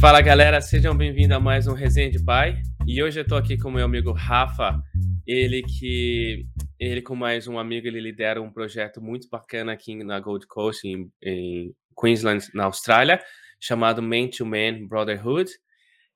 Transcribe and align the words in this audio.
Fala 0.00 0.20
galera, 0.20 0.60
sejam 0.60 0.96
bem-vindos 0.96 1.36
a 1.36 1.40
mais 1.40 1.66
um 1.66 1.72
Resenha 1.72 2.08
de 2.08 2.22
Pai. 2.22 2.62
E 2.86 3.02
hoje 3.02 3.18
eu 3.18 3.26
tô 3.26 3.34
aqui 3.34 3.58
com 3.58 3.68
meu 3.68 3.84
amigo 3.84 4.12
Rafa, 4.12 4.80
ele 5.26 5.60
que 5.60 6.46
ele 6.78 7.02
com 7.02 7.16
mais 7.16 7.48
um 7.48 7.58
amigo, 7.58 7.88
ele 7.88 8.00
lidera 8.00 8.40
um 8.40 8.48
projeto 8.48 9.02
muito 9.02 9.28
bacana 9.28 9.72
aqui 9.72 9.96
na 10.04 10.20
Gold 10.20 10.46
Coast 10.46 10.86
em, 10.86 11.10
em 11.20 11.74
Queensland, 12.00 12.46
na 12.54 12.66
Austrália, 12.66 13.20
chamado 13.58 14.00
Man 14.00 14.28
to 14.28 14.46
Man 14.46 14.86
Brotherhood. 14.86 15.50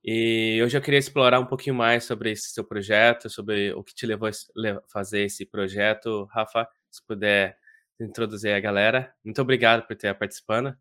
E 0.05 0.61
hoje 0.65 0.79
eu 0.79 0.81
queria 0.81 1.01
explorar 1.01 1.41
um 1.41 1.47
pouquinho 1.47 1.75
mais 1.75 2.05
sobre 2.05 2.31
esse 2.31 2.53
seu 2.53 2.65
projeto, 2.65 3.29
sobre 3.29 3.73
o 3.73 3.83
que 3.83 3.93
te 3.93 4.07
levou 4.07 4.29
a 4.29 4.33
fazer 4.93 5.23
esse 5.23 5.45
projeto. 5.45 6.29
Rafa, 6.31 6.69
se 6.89 7.05
puder 7.05 7.57
introduzir 8.01 8.55
a 8.55 8.61
galera. 8.61 9.13
Muito 9.25 9.43
obrigado 9.43 9.85
por 9.89 9.97
ter 9.97 10.15
participando. 10.15 10.73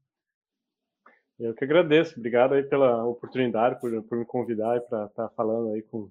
Eu 1.42 1.56
que 1.56 1.64
agradeço. 1.64 2.20
Obrigado 2.20 2.54
aí 2.54 2.62
pela 2.62 3.04
oportunidade, 3.04 3.80
por, 3.80 4.04
por 4.04 4.18
me 4.18 4.26
convidar 4.26 4.80
para 4.82 5.06
estar 5.06 5.28
tá 5.28 5.34
falando 5.36 5.74
aí 5.74 5.82
com, 5.82 6.08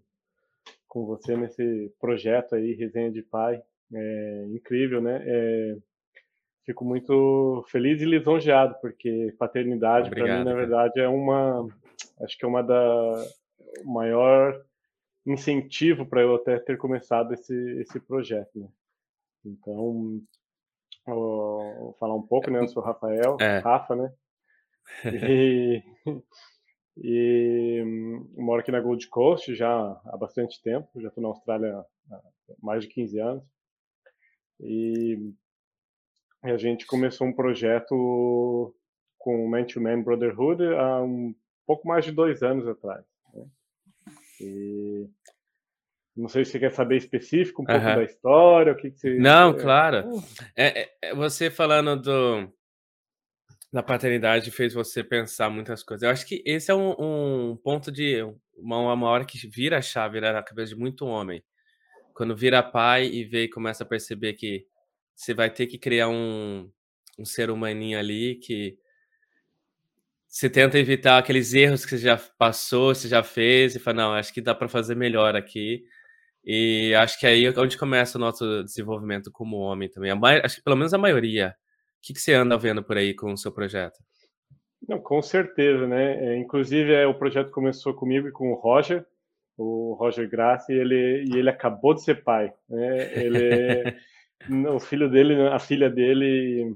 com 0.89 1.07
você 1.07 1.37
nesse 1.37 1.93
projeto 2.01 2.57
aí, 2.57 2.75
Resenha 2.75 3.13
de 3.13 3.23
Pai. 3.23 3.63
É 3.95 4.47
incrível, 4.49 5.01
né? 5.01 5.23
É, 5.25 5.77
fico 6.67 6.85
muito 6.85 7.65
feliz 7.69 8.03
e 8.03 8.05
lisonjeado, 8.05 8.75
porque 8.81 9.33
paternidade, 9.39 10.11
para 10.11 10.39
mim, 10.39 10.45
na 10.45 10.55
verdade, 10.55 10.99
é 10.99 11.09
uma. 11.09 11.69
Acho 12.23 12.37
que 12.37 12.45
é 12.45 12.49
uma 12.49 12.63
da. 12.63 13.25
maior 13.85 14.61
incentivo 15.25 16.05
para 16.07 16.23
eu 16.23 16.35
até 16.35 16.59
ter 16.59 16.77
começado 16.77 17.33
esse, 17.35 17.55
esse 17.81 18.01
projeto, 18.01 18.59
né? 18.59 18.69
Então, 19.45 20.21
vou 21.07 21.95
falar 22.01 22.17
um 22.17 22.23
pouco, 22.23 22.51
né? 22.51 22.59
Eu 22.59 22.69
sou 22.69 22.83
Rafael, 22.83 23.37
é. 23.41 23.59
Rafa, 23.59 23.95
né? 23.95 24.13
E, 25.05 25.83
e 26.97 27.83
moro 28.37 28.61
aqui 28.61 28.71
na 28.71 28.81
Gold 28.81 29.09
Coast 29.09 29.55
já 29.55 29.71
há 30.05 30.17
bastante 30.17 30.61
tempo, 30.63 31.01
já 31.01 31.09
estou 31.09 31.23
na 31.23 31.29
Austrália 31.29 31.85
há 32.11 32.21
mais 32.63 32.83
de 32.83 32.89
15 32.91 33.21
anos. 33.21 33.45
E 34.61 35.33
a 36.43 36.57
gente 36.57 36.87
começou 36.87 37.27
um 37.27 37.33
projeto 37.33 38.75
com 39.19 39.45
o 39.45 39.49
Man 39.49 39.65
to 39.65 39.81
Man 39.81 40.03
Brotherhood 40.03 40.63
há 40.75 41.03
um 41.03 41.35
pouco 41.67 41.87
mais 41.87 42.05
de 42.05 42.13
dois 42.13 42.43
anos 42.43 42.67
atrás. 42.67 43.05
Né? 43.35 43.47
E 44.41 45.09
não 46.17 46.29
sei 46.29 46.45
se 46.45 46.53
você 46.53 46.59
quer 46.59 46.73
saber 46.73 46.97
específico 46.97 47.63
um 47.63 47.67
pouco 47.67 47.81
da 47.81 48.03
história, 48.03 48.73
o 48.73 48.77
que, 48.77 48.91
que 48.91 48.99
você. 48.99 49.19
Não, 49.19 49.57
claro. 49.57 50.05
É, 50.57 50.83
é, 50.83 50.91
é 51.03 51.15
você 51.15 51.51
falando 51.51 51.97
do, 52.01 52.53
da 53.73 53.83
paternidade 53.83 54.51
fez 54.51 54.75
você 54.75 55.05
pensar 55.05 55.49
muitas 55.49 55.83
coisas. 55.83 56.03
Eu 56.03 56.11
acho 56.11 56.27
que 56.27 56.43
esse 56.45 56.71
é 56.71 56.75
um, 56.75 57.53
um 57.53 57.57
ponto 57.57 57.93
de 57.93 58.23
uma, 58.57 58.93
uma 58.93 59.09
hora 59.09 59.25
que 59.25 59.47
vira 59.47 59.79
a 59.79 59.83
chave 59.83 60.21
né, 60.21 60.33
na 60.33 60.43
cabeça 60.43 60.75
de 60.75 60.81
muito 60.81 61.07
homem. 61.07 61.43
Quando 62.13 62.37
vira 62.37 62.63
pai 62.63 63.07
e 63.07 63.25
vê 63.25 63.45
e 63.45 63.49
começa 63.49 63.85
a 63.85 63.87
perceber 63.87 64.35
que 64.35 64.67
você 65.15 65.33
vai 65.33 65.51
ter 65.51 65.67
que 65.67 65.79
criar 65.79 66.09
um, 66.09 66.71
um 67.19 67.25
ser 67.25 67.51
humaninho 67.51 67.99
ali 67.99 68.37
que 68.37 68.77
você 70.27 70.49
tenta 70.49 70.79
evitar 70.79 71.19
aqueles 71.19 71.53
erros 71.55 71.85
que 71.85 71.91
você 71.91 72.05
já 72.05 72.17
passou, 72.39 72.95
você 72.95 73.09
já 73.09 73.23
fez, 73.23 73.75
e 73.75 73.81
fala, 73.81 73.97
não, 73.97 74.13
acho 74.15 74.33
que 74.33 74.41
dá 74.41 74.55
para 74.55 74.69
fazer 74.69 74.95
melhor 74.95 75.35
aqui. 75.37 75.85
E 76.45 76.95
acho 76.95 77.19
que 77.19 77.27
é 77.27 77.31
aí 77.31 77.49
onde 77.59 77.77
começa 77.77 78.17
o 78.17 78.21
nosso 78.21 78.63
desenvolvimento 78.65 79.31
como 79.33 79.59
homem 79.59 79.89
também. 79.91 80.13
acho 80.45 80.57
que 80.57 80.63
pelo 80.63 80.77
menos 80.77 80.95
a 80.95 80.99
maioria 80.99 81.55
que, 82.01 82.15
que 82.15 82.21
você 82.21 82.35
anda 82.35 82.57
vendo 82.57 82.83
por 82.83 82.97
aí 82.97 83.15
com 83.15 83.33
o 83.33 83.37
seu 83.37 83.53
projeto? 83.53 83.99
Não, 84.87 84.99
com 84.99 85.21
certeza, 85.21 85.87
né? 85.87 86.25
É, 86.25 86.37
inclusive, 86.39 86.93
é, 86.93 87.07
o 87.07 87.15
projeto 87.15 87.51
começou 87.51 87.95
comigo 87.95 88.29
e 88.29 88.33
com 88.33 88.51
o 88.51 88.55
Roger, 88.55 89.07
o 89.57 89.95
Roger 89.95 90.29
Graça, 90.29 90.73
e 90.73 90.77
ele, 90.77 91.25
e 91.25 91.37
ele 91.37 91.51
acabou 91.51 91.95
de 91.95 92.03
ser 92.03 92.25
pai. 92.25 92.53
Né? 92.69 93.23
Ele, 93.23 93.97
o 94.75 94.81
filho 94.81 95.11
dele, 95.11 95.49
a 95.49 95.59
filha 95.59 95.91
dele, 95.91 96.75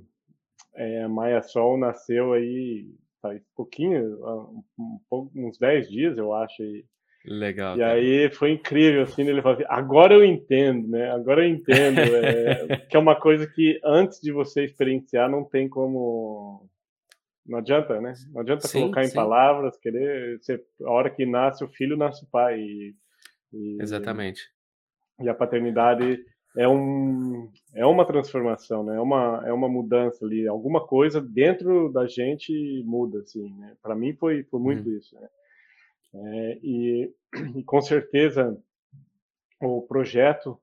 é, 0.75 1.03
a 1.03 1.09
Maia 1.09 1.43
Sol, 1.43 1.78
nasceu 1.78 2.34
aí 2.34 2.87
faz 3.25 3.43
pouquinho, 3.56 4.22
um, 4.78 5.00
um, 5.10 5.31
uns 5.34 5.56
10 5.56 5.88
dias, 5.88 6.19
eu 6.19 6.34
acho. 6.34 6.62
E, 6.62 6.84
Legal. 7.24 7.76
E 7.76 7.80
cara. 7.80 7.92
aí 7.94 8.30
foi 8.30 8.50
incrível, 8.50 9.02
assim, 9.02 9.22
ele 9.22 9.40
falou 9.40 9.56
assim, 9.56 9.66
agora 9.68 10.12
eu 10.12 10.22
entendo, 10.22 10.88
né? 10.88 11.10
Agora 11.10 11.42
eu 11.42 11.48
entendo. 11.48 11.98
É, 11.98 12.76
que 12.88 12.96
é 12.96 13.00
uma 13.00 13.18
coisa 13.18 13.46
que 13.46 13.80
antes 13.82 14.20
de 14.20 14.30
você 14.30 14.64
experienciar 14.64 15.30
não 15.30 15.42
tem 15.42 15.68
como. 15.68 16.68
Não 17.46 17.58
adianta, 17.58 18.00
né? 18.00 18.14
Não 18.30 18.42
adianta 18.42 18.68
sim, 18.68 18.80
colocar 18.80 19.04
em 19.04 19.08
sim. 19.08 19.14
palavras, 19.14 19.78
querer. 19.78 20.38
Você, 20.38 20.62
a 20.82 20.90
hora 20.90 21.08
que 21.08 21.24
nasce 21.24 21.64
o 21.64 21.68
filho, 21.68 21.96
nasce 21.96 22.24
o 22.24 22.28
pai. 22.28 22.60
E, 22.60 22.94
e, 23.52 23.78
Exatamente. 23.80 24.42
E 25.20 25.28
a 25.28 25.34
paternidade 25.34 26.22
é, 26.56 26.68
um, 26.68 27.50
é 27.74 27.86
uma 27.86 28.04
transformação, 28.04 28.84
né? 28.84 28.96
É 28.96 29.00
uma, 29.00 29.42
é 29.46 29.52
uma 29.52 29.68
mudança 29.68 30.26
ali. 30.26 30.46
Alguma 30.46 30.86
coisa 30.86 31.22
dentro 31.22 31.91
da 31.91 32.06
gente 32.06 32.82
muda, 32.84 33.20
assim, 33.20 33.50
né? 33.58 33.74
Para 33.82 33.94
mim 33.94 34.14
foi, 34.14 34.42
foi 34.44 34.60
muito 34.60 34.88
hum. 34.88 34.96
isso, 34.98 35.14
né? 35.18 35.26
É, 36.14 36.58
e, 36.62 37.12
e, 37.56 37.64
com 37.64 37.80
certeza 37.80 38.56
o 39.60 39.82
projeto, 39.82 40.58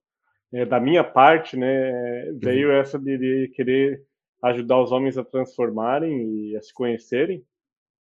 é, 0.54 0.66
da 0.66 0.80
minha 0.80 1.04
parte, 1.04 1.58
né, 1.58 2.32
veio 2.34 2.70
uhum. 2.70 2.76
essa 2.76 3.00
de 3.00 3.52
querer 3.56 4.04
ajudar 4.44 4.82
os 4.82 4.92
homens 4.92 5.18
a 5.18 5.24
transformarem 5.24 6.50
e 6.50 6.58
a 6.58 6.62
se 6.62 6.74
conhecerem. 6.74 7.44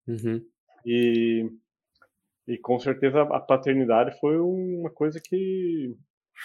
Uhum. 0.07 0.43
E, 0.85 1.49
e 2.47 2.57
com 2.57 2.79
certeza 2.79 3.21
a 3.21 3.39
paternidade 3.39 4.19
foi 4.19 4.39
uma 4.39 4.89
coisa 4.89 5.19
que 5.23 5.95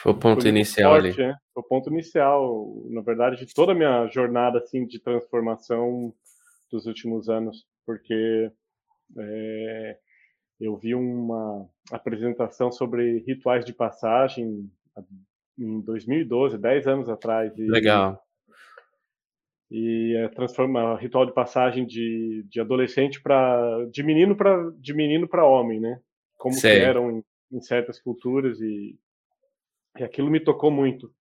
foi 0.03 0.13
o 0.13 0.19
ponto 0.19 0.47
inicial 0.47 0.93
forte, 0.93 1.07
ali. 1.09 1.29
Né? 1.29 1.37
Foi 1.55 1.63
o 1.63 1.67
ponto 1.67 1.91
inicial, 1.91 2.85
na 2.91 3.01
verdade, 3.01 3.45
de 3.45 3.55
toda 3.55 3.73
a 3.73 3.75
minha 3.75 4.07
jornada 4.09 4.59
assim 4.59 4.87
de 4.87 4.99
transformação 4.99 6.13
dos 6.71 6.87
últimos 6.87 7.31
anos, 7.31 7.67
porque 7.87 8.51
é, 9.19 9.99
eu 10.61 10.77
vi 10.77 10.95
uma 10.95 11.69
apresentação 11.91 12.73
sobre 12.73 13.19
rituais 13.27 13.65
de 13.65 13.73
passagem 13.73 14.71
em 15.59 15.81
2012, 15.81 16.59
10 16.59 16.87
anos 16.87 17.09
atrás. 17.09 17.57
E, 17.57 17.63
Legal. 17.63 18.21
E 19.71 20.15
é, 20.17 20.29
transforma 20.29 20.97
ritual 20.97 21.27
de 21.27 21.33
passagem 21.33 21.87
de, 21.87 22.45
de 22.49 22.61
adolescente 22.61 23.21
para 23.21 23.85
de 23.91 24.03
menino 24.03 24.37
para 24.37 24.71
de 24.79 24.95
menino 24.95 25.29
para 25.29 25.45
homem, 25.45 25.81
né? 25.81 26.01
Como 26.37 26.55
Sei. 26.55 26.79
eram 26.79 27.11
em, 27.11 27.25
em, 27.53 27.61
certas 27.61 28.01
culturas 28.01 28.61
e, 28.61 28.97
e 29.99 30.05
aquilo 30.05 30.31
me 30.31 30.39
tocou 30.39 30.71
muito. 30.71 31.13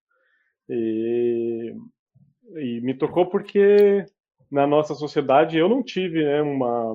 E, 0.70 1.74
e 2.56 2.82
me 2.82 2.94
tocou 2.94 3.26
porque 3.26 4.06
na 4.52 4.68
nossa 4.68 4.94
sociedade 4.94 5.58
eu 5.58 5.68
não 5.68 5.82
tive 5.82 6.24
né, 6.24 6.42
uma 6.42 6.94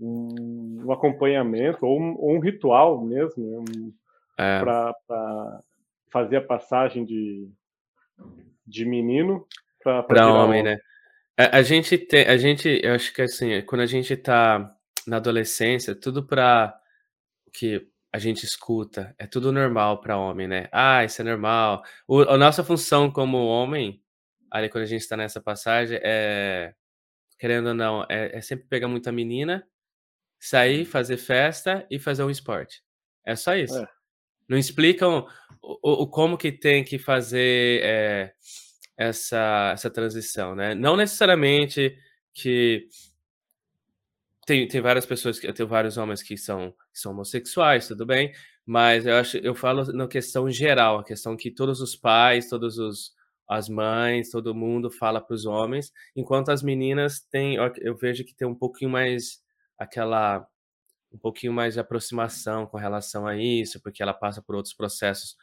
um, 0.00 0.84
um 0.86 0.92
acompanhamento 0.92 1.84
ou 1.84 2.00
um, 2.00 2.14
ou 2.18 2.36
um, 2.36 2.40
ritual 2.40 3.04
mesmo 3.04 3.44
né? 3.44 3.58
um, 3.58 3.92
é. 4.38 4.60
para 4.60 5.62
fazer 6.10 6.36
a 6.36 6.46
passagem 6.46 7.04
de, 7.04 7.48
de 8.66 8.84
menino 8.84 9.46
para 9.82 10.32
homem, 10.32 10.62
né? 10.62 10.78
A, 11.36 11.58
a, 11.58 11.62
gente 11.62 11.96
tem, 11.96 12.26
a 12.26 12.36
gente, 12.36 12.80
eu 12.82 12.94
acho 12.94 13.12
que 13.12 13.22
assim, 13.22 13.62
quando 13.62 13.80
a 13.80 13.86
gente 13.86 14.12
está 14.12 14.74
na 15.06 15.16
adolescência, 15.16 15.94
tudo 15.94 16.26
para 16.26 16.78
que 17.52 17.88
a 18.12 18.18
gente 18.18 18.44
escuta 18.44 19.14
é 19.18 19.26
tudo 19.26 19.52
normal 19.52 20.00
para 20.00 20.18
homem, 20.18 20.48
né? 20.48 20.68
Ah, 20.72 21.04
isso 21.04 21.20
é 21.20 21.24
normal. 21.24 21.82
O, 22.06 22.20
a 22.22 22.36
nossa 22.36 22.64
função 22.64 23.10
como 23.10 23.46
homem, 23.46 24.02
ali 24.50 24.68
quando 24.68 24.84
a 24.84 24.86
gente 24.86 25.02
está 25.02 25.16
nessa 25.16 25.40
passagem, 25.40 25.98
é 26.02 26.74
querendo 27.38 27.68
ou 27.68 27.74
não, 27.74 28.04
é, 28.08 28.36
é 28.36 28.40
sempre 28.40 28.66
pegar 28.66 28.88
muita 28.88 29.12
menina 29.12 29.64
sair, 30.38 30.84
fazer 30.84 31.16
festa 31.16 31.86
e 31.90 31.98
fazer 31.98 32.22
um 32.22 32.30
esporte. 32.30 32.82
É 33.24 33.34
só 33.36 33.54
isso. 33.54 33.78
É. 33.78 33.88
Não 34.48 34.56
explicam 34.56 35.26
o, 35.62 36.02
o, 36.02 36.06
como 36.06 36.38
que 36.38 36.50
tem 36.50 36.82
que 36.82 36.98
fazer 36.98 37.80
é, 37.82 38.32
essa, 38.96 39.70
essa 39.72 39.90
transição, 39.90 40.54
né? 40.54 40.74
Não 40.74 40.96
necessariamente 40.96 41.96
que 42.32 42.88
tem, 44.46 44.66
tem 44.66 44.80
várias 44.80 45.04
pessoas, 45.04 45.42
eu 45.44 45.52
tenho 45.52 45.68
vários 45.68 45.98
homens 45.98 46.22
que 46.22 46.36
são, 46.36 46.72
que 46.92 46.98
são 46.98 47.12
homossexuais, 47.12 47.88
tudo 47.88 48.06
bem, 48.06 48.32
mas 48.64 49.04
eu 49.04 49.16
acho, 49.16 49.36
eu 49.38 49.54
falo 49.54 49.84
na 49.92 50.08
questão 50.08 50.50
geral, 50.50 50.98
a 50.98 51.04
questão 51.04 51.36
que 51.36 51.50
todos 51.50 51.82
os 51.82 51.94
pais, 51.94 52.48
todos 52.48 52.78
os 52.78 53.16
as 53.48 53.66
mães, 53.66 54.30
todo 54.30 54.54
mundo 54.54 54.90
fala 54.90 55.22
para 55.22 55.34
os 55.34 55.46
homens, 55.46 55.90
enquanto 56.14 56.50
as 56.50 56.62
meninas 56.62 57.20
têm, 57.20 57.56
eu 57.78 57.96
vejo 57.96 58.22
que 58.22 58.34
tem 58.34 58.46
um 58.46 58.54
pouquinho 58.54 58.90
mais 58.90 59.42
aquela 59.78 60.46
um 61.12 61.18
pouquinho 61.18 61.52
mais 61.52 61.74
de 61.74 61.80
aproximação 61.80 62.66
com 62.66 62.76
relação 62.76 63.26
a 63.26 63.36
isso, 63.36 63.80
porque 63.80 64.02
ela 64.02 64.12
passa 64.12 64.42
por 64.42 64.54
outros 64.54 64.74
processos 64.74 65.36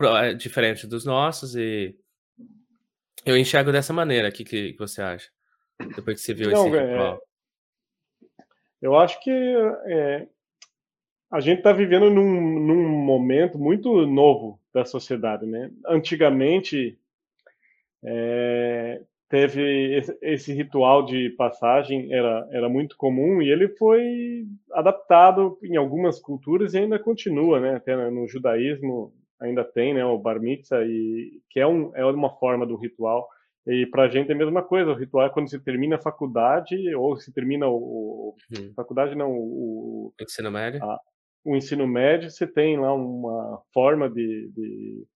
eh, 0.00 0.34
diferentes 0.34 0.88
dos 0.88 1.04
nossos 1.04 1.54
e 1.54 1.94
eu 3.24 3.36
enxergo 3.36 3.70
dessa 3.70 3.92
maneira. 3.92 4.28
O 4.28 4.32
que, 4.32 4.44
que 4.44 4.76
você 4.78 5.02
acha? 5.02 5.30
Depois 5.78 6.20
que 6.20 6.26
você 6.26 6.34
viu 6.34 6.50
Não, 6.50 6.66
esse 6.66 6.76
é, 6.76 6.90
ritual. 6.90 7.22
Eu 8.80 8.96
acho 8.96 9.20
que 9.20 9.30
é, 9.30 10.26
a 11.30 11.40
gente 11.40 11.58
está 11.58 11.72
vivendo 11.72 12.10
num, 12.10 12.60
num, 12.60 12.88
momento 12.88 13.58
muito 13.58 14.06
novo 14.06 14.60
da 14.72 14.84
sociedade, 14.84 15.46
né? 15.46 15.70
Antigamente 15.86 16.98
é, 18.02 19.02
teve 19.32 19.98
esse, 20.20 20.52
ritual 20.52 21.06
de 21.06 21.30
passagem 21.30 22.12
era 22.12 22.46
era 22.52 22.68
muito 22.68 22.98
comum 22.98 23.40
e 23.40 23.50
ele 23.50 23.66
foi 23.78 24.44
adaptado 24.72 25.58
em 25.62 25.74
algumas 25.76 26.20
culturas 26.20 26.74
e 26.74 26.78
ainda 26.78 26.98
continua, 26.98 27.58
né? 27.58 27.76
Até 27.76 28.10
no 28.10 28.28
judaísmo 28.28 29.10
ainda 29.40 29.64
tem, 29.64 29.94
né? 29.94 30.04
O 30.04 30.18
bar 30.18 30.38
mitzvah 30.38 30.84
e 30.84 31.40
que 31.48 31.58
é 31.58 31.66
um 31.66 31.96
é 31.96 32.04
uma 32.04 32.28
forma 32.36 32.66
do 32.66 32.76
ritual 32.76 33.26
e 33.66 33.86
para 33.86 34.02
a 34.02 34.08
gente 34.08 34.30
é 34.30 34.34
a 34.34 34.36
mesma 34.36 34.62
coisa, 34.62 34.90
o 34.90 34.94
ritual 34.94 35.24
é 35.26 35.30
quando 35.30 35.48
se 35.48 35.58
termina 35.60 35.96
a 35.96 36.02
faculdade, 36.02 36.76
ou 36.94 37.16
se 37.16 37.32
termina 37.32 37.66
o. 37.68 38.34
Hum. 38.50 38.72
Faculdade 38.74 39.14
não, 39.14 39.30
o. 39.30 40.12
Ensino 40.20 40.50
médio? 40.50 40.84
A, 40.84 41.00
o 41.44 41.56
ensino 41.56 41.86
médio, 41.86 42.30
você 42.30 42.46
tem 42.46 42.78
lá 42.78 42.92
uma 42.92 43.62
forma 43.72 44.10
de. 44.10 44.50
de, 44.52 45.06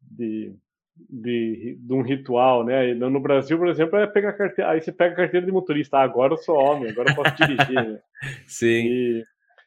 de 0.00 0.56
de, 0.96 1.78
de, 1.80 1.92
um 1.92 2.02
ritual, 2.02 2.64
né? 2.64 2.94
No 2.94 3.20
Brasil, 3.20 3.58
por 3.58 3.68
exemplo, 3.68 3.98
é 3.98 4.06
pegar 4.06 4.32
carteira, 4.34 4.70
aí 4.70 4.80
você 4.80 4.92
pega 4.92 5.14
a 5.14 5.16
carteira 5.16 5.46
de 5.46 5.52
motorista, 5.52 5.98
ah, 5.98 6.02
agora 6.02 6.34
eu 6.34 6.38
sou 6.38 6.56
homem, 6.56 6.90
agora 6.90 7.10
eu 7.10 7.14
posso 7.16 7.34
dirigir, 7.36 7.74
né? 7.74 8.00
Sim. 8.46 8.86
E, 8.86 9.24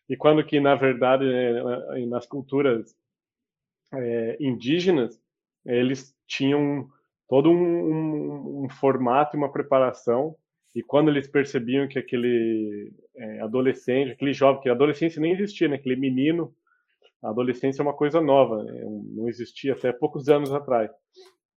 e, 0.10 0.18
quando 0.18 0.46
que, 0.46 0.60
na 0.60 0.76
verdade, 0.76 1.26
né, 1.26 2.06
nas 2.08 2.26
culturas 2.26 2.96
é, 3.94 4.38
indígenas, 4.40 5.20
eles 5.66 6.16
tinham 6.28 6.88
todo 7.28 7.50
um, 7.50 7.56
um, 7.56 8.66
um 8.66 8.70
formato 8.70 9.36
e 9.36 9.38
uma 9.38 9.52
preparação. 9.52 10.36
E 10.76 10.84
quando 10.84 11.10
eles 11.10 11.28
percebiam 11.28 11.88
que 11.88 11.98
aquele 11.98 12.92
é, 13.16 13.40
adolescente, 13.42 14.12
aquele 14.12 14.34
jovem, 14.34 14.62
que 14.62 14.70
a 14.70 14.74
adolescência 14.74 15.22
nem 15.22 15.32
existia, 15.32 15.68
né? 15.68 15.76
aquele 15.76 15.96
menino, 15.96 16.54
a 17.26 17.30
adolescência 17.30 17.82
é 17.82 17.84
uma 17.84 17.94
coisa 17.94 18.22
nova, 18.22 18.64
né? 18.64 18.82
não 18.84 19.28
existia 19.28 19.74
até 19.74 19.92
poucos 19.92 20.30
anos 20.30 20.54
atrás. 20.54 20.92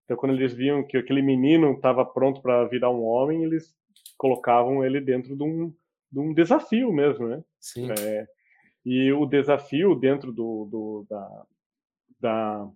Então, 0.04 0.16
quando 0.16 0.34
eles 0.34 0.54
viam 0.54 0.86
que 0.86 0.96
aquele 0.96 1.20
menino 1.20 1.72
estava 1.72 2.04
pronto 2.04 2.40
para 2.40 2.64
virar 2.66 2.90
um 2.90 3.02
homem, 3.02 3.42
eles 3.42 3.74
colocavam 4.16 4.84
ele 4.84 5.00
dentro 5.00 5.36
de 5.36 5.42
um, 5.42 5.74
de 6.10 6.20
um 6.20 6.32
desafio 6.32 6.92
mesmo, 6.92 7.26
né? 7.26 7.42
Sim. 7.60 7.90
É, 7.90 8.26
e 8.84 9.12
o 9.12 9.26
desafio 9.26 9.96
dentro 9.96 10.32
do, 10.32 10.68
do 10.70 11.06
da, 11.10 11.46
da 12.20 12.70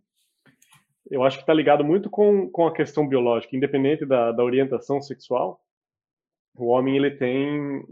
eu 1.08 1.22
acho 1.22 1.38
que 1.38 1.42
está 1.42 1.54
ligado 1.54 1.84
muito 1.84 2.10
com, 2.10 2.48
com 2.50 2.66
a 2.66 2.74
questão 2.74 3.06
biológica, 3.06 3.56
independente 3.56 4.04
da, 4.04 4.32
da 4.32 4.44
orientação 4.44 5.00
sexual. 5.00 5.60
O 6.56 6.66
homem 6.66 6.96
ele 6.96 7.12
tem 7.12 7.84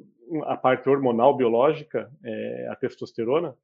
a 0.45 0.57
parte 0.57 0.89
hormonal 0.89 1.37
biológica, 1.37 2.11
é, 2.25 2.69
a 2.71 2.77
testosterona. 2.77 3.57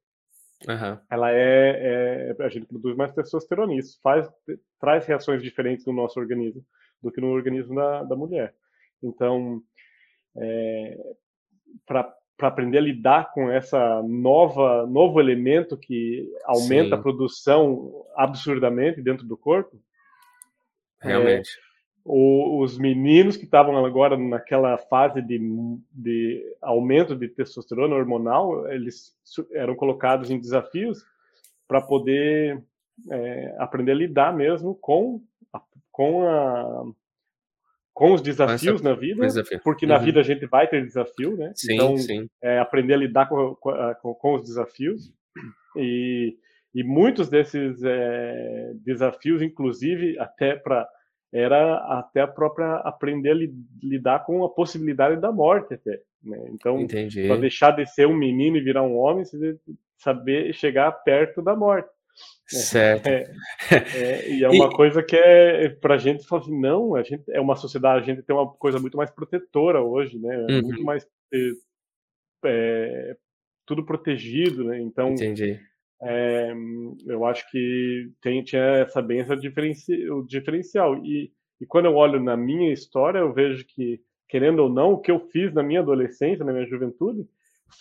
Uhum. 0.67 0.99
Ela 1.09 1.31
é, 1.31 2.33
é, 2.39 2.43
a 2.43 2.49
gente 2.49 2.65
produz 2.65 2.95
mais 2.95 3.13
testosterona. 3.13 3.73
Isso 3.73 3.99
faz 4.01 4.27
traz 4.79 5.05
reações 5.05 5.41
diferentes 5.41 5.85
no 5.85 5.93
nosso 5.93 6.19
organismo 6.19 6.63
do 7.01 7.11
que 7.11 7.21
no 7.21 7.27
organismo 7.27 7.75
da, 7.75 8.03
da 8.03 8.15
mulher. 8.15 8.53
Então, 9.01 9.61
é, 10.37 10.97
para 11.85 12.13
para 12.37 12.49
aprender 12.49 12.79
a 12.79 12.81
lidar 12.81 13.31
com 13.31 13.49
essa 13.49 14.03
nova 14.03 14.85
novo 14.85 15.21
elemento 15.21 15.77
que 15.77 16.29
aumenta 16.43 16.89
Sim. 16.89 16.99
a 16.99 17.01
produção 17.01 18.05
absurdamente 18.15 19.01
dentro 19.01 19.25
do 19.25 19.37
corpo. 19.37 19.81
Realmente. 20.99 21.49
O, 22.07 22.61
os 22.61 22.77
meninos 22.77 23.35
que 23.35 23.45
estavam 23.45 23.83
agora 23.83 24.15
naquela 24.15 24.77
fase 24.77 25.23
de, 25.23 25.39
de 25.91 26.55
aumento 26.61 27.15
de 27.15 27.27
testosterona 27.27 27.95
hormonal, 27.95 28.71
eles 28.71 29.15
eram 29.51 29.75
colocados 29.75 30.29
em 30.29 30.39
desafios 30.39 31.03
para 31.67 31.81
poder 31.81 32.63
é, 33.09 33.55
aprender 33.57 33.93
a 33.93 33.95
lidar 33.95 34.35
mesmo 34.35 34.75
com 34.75 35.19
a, 35.51 35.59
com 35.91 36.27
a 36.27 36.85
com 37.91 38.11
os 38.11 38.21
desafios 38.21 38.81
na 38.81 38.93
vida, 38.93 39.21
desafio. 39.21 39.61
porque 39.63 39.85
na 39.85 39.97
uhum. 39.97 40.03
vida 40.03 40.19
a 40.19 40.23
gente 40.23 40.45
vai 40.45 40.67
ter 40.67 40.85
desafio, 40.85 41.37
né? 41.37 41.53
Sim, 41.55 41.75
então, 41.75 41.97
sim. 41.97 42.29
É, 42.43 42.59
aprender 42.59 42.93
a 42.93 42.97
lidar 42.97 43.29
com, 43.29 43.55
com, 43.55 44.13
com 44.13 44.35
os 44.35 44.43
desafios 44.43 45.13
e, 45.77 46.37
e 46.73 46.83
muitos 46.83 47.29
desses 47.29 47.81
é, 47.85 48.73
desafios, 48.83 49.41
inclusive 49.41 50.19
até 50.19 50.57
para 50.57 50.85
era 51.35 51.77
até 51.99 52.21
a 52.21 52.27
própria 52.27 52.75
aprender 52.77 53.31
a 53.31 53.33
li, 53.33 53.53
lidar 53.83 54.25
com 54.25 54.43
a 54.45 54.49
possibilidade 54.49 55.19
da 55.19 55.31
morte 55.31 55.73
até, 55.73 56.01
né? 56.23 56.45
Então, 56.51 56.85
para 57.27 57.37
deixar 57.37 57.71
de 57.71 57.85
ser 57.85 58.07
um 58.07 58.15
menino 58.15 58.55
e 58.55 58.61
virar 58.61 58.83
um 58.83 58.95
homem, 58.95 59.25
você 59.25 59.57
saber 59.97 60.53
chegar 60.53 60.91
perto 60.91 61.41
da 61.41 61.55
morte. 61.55 61.89
Certo. 62.47 63.07
É, 63.07 63.33
é, 63.93 64.29
e 64.29 64.43
é 64.43 64.47
uma 64.49 64.67
e... 64.67 64.75
coisa 64.75 65.03
que 65.03 65.15
é 65.15 65.67
pra 65.69 65.97
gente 65.97 66.25
falar 66.25 66.43
assim, 66.43 66.57
não, 66.57 66.95
a 66.95 67.03
gente 67.03 67.23
é 67.29 67.41
uma 67.41 67.55
sociedade, 67.55 68.03
a 68.09 68.15
gente 68.15 68.25
tem 68.25 68.35
uma 68.35 68.47
coisa 68.53 68.79
muito 68.79 68.95
mais 68.95 69.11
protetora 69.11 69.81
hoje, 69.81 70.17
né? 70.17 70.37
Uhum. 70.49 70.61
Muito 70.61 70.83
mais 70.83 71.05
é, 71.33 71.51
é, 72.45 73.17
tudo 73.65 73.85
protegido, 73.85 74.63
né? 74.63 74.79
Então, 74.79 75.11
Entendi. 75.11 75.59
É, 76.01 76.53
eu 77.05 77.25
acho 77.25 77.49
que 77.49 78.11
tem, 78.21 78.43
tinha 78.43 78.61
essa 78.61 79.05
essa 79.09 79.35
diferenci, 79.35 80.09
o 80.09 80.23
diferencial. 80.23 80.97
E, 81.05 81.31
e 81.59 81.65
quando 81.65 81.85
eu 81.85 81.95
olho 81.95 82.21
na 82.21 82.35
minha 82.35 82.71
história, 82.71 83.19
eu 83.19 83.33
vejo 83.33 83.65
que, 83.65 84.01
querendo 84.27 84.59
ou 84.59 84.69
não, 84.69 84.93
o 84.93 84.99
que 84.99 85.11
eu 85.11 85.19
fiz 85.31 85.53
na 85.53 85.63
minha 85.63 85.79
adolescência, 85.79 86.45
na 86.45 86.51
minha 86.51 86.67
juventude, 86.67 87.27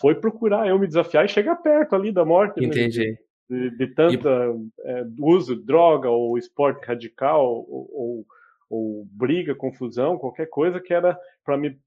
foi 0.01 0.15
procurar 0.15 0.69
eu 0.69 0.79
me 0.79 0.87
desafiar 0.87 1.25
e 1.25 1.29
chegar 1.29 1.57
perto 1.57 1.95
ali 1.95 2.13
da 2.13 2.25
morte. 2.25 2.65
Entendi. 2.65 3.11
Né? 3.11 3.19
de, 3.49 3.71
de 3.71 3.87
tanta 3.89 4.29
e... 4.29 4.91
é, 4.91 5.05
uso 5.21 5.57
de 5.57 5.65
droga 5.65 6.09
ou 6.09 6.39
esporte 6.39 6.85
radical 6.87 7.45
ou, 7.45 7.91
ou, 7.93 8.27
ou, 8.71 9.07
briga, 9.11 9.55
confusão, 9.55 10.19
qualquer 10.19 10.47
coisa 10.47 10.81
que 10.81 10.93
era 10.93 11.19
para 11.45 11.57
me 11.57 11.79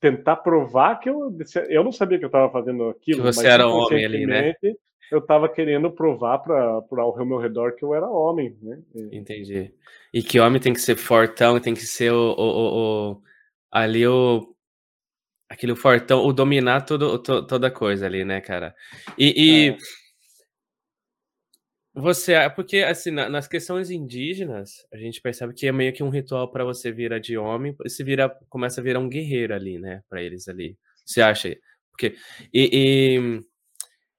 tentar 0.00 0.36
provar 0.36 0.98
que 0.98 1.08
eu 1.08 1.36
eu 1.68 1.84
não 1.84 1.92
sabia 1.92 2.18
que 2.18 2.24
eu 2.24 2.28
estava 2.28 2.50
fazendo 2.50 2.88
aquilo, 2.88 3.18
que 3.18 3.32
você 3.32 3.46
era 3.46 3.68
homem 3.68 4.04
ali, 4.04 4.26
né? 4.26 4.54
Eu 5.12 5.18
estava 5.18 5.46
querendo 5.46 5.90
provar 5.90 6.38
para 6.38 6.78
o 6.90 7.24
meu 7.26 7.36
redor 7.36 7.76
que 7.76 7.84
eu 7.84 7.92
era 7.94 8.08
homem, 8.08 8.56
né? 8.62 8.78
Entendi. 9.12 9.70
E 10.10 10.22
que 10.22 10.40
homem 10.40 10.58
tem 10.58 10.72
que 10.72 10.80
ser 10.80 10.96
fortão, 10.96 11.60
tem 11.60 11.74
que 11.74 11.82
ser 11.82 12.10
o, 12.10 12.34
o, 12.34 13.10
o 13.10 13.22
ali 13.70 14.06
o 14.06 14.56
aquele 15.50 15.76
fortão, 15.76 16.24
o 16.24 16.32
dominar 16.32 16.80
tudo, 16.80 17.18
toda 17.18 17.70
coisa 17.70 18.06
ali, 18.06 18.24
né, 18.24 18.40
cara? 18.40 18.74
E, 19.18 19.34
e 19.36 19.68
é. 19.72 19.76
Você, 21.94 22.34
porque 22.56 22.78
assim, 22.78 23.10
na, 23.10 23.28
nas 23.28 23.46
questões 23.46 23.90
indígenas, 23.90 24.86
a 24.90 24.96
gente 24.96 25.20
percebe 25.20 25.52
que 25.52 25.66
é 25.66 25.72
meio 25.72 25.92
que 25.92 26.02
um 26.02 26.08
ritual 26.08 26.50
para 26.50 26.64
você 26.64 26.90
virar 26.90 27.18
de 27.18 27.36
homem, 27.36 27.76
e 27.84 27.90
se 27.90 28.02
vira, 28.02 28.30
começa 28.48 28.80
a 28.80 28.84
virar 28.84 28.98
um 28.98 29.10
guerreiro 29.10 29.54
ali, 29.54 29.78
né, 29.78 30.02
para 30.08 30.22
eles 30.22 30.48
ali. 30.48 30.74
Você 31.04 31.20
acha? 31.20 31.54
Porque 31.90 32.16
e, 32.50 32.70
e, 32.72 33.40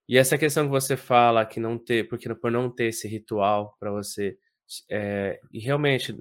e, 0.07 0.17
essa 0.17 0.37
questão 0.37 0.65
que 0.65 0.71
você 0.71 0.97
fala 0.97 1.45
que 1.45 1.59
não 1.59 1.77
ter, 1.77 2.07
porque 2.07 2.33
por 2.35 2.51
não 2.51 2.69
ter 2.69 2.85
esse 2.85 3.07
ritual 3.07 3.75
para 3.79 3.91
você, 3.91 4.37
é, 4.89 5.39
e 5.51 5.59
realmente 5.59 6.15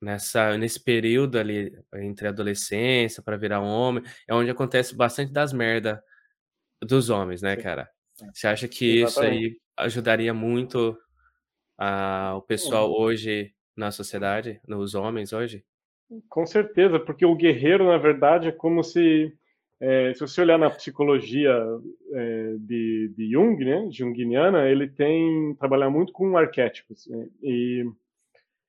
nessa 0.00 0.58
nesse 0.58 0.82
período 0.82 1.38
ali 1.38 1.72
entre 1.94 2.26
a 2.26 2.30
adolescência 2.30 3.22
para 3.22 3.36
virar 3.36 3.60
homem, 3.60 4.04
é 4.28 4.34
onde 4.34 4.50
acontece 4.50 4.94
bastante 4.94 5.32
das 5.32 5.52
merda 5.52 6.02
dos 6.82 7.10
homens, 7.10 7.42
né, 7.42 7.56
cara? 7.56 7.88
Você 8.32 8.46
acha 8.46 8.68
que 8.68 9.00
Exatamente. 9.00 9.08
isso 9.08 9.20
aí 9.20 9.60
ajudaria 9.76 10.32
muito 10.32 10.96
a, 11.78 12.34
o 12.36 12.42
pessoal 12.42 12.90
hoje 12.90 13.52
na 13.76 13.90
sociedade, 13.90 14.60
nos 14.66 14.94
homens 14.94 15.32
hoje? 15.32 15.64
Com 16.28 16.46
certeza, 16.46 16.98
porque 17.00 17.26
o 17.26 17.34
guerreiro, 17.34 17.86
na 17.86 17.98
verdade, 17.98 18.48
é 18.48 18.52
como 18.52 18.82
se, 18.82 19.36
é, 19.80 20.14
se 20.14 20.20
você 20.20 20.40
olhar 20.40 20.58
na 20.58 20.70
psicologia 20.70 21.52
é, 22.12 22.54
de, 22.58 23.12
de 23.16 23.30
Jung, 23.30 23.62
né, 23.62 23.88
Jungiana, 23.90 24.68
ele 24.68 24.88
tem 24.88 25.54
trabalhar 25.56 25.90
muito 25.90 26.12
com 26.12 26.36
arquétipos. 26.36 27.06
Né, 27.06 27.28
e, 27.42 27.84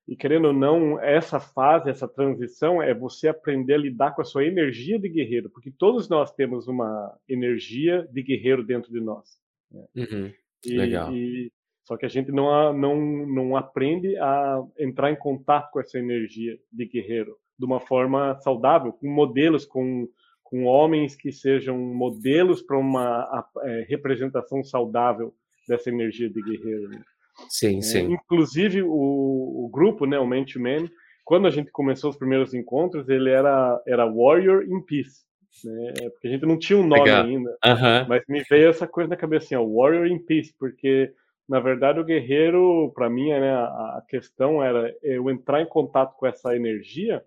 e 0.08 0.16
querendo 0.16 0.50
ou 0.50 0.54
não, 0.54 1.00
essa 1.00 1.40
fase, 1.40 1.90
essa 1.90 2.08
transição 2.08 2.82
é 2.82 2.94
você 2.94 3.30
aprender 3.30 3.76
a 3.76 3.78
lidar 3.78 4.12
com 4.12 4.22
a 4.22 4.26
sua 4.26 4.46
energia 4.46 5.00
de 5.00 5.08
guerreiro, 5.08 5.50
porque 5.50 5.72
todos 5.72 6.10
nós 6.10 6.34
temos 6.34 6.68
uma 6.68 7.18
energia 7.28 8.08
de 8.12 8.22
guerreiro 8.22 8.64
dentro 8.64 8.92
de 8.92 9.00
nós. 9.00 9.40
Né? 9.72 9.86
Uhum. 9.96 10.34
E, 10.66 10.78
Legal. 10.78 11.14
E, 11.14 11.52
só 11.86 11.96
que 11.96 12.06
a 12.06 12.10
gente 12.10 12.34
não, 12.34 12.74
não, 12.74 13.26
não 13.26 13.56
aprende 13.56 14.18
a 14.18 14.62
entrar 14.78 15.10
em 15.10 15.16
contato 15.16 15.72
com 15.72 15.80
essa 15.80 15.98
energia 15.98 16.60
de 16.70 16.86
guerreiro 16.86 17.38
de 17.58 17.66
uma 17.66 17.80
forma 17.80 18.38
saudável, 18.42 18.92
com 18.92 19.10
modelos, 19.10 19.66
com, 19.66 20.08
com 20.50 20.64
homens 20.64 21.16
que 21.16 21.32
sejam 21.32 21.78
modelos 21.78 22.62
para 22.62 22.78
uma 22.78 23.46
é, 23.64 23.86
representação 23.90 24.64
saudável 24.64 25.34
dessa 25.68 25.90
energia 25.90 26.30
de 26.30 26.42
guerreiro. 26.42 26.90
Né? 26.90 27.02
Sim, 27.50 27.80
é, 27.80 27.82
sim. 27.82 28.14
Inclusive 28.14 28.82
o, 28.82 29.66
o 29.66 29.70
grupo, 29.72 30.06
né, 30.06 30.18
o 30.18 30.26
Man 30.26 30.46
to 30.46 30.60
Man, 30.60 30.88
quando 31.26 31.48
a 31.48 31.52
gente 31.52 31.70
começou 31.72 32.10
os 32.10 32.18
primeiros 32.18 32.54
encontros, 32.54 33.10
ele 33.10 33.30
era 33.30 33.82
era 33.86 34.06
Warrior 34.06 34.64
in 34.64 34.82
Peace. 34.82 35.26
né? 35.66 36.10
Porque 36.12 36.28
a 36.28 36.32
gente 36.32 36.46
não 36.46 36.58
tinha 36.58 36.80
um 36.80 36.88
nome 36.88 37.04
Legal. 37.04 37.26
ainda. 37.26 37.58
Aham. 37.66 38.06
Mas 38.08 38.24
me 38.30 38.42
veio 38.50 38.70
essa 38.70 38.88
coisa 38.88 39.10
na 39.10 39.18
cabeça, 39.18 39.46
assim, 39.46 39.56
ó, 39.56 39.66
Warrior 39.66 40.08
in 40.08 40.20
Peace, 40.20 40.54
porque 40.58 41.14
na 41.48 41.60
verdade 41.60 42.00
o 42.00 42.06
guerreiro, 42.06 42.92
para 42.96 43.10
mim, 43.10 43.30
né, 43.30 43.52
a, 43.52 43.98
a, 43.98 44.04
questão 44.08 44.64
era 44.64 44.96
eu 45.04 45.30
entrar 45.30 45.62
em 45.62 45.68
contato 45.68 46.16
com 46.16 46.26
essa 46.26 46.56
energia 46.56 47.24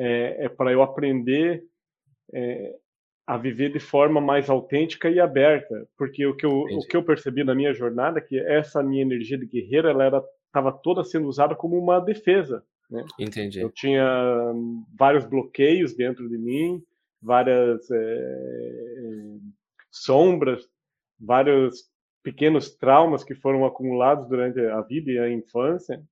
é, 0.00 0.46
é 0.46 0.48
para 0.48 0.72
eu 0.72 0.82
aprender 0.82 1.62
é, 2.32 2.74
a 3.26 3.36
viver 3.36 3.70
de 3.70 3.78
forma 3.78 4.20
mais 4.20 4.48
autêntica 4.48 5.08
e 5.10 5.20
aberta, 5.20 5.86
porque 5.96 6.26
o 6.26 6.34
que 6.34 6.46
eu, 6.46 6.62
o 6.62 6.80
que 6.80 6.96
eu 6.96 7.04
percebi 7.04 7.44
na 7.44 7.54
minha 7.54 7.72
jornada 7.72 8.18
é 8.18 8.22
que 8.22 8.38
essa 8.38 8.82
minha 8.82 9.02
energia 9.02 9.38
de 9.38 9.46
guerreiro 9.46 9.88
ela 9.88 10.04
era 10.04 10.24
estava 10.46 10.72
toda 10.72 11.04
sendo 11.04 11.28
usada 11.28 11.54
como 11.54 11.78
uma 11.78 12.00
defesa. 12.00 12.64
Né? 12.90 13.04
Entendi. 13.18 13.60
Eu 13.60 13.70
tinha 13.70 14.04
vários 14.98 15.24
bloqueios 15.24 15.94
dentro 15.94 16.28
de 16.28 16.36
mim, 16.36 16.82
várias 17.22 17.88
é, 17.88 19.36
sombras, 19.92 20.68
vários 21.20 21.84
pequenos 22.22 22.74
traumas 22.74 23.22
que 23.22 23.34
foram 23.34 23.64
acumulados 23.64 24.28
durante 24.28 24.58
a 24.58 24.80
vida 24.80 25.10
e 25.12 25.18
a 25.18 25.30
infância, 25.30 26.02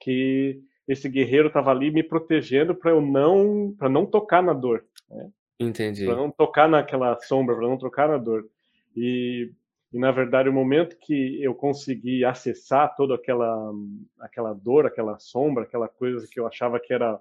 que 0.00 0.62
esse 0.88 1.08
guerreiro 1.08 1.48
estava 1.48 1.70
ali 1.70 1.90
me 1.90 2.02
protegendo 2.02 2.74
para 2.74 2.90
eu 2.90 3.00
não 3.00 3.74
para 3.78 3.88
não 3.88 4.06
tocar 4.06 4.42
na 4.42 4.54
dor. 4.54 4.84
Né? 5.08 5.30
Entendi. 5.60 6.06
Para 6.06 6.16
não 6.16 6.30
tocar 6.30 6.68
naquela 6.68 7.18
sombra, 7.20 7.54
para 7.54 7.68
não 7.68 7.76
tocar 7.76 8.08
na 8.08 8.16
dor. 8.16 8.48
E, 8.96 9.52
e, 9.92 9.98
na 9.98 10.10
verdade, 10.10 10.48
o 10.48 10.52
momento 10.52 10.96
que 10.96 11.42
eu 11.42 11.54
consegui 11.54 12.24
acessar 12.24 12.94
toda 12.96 13.16
aquela, 13.16 13.72
aquela 14.20 14.54
dor, 14.54 14.86
aquela 14.86 15.18
sombra, 15.18 15.64
aquela 15.64 15.88
coisa 15.88 16.26
que 16.30 16.40
eu 16.40 16.46
achava 16.46 16.80
que 16.80 16.92
era, 16.92 17.18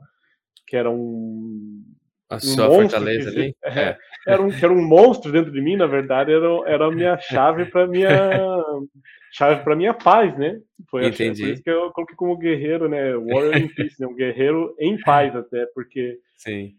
que 0.66 0.76
era 0.76 0.90
um. 0.90 1.84
A 2.30 2.36
um 2.36 2.40
sua 2.40 2.68
fortaleza 2.68 3.32
que, 3.32 3.38
ali? 3.40 3.56
É, 3.64 3.80
é. 3.82 3.98
Era, 4.28 4.42
um, 4.42 4.52
era 4.52 4.74
um 4.74 4.86
monstro 4.86 5.32
dentro 5.32 5.52
de 5.52 5.62
mim, 5.62 5.78
na 5.78 5.88
verdade, 5.88 6.32
era, 6.34 6.48
era 6.66 6.86
a 6.88 6.92
minha 6.92 7.18
chave 7.18 7.66
para 7.66 7.88
minha 7.88 8.10
chave 9.32 9.64
para 9.64 9.76
minha 9.76 9.94
paz, 9.94 10.38
né? 10.38 10.60
Foi 10.90 11.08
Entendi. 11.08 11.44
A, 11.44 11.46
por 11.46 11.54
isso 11.54 11.64
que 11.64 11.70
eu 11.70 11.92
coloquei 11.92 12.16
como 12.16 12.38
guerreiro, 12.38 12.90
né? 12.90 13.16
Warrior 13.16 13.58
in 13.58 13.68
Peace, 13.70 13.96
né? 14.00 14.08
um 14.08 14.16
guerreiro 14.16 14.76
em 14.80 15.00
paz 15.02 15.36
até, 15.36 15.66
porque 15.68 16.18
Sim 16.36 16.76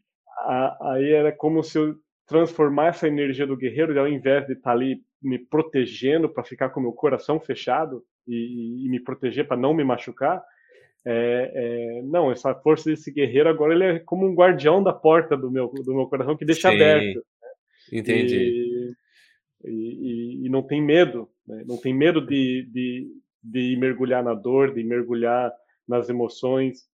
aí 0.81 1.13
era 1.13 1.33
como 1.33 1.63
se 1.63 1.79
eu 1.79 1.97
transformasse 2.27 3.07
a 3.07 3.09
energia 3.09 3.47
do 3.47 3.57
guerreiro, 3.57 3.99
ao 3.99 4.09
invés 4.09 4.47
de 4.47 4.53
estar 4.53 4.71
tá 4.71 4.77
ali 4.77 5.01
me 5.21 5.39
protegendo 5.39 6.29
para 6.29 6.45
ficar 6.45 6.69
com 6.71 6.81
meu 6.81 6.93
coração 6.93 7.41
fechado 7.41 8.05
e, 8.27 8.85
e 8.87 8.89
me 8.89 9.01
proteger 9.01 9.49
para 9.49 9.57
não 9.57 9.75
me 9.75 9.83
machucar, 9.83 10.43
é, 11.05 11.53
é, 11.55 12.03
não, 12.03 12.31
essa 12.31 12.55
força 12.55 12.91
desse 12.91 13.11
guerreiro 13.13 13.49
agora 13.49 13.75
ele 13.75 13.85
é 13.85 13.99
como 14.01 14.27
um 14.27 14.35
guardião 14.35 14.83
da 14.83 14.93
porta 14.93 15.37
do 15.37 15.51
meu, 15.51 15.69
do 15.69 15.95
meu 15.95 16.07
coração 16.07 16.37
que 16.37 16.45
deixa 16.45 16.71
Sim, 16.71 16.77
aberto. 16.77 17.17
Né? 17.17 17.99
Entendi. 17.99 18.95
E, 19.65 19.71
e, 19.71 20.47
e, 20.47 20.49
não 20.49 20.63
tem 20.63 20.83
medo, 20.83 21.29
né? 21.47 21.65
não 21.67 21.77
tem 21.77 21.95
medo 21.95 22.21
de, 22.21 22.69
de, 22.71 23.09
de 23.43 23.77
mergulhar 23.77 24.23
na 24.23 24.35
dor, 24.35 24.75
de 24.75 24.85
mergulhar 24.85 25.53
nas 25.87 26.09
emoções, 26.09 26.87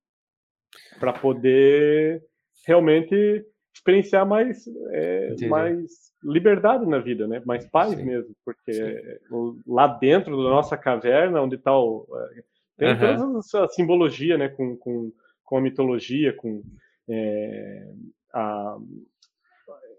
para 0.99 1.12
poder 1.12 2.23
realmente 2.66 3.44
experienciar 3.75 4.26
mais, 4.26 4.64
é, 4.92 5.34
mais 5.49 6.12
liberdade 6.23 6.87
na 6.87 6.99
vida, 6.99 7.26
né? 7.26 7.42
Mais 7.44 7.66
paz 7.66 7.94
Sim. 7.94 8.04
mesmo, 8.04 8.34
porque 8.44 8.73
Sim. 8.73 9.62
lá 9.66 9.87
dentro 9.87 10.37
da 10.37 10.50
nossa 10.50 10.76
caverna, 10.76 11.42
onde 11.42 11.56
está 11.56 11.76
o 11.76 12.06
é, 12.16 12.44
tem 12.76 12.88
uhum. 12.93 13.16
toda 13.16 13.38
essa 13.38 13.69
simbologia, 13.69 14.37
né? 14.37 14.49
Com, 14.49 14.76
com, 14.76 15.12
com 15.45 15.57
a 15.57 15.61
mitologia, 15.61 16.33
com 16.33 16.62
é, 17.09 17.93
a 18.33 18.76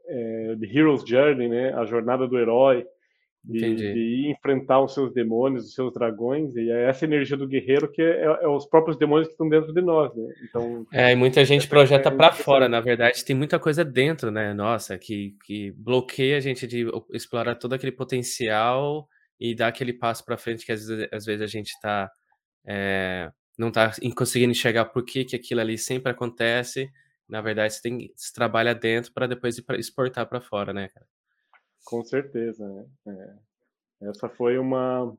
é, 0.07 0.55
The 0.59 0.67
Hero's 0.67 1.03
Journey, 1.07 1.49
né? 1.49 1.73
A 1.73 1.85
jornada 1.85 2.27
do 2.27 2.37
herói 2.37 2.85
de, 3.47 3.75
de, 3.75 4.31
enfrentar 4.31 4.81
os 4.81 4.93
seus 4.93 5.13
demônios, 5.13 5.65
os 5.65 5.73
seus 5.73 5.93
dragões, 5.93 6.55
e 6.55 6.69
é 6.71 6.89
essa 6.89 7.05
energia 7.05 7.37
do 7.37 7.47
guerreiro 7.47 7.91
que 7.91 8.01
é, 8.01 8.23
é, 8.23 8.47
os 8.47 8.65
próprios 8.65 8.97
demônios 8.97 9.27
que 9.27 9.33
estão 9.33 9.47
dentro 9.47 9.71
de 9.71 9.81
nós, 9.81 10.13
né? 10.15 10.33
Então, 10.43 10.85
é, 10.91 11.11
e 11.11 11.15
muita 11.15 11.45
gente 11.45 11.67
é, 11.67 11.69
projeta 11.69 12.09
é 12.09 12.11
para 12.11 12.31
fora, 12.31 12.67
na 12.67 12.81
verdade, 12.81 13.23
tem 13.23 13.35
muita 13.35 13.59
coisa 13.59 13.85
dentro, 13.85 14.31
né? 14.31 14.53
Nossa, 14.53 14.97
que, 14.97 15.35
que 15.45 15.71
bloqueia 15.77 16.37
a 16.37 16.39
gente 16.39 16.65
de 16.65 16.87
explorar 17.13 17.55
todo 17.55 17.73
aquele 17.73 17.91
potencial 17.91 19.07
e 19.39 19.53
dar 19.53 19.67
aquele 19.67 19.93
passo 19.93 20.25
para 20.25 20.37
frente 20.37 20.65
que 20.65 20.71
às 20.71 20.87
vezes, 20.87 21.07
às 21.11 21.25
vezes 21.25 21.41
a 21.41 21.47
gente 21.47 21.67
está 21.67 22.09
é, 22.67 23.31
não 23.57 23.69
está 23.69 23.91
conseguindo 24.15 24.51
enxergar 24.51 24.85
por 24.85 25.03
que, 25.03 25.25
que 25.25 25.35
aquilo 25.35 25.61
ali 25.61 25.77
sempre 25.77 26.11
acontece. 26.11 26.89
Na 27.27 27.41
verdade, 27.41 27.73
você 27.73 27.81
tem 27.81 28.11
se 28.15 28.33
trabalha 28.33 28.75
dentro 28.75 29.11
para 29.13 29.27
depois 29.27 29.61
exportar 29.77 30.27
para 30.27 30.41
fora, 30.41 30.73
né, 30.73 30.89
cara? 30.89 31.05
Com 31.85 32.03
certeza, 32.03 32.67
né? 32.67 32.85
É. 33.07 34.09
Essa 34.09 34.29
foi 34.29 34.57
uma 34.57 35.15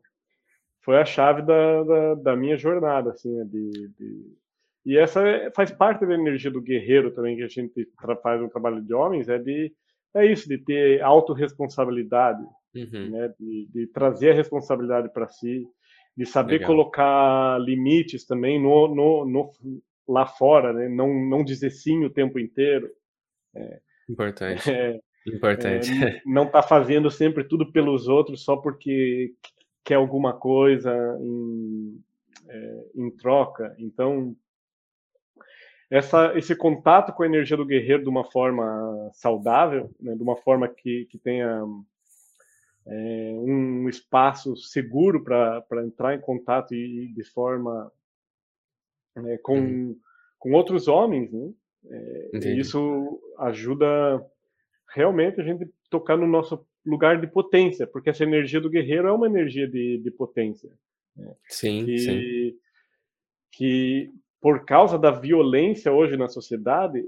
foi 0.82 0.98
a 0.98 1.04
chave 1.04 1.42
da, 1.42 1.82
da, 1.82 2.14
da 2.14 2.36
minha 2.36 2.56
jornada, 2.56 3.10
assim, 3.10 3.34
né? 3.34 3.44
de, 3.44 3.88
de... 3.98 4.36
e 4.84 4.96
essa 4.96 5.20
é, 5.26 5.50
faz 5.50 5.72
parte 5.72 6.06
da 6.06 6.14
energia 6.14 6.48
do 6.48 6.62
guerreiro 6.62 7.10
também 7.10 7.36
que 7.36 7.42
a 7.42 7.48
gente 7.48 7.88
faz 8.22 8.40
no 8.40 8.48
trabalho 8.48 8.80
de 8.80 8.94
homens, 8.94 9.28
é 9.28 9.36
de 9.36 9.72
é 10.14 10.24
isso, 10.24 10.48
de 10.48 10.56
ter 10.56 11.02
autorresponsabilidade, 11.02 12.42
uhum. 12.74 13.10
né? 13.10 13.34
De, 13.38 13.68
de, 13.70 13.86
trazer 13.88 14.30
a 14.30 14.34
responsabilidade 14.34 15.12
para 15.12 15.28
si, 15.28 15.66
de 16.16 16.24
saber 16.24 16.60
Legal. 16.60 16.68
colocar 16.68 17.58
limites 17.60 18.24
também 18.24 18.60
no, 18.60 18.88
no, 18.88 19.24
no, 19.26 19.50
lá 20.08 20.26
fora, 20.26 20.72
né? 20.72 20.88
Não, 20.88 21.12
não 21.28 21.44
dizer 21.44 21.70
sim 21.70 22.04
o 22.04 22.10
tempo 22.10 22.38
inteiro. 22.38 22.90
É, 23.54 23.80
Importante. 24.08 24.70
É, 24.70 25.00
Importante. 25.26 25.90
É, 26.04 26.22
não 26.24 26.44
está 26.44 26.62
fazendo 26.62 27.10
sempre 27.10 27.44
tudo 27.44 27.70
pelos 27.72 28.08
outros 28.08 28.44
só 28.44 28.56
porque 28.56 29.34
quer 29.84 29.96
alguma 29.96 30.32
coisa 30.32 30.92
em, 31.20 32.00
é, 32.48 32.84
em 32.94 33.10
troca. 33.10 33.74
Então, 33.78 34.34
essa, 35.90 36.36
esse 36.36 36.54
contato 36.56 37.12
com 37.12 37.22
a 37.22 37.26
energia 37.26 37.56
do 37.56 37.66
guerreiro 37.66 38.02
de 38.02 38.08
uma 38.08 38.24
forma 38.24 39.10
saudável, 39.12 39.90
né, 40.00 40.14
de 40.14 40.22
uma 40.22 40.36
forma 40.36 40.68
que, 40.68 41.06
que 41.10 41.18
tenha 41.18 41.62
é, 42.86 43.32
um 43.34 43.88
espaço 43.88 44.56
seguro 44.56 45.22
para 45.22 45.84
entrar 45.84 46.14
em 46.14 46.20
contato 46.20 46.74
e, 46.74 47.04
e 47.04 47.08
de 47.12 47.24
forma 47.24 47.90
é, 49.16 49.38
com, 49.38 49.58
uhum. 49.58 49.98
com 50.38 50.52
outros 50.52 50.86
homens, 50.88 51.32
né? 51.32 51.52
É, 51.88 52.52
isso 52.52 53.20
ajuda 53.38 54.24
realmente 54.92 55.40
a 55.40 55.44
gente 55.44 55.68
tocar 55.88 56.16
no 56.16 56.26
nosso 56.26 56.66
lugar 56.84 57.20
de 57.20 57.26
potência, 57.26 57.86
porque 57.86 58.10
essa 58.10 58.24
energia 58.24 58.60
do 58.60 58.70
guerreiro 58.70 59.08
é 59.08 59.12
uma 59.12 59.26
energia 59.26 59.68
de, 59.68 59.98
de 59.98 60.10
potência. 60.10 60.70
Né? 61.16 61.34
Sim, 61.48 61.84
que, 61.84 61.98
sim. 61.98 62.58
Que 63.52 64.12
por 64.40 64.64
causa 64.64 64.98
da 64.98 65.10
violência 65.10 65.92
hoje 65.92 66.16
na 66.16 66.28
sociedade, 66.28 67.04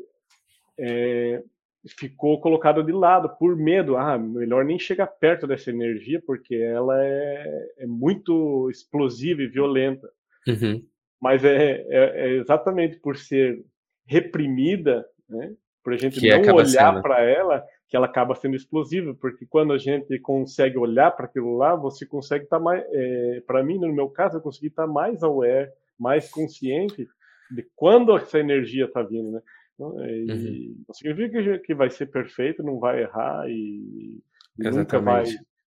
é, 0.79 1.43
ficou 1.87 2.41
colocada 2.41 2.83
de 2.83 2.93
lado 2.93 3.29
por 3.39 3.57
medo. 3.57 3.97
Ah, 3.97 4.19
melhor 4.19 4.65
nem 4.65 4.79
chegar 4.79 5.07
perto 5.07 5.47
dessa 5.47 5.71
energia 5.71 6.21
porque 6.27 6.55
ela 6.55 7.03
é, 7.05 7.73
é 7.79 7.87
muito 7.87 8.69
explosiva 8.71 9.43
e 9.43 9.49
violenta. 9.49 10.09
Uhum. 10.47 10.85
Mas 11.21 11.45
é, 11.45 11.85
é, 11.89 11.89
é, 11.89 12.29
exatamente 12.37 12.99
por 12.99 13.17
ser 13.17 13.65
reprimida, 14.07 15.05
né, 15.29 15.53
por 15.83 15.93
a 15.93 15.97
gente 15.97 16.21
que 16.21 16.29
não 16.29 16.55
olhar 16.55 17.03
para 17.03 17.23
ela, 17.23 17.65
que 17.89 17.97
ela 17.97 18.07
acaba 18.07 18.35
sendo 18.35 18.57
explosiva, 18.57 19.15
porque 19.15 19.47
quando 19.47 19.73
a 19.73 19.79
gente 19.79 20.19
consegue 20.21 20.79
olhar 20.79 21.11
para 21.11 21.27
aquilo 21.27 21.57
lá, 21.57 21.75
você 21.75 22.07
consegue 22.07 22.45
estar 22.45 22.59
tá 22.59 22.63
mais, 22.63 22.85
é, 22.91 23.43
para 23.47 23.63
mim, 23.63 23.79
no 23.79 23.93
meu 23.93 24.09
caso, 24.09 24.37
eu 24.37 24.41
consegui 24.41 24.69
estar 24.69 24.87
tá 24.87 24.93
mais 24.93 25.23
aware, 25.23 25.71
mais 25.99 26.31
consciente 26.31 27.09
de 27.51 27.67
quando 27.75 28.17
essa 28.17 28.39
energia 28.39 28.85
está 28.85 29.03
vindo, 29.03 29.31
né? 29.31 29.43
Então, 29.79 30.03
é, 30.03 30.11
e 30.11 30.31
uhum. 30.31 30.85
Não 30.89 30.95
significa 30.95 31.59
que 31.61 31.73
vai 31.73 31.89
ser 31.89 32.07
perfeito, 32.07 32.65
não 32.65 32.81
vai 32.81 33.03
errar 33.03 33.49
e, 33.49 34.21
e 34.59 34.71
nunca 34.71 34.99
vai 34.99 35.25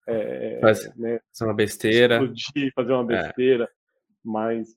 é, 0.06 0.60
Faz, 0.60 0.94
né, 0.98 1.22
fazer 1.32 1.50
uma 1.50 1.56
besteira, 1.56 2.16
explodir, 2.16 2.74
fazer 2.76 2.92
uma 2.92 3.14
é. 3.14 3.24
besteira, 3.24 3.70
mas 4.22 4.76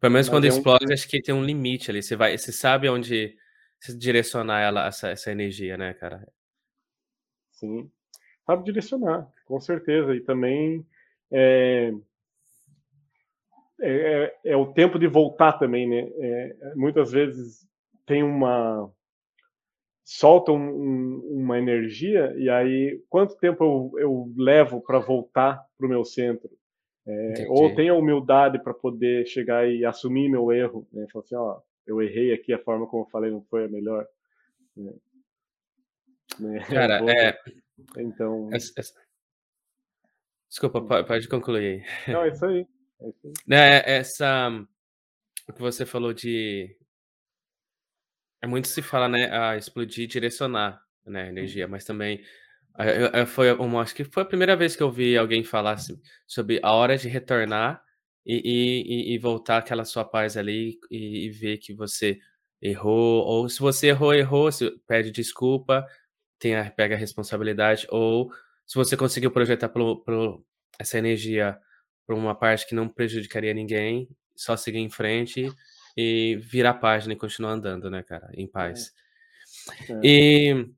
pelo 0.00 0.12
menos 0.12 0.28
quando 0.28 0.44
é 0.44 0.48
explode, 0.48 0.86
um... 0.90 0.92
acho 0.92 1.08
que 1.08 1.22
tem 1.22 1.34
um 1.34 1.44
limite 1.44 1.90
ali. 1.90 2.02
Você 2.02 2.16
vai, 2.16 2.36
você 2.36 2.50
sabe 2.50 2.88
onde 2.88 3.36
direcionar 3.96 4.60
ela, 4.60 4.86
essa, 4.86 5.10
essa 5.10 5.30
energia, 5.30 5.78
né, 5.78 5.94
cara? 5.94 6.26
Sim, 7.52 7.90
sabe 8.44 8.64
direcionar, 8.64 9.30
com 9.46 9.60
certeza. 9.60 10.14
E 10.14 10.20
também 10.20 10.84
é, 11.32 11.92
é, 13.80 14.32
é, 14.44 14.50
é 14.52 14.56
o 14.56 14.72
tempo 14.72 14.98
de 14.98 15.06
voltar 15.06 15.54
também, 15.54 15.88
né? 15.88 16.10
É, 16.18 16.74
muitas 16.74 17.12
vezes 17.12 17.66
tem 18.06 18.22
uma 18.22 18.90
solta 20.04 20.52
um, 20.52 20.58
um, 20.58 21.42
uma 21.42 21.58
energia 21.58 22.34
e 22.36 22.50
aí 22.50 23.02
quanto 23.08 23.36
tempo 23.36 23.64
eu, 23.64 24.00
eu 24.00 24.32
levo 24.36 24.80
para 24.80 24.98
voltar 24.98 25.64
para 25.76 25.86
o 25.86 25.88
meu 25.88 26.04
centro? 26.04 26.50
É, 27.06 27.46
ou 27.48 27.74
tenho 27.74 27.94
a 27.94 27.98
humildade 27.98 28.58
para 28.62 28.72
poder 28.72 29.26
chegar 29.26 29.68
e 29.68 29.84
assumir 29.84 30.28
meu 30.28 30.50
erro, 30.50 30.88
né? 30.90 31.06
Falar 31.12 31.24
assim, 31.24 31.36
ó, 31.36 31.60
eu 31.86 32.00
errei 32.00 32.32
aqui, 32.32 32.52
a 32.52 32.58
forma 32.58 32.86
como 32.86 33.04
eu 33.04 33.10
falei 33.10 33.30
não 33.30 33.42
foi 33.42 33.64
a 33.64 33.68
melhor. 33.68 34.06
Né? 34.74 36.58
Cara, 36.68 37.00
é. 37.10 37.38
Então. 37.98 38.48
Essa, 38.52 38.72
essa... 38.78 38.94
Desculpa, 40.48 40.80
pode, 40.80 41.06
pode 41.06 41.28
concluir 41.28 41.84
aí. 42.06 42.12
Não, 42.12 42.24
é 42.24 42.28
isso 42.28 42.46
aí. 42.46 42.66
É 43.00 43.08
isso 43.08 43.26
aí. 43.26 43.32
Né, 43.46 43.82
essa. 43.84 44.48
O 45.48 45.52
que 45.52 45.60
você 45.60 45.84
falou 45.84 46.14
de. 46.14 46.74
É 48.44 48.46
muito 48.46 48.68
se 48.68 48.82
fala, 48.82 49.08
né? 49.08 49.30
A 49.34 49.56
explodir, 49.56 50.06
direcionar 50.06 50.78
né, 51.06 51.22
a 51.24 51.28
energia, 51.28 51.66
mas 51.66 51.82
também. 51.82 52.22
Eu, 52.78 53.20
eu, 53.20 53.26
foi 53.26 53.50
uma, 53.54 53.80
acho 53.80 53.94
que 53.94 54.04
foi 54.04 54.22
a 54.22 54.26
primeira 54.26 54.54
vez 54.54 54.76
que 54.76 54.82
eu 54.82 54.90
vi 54.90 55.16
alguém 55.16 55.42
falar 55.42 55.72
assim, 55.72 55.98
sobre 56.26 56.60
a 56.62 56.72
hora 56.72 56.98
de 56.98 57.08
retornar 57.08 57.82
e, 58.26 59.12
e, 59.12 59.14
e 59.14 59.18
voltar 59.18 59.58
aquela 59.58 59.84
sua 59.86 60.04
paz 60.04 60.36
ali 60.36 60.78
e, 60.90 61.26
e 61.26 61.30
ver 61.30 61.56
que 61.56 61.72
você 61.72 62.18
errou, 62.60 63.24
ou 63.24 63.48
se 63.48 63.60
você 63.60 63.86
errou, 63.88 64.12
errou, 64.12 64.52
se 64.52 64.70
pede 64.86 65.10
desculpa, 65.10 65.86
tenha, 66.38 66.70
pega 66.70 66.96
a 66.96 66.98
responsabilidade, 66.98 67.86
ou 67.88 68.30
se 68.66 68.74
você 68.74 68.94
conseguiu 68.94 69.30
projetar 69.30 69.70
pro, 69.70 70.02
pro, 70.04 70.44
essa 70.78 70.98
energia 70.98 71.58
para 72.06 72.14
uma 72.14 72.34
parte 72.34 72.66
que 72.66 72.74
não 72.74 72.90
prejudicaria 72.90 73.54
ninguém, 73.54 74.06
só 74.36 74.54
seguir 74.54 74.80
em 74.80 74.90
frente 74.90 75.50
e 75.96 76.36
virar 76.36 76.70
a 76.70 76.74
página 76.74 77.12
e 77.12 77.16
continuar 77.16 77.52
andando, 77.52 77.90
né, 77.90 78.02
cara, 78.02 78.30
em 78.34 78.46
paz. 78.46 78.92
É. 79.88 79.92
É. 79.92 80.00
E 80.02 80.70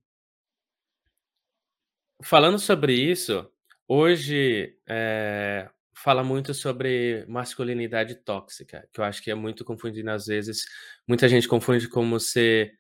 falando 2.23 2.58
sobre 2.58 2.92
isso, 2.94 3.49
hoje 3.88 4.76
é, 4.87 5.68
fala 5.94 6.23
muito 6.23 6.52
sobre 6.54 7.25
masculinidade 7.26 8.16
tóxica, 8.16 8.88
que 8.92 9.00
eu 9.00 9.04
acho 9.04 9.23
que 9.23 9.30
é 9.30 9.35
muito 9.35 9.64
confundido 9.64 10.11
às 10.11 10.26
vezes. 10.26 10.64
Muita 11.06 11.28
gente 11.28 11.49
confunde 11.49 11.88
como 11.88 12.20
ser 12.20 12.78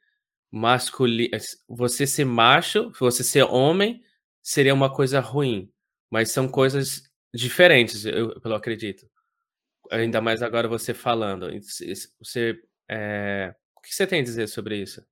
masculino, 0.50 1.36
você 1.68 2.06
ser 2.06 2.24
macho, 2.24 2.92
você 2.98 3.24
ser 3.24 3.42
homem 3.44 4.02
seria 4.42 4.74
uma 4.74 4.92
coisa 4.92 5.20
ruim, 5.20 5.70
mas 6.10 6.30
são 6.30 6.48
coisas 6.48 7.02
diferentes, 7.34 8.04
eu, 8.06 8.40
pelo 8.40 8.54
acredito. 8.54 9.08
Ainda 9.90 10.20
mais 10.20 10.42
agora 10.42 10.68
você 10.68 10.94
falando. 10.94 11.48
Você, 12.20 12.58
é... 12.88 13.54
O 13.76 13.80
que 13.80 13.94
você 13.94 14.06
tem 14.06 14.20
a 14.20 14.24
dizer 14.24 14.48
sobre 14.48 14.76
isso? 14.76 15.04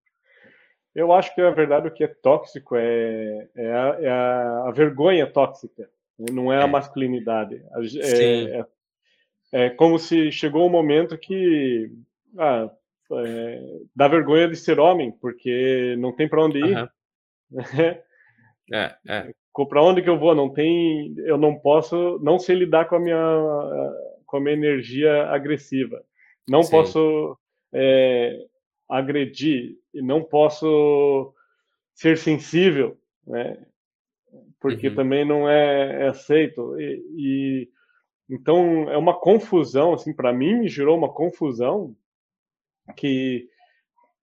Eu 0.94 1.12
acho 1.12 1.34
que, 1.34 1.42
na 1.42 1.50
verdade, 1.50 1.88
o 1.88 1.90
que 1.90 2.04
é 2.04 2.08
tóxico 2.08 2.76
é, 2.76 3.48
é, 3.56 3.72
a, 3.72 3.96
é 4.00 4.08
a, 4.08 4.70
vergonha 4.70 5.26
tóxica, 5.26 5.90
né? 6.16 6.26
não 6.32 6.52
é 6.52 6.58
a 6.58 6.66
é. 6.66 6.68
masculinidade. 6.68 7.60
É, 8.00 8.60
é, 8.60 8.66
é, 9.52 9.70
como 9.70 9.98
se 9.98 10.30
chegou 10.30 10.64
um 10.64 10.70
momento 10.70 11.18
que 11.18 11.90
ah, 12.38 12.70
é, 13.26 13.60
dá 13.94 14.06
vergonha 14.06 14.48
de 14.48 14.56
ser 14.56 14.78
homem, 14.78 15.10
porque 15.20 15.96
não 15.98 16.12
tem 16.14 16.28
para 16.28 16.44
onde 16.44 16.58
ir. 16.58 16.78
Uhum. 16.78 16.88
é, 18.72 18.96
é. 19.08 19.32
Para 19.68 19.82
onde 19.82 20.02
que 20.02 20.08
eu 20.08 20.18
vou? 20.18 20.34
Não 20.34 20.48
tem, 20.48 21.14
eu 21.18 21.36
não 21.36 21.56
posso, 21.56 22.20
não 22.22 22.38
sei 22.38 22.56
lidar 22.56 22.86
com 22.86 22.96
a 22.96 23.00
minha, 23.00 23.16
com 24.34 24.38
a 24.38 24.40
minha 24.40 24.54
energia 24.54 25.28
agressiva. 25.28 26.04
Não 26.48 26.64
Sim. 26.64 26.72
posso 26.72 27.38
é, 27.72 28.36
agredir 28.88 29.76
e 29.94 30.02
não 30.02 30.24
posso 30.24 31.32
ser 31.94 32.18
sensível, 32.18 32.98
né? 33.24 33.64
Porque 34.60 34.88
uhum. 34.88 34.94
também 34.96 35.24
não 35.24 35.48
é, 35.48 36.02
é 36.02 36.08
aceito 36.08 36.76
e, 36.80 37.04
e, 37.16 37.68
então 38.28 38.90
é 38.90 38.98
uma 38.98 39.14
confusão 39.14 39.94
assim 39.94 40.12
para 40.12 40.32
mim 40.32 40.54
me 40.54 40.68
gerou 40.68 40.98
uma 40.98 41.12
confusão 41.12 41.94
que 42.96 43.48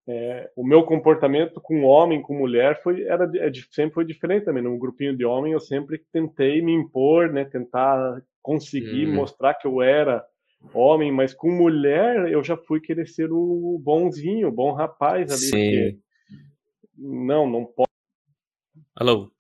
é, 0.10 0.52
o 0.58 0.66
meu 0.66 0.84
comportamento 0.84 1.62
com 1.62 1.84
homem, 1.84 2.22
com 2.22 2.38
mulher, 2.38 2.82
foi 2.84 3.04
era 3.04 3.32
é, 3.38 3.50
sempre 3.72 3.94
foi 3.94 4.04
diferente 4.04 4.44
também. 4.44 4.62
Num 4.62 4.78
grupinho 4.78 5.16
de 5.16 5.24
homem, 5.24 5.54
eu 5.54 5.62
sempre 5.62 6.04
tentei 6.12 6.62
me 6.62 6.74
impor, 6.74 7.32
né? 7.32 7.46
Tentar 7.46 8.22
conseguir 8.42 9.08
uhum. 9.08 9.16
mostrar 9.16 9.54
que 9.54 9.68
eu 9.68 9.82
era 9.82 10.26
homem, 10.74 11.12
mas 11.12 11.34
com 11.34 11.52
mulher 11.52 12.32
eu 12.32 12.44
já 12.44 12.56
fui 12.56 12.80
querer 12.80 13.08
ser 13.08 13.32
o 13.32 13.80
bonzinho, 13.84 14.48
o 14.48 14.52
bom 14.52 14.74
rapaz 14.74 15.32
ali. 15.32 15.40
Sim. 15.40 16.02
Não, 16.98 17.50
não 17.50 17.66
pode. 17.66 17.90
Alô? 18.96 19.32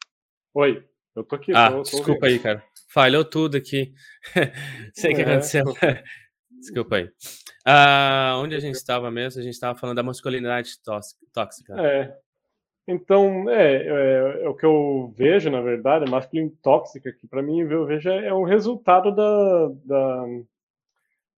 Oi, 0.53 0.83
eu 1.15 1.23
tô 1.23 1.35
aqui. 1.35 1.51
Ah, 1.53 1.69
tô, 1.69 1.83
tô 1.83 1.83
desculpa 1.83 2.25
aí, 2.25 2.39
cara. 2.39 2.63
Falhou 2.89 3.23
tudo 3.23 3.55
aqui. 3.55 3.93
Sei 4.93 5.11
o 5.11 5.13
é. 5.13 5.15
que 5.15 5.21
aconteceu. 5.21 5.63
Desculpa 6.59 6.97
aí. 6.97 7.09
Ah, 7.65 8.35
onde 8.37 8.53
a 8.53 8.59
gente 8.59 8.75
estava 8.75 9.09
mesmo? 9.09 9.39
A 9.39 9.43
gente 9.43 9.53
estava 9.53 9.77
falando 9.77 9.95
da 9.95 10.03
masculinidade 10.03 10.71
tóxica. 11.33 11.73
É. 11.79 12.15
Então, 12.87 13.49
é, 13.49 13.75
é, 13.75 14.43
é, 14.43 14.49
o 14.49 14.55
que 14.55 14.65
eu 14.65 15.13
vejo, 15.15 15.49
na 15.49 15.61
verdade, 15.61 16.05
a 16.05 16.11
masculinidade 16.11 16.59
tóxica, 16.61 17.11
que 17.11 17.27
para 17.27 17.41
mim 17.41 17.61
eu 17.61 17.85
vejo 17.85 18.09
é, 18.09 18.27
é 18.27 18.33
um 18.33 18.43
resultado 18.43 19.13
da, 19.13 19.67
da, 19.85 20.25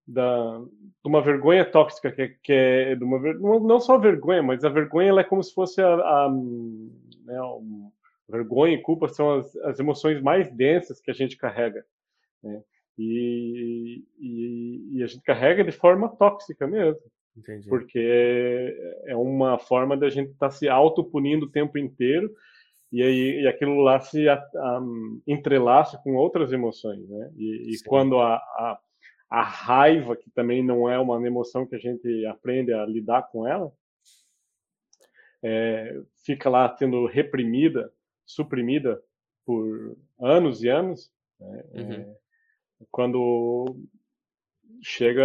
da, 0.06 0.58
de 0.58 1.08
uma 1.08 1.20
vergonha 1.20 1.64
tóxica, 1.64 2.10
que, 2.10 2.28
que 2.42 2.52
é 2.52 2.94
de 2.94 3.04
uma, 3.04 3.18
não 3.60 3.78
só 3.78 3.98
vergonha, 3.98 4.42
mas 4.42 4.64
a 4.64 4.68
vergonha 4.68 5.10
ela 5.10 5.20
é 5.20 5.24
como 5.24 5.42
se 5.42 5.52
fosse 5.52 5.80
a, 5.82 5.94
a, 5.94 6.30
né, 6.30 7.38
a 7.38 8.32
vergonha 8.32 8.74
e 8.74 8.82
culpa 8.82 9.08
são 9.08 9.34
as, 9.34 9.54
as 9.56 9.78
emoções 9.78 10.22
mais 10.22 10.50
densas 10.50 11.00
que 11.00 11.10
a 11.10 11.14
gente 11.14 11.36
carrega. 11.36 11.84
Né? 12.42 12.62
E, 12.98 14.02
e, 14.18 14.98
e, 14.98 15.02
a 15.02 15.06
gente 15.06 15.22
carrega 15.22 15.64
de 15.64 15.72
forma 15.72 16.08
tóxica 16.08 16.66
mesmo. 16.66 17.00
Entendi. 17.36 17.68
Porque 17.68 18.76
é 19.06 19.16
uma 19.16 19.58
forma 19.58 19.96
da 19.96 20.08
gente 20.08 20.30
estar 20.30 20.48
tá 20.48 20.54
se 20.54 20.68
autopunindo 20.68 21.46
o 21.46 21.50
tempo 21.50 21.76
inteiro 21.78 22.32
e 22.92 23.02
aí 23.02 23.40
e 23.42 23.48
aquilo 23.48 23.80
lá 23.80 23.98
se 23.98 24.28
a, 24.28 24.34
a, 24.34 24.80
entrelaça 25.26 25.98
com 25.98 26.14
outras 26.14 26.52
emoções, 26.52 27.08
né? 27.08 27.32
E, 27.36 27.74
e 27.74 27.82
quando 27.84 28.20
a, 28.20 28.36
a, 28.36 28.80
a, 29.28 29.42
raiva, 29.42 30.14
que 30.14 30.30
também 30.30 30.62
não 30.62 30.88
é 30.88 30.96
uma 30.96 31.24
emoção 31.26 31.66
que 31.66 31.74
a 31.74 31.78
gente 31.78 32.24
aprende 32.26 32.72
a 32.72 32.86
lidar 32.86 33.22
com 33.32 33.48
ela, 33.48 33.72
é, 35.42 36.00
fica 36.24 36.48
lá 36.48 36.74
sendo 36.76 37.04
reprimida, 37.06 37.92
suprimida 38.24 39.02
por 39.44 39.96
anos 40.20 40.62
e 40.62 40.68
anos, 40.68 41.12
né? 41.40 41.64
uhum. 41.74 41.92
é, 41.92 42.16
quando 42.92 43.76
chega 44.82 45.24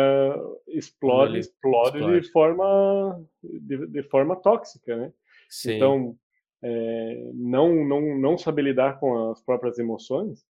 explode 0.67 1.39
explode, 1.39 1.97
explode, 1.97 2.21
de 2.21 2.31
forma 2.31 3.25
de, 3.43 3.87
de, 3.87 4.03
forma 4.03 4.35
tóxica 4.35 4.95
né 4.95 5.13
Sim. 5.49 5.75
então 5.75 6.15
é, 6.61 7.31
não 7.33 7.85
não 7.85 8.17
não 8.17 8.37
saber 8.37 8.63
lidar 8.63 8.99
com 8.99 9.31
as 9.31 9.41
próprias 9.41 9.77
emoções 9.77 10.45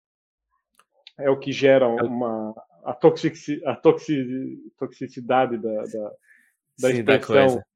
é 1.17 1.29
o 1.29 1.39
que 1.39 1.51
gera 1.51 1.85
é 1.85 2.03
uma 2.03 2.53
a, 2.83 2.93
toxic, 2.93 3.61
a 3.65 3.75
toxic, 3.75 4.57
toxicidade 4.77 5.57
da, 5.57 5.83
da, 5.83 6.11
da 6.79 6.89
Sim, 6.89 6.99
expressão 6.99 7.55
da 7.55 7.67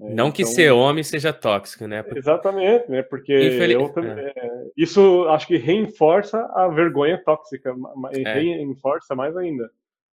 é, 0.00 0.14
não 0.14 0.30
que 0.30 0.42
então, 0.42 0.54
ser 0.54 0.70
homem 0.70 1.02
seja 1.02 1.32
tóxico, 1.32 1.86
né? 1.86 2.02
Porque... 2.02 2.18
Exatamente, 2.18 2.88
né? 2.88 3.02
Porque 3.02 3.32
eu, 3.32 3.92
é. 4.04 4.32
é. 4.36 4.66
isso 4.76 5.26
acho 5.28 5.46
que 5.46 5.56
reforça 5.56 6.38
a 6.54 6.68
vergonha 6.68 7.20
tóxica, 7.24 7.74
é. 8.12 8.64
reforça 8.64 9.16
mais 9.16 9.36
ainda. 9.36 9.68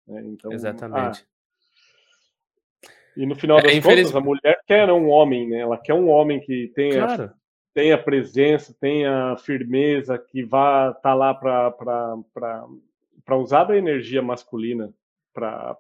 Né? 0.08 0.24
Então, 0.26 0.52
Exatamente. 0.52 1.22
Ah, 1.22 2.90
e 3.16 3.26
no 3.26 3.36
final 3.36 3.60
é, 3.60 3.64
das 3.64 3.76
infeliz... 3.76 4.12
contas, 4.12 4.16
a 4.16 4.26
mulher 4.26 4.60
quer 4.66 4.92
um 4.92 5.10
homem, 5.10 5.48
né? 5.48 5.60
Ela 5.60 5.78
quer 5.78 5.94
um 5.94 6.10
homem 6.10 6.40
que 6.40 6.72
tenha, 6.76 7.06
claro. 7.06 7.32
tenha 7.74 7.98
presença, 7.98 8.76
tenha 8.80 9.36
firmeza, 9.38 10.18
que 10.18 10.44
vá 10.44 10.90
estar 10.90 11.02
tá 11.02 11.14
lá 11.14 11.34
para 11.34 13.38
usar 13.38 13.66
da 13.66 13.78
energia 13.78 14.22
masculina 14.22 14.92
para 15.34 15.78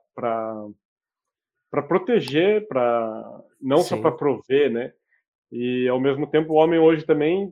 para 1.73 1.81
proteger, 1.81 2.67
para 2.67 3.41
não 3.59 3.79
Sim. 3.79 3.89
só 3.89 3.97
para 3.97 4.11
prover, 4.11 4.71
né? 4.71 4.93
E 5.51 5.87
ao 5.87 5.99
mesmo 5.99 6.27
tempo 6.27 6.53
o 6.53 6.55
homem 6.55 6.79
hoje 6.79 7.03
também 7.03 7.51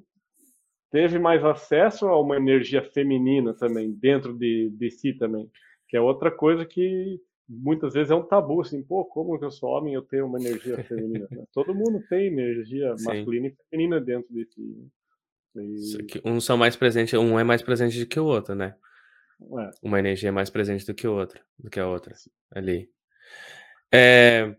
teve 0.92 1.18
mais 1.18 1.44
acesso 1.44 2.08
a 2.08 2.20
uma 2.20 2.36
energia 2.36 2.84
feminina 2.84 3.54
também 3.54 3.92
dentro 3.92 4.38
de, 4.38 4.70
de 4.70 4.92
si 4.92 5.14
também, 5.14 5.50
que 5.92 5.98
é 5.98 6.02
outra 6.02 6.32
coisa 6.32 6.66
que 6.66 7.22
muitas 7.50 7.94
vezes 7.94 8.12
é 8.12 8.16
um 8.16 8.24
tabu, 8.24 8.62
assim, 8.62 8.82
pô, 8.82 9.04
como 9.04 9.38
que 9.38 9.44
eu 9.44 9.52
sou 9.52 9.72
homem 9.72 9.94
eu 9.94 10.02
tenho 10.02 10.26
uma 10.26 10.40
energia 10.40 10.82
feminina? 10.86 11.28
Todo 11.52 11.76
mundo 11.76 12.02
tem 12.10 12.28
energia 12.28 12.98
Sim. 12.98 13.04
masculina 13.04 13.48
e 13.48 13.56
feminina 13.70 14.00
dentro 14.00 14.34
de 14.34 14.46
si. 14.46 14.90
Né? 15.54 15.66
E... 15.66 16.22
Um 16.24 16.40
são 16.40 16.56
mais 16.56 16.78
presente, 16.78 17.18
um 17.18 17.38
é 17.38 17.44
mais 17.44 17.62
presente 17.62 18.00
do 18.00 18.06
que 18.06 18.18
o 18.18 18.24
outro, 18.24 18.56
né? 18.56 18.74
É. 19.42 19.70
Uma 19.84 20.00
energia 20.00 20.30
é 20.30 20.32
mais 20.32 20.50
presente 20.50 20.86
do 20.86 20.94
que 20.94 21.06
o 21.06 21.14
outro, 21.14 21.44
do 21.60 21.70
que 21.70 21.80
a 21.80 21.90
outra 21.90 22.16
ali. 22.56 22.90
É, 23.94 24.56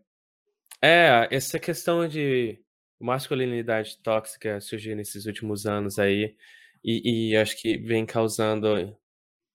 é, 0.82 1.28
essa 1.30 1.58
questão 1.58 2.06
de 2.06 2.62
masculinidade 3.00 3.96
tóxica 4.02 4.60
surgiu 4.60 4.94
nesses 4.94 5.24
últimos 5.24 5.64
anos 5.64 5.98
aí, 5.98 6.36
e, 6.84 7.30
e 7.30 7.36
acho 7.38 7.58
que 7.58 7.78
vem 7.78 8.04
causando, 8.04 8.94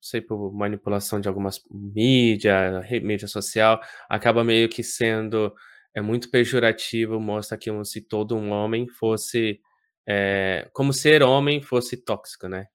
sei, 0.02 0.22
por 0.22 0.54
manipulação 0.54 1.20
de 1.22 1.28
algumas 1.28 1.62
mídia, 1.72 2.82
mídia 3.04 3.28
social, 3.28 3.82
acaba 4.10 4.44
meio 4.44 4.70
que 4.70 4.84
sendo 4.84 5.54
é 5.94 6.02
muito 6.02 6.30
pejorativo, 6.32 7.20
mostra 7.20 7.58
como 7.58 7.84
se 7.86 8.02
todo 8.02 8.36
um 8.36 8.52
homem 8.52 8.88
fosse, 8.88 9.60
eh, 10.08 10.70
como 10.74 10.94
ser 10.94 11.24
homem 11.24 11.62
fosse 11.62 11.98
tóxico, 11.98 12.48
né. 12.48 12.68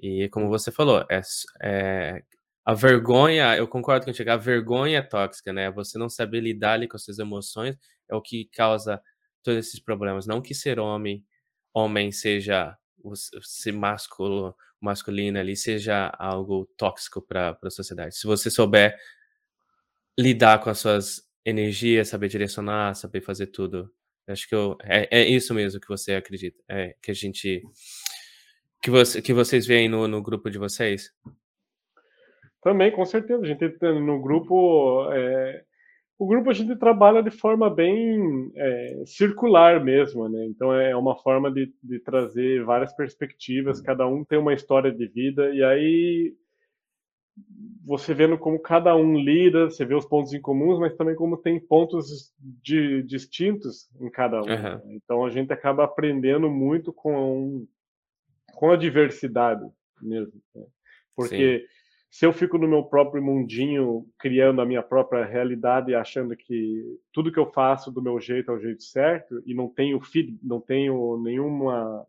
E 0.00 0.28
como 0.30 0.48
você 0.48 0.72
falou, 0.72 1.04
é 1.10 1.20
eh, 1.62 2.22
a 2.64 2.74
vergonha 2.74 3.56
eu 3.56 3.68
concordo 3.68 4.06
contigo, 4.06 4.30
a 4.30 4.36
vergonha 4.36 4.98
é 4.98 5.02
tóxica, 5.02 5.52
né, 5.52 5.70
você 5.70 5.98
não 5.98 6.08
saber 6.08 6.40
lidar 6.40 6.74
ali 6.74 6.88
com 6.88 6.96
as 6.96 7.04
suas 7.04 7.18
emoções 7.18 7.76
é 8.08 8.14
o 8.14 8.22
que 8.22 8.46
causa 8.54 9.00
todos 9.42 9.58
esses 9.66 9.80
problemas, 9.80 10.26
não 10.26 10.40
que 10.42 10.54
ser 10.54 10.78
homem 10.80 11.24
homem 11.74 12.10
seja 12.12 12.76
o 13.02 13.14
se 13.16 13.30
ser 13.42 13.72
másculo 13.72 14.54
masculino 14.80 15.38
ali 15.38 15.56
seja 15.56 16.08
algo 16.18 16.66
tóxico 16.76 17.20
pra 17.22 17.54
pra 17.54 17.70
sociedade. 17.70 18.16
Se 18.16 18.26
você 18.26 18.50
souber 18.50 18.96
lidar 20.18 20.60
com 20.62 20.70
as 20.70 20.78
suas 20.78 21.22
energias, 21.44 22.08
saber 22.08 22.28
direcionar, 22.28 22.94
saber 22.94 23.20
fazer 23.20 23.48
tudo. 23.48 23.90
Acho 24.26 24.48
que 24.48 24.54
eu 24.54 24.76
é 24.82 25.08
é 25.10 25.28
isso 25.28 25.54
mesmo 25.54 25.80
que 25.80 25.88
você 25.88 26.14
acredita, 26.14 26.62
é, 26.68 26.94
que 27.02 27.10
a 27.10 27.14
gente 27.14 27.62
que 28.82 28.90
você 28.90 29.22
que 29.22 29.32
vocês 29.32 29.66
veem 29.66 29.88
no 29.88 30.06
no 30.08 30.22
grupo 30.22 30.50
de 30.50 30.58
vocês? 30.58 31.12
Também, 32.62 32.92
com 32.92 33.04
certeza, 33.06 33.42
a 33.42 33.46
gente 33.46 33.70
tem 33.78 34.00
no 34.00 34.20
grupo, 34.20 35.10
eh, 35.12 35.64
o 36.20 36.26
grupo 36.26 36.50
a 36.50 36.52
gente 36.52 36.76
trabalha 36.76 37.22
de 37.22 37.30
forma 37.30 37.70
bem, 37.70 38.52
eh, 38.54 39.02
circular 39.06 39.82
mesmo, 39.82 40.28
né, 40.28 40.44
então 40.44 40.70
é 40.70 40.94
uma 40.94 41.16
forma 41.16 41.50
de 41.50 41.72
de 41.82 41.98
trazer 41.98 42.62
várias 42.62 42.94
perspectivas, 42.94 43.80
cada 43.80 44.06
um 44.06 44.22
tem 44.22 44.38
uma 44.38 44.52
história 44.52 44.92
de 44.92 45.06
vida, 45.08 45.48
e 45.54 45.64
aí 45.64 46.34
você 47.86 48.12
vendo 48.12 48.36
como 48.36 48.60
cada 48.60 48.94
um 48.94 49.16
lida, 49.18 49.70
você 49.70 49.82
vê 49.82 49.94
os 49.94 50.04
pontos 50.04 50.34
em 50.34 50.42
comuns, 50.42 50.78
mas 50.78 50.94
também 50.94 51.14
como 51.14 51.38
tem 51.38 51.58
pontos 51.58 52.34
di 52.38 53.02
distintos 53.02 53.88
em 53.98 54.10
cada 54.10 54.42
um, 54.42 54.50
Aham. 54.50 54.82
então 54.90 55.24
a 55.24 55.30
gente 55.30 55.50
acaba 55.54 55.84
aprendendo 55.84 56.50
muito 56.50 56.92
com 56.92 57.66
com 58.54 58.70
a 58.70 58.76
diversidade 58.76 59.64
mesmo, 60.02 60.38
né, 60.54 60.66
Sim. 61.22 61.66
Se 62.10 62.26
eu 62.26 62.32
fico 62.32 62.58
no 62.58 62.66
meu 62.68 62.82
próprio 62.82 63.22
mundinho, 63.22 64.04
criando 64.18 64.60
a 64.60 64.66
minha 64.66 64.82
própria 64.82 65.24
realidade 65.24 65.92
e 65.92 65.94
achando 65.94 66.36
que 66.36 66.98
tudo 67.12 67.30
que 67.32 67.38
eu 67.38 67.46
faço 67.52 67.90
do 67.92 68.02
meu 68.02 68.20
jeito 68.20 68.50
é 68.50 68.54
o 68.54 68.60
jeito 68.60 68.82
certo, 68.82 69.40
e 69.46 69.54
não 69.54 69.68
tenho 69.68 70.00
feed 70.00 70.36
não 70.42 70.60
tenho 70.60 71.18
nenhuma 71.22 72.04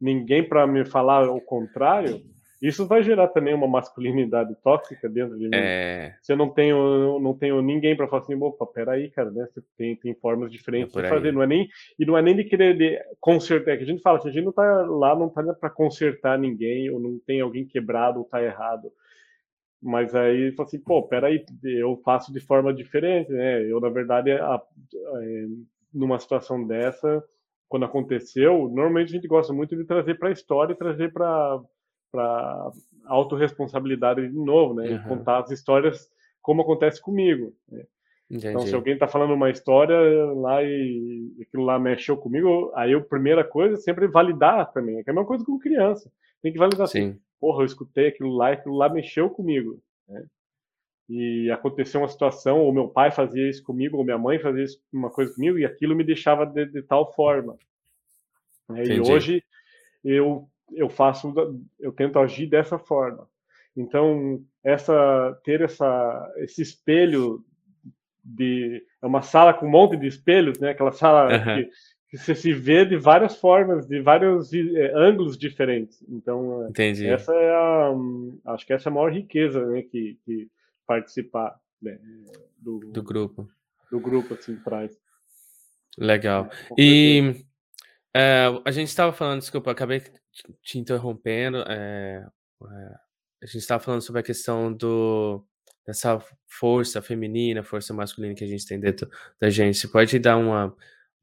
ninguém 0.00 0.42
pra 0.42 0.66
me 0.66 0.84
falar 0.84 1.30
o 1.30 1.40
contrário, 1.40 2.20
isso 2.60 2.86
vai 2.86 3.02
gerar 3.02 3.28
também 3.28 3.54
uma 3.54 3.68
masculinidade 3.68 4.54
tóxica 4.64 5.08
dentro 5.08 5.38
de 5.38 5.44
mim. 5.48 5.54
É. 5.54 6.14
Se 6.22 6.32
eu 6.32 6.36
não 6.36 6.48
tenho 6.48 7.20
não 7.20 7.34
tenho 7.34 7.62
ninguém 7.62 7.94
pra 7.96 8.08
falar 8.08 8.22
assim: 8.22 8.34
"Opa, 8.34 8.64
espera 8.64 8.92
aí 8.92 9.10
cara, 9.10 9.30
né, 9.30 9.46
você 9.52 9.62
tem 9.78 9.94
tem 9.94 10.14
formas 10.14 10.48
É 10.48 10.52
diferentes 10.52 10.92
de 10.92 11.00
por 11.00 11.08
fazer", 11.08 11.32
não 11.32 11.42
é 11.42 11.46
nem 11.46 11.68
e 11.98 12.04
não 12.04 12.18
é 12.18 12.22
nem 12.22 12.34
de 12.34 12.44
querer 12.44 12.76
de 12.76 12.98
consertar, 13.20 13.74
é 13.74 13.76
que 13.76 13.84
a 13.84 13.86
gente 13.86 14.02
fala 14.02 14.18
assim, 14.18 14.28
a 14.28 14.32
gente 14.32 14.44
não 14.44 14.52
tá 14.52 14.82
lá 14.88 15.14
não 15.14 15.28
tá 15.28 15.42
pra 15.54 15.70
consertar 15.70 16.36
ninguém 16.38 16.90
ou 16.90 16.98
não 16.98 17.18
tem 17.24 17.40
alguém 17.40 17.64
quebrado 17.64 18.18
ou 18.18 18.24
tá 18.24 18.42
errado, 18.42 18.90
mas 19.82 20.14
aí 20.14 20.52
fala 20.52 20.68
assim: 20.68 20.80
"Pô, 20.80 21.00
espera 21.00 21.28
aí, 21.28 21.44
eu 21.64 21.96
faço 22.04 22.32
de 22.32 22.40
forma 22.40 22.72
diferente, 22.74 23.32
né", 23.32 23.62
eu 23.70 23.80
na 23.80 23.88
verdade 23.90 24.32
a 24.32 24.60
eh, 25.22 25.46
numa 25.94 26.18
situação 26.18 26.66
dessa, 26.66 27.24
quando 27.68 27.84
aconteceu, 27.86 28.68
normalmente 28.68 29.10
a 29.10 29.16
gente 29.16 29.28
gosta 29.28 29.52
muito 29.52 29.76
de 29.76 29.84
trazer 29.84 30.18
pra 30.18 30.30
história 30.32 30.72
e 30.74 30.76
trazer 30.78 31.12
pra 31.12 31.60
pra 32.12 32.70
autorresponsabilidade 33.06 34.28
de 34.28 34.34
novo, 34.36 34.74
né, 34.74 34.94
Aham. 34.94 35.02
contar 35.04 35.40
as 35.40 35.50
histórias 35.50 36.08
como 36.42 36.62
acontece 36.62 37.00
comigo, 37.02 37.52
né. 37.70 37.84
Então 38.50 38.66
se 38.66 38.74
alguém 38.76 38.98
tá 38.98 39.08
falando 39.08 39.34
uma 39.34 39.50
história 39.50 39.96
lá 40.34 40.62
e 40.64 41.32
aquilo 41.42 41.64
lá 41.64 41.78
mexeu 41.78 42.16
comigo, 42.18 42.72
aí 42.76 42.92
eu 42.92 43.04
primeira 43.04 43.44
coisa 43.44 43.74
é 43.76 43.78
sempre 43.78 44.08
validar 44.08 44.72
também, 44.72 44.98
é 44.98 45.00
a 45.02 45.04
mesma 45.14 45.26
coisa 45.26 45.44
com 45.44 45.58
criança, 45.58 46.10
tem 46.42 46.52
que 46.52 46.58
validar 46.58 46.86
assim: 46.86 47.04
Sim. 47.04 47.20
"Porra, 47.40 47.62
eu 47.62 47.66
escutei 47.66 48.08
aquilo 48.08 48.34
lá 48.34 48.50
e 48.50 48.54
aquilo 48.54 48.76
lá 48.76 48.88
mexeu 48.88 49.28
comigo", 49.30 49.80
né, 50.08 50.24
e 51.08 51.50
aconteceu 51.50 52.00
uma 52.00 52.08
situação, 52.08 52.60
ou 52.60 52.72
meu 52.72 52.88
pai 52.88 53.10
fazia 53.10 53.48
isso 53.48 53.62
comigo, 53.62 53.96
ou 53.96 54.04
minha 54.04 54.18
mãe 54.18 54.38
fazia 54.38 54.64
isso 54.64 54.80
uma 54.92 55.10
coisa 55.10 55.32
comigo, 55.34 55.58
e 55.58 55.64
aquilo 55.64 55.94
me 55.94 56.02
deixava 56.04 56.44
de 56.44 56.66
de 56.66 56.82
tal 56.82 57.12
forma. 57.12 57.56
Né, 58.68 58.84
e 58.86 59.00
hoje 59.00 59.42
eu 60.04 60.48
eu 60.74 60.88
faço 60.88 61.32
eu 61.78 61.92
tento 61.92 62.18
agir 62.18 62.46
dessa 62.48 62.78
forma. 62.78 63.28
Então 63.76 64.42
essa 64.64 65.38
ter 65.44 65.60
essa 65.60 66.32
esse 66.38 66.62
espelho 66.62 67.44
de 68.24 68.82
é 69.00 69.06
uma 69.06 69.22
sala 69.22 69.54
com 69.54 69.66
um 69.66 69.70
monte 69.70 69.96
de 69.96 70.08
espelhos, 70.08 70.58
né, 70.58 70.70
aquela 70.70 70.90
sala 70.90 71.32
Aham. 71.32 71.62
que 71.62 71.70
que 72.08 72.16
você 72.18 72.34
se 72.34 72.52
vê 72.52 72.84
de 72.84 72.96
várias 72.96 73.36
formas, 73.36 73.86
de 73.86 74.00
vários 74.00 74.52
eh, 74.52 74.92
ângulos 74.94 75.36
diferentes, 75.38 76.02
então, 76.08 76.68
Entendi. 76.68 77.06
essa 77.06 77.32
é 77.34 77.50
a 77.54 77.92
acho 78.54 78.66
que 78.66 78.72
essa 78.72 78.88
é 78.88 78.90
a 78.90 78.94
maior 78.94 79.12
riqueza, 79.12 79.64
né, 79.66 79.82
que 79.82 80.18
que 80.24 80.48
participar, 80.86 81.58
né, 81.82 81.98
Do 82.58 82.78
do 82.92 83.02
grupo. 83.02 83.48
do 83.90 84.00
grupo, 84.00 84.34
assim, 84.34 84.56
traz. 84.62 84.96
Legal. 85.98 86.48
É. 86.78 86.82
E, 86.82 87.44
eh, 88.16 88.46
a 88.64 88.70
gente 88.70 88.88
estava 88.88 89.12
falando 89.12 89.40
desculpa, 89.40 89.70
acabei 89.72 90.00
te 90.00 90.12
te 90.62 90.78
interrompendo, 90.78 91.58
eh 91.68 92.24
eh, 92.62 92.94
a 93.42 93.46
gente 93.46 93.58
estava 93.58 93.82
falando 93.82 94.02
sobre 94.02 94.20
a 94.20 94.24
questão 94.24 94.72
do 94.72 95.44
dessa 95.86 96.18
força 96.48 97.00
feminina, 97.02 97.62
força 97.62 97.94
masculina 97.94 98.34
que 98.34 98.44
a 98.44 98.46
gente 98.46 98.66
tem 98.66 98.80
dentro 98.80 99.08
da 99.40 99.48
gente, 99.50 99.78
você 99.78 99.88
pode 99.88 100.18
dar 100.18 100.36
uma 100.36 100.74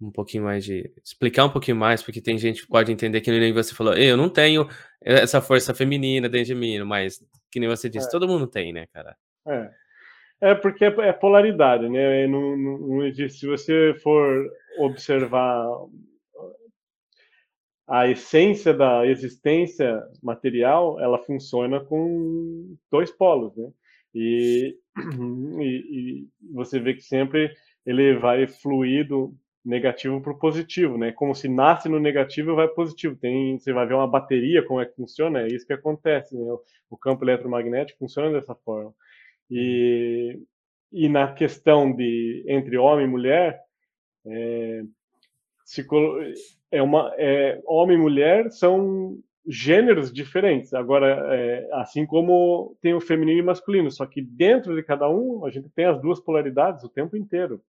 um 0.08 0.12
pouquinho 0.12 0.44
mais 0.46 0.66
de 0.66 0.92
explicar 1.04 1.46
um 1.46 1.50
pouquinho 1.50 1.78
mais, 1.78 2.04
porque 2.04 2.22
tem 2.22 2.38
gente 2.38 2.64
que 2.64 2.68
pode 2.70 2.92
entender 2.92 3.22
que 3.22 3.32
nem 3.32 3.54
você 3.54 3.74
falou: 3.76 3.94
"Eu 3.96 4.18
não 4.18 4.30
tenho 4.30 4.68
essa 5.02 5.42
força 5.42 5.74
feminina 5.74 6.30
dentro 6.30 6.48
de 6.48 6.56
mim", 6.56 6.80
mas 6.84 7.20
que 7.52 7.60
nem 7.60 7.70
você 7.70 7.90
disse, 7.90 8.08
É. 8.08 8.12
todo 8.12 8.28
mundo 8.28 8.48
tem, 8.48 8.74
né, 8.74 8.86
cara. 8.94 9.16
É. 9.48 9.70
É 10.42 10.56
porque 10.56 10.86
é 10.86 10.90
é 11.10 11.14
polaridade, 11.14 11.90
né, 11.90 12.28
não 12.28 12.58
não 12.58 12.78
não 12.80 13.06
existe 13.08 13.40
se 13.42 13.48
você 13.48 13.96
for 14.04 14.50
observar 14.80 15.66
a 17.88 18.08
essência 18.08 18.74
da 18.74 19.06
existência 19.06 20.02
material, 20.22 21.00
ela 21.02 21.18
funciona 21.20 21.82
com 21.84 22.76
2 22.92 23.12
polos, 23.12 23.56
né, 23.58 23.70
e 24.16 24.76
e 25.62 26.22
e 26.24 26.28
você 26.54 26.80
vê 26.80 26.94
que 26.94 27.02
sempre 27.04 27.52
ele 27.86 28.18
vai 28.18 28.48
fluir 28.48 29.08
do 29.08 29.36
negativo 29.66 30.22
para 30.22 30.34
o 30.34 30.38
positivo, 30.40 30.98
né, 30.98 31.12
como 31.12 31.34
se 31.34 31.48
nasce 31.48 31.88
no 31.90 32.00
negativo 32.00 32.52
e 32.52 32.56
vai 32.56 32.68
positivo, 32.68 33.16
tem 33.16 33.58
você 33.58 33.72
vai 33.72 33.86
ver 33.88 33.94
uma 33.94 34.08
bateria 34.08 34.64
como 34.66 34.82
é 34.82 34.86
que 34.86 34.96
funciona, 34.96 35.42
é 35.42 35.48
isso 35.48 35.66
que 35.66 35.74
acontece, 35.74 36.36
né, 36.38 36.54
o 36.90 36.98
campo 36.98 37.24
eletromagnético 37.24 38.00
funciona 38.00 38.32
dessa 38.32 38.56
forma. 38.56 38.94
E 39.50 40.40
e 40.94 41.10
na 41.10 41.34
questão 41.34 41.92
de 41.92 42.46
entre 42.48 42.78
homem 42.78 43.08
e 43.08 43.10
mulher, 43.10 43.60
co 45.88 46.20
é 46.72 46.82
uma 46.82 47.14
eh, 47.18 47.62
homem 47.66 47.98
e 47.98 48.02
mulher 48.02 48.52
são 48.52 49.18
gêneros 49.48 50.12
diferentes, 50.14 50.74
agora, 50.74 51.36
eh, 51.36 51.68
assim 51.74 52.06
como 52.06 52.78
tem 52.82 52.94
o 52.94 53.02
feminino 53.02 53.40
e 53.40 53.44
masculino, 53.44 53.92
só 53.92 54.06
que 54.06 54.22
dentro 54.22 54.76
de 54.76 54.84
cada 54.84 55.10
um, 55.10 55.46
a 55.46 55.52
gente 55.52 55.70
tem 55.70 55.86
as 55.86 56.00
2 56.02 56.20
polaridades 56.22 56.84
o 56.84 56.90
tempo 56.90 57.18
inteiro. 57.18 57.62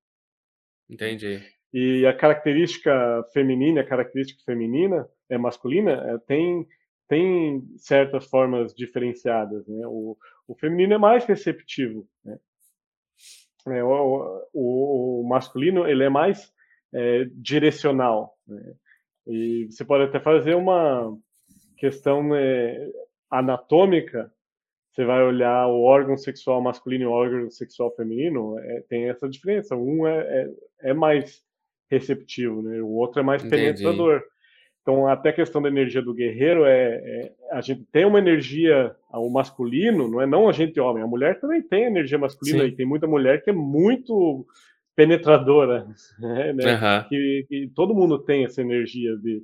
Entendi. 0.88 1.42
E 1.74 2.06
a 2.06 2.14
característica 2.16 3.24
feminina 3.34 3.80
a 3.82 3.84
característica 3.86 4.40
feminina 4.46 5.08
eh, 5.30 5.38
masculina, 5.38 5.92
eh, 6.14 6.18
tem 6.28 6.66
tem 7.08 7.62
certas 7.78 8.26
formas 8.26 8.74
diferenciadas, 8.74 9.66
né, 9.68 9.86
o 9.88 10.16
o 10.48 10.54
feminino 10.56 10.94
é 10.94 10.98
mais 10.98 11.24
receptivo, 11.26 12.06
né. 12.24 12.38
É, 13.68 13.82
o 13.84 14.42
o 14.54 15.20
o 15.22 15.28
masculino 15.28 15.86
ele 15.88 16.04
é 16.04 16.08
mais, 16.10 16.52
eh, 16.94 17.24
direcional, 17.34 18.34
né, 18.46 18.74
e 19.26 19.66
você 19.70 19.84
pode 19.84 20.04
até 20.04 20.20
fazer 20.20 20.54
uma 20.56 21.16
questão, 21.78 22.34
eh, 22.36 22.90
anatômica, 23.30 24.32
você 24.92 25.04
vai 25.06 25.22
olhar 25.24 25.68
o 25.68 25.82
órgão 25.84 26.16
sexual 26.18 26.62
masculino 26.62 27.04
e 27.04 27.08
o 27.08 27.12
órgão 27.12 27.50
sexual 27.50 27.94
feminino, 27.96 28.58
eh, 28.60 28.84
tem 28.90 29.08
essa 29.10 29.28
diferença, 29.28 29.76
um 29.76 30.06
é 30.08 30.46
é 30.82 30.90
é 30.90 30.94
mais 30.94 31.42
receptivo, 31.94 32.62
né, 32.62 32.80
o 32.80 32.88
outro 32.88 33.20
é 33.20 33.22
mais 33.22 33.44
Entendi. 33.44 33.62
penetrador. 33.62 34.22
Então 34.82 35.08
até 35.08 35.30
a 35.30 35.32
questão 35.32 35.62
da 35.62 35.68
energia 35.68 36.02
do 36.02 36.12
guerreiro, 36.12 36.66
eh 36.66 37.00
eh, 37.04 37.32
a 37.50 37.60
gente 37.60 37.84
tem 37.90 38.04
uma 38.04 38.18
energia 38.18 38.94
o 39.10 39.30
masculino, 39.30 40.08
não 40.08 40.20
é 40.20 40.26
não 40.26 40.48
a 40.48 40.52
gente 40.52 40.78
homem, 40.78 41.02
a 41.02 41.06
mulher 41.06 41.40
também 41.40 41.62
tem 41.62 41.84
energia 41.84 42.18
masculina 42.18 42.64
e 42.64 42.70
Sim. 42.70 42.76
tem 42.76 42.86
muita 42.86 43.06
mulher 43.06 43.42
que 43.42 43.50
é 43.50 43.52
muito 43.52 44.46
penetradora, 44.94 45.86
né, 46.18 46.52
Aham. 46.72 47.06
que 47.08 47.46
que 47.48 47.70
todo 47.74 47.94
mundo 47.94 48.18
tem 48.18 48.44
essa 48.44 48.60
energia 48.60 49.16
de, 49.16 49.42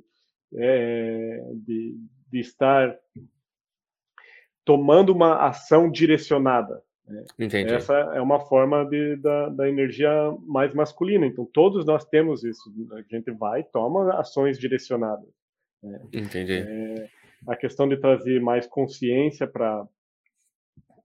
eh, 0.55 1.43
de 1.55 1.97
de 2.31 2.39
estar 2.39 2.95
tomando 4.63 5.11
uma 5.11 5.47
ação 5.47 5.91
direcionada. 5.91 6.81
Entendi. 7.37 7.73
Essa 7.73 7.93
é 7.93 8.21
uma 8.21 8.39
forma 8.39 8.85
de, 8.85 9.15
da, 9.17 9.49
da 9.49 9.69
energia 9.69 10.09
mais 10.45 10.73
masculina. 10.73 11.25
Então, 11.25 11.45
todos 11.45 11.85
nós 11.85 12.05
temos 12.05 12.43
isso. 12.43 12.71
A 12.93 13.01
gente 13.15 13.31
vai 13.31 13.61
e 13.61 13.63
toma 13.63 14.13
ações 14.19 14.57
direcionadas. 14.57 15.29
Né? 15.81 16.01
Entendi. 16.13 16.53
É, 16.53 17.09
a 17.47 17.55
questão 17.55 17.87
de 17.87 17.97
trazer 17.97 18.39
mais 18.41 18.67
consciência 18.67 19.47
para 19.47 19.87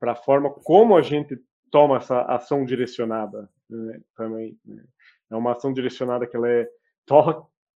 a 0.03 0.15
forma 0.15 0.51
como 0.51 0.97
a 0.97 1.03
gente 1.03 1.39
toma 1.71 1.97
essa 1.97 2.23
ação 2.23 2.65
direcionada 2.65 3.49
né, 3.69 4.01
também. 4.17 4.59
Né? 4.65 4.85
É 5.31 5.37
uma 5.37 5.53
ação 5.53 5.73
direcionada 5.73 6.27
que 6.27 6.37
ela 6.37 6.49
é 6.49 6.69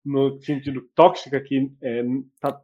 no 0.05 0.39
sentido 0.41 0.81
tóxica 0.95 1.39
que 1.41 1.71
é, 1.81 2.03
tá, 2.39 2.61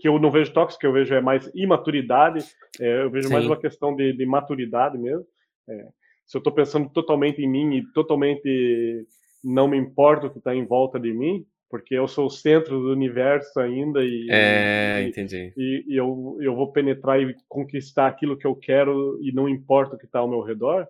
que 0.00 0.08
eu 0.08 0.18
não 0.18 0.30
vejo 0.30 0.52
tóxica, 0.52 0.86
eu 0.86 0.92
vejo 0.92 1.14
é 1.14 1.20
mais 1.20 1.50
imaturidade, 1.54 2.44
é, 2.80 3.02
eu 3.02 3.10
vejo 3.10 3.28
Sim. 3.28 3.34
mais 3.34 3.46
uma 3.46 3.56
questão 3.56 3.94
de, 3.94 4.12
de 4.12 4.26
maturidade 4.26 4.98
mesmo. 4.98 5.26
É, 5.68 5.88
se 6.26 6.36
eu 6.36 6.38
estou 6.38 6.52
pensando 6.52 6.88
totalmente 6.90 7.42
em 7.42 7.48
mim 7.48 7.76
e 7.76 7.92
totalmente 7.92 9.06
não 9.42 9.68
me 9.68 9.76
importa 9.76 10.26
o 10.26 10.30
que 10.30 10.38
está 10.38 10.54
em 10.54 10.64
volta 10.64 10.98
de 10.98 11.12
mim, 11.12 11.44
porque 11.68 11.94
eu 11.94 12.06
sou 12.06 12.26
o 12.26 12.30
centro 12.30 12.78
do 12.80 12.92
universo 12.92 13.58
ainda 13.58 14.04
e, 14.04 14.28
é, 14.30 15.02
e, 15.02 15.08
entendi. 15.08 15.52
e, 15.56 15.84
e 15.88 15.96
eu, 15.96 16.36
eu 16.40 16.54
vou 16.54 16.70
penetrar 16.70 17.20
e 17.20 17.34
conquistar 17.48 18.06
aquilo 18.06 18.36
que 18.36 18.46
eu 18.46 18.54
quero 18.54 19.18
e 19.22 19.32
não 19.32 19.48
importa 19.48 19.96
o 19.96 19.98
que 19.98 20.04
está 20.04 20.18
ao 20.18 20.28
meu 20.28 20.42
redor, 20.42 20.86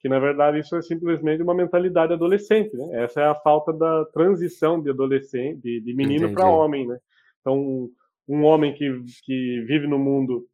que 0.00 0.08
na 0.08 0.18
verdade 0.18 0.58
isso 0.58 0.76
é 0.76 0.82
simplesmente 0.82 1.42
uma 1.42 1.54
mentalidade 1.54 2.12
adolescente, 2.12 2.76
né? 2.76 3.04
Essa 3.04 3.22
é 3.22 3.26
a 3.26 3.34
falta 3.34 3.72
da 3.72 4.04
transição 4.06 4.82
de 4.82 4.90
adolescente, 4.90 5.62
de, 5.62 5.80
de 5.80 5.94
menino 5.94 6.32
para 6.32 6.48
homem, 6.48 6.86
né? 6.86 6.98
Então, 7.40 7.88
um 8.28 8.42
homem 8.44 8.74
que, 8.74 8.90
que 9.24 9.60
vive 9.66 9.86
no 9.86 9.98
mundo 9.98 10.46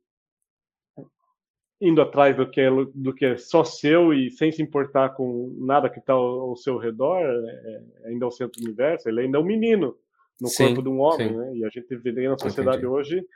indo 1.81 2.03
atrás 2.03 2.37
do 2.37 2.49
que, 2.49 2.61
é, 2.61 2.71
do 2.95 3.15
que 3.15 3.25
é 3.25 3.37
só 3.37 3.65
seu 3.65 4.13
e 4.13 4.31
sem 4.31 4.53
se 4.53 4.63
importar 4.63 5.11
com 5.11 5.57
nada 5.61 5.89
que 5.89 5.99
está 5.99 6.13
ao, 6.13 6.41
ao, 6.51 6.57
seu 6.57 6.77
redor, 6.77 7.23
é, 7.23 8.03
é, 8.05 8.09
ainda 8.09 8.27
é 8.27 8.29
o 8.29 8.31
centro 8.31 8.61
do 8.61 8.67
universo, 8.67 9.09
ele 9.09 9.23
ainda 9.23 9.39
é 9.39 9.41
um 9.41 9.45
menino 9.45 9.97
no 10.39 10.49
sim, 10.49 10.67
corpo 10.67 10.83
de 10.83 10.89
um 10.91 11.01
homem, 11.01 11.35
né? 11.35 11.57
E 11.57 11.65
a 11.65 11.69
gente 11.71 11.95
vê 11.97 12.29
na 12.29 12.39
sociedade 12.39 12.79
Entendi. 12.79 12.87
hoje 12.87 13.27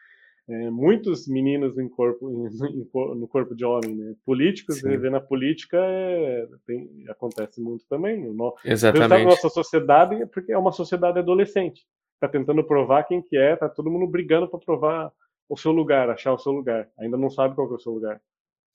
é, 0.47 0.71
muitos 0.71 1.27
meninos 1.27 1.79
em 1.79 1.89
corpo, 1.89 2.31
em, 2.31 2.81
em, 2.81 3.19
no 3.19 3.27
corpo 3.27 3.55
de 3.55 3.65
homem, 3.65 3.95
né? 3.95 4.15
Políticos, 4.27 4.81
Sim. 4.81 4.97
vê 4.99 5.09
na 5.09 5.21
política 5.21 5.79
é, 5.79 6.47
tem, 6.67 7.05
acontece 7.09 7.63
muito 7.63 7.87
também. 7.89 8.31
No, 8.31 8.55
Exatamente. 8.65 9.09
Na 9.09 9.25
nossa 9.25 9.49
sociedade, 9.49 10.27
porque 10.27 10.53
é 10.53 10.59
uma 10.59 10.73
sociedade 10.73 11.19
adolescente. 11.19 11.87
Está 12.25 12.39
tentando 12.39 12.65
provar 12.65 13.05
quem 13.05 13.21
que 13.21 13.37
é, 13.37 13.55
tá 13.55 13.69
todo 13.69 13.91
mundo 13.91 14.07
brigando 14.07 14.49
para 14.49 14.59
provar 14.59 15.13
o 15.47 15.59
seu 15.59 15.73
lugar, 15.73 16.09
achar 16.09 16.33
o 16.33 16.39
seu 16.39 16.53
lugar. 16.53 16.89
Ainda 16.99 17.19
não 17.19 17.29
sabe 17.29 17.55
qual 17.55 17.71
é 17.71 17.75
o 17.75 17.79
seu 17.79 17.93
lugar. 17.93 18.19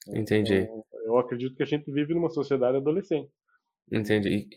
Entendi. 0.08 0.54
Então, 0.54 0.84
eu 1.04 1.18
acredito 1.18 1.56
que 1.56 1.62
a 1.64 1.66
gente 1.66 1.90
vive 1.90 2.14
numa 2.14 2.30
sociedade 2.30 2.76
adolescente. 2.76 3.28
Entendi. 3.90 4.48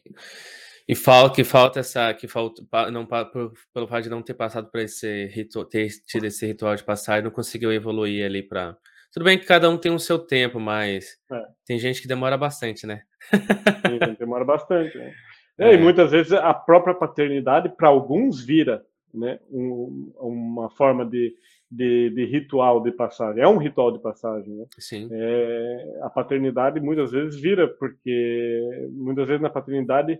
E 0.87 0.95
falta 0.95 1.35
que 1.35 1.43
falta 1.43 1.79
essa 1.79 2.13
que 2.13 2.27
falta 2.27 2.61
não 2.91 3.05
por, 3.05 3.53
pelo 3.73 3.87
fato 3.87 4.03
de 4.03 4.09
não 4.09 4.21
ter 4.21 4.35
passado 4.35 4.69
por 4.69 4.79
esse 4.79 5.25
ritual, 5.27 5.65
ter 5.65 5.87
tido 6.05 6.25
esse 6.25 6.45
ritual 6.45 6.75
de 6.75 6.83
passar 6.83 7.19
e 7.19 7.23
não 7.23 7.31
conseguiu 7.31 7.73
evoluir 7.73 8.23
ali 8.23 8.43
para 8.43 8.77
tudo 9.11 9.23
bem 9.23 9.39
que 9.39 9.45
cada 9.45 9.69
um 9.69 9.77
tem 9.77 9.91
o 9.91 9.99
seu 9.99 10.19
tempo, 10.19 10.59
mas 10.59 11.17
é. 11.31 11.41
tem 11.65 11.79
gente 11.79 12.01
que 12.01 12.07
demora 12.07 12.37
bastante, 12.37 12.85
né? 12.85 13.03
Sim, 13.31 14.15
demora 14.19 14.43
bastante. 14.43 14.97
Né? 14.97 15.13
É, 15.57 15.73
E 15.73 15.77
muitas 15.77 16.11
vezes 16.11 16.31
a 16.33 16.53
própria 16.53 16.93
paternidade 16.93 17.69
para 17.69 17.87
alguns 17.87 18.43
vira, 18.43 18.83
né, 19.13 19.39
um, 19.51 20.11
uma 20.17 20.69
forma 20.69 21.05
de, 21.05 21.35
de, 21.69 22.09
de, 22.09 22.25
ritual 22.25 22.81
de 22.81 22.91
passagem. 22.91 23.43
É 23.43 23.47
um 23.47 23.57
ritual 23.57 23.91
de 23.91 23.99
passagem, 23.99 24.53
né? 24.55 24.65
Sim. 24.79 25.07
É, 25.11 25.99
a 26.01 26.09
paternidade 26.09 26.79
muitas 26.79 27.11
vezes 27.11 27.39
vira 27.39 27.67
porque 27.67 28.89
muitas 28.91 29.27
vezes 29.27 29.41
na 29.41 29.49
paternidade 29.49 30.19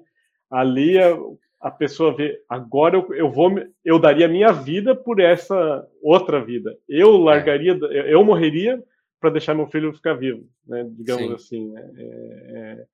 ali 0.51 0.99
a, 0.99 1.17
a 1.59 1.71
pessoa 1.71 2.15
vê, 2.15 2.39
agora 2.47 2.97
eu, 2.97 3.13
eu 3.15 3.31
vou, 3.31 3.51
eu 3.83 3.97
daria 3.97 4.27
minha 4.27 4.51
vida 4.51 4.93
por 4.93 5.19
essa 5.19 5.87
outra 6.01 6.43
vida. 6.43 6.77
Eu 6.87 7.15
é. 7.15 7.23
largaria, 7.23 7.79
é. 7.89 8.13
eu 8.13 8.23
morreria 8.23 8.83
para 9.19 9.29
deixar 9.29 9.55
meu 9.55 9.67
filho 9.67 9.93
ficar 9.93 10.13
vivo, 10.13 10.45
né? 10.67 10.85
Digamos 10.91 11.23
Sim. 11.23 11.33
assim. 11.33 11.71
Né? 11.71 11.91
É, 11.97 12.03
é, 12.03 12.85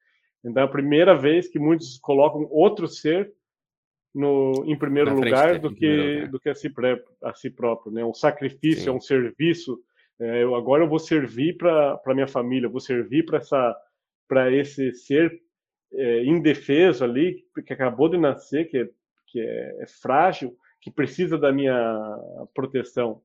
então 0.43 0.63
é 0.63 0.65
a 0.65 0.69
primeira 0.69 1.15
vez 1.15 1.47
que 1.47 1.59
muitos 1.59 1.97
colocam 1.99 2.47
outro 2.49 2.87
ser 2.87 3.31
no, 4.13 4.63
em 4.65 4.77
primeiro 4.77 5.11
Na 5.11 5.15
lugar 5.15 5.59
do 5.59 5.73
que 5.73 5.87
lugar. 5.87 6.27
do 6.29 6.39
que 6.39 6.49
a 6.49 6.55
si, 6.55 6.73
a 7.23 7.33
si 7.33 7.49
próprio, 7.49 7.91
né? 7.91 8.03
Um 8.03 8.13
sacrifício, 8.13 8.83
Sim. 8.83 8.89
é 8.89 8.91
um 8.91 9.01
serviço. 9.01 9.79
É, 10.19 10.43
eu, 10.43 10.55
agora 10.55 10.83
eu 10.83 10.89
vou 10.89 10.99
servir 10.99 11.57
para 11.57 11.99
minha 12.07 12.27
família, 12.27 12.67
eu 12.67 12.71
vou 12.71 12.81
servir 12.81 13.25
para 13.25 13.37
essa 13.37 13.75
para 14.27 14.51
esse 14.51 14.91
ser 14.93 15.41
é, 15.91 16.23
indefeso 16.23 17.03
ali, 17.03 17.43
que 17.65 17.73
acabou 17.73 18.07
de 18.07 18.17
nascer, 18.17 18.65
que, 18.69 18.77
é, 18.77 18.89
que 19.27 19.39
é, 19.39 19.83
é 19.83 19.87
frágil, 19.87 20.55
que 20.79 20.91
precisa 20.91 21.35
da 21.35 21.51
minha 21.51 21.73
proteção. 22.53 23.23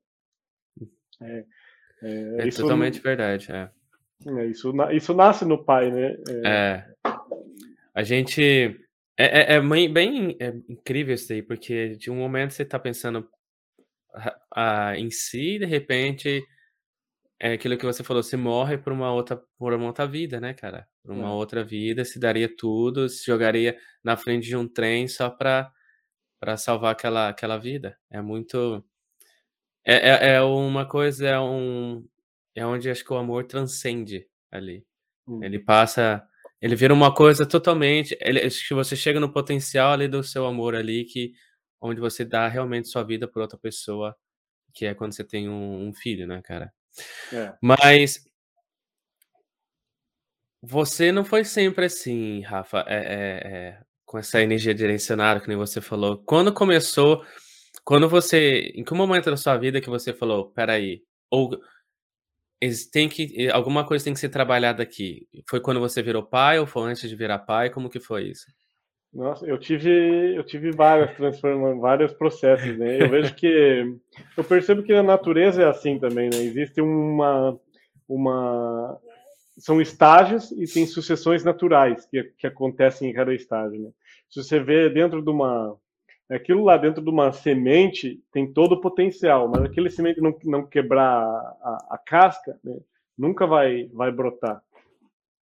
É, 1.21 1.45
é, 2.03 2.49
é 2.49 2.51
totalmente 2.51 3.01
verdade. 3.01 3.53
É. 3.53 3.71
é. 4.27 4.47
isso, 4.47 4.73
isso 4.93 5.15
nasce 5.15 5.45
no 5.45 5.65
pai, 5.65 5.91
né? 5.91 6.17
É. 6.45 6.85
A 7.95 8.03
gente. 8.03 8.81
É, 9.17 9.55
é, 9.55 9.61
bem, 9.61 9.93
bem 9.93 10.37
incrível 10.69 11.15
isso 11.15 11.33
aí, 11.33 11.41
porque 11.41 11.97
de 11.97 12.11
um 12.11 12.17
momento 12.17 12.53
você 12.53 12.65
está 12.65 12.81
pensando 12.81 13.29
a, 14.53 14.99
em 14.99 15.09
si, 15.09 15.59
de 15.59 15.67
repente 15.67 16.45
é 17.39 17.53
aquilo 17.53 17.77
que 17.77 17.87
você 17.87 18.03
falou, 18.03 18.23
você 18.25 18.37
morre 18.37 18.77
por 18.77 18.93
uma 18.93 19.13
outra, 19.13 19.41
por 19.57 19.73
uma 19.73 19.87
outra 19.87 20.05
vida, 20.07 20.41
né, 20.41 20.53
cara? 20.53 20.89
Por 21.01 21.13
uma 21.13 21.29
é. 21.29 21.31
outra 21.31 21.63
vida, 21.63 22.05
se 22.05 22.19
daria 22.19 22.49
tudo, 22.49 23.09
se 23.09 23.25
jogaria 23.25 23.77
na 24.03 24.17
frente 24.17 24.49
de 24.49 24.57
um 24.57 24.67
trem 24.67 25.07
só 25.07 25.31
para 25.31 25.71
para 26.45 26.59
salvar 26.59 26.93
aquela, 26.93 27.31
aquela 27.31 27.57
vida. 27.57 27.97
É 28.11 28.21
muito. 28.21 28.85
É, 29.83 30.11
é, 30.11 30.35
é, 30.35 30.43
uma 30.43 30.87
coisa, 30.87 31.27
é 31.27 31.41
um. 31.41 32.07
É 32.55 32.65
onde 32.65 32.91
acho 32.91 33.05
que 33.05 33.13
o 33.13 33.17
amor 33.17 33.45
transcende 33.45 34.27
ali. 34.51 34.85
Hum. 35.27 35.43
Ele 35.43 35.59
passa. 35.59 36.27
Ele 36.61 36.77
vira 36.77 36.95
uma 36.95 37.13
coisa 37.13 37.47
totalmente. 37.47 38.17
Ele, 38.21 38.41
acho 38.41 38.67
que 38.67 38.75
você 38.75 38.97
chega 38.97 39.19
no 39.21 39.33
potencial 39.33 39.93
ali 39.93 40.09
do 40.09 40.23
seu 40.23 40.47
amor 40.47 40.75
ali, 40.75 41.05
que 41.05 41.33
onde 41.81 42.01
você 42.01 42.25
dá 42.25 42.49
realmente 42.49 42.89
sua 42.89 43.03
vida 43.03 43.29
por 43.29 43.43
outra 43.43 43.59
pessoa, 43.59 44.17
que 44.73 44.87
é 44.87 44.95
quando 44.95 45.13
você 45.13 45.25
tem 45.25 45.49
um, 45.49 45.89
um 45.89 45.93
filho, 45.93 46.27
né, 46.27 46.41
cara? 46.43 46.73
É. 47.33 47.53
Mas 47.61 48.27
você 50.63 51.13
não 51.13 51.25
foi 51.25 51.45
sempre 51.45 51.87
assim, 51.87 52.41
Rafa, 52.41 52.85
é, 52.89 52.97
é, 52.97 53.49
é, 53.49 53.81
com 54.07 54.17
essa 54.17 54.41
energia 54.41 54.75
direcionada, 54.75 55.41
que 55.41 55.49
nem 55.49 55.57
você 55.57 55.81
falou. 55.81 56.23
Quando 56.25 56.55
começou, 56.55 57.23
quando 57.85 58.09
você, 58.09 58.73
em 58.75 58.83
que 58.83 58.95
momento 58.95 59.31
da 59.31 59.37
sua 59.37 59.59
vida 59.59 59.81
que 59.81 59.91
você 59.91 60.15
falou, 60.15 60.51
peraí, 60.53 61.03
ou 61.31 61.61
tem 62.93 63.09
que, 63.09 63.49
alguma 63.51 63.87
coisa 63.87 64.05
tem 64.05 64.15
que 64.15 64.21
ser 64.21 64.29
trabalhada 64.29 64.83
aqui? 64.83 65.29
Foi 65.49 65.61
quando 65.61 65.81
você 65.81 66.03
virou 66.03 66.23
pai 66.23 66.59
ou 66.59 66.67
foi 66.67 66.91
antes 66.91 67.09
de 67.09 67.17
virar 67.17 67.41
pai? 67.41 67.71
Como 67.71 67.91
que 67.91 68.01
foi 68.01 68.25
isso? 68.25 68.47
Nossa, 69.13 69.47
eu 69.47 69.57
tive, 69.59 70.35
eu 70.35 70.43
tive 70.43 70.73
várias 70.73 71.15
transformações, 71.17 71.81
vários 71.81 72.13
processos, 72.13 72.77
né? 72.77 73.01
Eu 73.01 73.09
vejo 73.09 73.33
que 73.37 73.97
eu 74.37 74.43
percebo 74.43 74.83
que 74.83 74.93
a 74.93 75.05
natureza 75.05 75.63
é 75.63 75.69
assim 75.69 76.01
também, 76.01 76.29
né? 76.31 76.39
Existe 76.39 76.81
uma 76.81 77.59
uma 78.09 78.99
são 79.57 79.81
estágios 79.81 80.51
e 80.51 80.67
tem 80.67 80.85
sucessões 80.85 81.45
naturais 81.45 82.05
que, 82.07 82.25
que 82.37 82.47
acontecem 82.47 83.09
em 83.09 83.13
cada 83.13 83.33
estágio, 83.33 83.81
né? 83.81 83.91
Se 84.29 84.43
você 84.43 84.59
vê 84.59 84.91
dentro 84.91 85.23
de 85.23 85.31
uma 85.31 85.77
aquilo 86.31 86.65
lá 86.65 86.77
dentro 86.77 87.03
de 87.03 87.11
uma 87.11 87.33
semente 87.33 88.23
tem 88.33 88.53
todo 88.53 88.73
o 88.73 88.81
potencial, 88.81 89.49
mas 89.49 89.63
aquele 89.63 89.91
semente 89.91 90.21
não, 90.21 90.35
não 90.45 90.67
quebrar 90.67 91.23
a, 91.23 91.87
a 91.91 91.99
casca, 91.99 92.59
né? 92.65 92.77
nunca 93.17 93.47
vai 93.47 93.87
vai 93.93 94.11
brotar. 94.11 94.63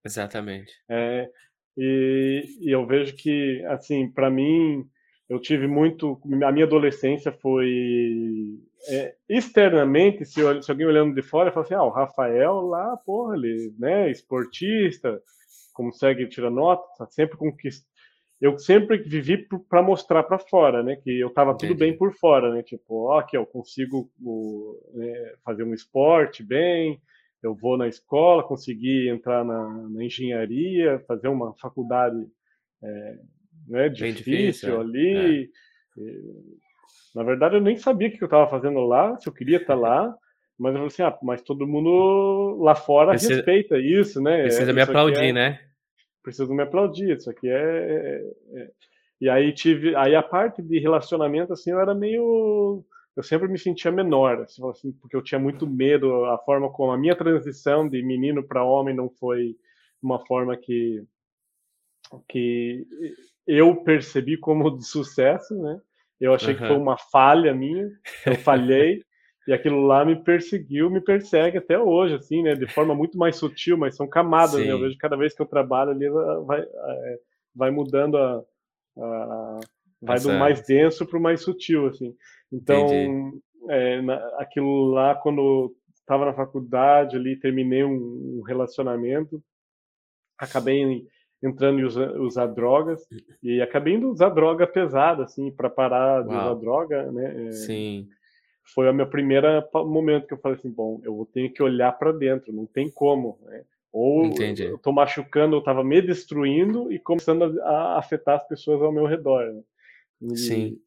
Exatamente. 0.04 0.72
É, 0.88 1.30
e, 1.76 2.44
e 2.60 2.70
eu 2.70 2.86
vejo 2.86 3.14
que, 3.16 3.64
assim, 3.66 4.10
para 4.10 4.30
mim, 4.30 4.86
eu 5.28 5.40
tive 5.40 5.66
muito. 5.66 6.20
A 6.44 6.52
minha 6.52 6.66
adolescência 6.66 7.32
foi. 7.32 8.58
É, 8.88 9.14
externamente, 9.28 10.24
se, 10.24 10.40
eu, 10.40 10.60
se, 10.60 10.70
alguém 10.70 10.86
olhando 10.86 11.14
de 11.14 11.22
fora, 11.22 11.52
fala 11.52 11.64
assim: 11.64 11.74
ah, 11.74 11.84
o 11.84 11.90
Rafael 11.90 12.60
lá, 12.62 12.96
porra, 12.96 13.36
ele, 13.36 13.72
né, 13.78 14.10
esportista, 14.10 15.22
consegue 15.72 16.26
tirar 16.28 16.50
nota, 16.50 16.84
tá 16.98 17.06
sempre 17.06 17.38
conquista. 17.38 17.86
Eu 18.42 18.58
sempre 18.58 18.98
vivi 18.98 19.46
para 19.68 19.80
mostrar 19.80 20.24
para 20.24 20.36
fora, 20.36 20.82
né, 20.82 20.96
que 20.96 21.20
eu 21.20 21.28
estava 21.28 21.56
tudo 21.56 21.76
bem 21.76 21.96
por 21.96 22.12
fora, 22.12 22.52
né, 22.52 22.60
tipo, 22.60 23.06
ó, 23.06 23.20
aqui 23.20 23.36
eu 23.36 23.46
consigo 23.46 24.10
o, 24.20 24.76
né, 24.94 25.34
fazer 25.44 25.62
um 25.62 25.72
esporte 25.72 26.42
bem, 26.42 27.00
eu 27.40 27.54
vou 27.54 27.76
na 27.78 27.86
escola, 27.86 28.42
consegui 28.42 29.08
entrar 29.08 29.44
na, 29.44 29.88
na 29.88 30.04
engenharia, 30.04 30.98
fazer 31.06 31.28
uma 31.28 31.54
faculdade 31.54 32.16
é, 32.82 33.18
né, 33.68 33.88
difícil, 33.88 34.24
difícil, 34.24 34.76
é. 34.76 34.80
ali. 34.80 35.50
É. 35.98 36.02
Na 37.14 37.22
verdade, 37.22 37.54
eu 37.54 37.60
nem 37.60 37.76
sabia 37.76 38.08
o 38.08 38.10
que 38.10 38.22
eu 38.22 38.26
estava 38.26 38.50
fazendo 38.50 38.80
lá, 38.80 39.16
se 39.20 39.28
eu 39.28 39.32
queria 39.32 39.58
estar 39.58 39.76
lá, 39.76 40.12
Mas 40.58 40.72
eu 40.72 40.78
falei 40.78 40.86
assim, 40.88 41.02
ah, 41.02 41.18
mas 41.22 41.42
todo 41.42 41.66
mundo 41.66 42.58
lá 42.60 42.74
fora 42.74 43.10
precisa, 43.10 43.36
respeita 43.36 43.78
isso, 43.78 44.20
né? 44.20 44.42
Precisa 44.42 44.64
isso 44.64 44.74
me 44.74 44.80
aplaudir, 44.80 45.26
é, 45.26 45.32
né? 45.32 45.60
Precisa 46.22 46.52
me 46.52 46.62
aplaudir, 46.62 47.16
isso 47.16 47.30
aqui 47.30 47.48
é, 47.48 47.52
é, 47.52 48.60
é, 48.60 48.70
E 49.20 49.28
aí 49.28 49.52
tive, 49.52 49.94
aí 49.96 50.14
a 50.14 50.22
parte 50.22 50.62
de 50.62 50.78
relacionamento, 50.78 51.52
assim, 51.52 51.70
eu 51.70 51.80
era 51.80 51.94
meio... 51.94 52.84
Eu 53.14 53.22
sempre 53.22 53.46
me 53.46 53.58
sentia 53.58 53.92
menor, 53.92 54.40
assim, 54.40 54.66
assim, 54.70 54.92
porque 54.92 55.14
eu 55.14 55.22
tinha 55.22 55.38
muito 55.38 55.66
medo, 55.66 56.24
a 56.26 56.38
forma 56.38 56.70
como 56.70 56.92
a 56.92 56.98
minha 56.98 57.14
transição 57.14 57.86
de 57.86 58.02
menino 58.02 58.42
para 58.42 58.64
homem 58.64 58.94
não 58.96 59.10
foi 59.10 59.54
uma 60.02 60.18
forma 60.24 60.56
que 60.56 61.04
que 62.28 62.86
eu 63.46 63.76
percebi 63.82 64.36
como 64.36 64.76
de 64.76 64.84
sucesso, 64.84 65.54
né? 65.56 65.80
Eu 66.20 66.34
achei 66.34 66.54
uhum. 66.54 66.60
que 66.60 66.66
foi 66.66 66.76
uma 66.76 66.96
falha 66.96 67.54
minha, 67.54 67.88
eu 68.26 68.36
falhei, 68.36 69.02
e 69.46 69.52
aquilo 69.52 69.82
lá 69.82 70.04
me 70.04 70.16
perseguiu, 70.16 70.90
me 70.90 71.00
persegue 71.00 71.58
até 71.58 71.78
hoje, 71.78 72.14
assim, 72.14 72.42
né? 72.42 72.54
De 72.54 72.66
forma 72.66 72.94
muito 72.94 73.18
mais 73.18 73.36
sutil, 73.36 73.76
mas 73.76 73.96
são 73.96 74.06
camadas, 74.06 74.52
Sim. 74.60 74.66
né? 74.66 74.72
Eu 74.72 74.80
vejo 74.80 74.96
cada 74.98 75.16
vez 75.16 75.34
que 75.34 75.42
eu 75.42 75.46
trabalho 75.46 75.90
ali, 75.90 76.08
vai, 76.46 76.60
é, 76.60 77.18
vai 77.54 77.70
mudando 77.70 78.16
a, 78.16 78.44
a 78.98 79.60
vai 80.00 80.20
do 80.20 80.32
mais 80.32 80.64
denso 80.66 81.06
para 81.06 81.18
o 81.18 81.22
mais 81.22 81.42
sutil, 81.42 81.86
assim. 81.86 82.14
Então, 82.52 82.86
é, 83.68 84.00
na, 84.02 84.16
aquilo 84.38 84.86
lá, 84.86 85.14
quando 85.14 85.74
estava 85.94 86.26
na 86.26 86.34
faculdade 86.34 87.16
ali, 87.16 87.36
terminei 87.36 87.84
um, 87.84 88.38
um 88.38 88.42
relacionamento, 88.42 89.42
acabei 90.38 91.06
entrando 91.42 91.80
em 91.80 91.84
usar, 91.84 92.12
usar, 92.20 92.46
drogas 92.46 93.06
e 93.42 93.60
acabei 93.60 93.94
indo 93.94 94.10
usar 94.10 94.28
droga 94.28 94.66
pesada, 94.66 95.24
assim, 95.24 95.50
para 95.50 95.70
parar 95.70 96.22
de 96.22 96.28
Uau. 96.28 96.40
usar 96.40 96.60
droga, 96.60 97.12
né? 97.12 97.48
É, 97.48 97.52
Sim. 97.52 98.08
Foi 98.64 98.88
o 98.88 98.94
meu 98.94 99.06
primeiro 99.06 99.46
momento 99.74 100.26
que 100.26 100.34
eu 100.34 100.38
falei 100.38 100.58
assim, 100.58 100.70
bom, 100.70 101.00
eu 101.04 101.28
tenho 101.32 101.52
que 101.52 101.62
olhar 101.62 101.92
para 101.92 102.12
dentro, 102.12 102.52
não 102.52 102.66
tem 102.66 102.90
como, 102.90 103.38
né? 103.42 103.64
Ou 103.92 104.24
Entendi. 104.24 104.64
eu 104.64 104.78
tô 104.78 104.90
machucando, 104.90 105.56
eu 105.56 105.60
tava 105.60 105.84
me 105.84 106.00
destruindo 106.00 106.90
e 106.90 106.98
começando 106.98 107.60
a, 107.62 107.98
afetar 107.98 108.36
as 108.36 108.48
pessoas 108.48 108.80
ao 108.80 108.92
meu 108.92 109.04
redor. 109.04 109.52
Né? 109.52 109.62
E, 110.32 110.36
Sim. 110.36 110.78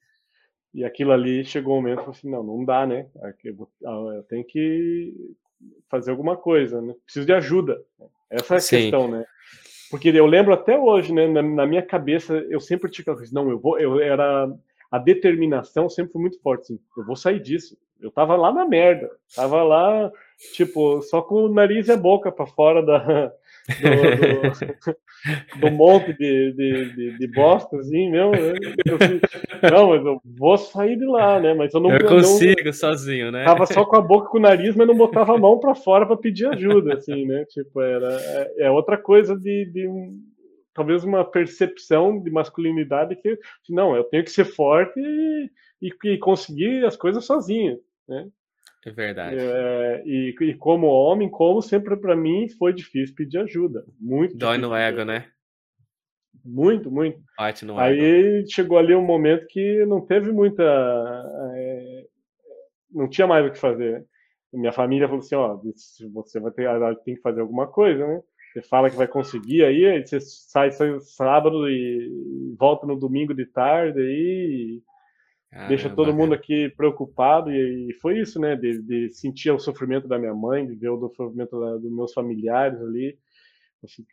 E 0.73 0.83
aquilo 0.83 1.13
ali 1.13 1.45
chegou 1.45 1.73
um 1.73 1.77
momento, 1.77 1.99
eu 1.99 2.03
falei 2.03 2.17
assim, 2.17 2.29
não, 2.29 2.43
não 2.43 2.65
dá, 2.65 2.85
né? 2.85 3.07
Eu, 3.43 3.69
ah, 3.85 4.15
eu 4.15 4.23
tenho 4.23 4.43
que 4.43 5.13
fazer 5.89 6.11
alguma 6.11 6.35
coisa, 6.35 6.81
né? 6.81 6.93
Preciso 7.05 7.25
de 7.25 7.31
ajuda. 7.31 7.81
Essa 8.29 8.55
é 8.55 8.57
a 8.57 8.59
Sim. 8.59 8.77
questão, 8.77 9.07
né? 9.07 9.25
Porque 9.89 10.09
eu 10.09 10.25
lembro 10.25 10.53
até 10.53 10.77
hoje, 10.77 11.13
né, 11.13 11.27
na, 11.27 11.41
na 11.41 11.65
minha 11.65 11.81
cabeça, 11.81 12.33
eu 12.49 12.59
sempre 12.59 12.91
tinha 12.91 13.03
aquela 13.03 13.17
coisa, 13.17 13.33
não, 13.33 13.49
eu 13.49 13.59
vou, 13.59 13.79
eu 13.79 14.01
era 14.01 14.51
a 14.91 14.97
determinação 14.97 15.89
sempre 15.89 16.13
foi 16.13 16.21
muito 16.21 16.41
forte, 16.41 16.61
assim, 16.61 16.79
eu 16.97 17.05
vou 17.05 17.15
sair 17.15 17.41
disso. 17.41 17.77
Eu 18.01 18.11
tava 18.11 18.35
lá 18.35 18.51
na 18.51 18.65
merda, 18.65 19.09
tava 19.35 19.63
lá, 19.63 20.11
tipo, 20.53 21.01
só 21.01 21.21
com 21.21 21.45
o 21.45 21.53
nariz 21.53 21.87
e 21.87 21.91
a 21.91 21.97
boca 21.97 22.31
para 22.31 22.45
fora 22.45 22.83
da, 22.83 23.31
do, 23.81 25.59
do, 25.59 25.59
do 25.59 25.71
monte 25.71 26.13
de, 26.13 26.51
de, 26.53 26.93
de, 26.93 27.17
de 27.17 27.27
bosta, 27.27 27.77
assim, 27.77 28.11
mesmo. 28.11 28.31
Né? 28.31 28.53
não, 29.71 29.89
mas 29.89 30.05
eu 30.05 30.21
vou 30.23 30.57
sair 30.57 30.97
de 30.97 31.05
lá, 31.05 31.39
né? 31.39 31.53
Mas 31.53 31.73
eu 31.73 31.79
não 31.79 31.91
Eu 31.91 32.05
consigo 32.05 32.65
não, 32.65 32.73
sozinho, 32.73 33.31
né? 33.31 33.45
Tava 33.45 33.65
só 33.65 33.85
com 33.85 33.95
a 33.95 34.01
boca 34.01 34.29
com 34.29 34.37
o 34.37 34.41
nariz, 34.41 34.75
mas 34.75 34.87
não 34.87 34.95
botava 34.95 35.33
a 35.33 35.37
mão 35.37 35.59
para 35.59 35.73
fora 35.73 36.05
para 36.05 36.17
pedir 36.17 36.47
ajuda, 36.47 36.95
assim, 36.95 37.25
né? 37.25 37.45
Tipo, 37.45 37.81
era 37.81 38.11
é, 38.11 38.65
é 38.65 38.71
outra 38.71 38.97
coisa 38.97 39.35
de, 39.35 39.65
de 39.71 39.87
talvez 40.75 41.05
uma 41.05 41.23
percepção 41.23 42.21
de 42.21 42.29
masculinidade 42.29 43.15
que 43.15 43.39
não, 43.69 43.95
eu 43.95 44.03
tenho 44.03 44.23
que 44.23 44.29
ser 44.29 44.43
forte 44.45 44.99
e, 44.99 45.49
e, 45.81 46.09
e 46.09 46.17
conseguir 46.19 46.85
as 46.85 46.97
coisas 46.97 47.25
sozinho, 47.25 47.79
né? 48.07 48.27
É 48.85 48.91
verdade. 48.91 49.37
É, 49.39 50.03
e, 50.05 50.35
e, 50.39 50.53
como 50.53 50.85
homem, 50.85 51.27
como 51.27 51.59
sempre 51.59 51.97
para 51.97 52.15
mim 52.15 52.47
foi 52.49 52.71
difícil 52.71 53.15
pedir 53.15 53.39
ajuda. 53.39 53.83
Muito 53.99 54.37
Dói 54.37 54.59
no 54.59 54.75
ego, 54.75 55.03
né? 55.03 55.27
Muito, 56.43 56.91
muito. 56.91 57.19
Bate 57.35 57.65
no 57.65 57.79
Aí 57.79 58.37
ego. 58.37 58.47
chegou 58.47 58.77
ali 58.77 58.93
um 58.93 59.01
momento 59.01 59.47
que 59.47 59.83
não 59.87 60.05
teve 60.05 60.31
muita. 60.31 60.61
É, 61.55 62.05
não 62.91 63.09
tinha 63.09 63.25
mais 63.25 63.47
o 63.47 63.51
que 63.51 63.57
fazer. 63.57 64.05
Minha 64.53 64.71
família 64.71 65.07
falou 65.07 65.21
assim: 65.21 65.33
ó, 65.33 65.59
você 66.13 66.39
vai 66.39 66.51
ter, 66.51 66.69
tem 67.03 67.15
que 67.15 67.21
fazer 67.21 67.41
alguma 67.41 67.65
coisa, 67.65 68.05
né? 68.05 68.21
Você 68.55 68.61
fala 68.61 68.89
que 68.89 68.95
vai 68.95 69.05
conseguir 69.05 69.65
aí, 69.65 70.01
você 70.01 70.17
sai, 70.21 70.71
sai 70.71 70.97
sábado 71.01 71.69
e 71.69 72.55
volta 72.57 72.87
no 72.87 72.97
domingo 72.97 73.33
de 73.33 73.45
tarde 73.45 73.99
aí. 73.99 74.81
Caramba, 75.51 75.67
deixa 75.67 75.89
todo 75.89 76.13
mundo 76.13 76.33
aqui 76.33 76.69
preocupado 76.69 77.51
e, 77.51 77.89
e 77.89 77.93
foi 77.95 78.17
isso, 78.17 78.39
né? 78.39 78.55
De, 78.55 78.81
de, 78.81 79.09
sentir 79.09 79.51
o 79.51 79.59
sofrimento 79.59 80.07
da 80.07 80.17
minha 80.17 80.33
mãe, 80.33 80.65
de 80.65 80.73
ver 80.73 80.87
o 80.87 81.09
sofrimento 81.09 81.59
da, 81.59 81.75
dos 81.75 81.91
meus 81.91 82.13
familiares 82.13 82.79
ali, 82.79 83.19
assim, 83.83 84.05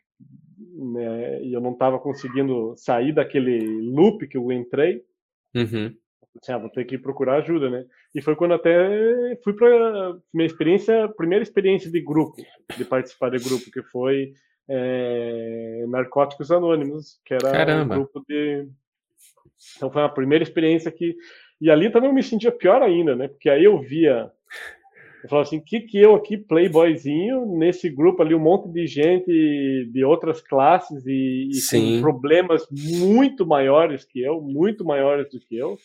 né? 0.93 1.41
E 1.41 1.53
eu 1.53 1.61
não 1.61 1.71
estava 1.71 1.97
conseguindo 1.97 2.73
sair 2.75 3.13
daquele 3.13 3.65
loop 3.91 4.27
que 4.27 4.35
eu 4.35 4.51
entrei. 4.51 5.05
Uhum. 5.55 5.95
Assim, 6.41 6.51
ah, 6.51 6.57
vou 6.57 6.69
ter 6.69 6.85
que 6.85 6.97
procurar 6.97 7.37
ajuda, 7.37 7.69
né? 7.69 7.85
E 8.13 8.21
foi 8.21 8.35
quando 8.35 8.55
até 8.55 9.39
fui 9.43 9.53
para 9.53 10.17
minha 10.33 10.47
experiência, 10.47 11.07
primeira 11.09 11.43
experiência 11.43 11.91
de 11.91 12.01
grupo, 12.01 12.41
de 12.75 12.85
participar 12.85 13.29
de 13.29 13.43
grupo, 13.43 13.71
que 13.71 13.83
foi 13.83 14.33
é, 14.67 15.85
Narcóticos 15.87 16.51
Anônimos, 16.51 17.19
que 17.23 17.33
era 17.33 17.51
Caramba. 17.51 17.95
um 17.95 17.97
grupo 17.99 18.23
de 18.27 18.67
então 19.77 19.89
foi 19.89 20.03
a 20.03 20.09
primeira 20.09 20.43
experiência 20.43 20.91
que. 20.91 21.15
E 21.61 21.69
ali 21.69 21.89
também 21.89 22.09
eu 22.09 22.13
me 22.13 22.23
sentia 22.23 22.51
pior 22.51 22.81
ainda, 22.81 23.15
né? 23.15 23.27
Porque 23.27 23.49
aí 23.49 23.63
eu 23.63 23.79
via. 23.79 24.31
Eu 25.23 25.29
falava 25.29 25.47
assim: 25.47 25.57
o 25.57 25.63
que, 25.63 25.81
que 25.81 25.97
eu 25.97 26.15
aqui, 26.15 26.37
playboyzinho, 26.37 27.45
nesse 27.57 27.89
grupo 27.89 28.21
ali, 28.21 28.35
um 28.35 28.39
monte 28.39 28.69
de 28.69 28.85
gente 28.85 29.89
de 29.91 30.03
outras 30.03 30.41
classes 30.41 31.05
e, 31.05 31.49
e 31.51 31.69
com 31.69 32.01
problemas 32.01 32.67
muito 32.69 33.45
maiores 33.45 34.03
que 34.03 34.21
eu, 34.21 34.41
muito 34.41 34.83
maiores 34.83 35.29
do 35.29 35.39
que 35.39 35.57
eu. 35.57 35.77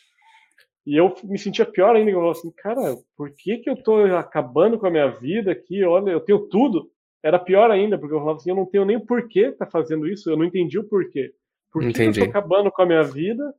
E 0.89 0.97
eu 0.97 1.15
me 1.25 1.39
sentia 1.39 1.67
pior 1.67 1.95
ainda. 1.95 2.11
Eu 2.11 2.15
falava 2.15 2.33
assim: 2.33 2.51
cara, 2.57 2.97
por 3.17 3.31
que, 3.37 3.59
que 3.59 3.69
eu 3.69 3.77
tô 3.77 3.97
acabando 4.17 4.79
com 4.79 4.87
a 4.87 4.91
minha 4.91 5.09
vida 5.09 5.53
aqui? 5.53 5.85
Olha, 5.85 6.11
eu 6.11 6.21
tenho 6.21 6.49
tudo. 6.49 6.91
Era 7.23 7.39
pior 7.39 7.71
ainda, 7.71 7.99
porque 7.99 8.15
eu 8.15 8.21
falava 8.21 8.39
assim: 8.39 8.51
eu 8.51 8.57
não 8.57 8.65
tenho 8.65 8.85
nem 8.85 8.99
porquê 8.99 9.53
tá 9.53 9.67
fazendo 9.67 10.07
isso, 10.07 10.31
eu 10.31 10.37
não 10.37 10.45
entendi 10.45 10.79
o 10.79 10.89
porquê. 10.89 11.33
Por 11.71 11.83
que, 11.83 11.93
que 11.93 12.03
eu 12.03 12.13
tô 12.13 12.25
acabando 12.25 12.73
com 12.73 12.83
a 12.83 12.87
minha 12.87 13.03
vida? 13.03 13.55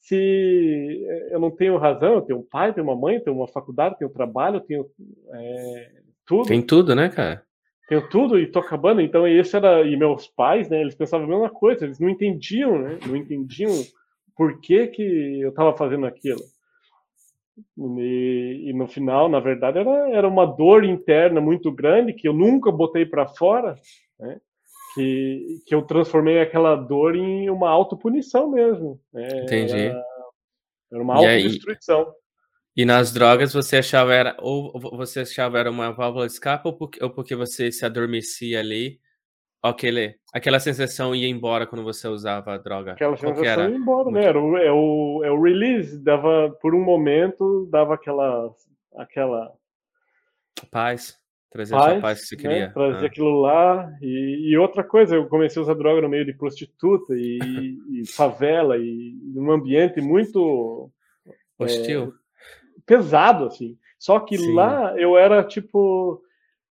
se 0.00 1.06
eu 1.30 1.38
não 1.38 1.50
tenho 1.50 1.76
razão, 1.76 2.14
eu 2.14 2.22
tenho 2.22 2.38
um 2.38 2.46
pai, 2.50 2.72
tenho 2.72 2.86
uma 2.86 2.96
mãe, 2.96 3.20
tenho 3.20 3.36
uma 3.36 3.46
faculdade, 3.46 3.98
tenho 3.98 4.10
um 4.10 4.14
trabalho, 4.14 4.60
tenho 4.60 4.86
é, 5.32 5.90
tudo. 6.26 6.48
Tem 6.48 6.62
tudo, 6.62 6.94
né, 6.94 7.08
cara? 7.10 7.44
Tenho 7.88 8.08
tudo 8.08 8.38
e 8.38 8.46
tô 8.46 8.60
acabando. 8.60 9.00
Então, 9.00 9.26
esse 9.26 9.54
era. 9.54 9.82
E 9.82 9.96
meus 9.96 10.26
pais, 10.26 10.68
né, 10.70 10.80
eles 10.80 10.94
pensavam 10.94 11.26
a 11.26 11.28
mesma 11.28 11.50
coisa, 11.50 11.84
eles 11.84 11.98
não 11.98 12.08
entendiam, 12.08 12.78
né? 12.78 12.98
Não 13.06 13.16
entendiam 13.16 13.72
por 14.34 14.60
que, 14.60 14.86
que 14.86 15.40
eu 15.40 15.50
estava 15.50 15.76
fazendo 15.76 16.06
aquilo. 16.06 16.40
E, 17.76 18.70
e, 18.70 18.72
no 18.72 18.88
final, 18.88 19.28
na 19.28 19.40
verdade, 19.40 19.78
era, 19.78 20.10
era 20.10 20.28
uma 20.28 20.46
dor 20.46 20.84
interna 20.84 21.40
muito 21.40 21.70
grande 21.70 22.12
que 22.12 22.26
eu 22.26 22.32
nunca 22.32 22.70
botei 22.72 23.04
para 23.04 23.26
fora, 23.26 23.76
né? 24.18 24.40
que, 24.94 25.62
que 25.66 25.74
eu 25.74 25.82
transformei 25.82 26.40
aquela 26.40 26.74
dor 26.74 27.14
em 27.14 27.48
uma 27.50 27.70
autopunição 27.70 28.50
mesmo. 28.50 29.00
Né? 29.12 29.28
Entendi. 29.42 29.72
Era, 29.72 30.04
era 30.92 31.02
uma 31.02 31.16
autodestruição. 31.16 32.12
E 32.76 32.84
nas 32.84 33.12
drogas 33.12 33.52
você 33.52 33.78
achava 33.78 34.14
era 34.14 34.36
ou 34.38 34.72
você 34.96 35.20
achava 35.20 35.58
era 35.58 35.70
uma 35.70 35.90
válvula 35.90 36.26
de 36.26 36.32
escape 36.32 36.66
ou 36.66 36.72
porque, 36.72 37.02
ou 37.02 37.10
porque 37.10 37.34
você 37.34 37.70
se 37.70 37.84
adormecia 37.84 38.60
ali, 38.60 39.00
aquele, 39.62 40.16
aquela 40.32 40.60
sensação 40.60 41.14
ia 41.14 41.28
embora 41.28 41.66
quando 41.66 41.84
você 41.84 42.08
usava 42.08 42.54
a 42.54 42.58
droga. 42.58 42.92
Aquela 42.92 43.16
sensação 43.16 43.68
ia 43.68 43.76
embora, 43.76 44.10
né? 44.10 44.24
Era 44.24 44.40
o, 44.40 44.56
é, 44.56 44.72
o, 44.72 45.22
é 45.24 45.30
o 45.30 45.42
release, 45.42 45.98
dava 46.02 46.50
por 46.60 46.74
um 46.74 46.82
momento, 46.82 47.68
dava 47.70 47.94
aquela 47.94 48.50
aquela 48.96 49.52
paz. 50.70 51.18
Trazer 51.50 51.74
paz, 51.74 51.92
essa 51.92 52.00
paz 52.00 52.20
que 52.20 52.26
você 52.26 52.36
né, 52.36 52.42
queria. 52.42 52.66
Né? 52.68 52.72
Trazer 52.72 53.04
ah. 53.04 53.06
aquilo 53.06 53.40
lá. 53.40 53.92
E, 54.00 54.50
e, 54.50 54.56
outra 54.56 54.84
coisa, 54.84 55.16
eu 55.16 55.28
comecei 55.28 55.60
a 55.60 55.64
usar 55.64 55.74
droga 55.74 56.00
no 56.00 56.08
meio 56.08 56.24
de 56.24 56.32
prostituta 56.32 57.12
e, 57.14 57.76
e 57.90 58.06
favela, 58.14 58.78
e 58.78 59.18
num 59.34 59.50
ambiente 59.50 60.00
muito. 60.00 60.90
Hostil. 61.58 62.14
É, 62.14 62.80
pesado, 62.86 63.46
assim. 63.46 63.76
Só 63.98 64.20
que 64.20 64.38
Sim. 64.38 64.54
lá 64.54 64.94
eu 64.96 65.18
era 65.18 65.42
tipo. 65.42 66.22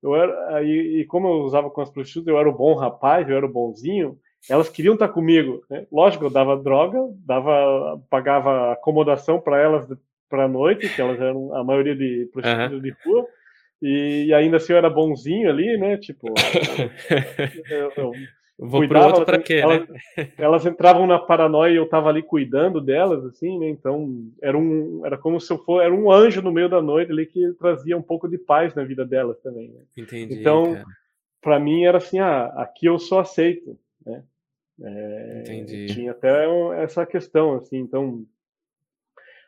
Eu 0.05 0.15
era, 0.15 0.63
e, 0.63 1.01
e, 1.01 1.05
como 1.05 1.27
eu 1.27 1.41
usava 1.41 1.69
com 1.69 1.81
as 1.81 1.89
prostitutas, 1.89 2.27
eu 2.27 2.39
era 2.39 2.49
o 2.49 2.55
bom 2.55 2.75
rapaz, 2.75 3.27
eu 3.27 3.35
era 3.35 3.45
o 3.45 3.51
bonzinho. 3.51 4.17
Elas 4.49 4.69
queriam 4.69 4.93
estar 4.93 5.09
comigo. 5.09 5.63
Né? 5.69 5.85
Lógico, 5.91 6.25
eu 6.25 6.29
dava 6.29 6.55
droga, 6.55 6.99
dava, 7.25 8.01
pagava 8.09 8.73
acomodação 8.73 9.39
para 9.39 9.59
elas 9.59 9.87
para 10.29 10.45
a 10.45 10.47
noite, 10.47 10.89
que 10.89 11.01
elas 11.01 11.19
eram 11.19 11.55
a 11.55 11.63
maioria 11.63 11.95
de 11.95 12.29
prostitutas 12.31 12.71
uhum. 12.71 12.81
de 12.81 12.95
rua 13.05 13.27
e, 13.81 14.25
e, 14.27 14.33
ainda 14.33 14.57
assim 14.57 14.73
eu 14.73 14.77
era 14.77 14.89
bonzinho 14.89 15.49
ali, 15.49 15.77
né? 15.77 15.97
Tipo, 15.97 16.27
eu, 17.69 17.91
eu, 17.95 18.11
Vou 18.57 18.79
cuidava, 18.79 19.07
pro 19.07 19.19
outro 19.19 19.25
pra 19.25 19.43
quê, 19.43 19.55
elas, 19.55 19.89
né? 19.89 20.31
elas 20.37 20.65
entravam 20.65 21.05
na 21.05 21.19
paranoia 21.19 21.73
e 21.73 21.75
eu 21.75 21.89
tava 21.89 22.07
ali 22.07 22.23
cuidando 22.23 22.79
delas, 22.79 23.25
assim, 23.25 23.59
né? 23.59 23.67
Então, 23.67 24.31
era 24.41 24.57
um, 24.57 25.05
era 25.05 25.17
como 25.17 25.41
se 25.41 25.51
eu 25.51 25.57
fosse, 25.57 25.85
era 25.85 25.93
um 25.93 26.09
anjo 26.09 26.41
no 26.41 26.53
meio 26.53 26.69
da 26.69 26.81
noite 26.81 27.11
ali 27.11 27.25
que 27.25 27.51
trazia 27.59 27.97
um 27.97 28.01
pouco 28.01 28.29
de 28.29 28.37
paz 28.37 28.73
na 28.73 28.85
vida 28.85 29.05
delas 29.05 29.37
também, 29.41 29.69
né? 29.71 29.81
Entendi. 29.97 30.39
Então, 30.39 30.81
para 31.41 31.59
mim 31.59 31.83
era 31.83 31.97
assim, 31.97 32.19
ah, 32.19 32.45
aqui 32.55 32.85
eu 32.85 32.97
só 32.97 33.19
aceito, 33.19 33.77
né? 34.05 34.23
É, 34.81 35.39
Entendi. 35.41 35.87
Tinha 35.87 36.11
até 36.11 36.45
essa 36.81 37.05
questão, 37.05 37.55
assim, 37.55 37.77
então 37.77 38.25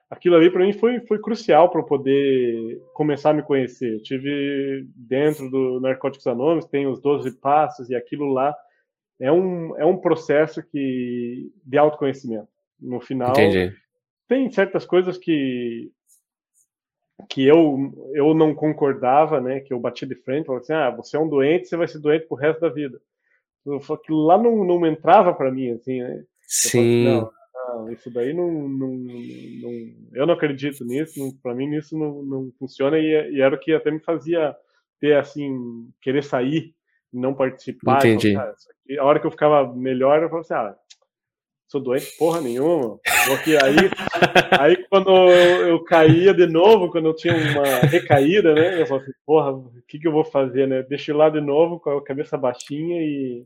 aquilo 0.10 0.36
ali 0.36 0.50
para 0.50 0.66
mim 0.66 0.74
foi, 0.74 1.00
foi 1.02 1.20
crucial 1.20 1.70
para 1.70 1.84
poder 1.84 2.82
começar 2.94 3.30
a 3.30 3.34
me 3.34 3.42
conhecer. 3.42 3.94
Eu 3.94 4.04
tive 4.04 4.86
dentro 4.96 5.50
do 5.50 5.80
Narcóticos 5.80 6.28
Anônimos, 6.28 6.66
tem 6.66 6.88
os 6.88 7.00
12 7.00 7.32
passos 7.40 7.90
e 7.90 7.96
aquilo 7.96 8.32
lá 8.34 8.54
é 9.20 9.32
um, 9.32 9.78
é 9.78 9.86
um 9.86 9.98
processo 9.98 10.62
que 10.64 11.52
de 11.64 11.78
autoconhecimento. 11.78 12.48
No 12.80 13.00
final, 13.00 13.32
Entendi. 13.32 13.76
tem 14.28 14.50
certas 14.52 14.86
coisas 14.86 15.18
que 15.18 15.92
que 17.28 17.44
eu 17.46 18.12
eu 18.14 18.34
não 18.34 18.54
concordava, 18.54 19.42
né, 19.42 19.60
que 19.60 19.74
eu 19.74 19.80
bati 19.80 20.06
de 20.06 20.16
frente, 20.16 20.46
falava 20.46 20.64
assim: 20.64 20.74
"Ah, 20.74 20.92
você 20.92 21.18
é 21.18 21.20
um 21.20 21.28
doente, 21.28 21.68
você 21.68 21.76
vai 21.76 21.88
ser 21.88 22.00
doente 22.00 22.28
pro 22.28 22.38
resto 22.38 22.62
da 22.62 22.70
vida". 22.70 23.02
Aquilo 23.92 24.26
lá 24.26 24.38
não, 24.38 24.64
não 24.64 24.86
entrava 24.86 25.34
para 25.34 25.52
mim 25.52 25.72
assim, 25.72 26.02
né? 26.02 26.24
Sim. 26.48 26.68
Assim, 26.68 27.04
não, 27.04 27.32
não, 27.54 27.92
isso 27.92 28.10
daí 28.10 28.34
não, 28.34 28.70
não, 28.70 28.88
não, 28.90 29.72
eu 30.14 30.26
não 30.26 30.34
acredito 30.34 30.86
nisso, 30.86 31.38
para 31.42 31.54
mim 31.54 31.76
isso 31.76 31.98
não, 31.98 32.24
não 32.24 32.52
funciona 32.58 32.98
e, 32.98 33.34
e, 33.34 33.42
era 33.42 33.56
o 33.56 33.60
que 33.60 33.74
até 33.74 33.92
me 33.92 34.00
fazia 34.00 34.56
ter 35.00 35.16
assim 35.16 35.90
querer 36.02 36.24
sair, 36.24 36.74
não 37.14 37.34
participar. 37.34 37.98
Entendi. 37.98 38.32
Então, 38.32 39.04
a 39.04 39.06
hora 39.06 39.20
que 39.20 39.28
eu 39.28 39.32
ficava 39.32 39.74
melhor, 39.74 40.22
eu 40.22 40.30
falava 40.30 40.42
assim, 40.42 40.54
ah, 40.54 40.76
sou 41.68 41.82
doente 41.82 42.18
porra 42.18 42.42
nenhuma. 42.42 43.00
Porque 43.28 43.58
aí, 43.58 43.76
aí 44.60 44.86
quando 44.90 45.10
eu, 45.10 45.68
eu, 45.68 45.84
caía 45.84 46.34
de 46.34 46.48
novo, 46.48 46.92
quando 46.92 47.10
eu 47.10 47.16
tinha 47.16 47.34
uma 47.34 47.80
recaída, 47.88 48.54
né, 48.54 48.82
eu 48.82 48.86
falava 48.88 49.06
assim, 49.06 49.18
porra, 49.26 49.52
o 49.52 49.82
que, 49.88 50.00
que 50.00 50.08
eu 50.08 50.12
vou 50.12 50.24
fazer, 50.24 50.68
né? 50.68 50.84
Deixa 50.84 51.12
eu 51.12 51.18
lá 51.18 51.30
de 51.30 51.42
novo 51.42 51.80
com 51.80 51.98
a 51.98 52.04
cabeça 52.04 52.38
baixinha 52.38 53.02
e, 53.02 53.44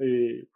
e 0.00 0.46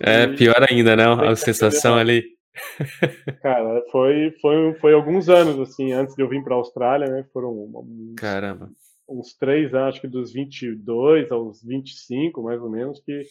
é, 0.00 0.26
pior 0.28 0.64
ainda, 0.68 0.94
né? 0.94 1.04
A 1.04 1.34
sensação 1.36 1.96
ali. 1.96 2.24
Cara, 3.42 3.82
foi, 3.90 4.34
foi, 4.40 4.74
foi 4.74 4.94
alguns 4.94 5.28
anos, 5.28 5.58
assim, 5.60 5.92
antes 5.92 6.14
de 6.14 6.22
eu 6.22 6.28
vir 6.28 6.42
para 6.42 6.54
a 6.54 6.58
Austrália, 6.58 7.08
né? 7.08 7.24
Foram 7.32 7.70
Caramba. 8.16 8.70
Uns 9.08 9.34
três 9.34 9.74
anos, 9.74 9.94
acho 9.94 10.00
que 10.00 10.08
dos 10.08 10.32
22 10.32 11.30
aos 11.30 11.62
25, 11.62 12.42
mais 12.42 12.60
ou 12.60 12.70
menos, 12.70 13.00
que 13.00 13.22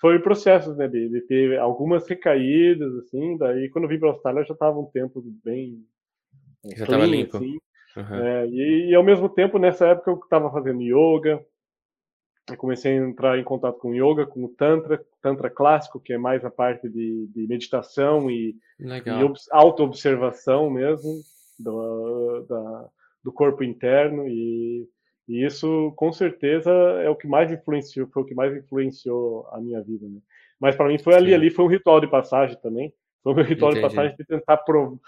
foi 0.00 0.16
o 0.16 0.22
processo, 0.22 0.74
né? 0.74 0.88
De, 0.88 1.08
de 1.08 1.20
ter 1.22 1.58
algumas 1.58 2.06
recaídas, 2.08 2.94
assim. 2.96 3.36
Daí, 3.38 3.68
quando 3.70 3.84
eu 3.84 3.88
vim 3.88 3.98
para 3.98 4.08
a 4.08 4.12
Austrália, 4.12 4.44
já 4.44 4.54
estava 4.54 4.78
um 4.78 4.86
tempo 4.86 5.22
bem. 5.44 5.82
Já 6.76 6.84
estava 6.84 7.06
limpo. 7.06 7.36
Assim, 7.36 7.58
uhum. 7.96 8.14
é, 8.14 8.46
e, 8.48 8.90
e, 8.90 8.94
ao 8.94 9.02
mesmo 9.02 9.28
tempo, 9.28 9.58
nessa 9.58 9.86
época, 9.88 10.10
eu 10.10 10.18
estava 10.18 10.50
fazendo 10.50 10.82
yoga, 10.82 11.44
eu 12.50 12.56
comecei 12.56 12.92
a 12.92 13.02
entrar 13.02 13.38
em 13.38 13.44
contato 13.44 13.78
com 13.78 13.94
yoga, 13.94 14.26
com 14.26 14.44
o 14.44 14.48
tantra, 14.48 15.02
tantra 15.22 15.48
clássico, 15.48 16.00
que 16.00 16.12
é 16.12 16.18
mais 16.18 16.44
a 16.44 16.50
parte 16.50 16.88
de, 16.88 17.26
de 17.28 17.46
meditação 17.46 18.30
e, 18.30 18.56
e 18.78 19.46
auto-observação 19.50 20.68
mesmo 20.68 21.22
do, 21.58 22.44
da, 22.46 22.88
do 23.24 23.32
corpo 23.32 23.64
interno 23.64 24.28
e, 24.28 24.86
e, 25.28 25.44
isso 25.44 25.92
com 25.96 26.12
certeza 26.12 26.70
é 26.70 27.08
o 27.08 27.16
que 27.16 27.26
mais 27.26 27.50
influenciou, 27.50 28.06
foi 28.08 28.22
o 28.22 28.26
que 28.26 28.34
mais 28.34 28.56
influenciou 28.56 29.46
a 29.50 29.60
minha 29.60 29.80
vida. 29.80 30.06
Né? 30.06 30.18
Mas 30.60 30.76
para 30.76 30.88
mim 30.88 30.98
foi 30.98 31.14
ali, 31.14 31.30
Sim. 31.30 31.34
ali 31.34 31.50
foi 31.50 31.64
um 31.64 31.68
ritual 31.68 32.00
de 32.00 32.06
passagem 32.06 32.56
também, 32.60 32.92
foi 33.22 33.32
um 33.32 33.36
ritual 33.42 33.72
Entendi. 33.72 33.86
de 33.86 33.94
passagem 33.94 34.16
de 34.16 34.24
tentar 34.24 34.58
prov 34.58 34.98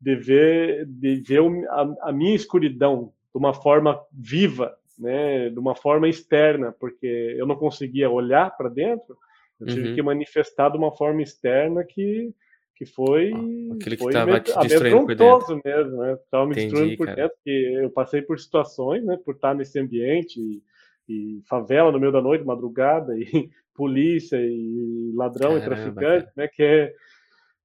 de 0.00 0.16
ver, 0.16 0.86
de 0.86 1.16
ver 1.16 1.40
a, 1.70 2.08
a 2.08 2.12
minha 2.12 2.34
escuridão 2.34 3.12
de 3.32 3.38
uma 3.38 3.54
forma 3.54 3.98
viva 4.12 4.76
né, 4.98 5.50
de 5.50 5.58
uma 5.58 5.74
forma 5.74 6.08
externa, 6.08 6.72
porque 6.72 7.34
eu 7.36 7.46
não 7.46 7.56
conseguia 7.56 8.10
olhar 8.10 8.56
para 8.56 8.68
dentro, 8.68 9.16
eu 9.60 9.66
tive 9.66 9.88
uhum. 9.88 9.94
que 9.94 10.02
manifestar 10.02 10.70
de 10.70 10.78
uma 10.78 10.92
forma 10.92 11.22
externa 11.22 11.84
que 11.84 12.34
que 12.74 12.84
foi 12.84 13.32
aquele 13.76 13.96
que 13.96 14.04
estava 14.04 14.40
te 14.40 14.58
destruindo 14.58 15.06
por 15.06 15.14
dentro 15.14 15.60
mesmo, 15.64 15.96
né? 16.02 16.18
Tava 16.30 16.46
me 16.46 16.54
destruindo 16.54 16.96
por 16.96 17.06
cara. 17.06 17.16
dentro, 17.16 17.36
porque 17.36 17.78
eu 17.82 17.90
passei 17.90 18.22
por 18.22 18.38
situações, 18.38 19.04
né, 19.04 19.18
por 19.24 19.34
estar 19.34 19.54
nesse 19.54 19.78
ambiente 19.78 20.40
e, 20.40 20.62
e 21.08 21.42
favela 21.48 21.92
no 21.92 22.00
meio 22.00 22.12
da 22.12 22.20
noite, 22.20 22.44
madrugada 22.44 23.16
e 23.16 23.50
polícia 23.74 24.38
e 24.40 25.12
ladrão 25.14 25.58
Caramba, 25.58 25.64
e 25.64 25.68
traficante, 25.68 26.24
cara. 26.24 26.32
né, 26.36 26.48
que 26.48 26.62
é 26.62 26.92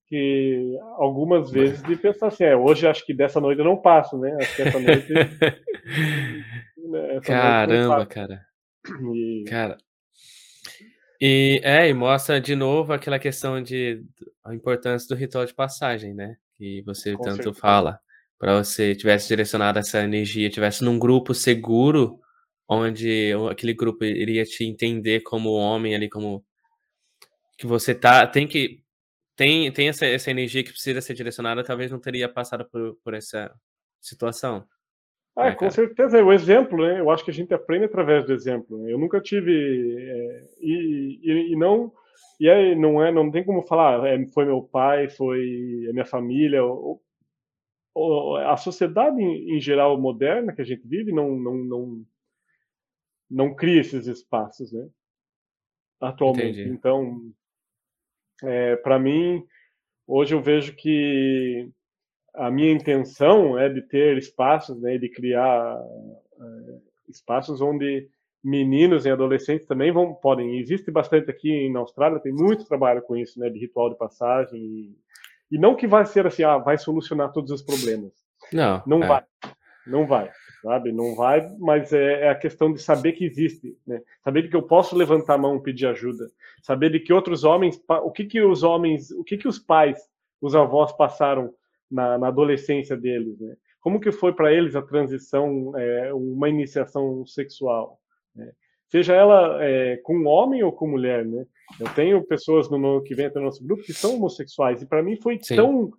que 0.08 0.76
algumas 0.98 1.52
vezes 1.52 1.84
de 1.84 1.96
pensar 1.96 2.28
assim, 2.28 2.44
é, 2.44 2.56
hoje 2.56 2.88
acho 2.88 3.06
que 3.06 3.14
dessa 3.14 3.40
noite 3.40 3.60
eu 3.60 3.66
não 3.66 3.78
passo, 3.78 4.18
né? 4.18 4.36
Acho 4.40 4.56
que 4.56 4.62
essa 4.64 4.80
noite 4.80 5.14
Né, 6.90 7.20
Caramba, 7.22 8.06
cara. 8.06 8.42
E... 9.14 9.44
Cara. 9.48 9.78
E 11.22 11.62
é, 11.64 11.88
e 11.88 11.94
mostra 11.94 12.40
de 12.42 12.56
novo 12.56 12.94
aquela 12.94 13.20
questão 13.20 13.62
de 13.62 14.04
a 14.50 14.56
importância 14.56 15.08
do 15.08 15.20
ritual 15.20 15.46
de 15.46 15.54
passagem, 15.54 16.14
né? 16.14 16.36
Que 16.58 16.82
você 16.84 17.14
Com 17.14 17.24
tanto 17.24 17.44
certeza. 17.44 17.60
fala. 17.60 18.00
Para 18.38 18.64
você 18.64 18.96
tivesse 18.96 19.28
direcionado 19.28 19.80
essa 19.80 20.02
energia, 20.02 20.50
tivesse 20.50 20.84
num 20.84 20.98
grupo 20.98 21.34
seguro, 21.34 22.20
onde 22.68 23.32
aquele 23.50 23.74
grupo 23.74 24.04
iria 24.04 24.44
te 24.46 24.64
entender 24.66 25.22
como 25.22 25.52
homem 25.52 25.96
ali, 25.96 26.10
como 26.10 26.44
que 27.58 27.68
você 27.68 27.94
tá, 27.94 28.26
tem 28.26 28.48
que 28.48 28.82
tem, 29.36 29.72
tem 29.72 29.88
essa, 29.88 30.06
essa 30.06 30.30
energia 30.30 30.64
que 30.64 30.72
precisa 30.72 31.00
ser 31.00 31.14
direcionada, 31.14 31.64
talvez 31.64 31.90
não 31.90 32.00
teria 32.00 32.28
passado 32.28 32.66
por, 32.70 32.98
por 33.04 33.14
essa 33.14 33.50
situação. 34.02 34.66
Ah, 35.34 35.56
com 35.56 35.72
certeza, 35.72 36.18
é 36.18 36.24
o 36.24 36.34
exemplo, 36.34 36.86
né? 36.86 37.00
Eu 37.00 37.10
acho 37.10 37.24
que 37.24 37.32
a 37.32 37.34
gente 37.34 37.54
aprende 37.54 37.86
através 37.86 38.26
do 38.26 38.34
exemplo. 38.34 38.90
Eu 38.90 38.98
nunca 38.98 39.22
tive 39.22 39.54
é, 39.98 40.44
e, 40.60 41.20
e, 41.24 41.54
e, 41.54 41.56
não 41.56 41.94
e 42.40 42.50
aí 42.50 42.76
não 42.76 43.04
é, 43.04 43.12
não 43.12 43.30
tem 43.30 43.44
como 43.44 43.62
falar. 43.64 44.08
É, 44.08 44.26
foi 44.28 44.46
meu 44.46 44.62
pai, 44.62 45.10
foi 45.10 45.88
a 45.90 45.94
minha 45.94 46.06
família. 46.06 46.64
Ou, 46.64 47.02
ou, 47.94 48.38
a 48.38 48.56
sociedade 48.56 49.22
em, 49.22 49.58
em, 49.58 49.60
geral 49.60 50.00
moderna 50.00 50.54
que 50.54 50.62
a 50.62 50.66
gente 50.66 50.88
vive 50.88 51.12
não 51.12 51.38
não 51.38 51.56
não 51.56 52.06
não 53.30 53.56
cria 53.56 53.82
esses 53.82 54.08
espaços, 54.08 54.72
né? 54.72 54.90
Atualmente. 56.00 56.62
Entendi. 56.62 56.70
Então, 56.70 57.32
é, 58.44 58.78
para 58.78 58.98
mim, 58.98 59.46
hoje 60.08 60.34
eu 60.34 60.42
vejo 60.42 60.76
que 60.76 61.70
a 62.34 62.50
minha 62.50 62.72
intenção 62.72 63.60
é 63.60 63.68
de 63.68 63.82
ter 63.82 64.18
espaços, 64.18 64.80
né, 64.80 64.98
de 64.98 65.10
criar 65.10 65.78
é, 66.40 66.80
espaços 67.10 67.60
onde 67.60 68.10
meninos 68.44 69.06
e 69.06 69.10
adolescentes 69.10 69.68
também 69.68 69.92
vão 69.92 70.14
podem. 70.14 70.60
Existe 70.60 70.92
bastante 70.92 71.30
aqui 71.30 71.70
na 71.70 71.80
Austrália, 71.80 72.20
tem 72.20 72.32
muito 72.32 72.66
trabalho 72.66 73.02
com 73.02 73.16
isso, 73.16 73.40
né, 73.40 73.50
de 73.50 73.60
ritual 73.60 73.90
de 73.90 73.98
passagem 73.98 74.60
e, 74.60 74.96
e 75.52 75.58
não 75.58 75.76
que 75.76 75.88
vai 75.88 76.06
ser 76.06 76.26
assim, 76.26 76.44
ah, 76.44 76.58
vai 76.58 76.78
solucionar 76.78 77.32
todos 77.32 77.52
os 77.52 77.62
problemas. 77.62 78.14
Não, 78.54 78.82
não 78.86 79.04
é. 79.04 79.08
vai, 79.08 79.24
não 79.86 80.08
vai, 80.08 80.32
sabe? 80.64 80.92
Não 80.92 81.16
vai, 81.16 81.48
mas 81.60 81.92
é, 81.92 82.22
é, 82.22 82.30
a 82.30 82.36
questão 82.36 82.72
de 82.72 82.82
saber 82.82 83.14
que 83.14 83.26
existe, 83.26 83.78
né? 83.86 84.02
Saber 84.24 84.50
que 84.50 84.56
eu 84.56 84.64
posso 84.64 84.96
levantar 84.96 85.36
a 85.36 85.38
mão 85.38 85.58
e 85.58 85.64
pedir 85.64 85.88
ajuda, 85.88 86.26
saber 86.62 86.92
de 86.92 87.00
que 87.00 87.12
outros 87.12 87.44
homens, 87.44 87.82
o 87.88 88.12
que 88.12 88.26
que 88.26 88.42
os 88.42 88.64
homens, 88.64 89.12
o 89.12 89.24
que 89.24 89.38
que 89.38 89.48
os 89.48 89.60
pais, 89.60 90.00
os 90.42 90.56
avós 90.56 90.94
passaram 90.94 91.54
na, 91.92 92.18
na 92.18 92.28
adolescência 92.28 92.96
deles, 92.96 93.40
né? 93.40 93.56
Como 93.82 94.00
que 94.00 94.12
foi 94.12 94.34
para 94.34 94.54
eles 94.54 94.76
a 94.76 94.82
transição, 94.82 95.72
é, 95.78 96.14
uma 96.14 96.50
iniciação 96.50 97.26
sexual? 97.26 98.00
Né? 98.40 98.52
Seja 98.88 99.14
ela 99.14 99.64
é, 99.64 99.98
com 99.98 100.26
homem 100.26 100.64
ou 100.64 100.72
com 100.72 100.88
mulher, 100.88 101.26
né? 101.26 101.46
Eu 101.80 101.88
tenho 101.94 102.26
pessoas 102.26 102.70
no, 102.70 103.02
que 103.04 103.14
vêm 103.14 103.28
até 103.28 103.40
nosso 103.40 103.64
grupo 103.64 103.84
que 103.84 103.94
são 103.94 104.16
homossexuais 104.16 104.82
e 104.82 104.88
para 104.88 105.04
mim 105.04 105.16
foi 105.16 105.40
Sim. 105.42 105.56
tão 105.56 105.92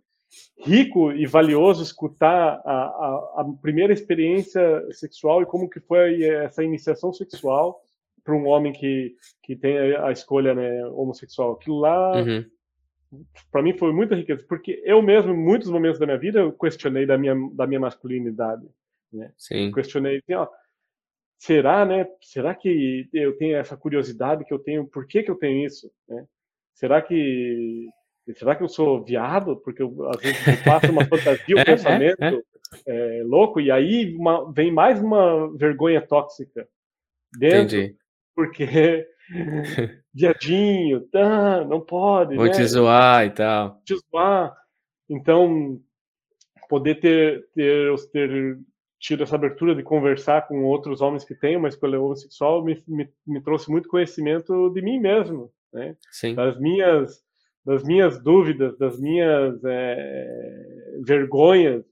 rico 0.59 1.13
e 1.13 1.27
valioso 1.27 1.83
escutar 1.83 2.61
a, 2.65 2.73
a, 2.73 3.41
a, 3.41 3.45
primeira 3.63 3.93
experiência 3.93 4.85
sexual 4.91 5.43
e 5.43 5.47
como 5.47 5.69
que 5.69 5.81
foi 5.81 6.23
essa 6.25 6.65
iniciação 6.65 7.13
sexual 7.13 7.81
para 8.25 8.35
um 8.35 8.47
homem 8.47 8.73
que, 8.73 9.15
que 9.43 9.55
tem 9.55 9.77
a 9.97 10.11
escolha 10.11 10.55
né, 10.55 10.85
homossexual. 10.87 11.53
Aquilo 11.53 11.79
lá 11.79 12.17
uhum 12.17 12.45
para 13.51 13.63
mim 13.63 13.77
foi 13.77 13.93
muita 13.93 14.15
riqueza, 14.15 14.45
porque 14.49 14.81
eu 14.85 15.03
mesmo, 15.03 15.33
em 15.33 15.37
muitos 15.37 15.69
momentos 15.69 15.99
da 15.99 16.07
minha 16.07 16.19
vida, 16.19 16.41
eu 16.41 16.53
questionei 16.53 17.07
da 17.07 17.19
minha, 17.19 17.35
da 17.53 17.67
minha 17.67 17.81
masculinidade. 17.81 18.67
Né? 19.13 19.33
Sim. 19.37 19.73
questionei, 19.73 20.19
assim, 20.19 20.35
ó, 20.35 20.47
será, 21.41 21.87
né? 21.87 22.07
Será 22.21 22.55
que 22.55 23.09
eu 23.15 23.37
tenho 23.39 23.57
essa 23.57 23.75
curiosidade 23.77 24.45
que 24.45 24.53
eu 24.53 24.59
tenho? 24.59 24.87
Por 24.87 25.07
que, 25.07 25.23
que 25.23 25.31
eu 25.31 25.37
tenho 25.37 25.65
isso? 25.65 25.91
Né? 26.07 26.25
Será 26.75 27.01
que 27.01 27.89
será 28.37 28.55
que 28.55 28.63
eu 28.63 28.69
sou 28.69 29.03
viado? 29.03 29.57
Porque 29.57 29.83
eu, 29.83 30.09
às 30.11 30.21
vezes 30.21 30.47
eu 30.47 30.57
faço 30.59 30.93
uma 30.93 31.05
fantasia, 31.07 31.57
um 31.57 31.59
é, 31.59 31.65
pensamento 31.65 32.23
é, 32.23 32.35
é. 32.87 33.21
é, 33.21 33.23
louco, 33.25 33.59
e 33.59 33.71
aí 33.71 34.15
uma, 34.15 34.53
vem 34.53 34.71
mais 34.71 35.03
uma 35.03 35.51
vergonha 35.57 36.07
tóxica 36.07 36.69
dentro, 37.37 37.79
Entendi. 37.79 37.97
porque 38.37 39.09
viadinho, 40.13 41.01
tá, 41.09 41.65
não 41.65 41.81
pode, 41.81 42.37
Vou 42.37 42.45
né? 42.45 42.53
te 42.53 42.65
zoar 42.67 43.27
e 43.27 43.31
tal. 43.31 43.81
Te 43.85 43.97
zoar. 43.97 44.55
Então, 45.09 45.81
poder 46.69 47.01
ter, 47.01 47.49
ter, 47.53 47.93
ter 48.13 48.59
tido 49.01 49.23
essa 49.23 49.35
abertura 49.35 49.75
de 49.75 49.83
conversar 49.83 50.47
com 50.47 50.63
outros 50.65 51.01
homens 51.01 51.25
que 51.25 51.35
têm 51.35 51.57
uma 51.57 51.69
escolha 51.69 51.99
homossexual 51.99 52.63
me, 52.63 52.85
me, 52.87 53.09
me 53.27 53.41
trouxe 53.43 53.71
muito 53.71 53.89
conhecimento 53.89 54.69
de 54.71 54.83
mim 54.83 55.01
mesmo, 55.01 55.51
né? 55.73 55.97
Sim. 56.11 56.35
Das 56.35 56.61
minhas, 56.61 57.25
das 57.65 57.83
minhas 57.83 58.23
dúvidas, 58.23 58.77
das 58.77 59.01
minhas 59.01 59.59
é, 59.65 61.01
vergonhas 61.03 61.83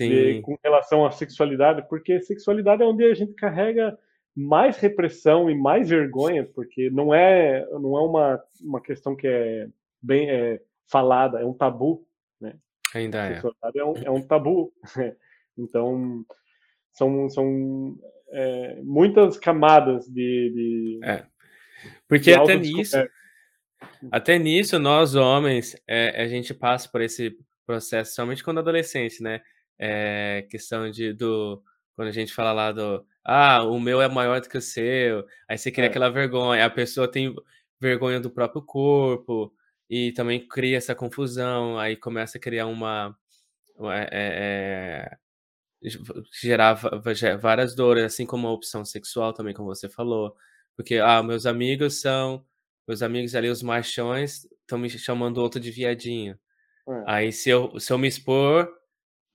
de, 0.00 0.42
com 0.42 0.58
relação 0.62 1.06
à 1.06 1.12
sexualidade, 1.12 1.86
porque 1.88 2.20
sexualidade 2.20 2.82
é 2.82 2.86
onde 2.86 3.04
a 3.04 3.14
gente 3.14 3.34
carrega 3.34 3.96
mais 4.34 4.78
repressão 4.78 5.48
e 5.48 5.54
mais 5.54 5.88
vergonha, 5.88 6.44
porque 6.44 6.90
não 6.90 7.14
é 7.14 7.64
não 7.70 7.96
é 7.96 8.02
uma, 8.02 8.44
uma 8.60 8.80
questão 8.80 9.14
que 9.14 9.28
é 9.28 9.68
bem 10.02 10.28
é, 10.28 10.60
falada, 10.90 11.40
é 11.40 11.44
um 11.44 11.54
tabu, 11.54 12.04
né? 12.40 12.56
Ainda 12.94 13.18
é. 13.28 13.40
É 13.76 13.84
um, 13.84 13.94
é 13.96 14.10
um 14.10 14.26
tabu. 14.26 14.72
então 15.56 16.24
são, 16.98 17.28
são 17.30 17.96
é, 18.30 18.80
muitas 18.82 19.38
camadas 19.38 20.06
de, 20.08 20.52
de 20.54 21.00
é. 21.04 21.24
porque 22.08 22.32
de 22.32 22.34
até 22.34 22.56
nisso 22.56 22.96
até 24.10 24.38
nisso 24.38 24.78
nós 24.78 25.14
homens 25.14 25.76
é, 25.86 26.20
a 26.20 26.26
gente 26.26 26.52
passa 26.52 26.88
por 26.88 27.00
esse 27.00 27.36
processo 27.64 28.14
somente 28.14 28.42
quando 28.42 28.58
adolescente, 28.58 29.22
né? 29.22 29.40
É, 29.78 30.44
questão 30.50 30.90
de 30.90 31.12
do 31.12 31.62
quando 31.94 32.08
a 32.08 32.12
gente 32.12 32.34
fala 32.34 32.52
lá 32.52 32.72
do 32.72 33.06
ah, 33.24 33.62
o 33.62 33.78
meu 33.78 34.02
é 34.02 34.08
maior 34.08 34.40
do 34.40 34.48
que 34.48 34.58
o 34.58 34.62
seu, 34.62 35.24
aí 35.48 35.56
você 35.56 35.70
cria 35.70 35.86
é. 35.86 35.88
aquela 35.88 36.08
vergonha, 36.08 36.64
a 36.64 36.70
pessoa 36.70 37.06
tem 37.06 37.34
vergonha 37.80 38.18
do 38.18 38.30
próprio 38.30 38.62
corpo 38.62 39.52
e 39.88 40.12
também 40.12 40.46
cria 40.46 40.78
essa 40.78 40.94
confusão, 40.94 41.78
aí 41.78 41.96
começa 41.96 42.38
a 42.38 42.40
criar 42.40 42.66
uma, 42.66 43.16
uma 43.76 43.94
é, 44.10 45.16
gerar 46.40 46.74
várias 47.40 47.74
dores, 47.74 48.04
assim 48.04 48.26
como 48.26 48.48
a 48.48 48.52
opção 48.52 48.84
sexual 48.84 49.32
também, 49.32 49.54
como 49.54 49.68
você 49.68 49.88
falou, 49.88 50.34
porque 50.76 50.96
ah, 50.96 51.22
meus 51.22 51.46
amigos 51.46 52.00
são 52.00 52.44
meus 52.86 53.02
amigos 53.02 53.34
ali 53.34 53.48
os 53.50 53.62
machões 53.62 54.46
estão 54.62 54.78
me 54.78 54.88
chamando 54.88 55.38
outro 55.38 55.60
de 55.60 55.70
viadinho. 55.70 56.38
É. 56.88 57.02
Aí 57.06 57.32
se 57.32 57.50
eu 57.50 57.78
se 57.78 57.92
eu 57.92 57.98
me 57.98 58.08
expor 58.08 58.68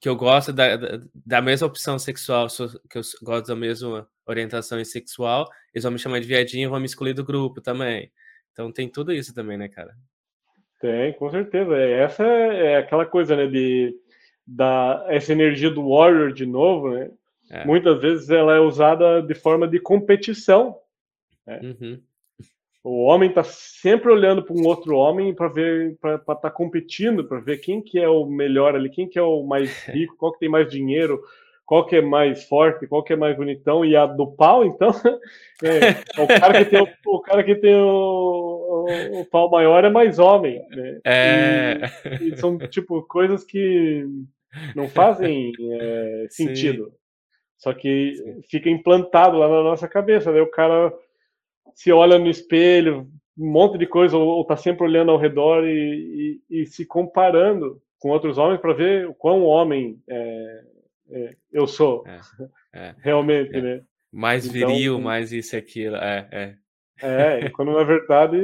que 0.01 0.09
eu 0.09 0.15
gosto 0.15 0.51
da, 0.51 0.75
da, 0.75 0.99
da, 1.13 1.41
mesma 1.41 1.67
opção 1.67 1.97
sexual, 1.97 2.47
que 2.89 2.97
eu 2.97 3.01
gosto 3.21 3.47
da 3.47 3.55
mesma 3.55 4.05
orientação 4.25 4.83
sexual, 4.83 5.47
eles 5.73 5.83
vão 5.83 5.93
me 5.93 5.99
chamar 5.99 6.19
de 6.19 6.27
viadinho 6.27 6.67
e 6.67 6.69
vão 6.69 6.79
me 6.79 6.85
excluir 6.85 7.13
do 7.13 7.23
grupo 7.23 7.61
também. 7.61 8.11
Então 8.51 8.71
tem 8.71 8.89
tudo 8.89 9.13
isso 9.13 9.33
também, 9.33 9.57
né, 9.57 9.69
cara? 9.69 9.95
Tem, 10.81 11.13
com 11.13 11.29
certeza. 11.29 11.73
É, 11.77 12.03
essa 12.03 12.23
é 12.23 12.77
aquela 12.77 13.05
coisa, 13.05 13.35
né, 13.35 13.47
de 13.47 13.95
da 14.45 15.05
essa 15.07 15.31
energia 15.31 15.69
do 15.69 15.89
warrior 15.89 16.33
de 16.33 16.45
novo, 16.45 16.91
né? 16.91 17.09
É. 17.49 17.65
Muitas 17.65 18.01
vezes 18.01 18.29
ela 18.29 18.55
é 18.55 18.59
usada 18.59 19.21
de 19.21 19.35
forma 19.35 19.67
de 19.67 19.79
competição. 19.79 20.77
Né? 21.45 21.59
Uhum. 21.61 22.01
O 22.83 23.03
homem 23.03 23.29
está 23.29 23.43
sempre 23.43 24.11
olhando 24.11 24.43
para 24.43 24.55
um 24.55 24.65
outro 24.65 24.95
homem 24.95 25.33
para 25.33 25.47
ver, 25.47 25.95
para 26.01 26.15
estar 26.15 26.35
tá 26.35 26.49
competindo, 26.49 27.23
para 27.23 27.39
ver 27.39 27.59
quem 27.59 27.81
que 27.81 27.97
é 27.97 28.09
o 28.09 28.25
melhor 28.25 28.75
ali, 28.75 28.89
quem 28.89 29.07
que 29.07 29.17
é 29.17 29.21
o 29.21 29.43
mais 29.43 29.71
rico, 29.87 30.17
qual 30.17 30.33
que 30.33 30.39
tem 30.39 30.49
mais 30.49 30.69
dinheiro, 30.69 31.21
qual 31.65 31.85
que 31.85 31.95
é 31.95 32.01
mais 32.01 32.43
forte, 32.43 32.85
qual 32.87 33.01
que 33.01 33.13
é 33.13 33.15
mais 33.15 33.37
bonitão, 33.37 33.85
e 33.85 33.95
a 33.95 34.05
do 34.05 34.27
pau, 34.27 34.65
então, 34.65 34.89
é, 35.63 36.21
o 36.21 36.27
cara 36.27 36.65
que 36.65 36.71
tem 36.71 36.81
o, 36.81 36.87
o 37.05 37.21
cara 37.21 37.43
que 37.43 37.55
tem 37.55 37.75
o, 37.75 38.85
o, 38.85 39.21
o, 39.21 39.25
pau 39.25 39.49
maior 39.49 39.85
é 39.85 39.89
mais 39.89 40.19
homem, 40.19 40.61
né? 40.69 40.99
É... 41.05 41.79
E, 42.19 42.33
e, 42.33 42.37
são 42.37 42.57
tipo 42.57 43.01
coisas 43.03 43.45
que 43.45 44.05
não 44.75 44.87
fazem 44.87 45.51
é, 45.71 46.27
sentido. 46.29 46.85
Sim. 46.85 46.97
Só 47.57 47.73
que 47.73 48.15
Sim. 48.15 48.41
fica 48.49 48.69
implantado 48.69 49.37
lá 49.37 49.47
na 49.47 49.63
nossa 49.63 49.87
cabeça, 49.87 50.31
né? 50.31 50.41
O 50.41 50.51
cara 50.51 50.93
se 51.73 51.91
olha 51.91 52.19
no 52.19 52.29
espelho, 52.29 53.07
um 53.37 53.51
monte 53.51 53.77
de 53.77 53.87
coisa, 53.87 54.17
ou, 54.17 54.27
ou 54.27 54.45
tá 54.45 54.55
sempre 54.55 54.83
olhando 54.83 55.11
ao 55.11 55.17
redor 55.17 55.65
e, 55.65 56.41
e, 56.49 56.61
e 56.61 56.65
se 56.65 56.85
comparando 56.85 57.81
com 57.99 58.09
outros 58.09 58.37
homens 58.37 58.59
para 58.59 58.73
ver 58.73 59.07
o 59.07 59.13
quão 59.13 59.43
homem 59.43 59.97
é, 60.09 60.63
é, 61.09 61.35
eu 61.51 61.65
sou. 61.65 62.03
É, 62.05 62.19
é. 62.73 62.95
Realmente, 63.01 63.55
é. 63.55 63.61
né? 63.61 63.81
Mais 64.11 64.45
então, 64.45 64.67
viril, 64.69 64.99
mais 65.01 65.31
isso 65.31 65.55
e 65.55 65.57
aquilo. 65.57 65.95
É, 65.95 66.27
é. 66.31 66.55
É, 67.01 67.49
quando 67.49 67.73
na 67.73 67.83
verdade, 67.83 68.37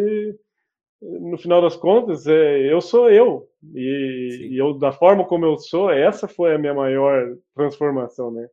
no 1.01 1.37
final 1.37 1.61
das 1.61 1.75
contas, 1.75 2.27
é, 2.27 2.71
eu 2.71 2.81
sou 2.81 3.09
eu. 3.09 3.47
E, 3.73 4.49
e, 4.51 4.57
eu, 4.57 4.73
da 4.73 4.91
forma 4.91 5.25
como 5.25 5.45
eu 5.45 5.57
sou, 5.57 5.89
essa 5.89 6.27
foi 6.27 6.53
a 6.53 6.57
minha 6.57 6.73
maior 6.73 7.37
transformação, 7.55 8.31
né? 8.31 8.47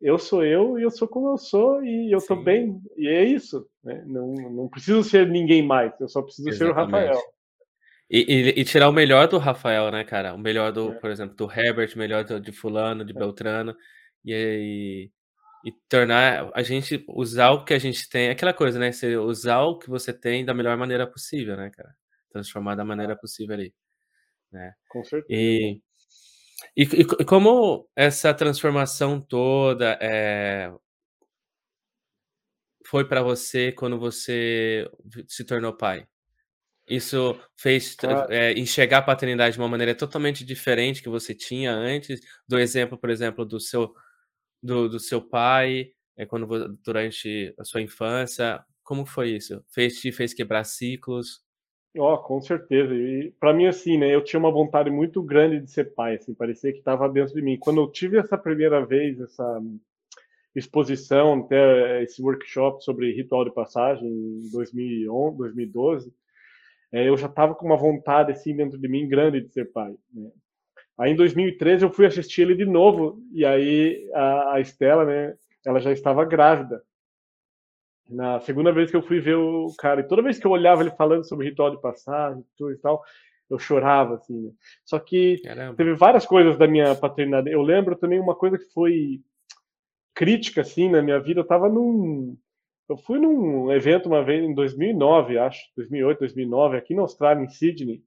eu 0.00 0.18
sou 0.18 0.44
eu 0.44 0.78
e 0.78 0.82
eu 0.82 0.90
sou 0.90 1.06
como 1.06 1.32
eu 1.32 1.36
sou 1.36 1.84
e 1.84 2.10
eu 2.10 2.20
tô 2.26 2.34
bem. 2.34 2.80
E 2.96 3.06
é 3.06 3.24
isso. 3.24 3.66
Né? 3.84 4.02
Não, 4.06 4.32
não 4.32 4.68
preciso 4.68 5.02
ser 5.04 5.28
ninguém 5.28 5.62
mais, 5.62 5.92
eu 6.00 6.08
só 6.08 6.22
preciso 6.22 6.48
Exatamente. 6.48 6.74
ser 6.74 6.80
o 6.80 6.84
Rafael. 6.84 7.22
E, 8.12 8.18
e, 8.18 8.60
e, 8.60 8.64
tirar 8.64 8.88
o 8.88 8.92
melhor 8.92 9.28
do 9.28 9.38
Rafael, 9.38 9.90
né, 9.92 10.02
cara? 10.02 10.34
O 10.34 10.38
melhor 10.38 10.72
do, 10.72 10.92
é. 10.92 10.94
por 10.94 11.10
exemplo, 11.10 11.36
do 11.36 11.52
Herbert, 11.52 11.92
o 11.94 11.98
melhor 11.98 12.24
do, 12.24 12.40
de 12.40 12.50
Fulano, 12.50 13.04
de 13.04 13.12
é. 13.12 13.14
Beltrano. 13.14 13.76
E, 14.24 15.10
e, 15.64 15.72
tornar 15.88 16.50
a 16.54 16.62
gente 16.62 17.04
usar 17.08 17.50
o 17.50 17.64
que 17.64 17.74
a 17.74 17.78
gente 17.78 18.08
tem. 18.08 18.30
Aquela 18.30 18.54
coisa, 18.54 18.78
né? 18.78 18.92
Você 18.92 19.16
usar 19.16 19.60
o 19.62 19.78
que 19.78 19.88
você 19.88 20.12
tem 20.12 20.44
da 20.44 20.54
melhor 20.54 20.76
maneira 20.76 21.06
possível, 21.06 21.56
né, 21.56 21.70
cara? 21.70 21.94
Transformar 22.30 22.74
da 22.74 22.84
maneira 22.84 23.16
possível 23.16 23.54
ali. 23.54 23.74
Né? 24.52 24.72
Com 24.88 25.04
certeza. 25.04 25.26
E, 25.30 25.80
e, 26.76 26.82
e 26.82 27.24
como 27.24 27.88
essa 27.96 28.34
transformação 28.34 29.20
toda 29.20 29.98
é, 30.00 30.70
foi 32.86 33.06
para 33.06 33.22
você 33.22 33.72
quando 33.72 33.98
você 33.98 34.90
se 35.28 35.44
tornou 35.44 35.76
pai? 35.76 36.06
Isso 36.88 37.40
fez 37.56 37.96
ah. 38.02 38.26
é, 38.28 38.52
enxergar 38.58 38.98
a 38.98 39.02
paternidade 39.02 39.54
de 39.54 39.60
uma 39.60 39.68
maneira 39.68 39.94
totalmente 39.94 40.44
diferente 40.44 41.02
que 41.02 41.08
você 41.08 41.32
tinha 41.32 41.72
antes? 41.72 42.20
Do 42.48 42.58
exemplo, 42.58 42.98
por 42.98 43.10
exemplo, 43.10 43.44
do 43.44 43.60
seu, 43.60 43.94
do, 44.62 44.88
do 44.88 44.98
seu 44.98 45.20
pai, 45.20 45.92
é, 46.16 46.26
quando 46.26 46.46
durante 46.84 47.54
a 47.58 47.64
sua 47.64 47.80
infância. 47.80 48.62
Como 48.82 49.06
foi 49.06 49.30
isso? 49.30 49.64
Fez 49.72 50.00
te 50.00 50.12
fez 50.12 50.34
quebrar 50.34 50.64
ciclos? 50.64 51.42
Ó, 51.96 52.14
oh, 52.14 52.18
com 52.18 52.40
certeza. 52.40 52.94
E 52.94 53.32
para 53.40 53.52
mim 53.52 53.66
assim, 53.66 53.98
né, 53.98 54.14
eu 54.14 54.22
tinha 54.22 54.38
uma 54.38 54.52
vontade 54.52 54.90
muito 54.90 55.22
grande 55.22 55.60
de 55.60 55.70
ser 55.70 55.94
pai, 55.94 56.16
assim, 56.16 56.34
parecia 56.34 56.72
que 56.72 56.78
estava 56.78 57.08
dentro 57.08 57.34
de 57.34 57.42
mim. 57.42 57.58
Quando 57.58 57.80
eu 57.80 57.90
tive 57.90 58.18
essa 58.18 58.38
primeira 58.38 58.84
vez 58.84 59.20
essa 59.20 59.60
exposição, 60.54 61.40
até 61.40 62.02
esse 62.02 62.22
workshop 62.22 62.82
sobre 62.84 63.14
ritual 63.14 63.44
de 63.44 63.52
passagem 63.52 64.06
em 64.08 64.50
2011, 64.52 65.36
2012, 65.38 66.14
é, 66.92 67.08
eu 67.08 67.16
já 67.16 67.26
estava 67.26 67.54
com 67.54 67.66
uma 67.66 67.76
vontade 67.76 68.32
assim 68.32 68.54
dentro 68.54 68.78
de 68.78 68.88
mim 68.88 69.08
grande 69.08 69.40
de 69.40 69.52
ser 69.52 69.72
pai. 69.72 69.94
Né? 70.12 70.30
Aí 71.00 71.12
em 71.12 71.16
2013 71.16 71.84
eu 71.84 71.90
fui 71.90 72.06
assistir 72.06 72.42
ele 72.42 72.54
de 72.54 72.66
novo 72.66 73.22
e 73.32 73.44
aí 73.44 74.08
a, 74.14 74.54
a 74.54 74.60
Estela, 74.60 75.04
né, 75.04 75.34
ela 75.64 75.80
já 75.80 75.90
estava 75.90 76.24
grávida 76.24 76.82
na 78.10 78.40
segunda 78.40 78.72
vez 78.72 78.90
que 78.90 78.96
eu 78.96 79.02
fui 79.02 79.20
ver 79.20 79.36
o 79.36 79.72
cara, 79.78 80.00
e 80.00 80.08
toda 80.08 80.22
vez 80.22 80.38
que 80.38 80.46
eu 80.46 80.50
olhava 80.50 80.82
ele 80.82 80.90
falando 80.90 81.26
sobre 81.26 81.48
ritual 81.48 81.70
de 81.70 81.80
passagem, 81.80 82.44
tudo 82.56 82.72
e 82.72 82.78
tal, 82.78 83.02
eu 83.48 83.58
chorava, 83.58 84.16
assim, 84.16 84.36
né? 84.40 84.50
Só 84.84 84.98
que 84.98 85.40
Caramba. 85.42 85.76
teve 85.76 85.94
várias 85.94 86.26
coisas 86.26 86.58
da 86.58 86.66
minha 86.66 86.94
paternidade. 86.94 87.50
Eu 87.50 87.62
lembro 87.62 87.96
também 87.96 88.18
uma 88.18 88.34
coisa 88.34 88.58
que 88.58 88.68
foi 88.72 89.20
crítica, 90.14 90.60
assim, 90.60 90.88
na 90.88 91.00
minha 91.02 91.20
vida. 91.20 91.40
Eu 91.40 91.46
tava 91.46 91.68
num... 91.68 92.36
Eu 92.88 92.96
fui 92.96 93.20
num 93.20 93.70
evento 93.72 94.06
uma 94.06 94.22
vez 94.22 94.42
em 94.42 94.52
2009, 94.54 95.38
acho, 95.38 95.60
2008, 95.76 96.18
2009, 96.18 96.76
aqui 96.76 96.94
na 96.94 97.02
Austrália, 97.02 97.42
em 97.42 97.48
Sydney, 97.48 98.02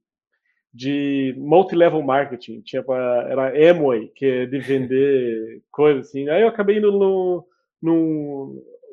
de 0.73 1.35
multi-level 1.37 2.01
marketing. 2.01 2.61
Tinha 2.61 2.81
pra, 2.81 3.27
era 3.29 3.71
Amway, 3.71 4.07
que 4.15 4.25
é 4.25 4.45
de 4.45 4.59
vender 4.59 5.61
coisas 5.71 6.07
assim. 6.07 6.27
Aí 6.29 6.41
eu 6.41 6.47
acabei 6.47 6.77
indo 6.77 6.91
no, 6.91 7.45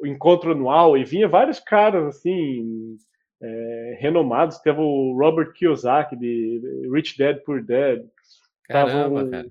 o 0.01 0.07
encontro 0.07 0.53
anual 0.53 0.97
e 0.97 1.05
vinha 1.05 1.29
vários 1.29 1.59
caras 1.59 2.05
assim 2.05 2.97
é, 3.41 3.99
renomados. 4.01 4.59
Teve 4.59 4.81
o 4.81 5.17
Robert 5.19 5.53
Kiyosaki 5.53 6.17
de 6.17 6.89
Rich 6.93 7.17
Dad 7.19 7.39
Poor 7.45 7.63
Dad. 7.63 8.05
Caramba, 8.65 9.25
o, 9.25 9.31
cara. 9.31 9.49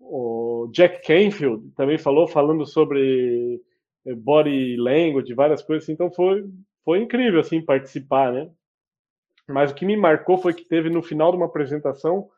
o 0.00 0.70
Jack 0.72 1.06
Canfield 1.06 1.70
também 1.76 1.98
falou 1.98 2.28
falando 2.28 2.64
sobre 2.64 3.60
é, 4.06 4.14
body 4.14 4.76
language, 4.76 5.34
várias 5.34 5.62
coisas. 5.62 5.84
Assim. 5.84 5.92
Então 5.92 6.10
foi 6.12 6.44
foi 6.84 7.00
incrível 7.00 7.40
assim 7.40 7.62
participar, 7.62 8.32
né? 8.32 8.50
Mas 9.48 9.70
o 9.70 9.74
que 9.74 9.84
me 9.84 9.96
marcou 9.96 10.38
foi 10.38 10.54
que 10.54 10.64
teve 10.64 10.88
no 10.88 11.02
final 11.02 11.30
de 11.30 11.36
uma 11.36 11.46
apresentação 11.46 12.28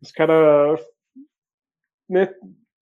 os 0.00 0.12
caras 0.12 0.80
né, 2.08 2.32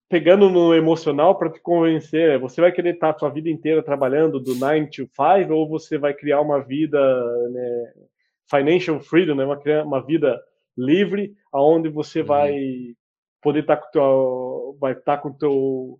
pegando 0.09 0.49
no 0.49 0.73
emocional 0.73 1.37
para 1.37 1.51
te 1.51 1.59
convencer. 1.59 2.39
Você 2.39 2.61
vai 2.61 2.71
querer 2.71 2.95
estar 2.95 3.09
a 3.09 3.17
sua 3.17 3.29
vida 3.29 3.49
inteira 3.49 3.83
trabalhando 3.83 4.39
do 4.39 4.55
9 4.55 4.87
to 4.87 5.07
5 5.07 5.53
ou 5.53 5.67
você 5.67 5.97
vai 5.97 6.13
criar 6.13 6.41
uma 6.41 6.59
vida 6.59 6.99
né, 7.49 7.93
financial 8.49 8.99
freedom, 8.99 9.35
né, 9.35 9.45
uma, 9.45 9.59
uma 9.83 10.05
vida 10.05 10.39
livre, 10.77 11.35
aonde 11.51 11.89
você 11.89 12.21
uhum. 12.21 12.27
vai 12.27 12.55
poder 13.41 13.61
estar 13.61 13.77
com 13.77 13.91
teu, 13.91 14.77
vai 14.79 14.93
estar 14.93 15.17
com 15.17 15.33
teu 15.33 15.99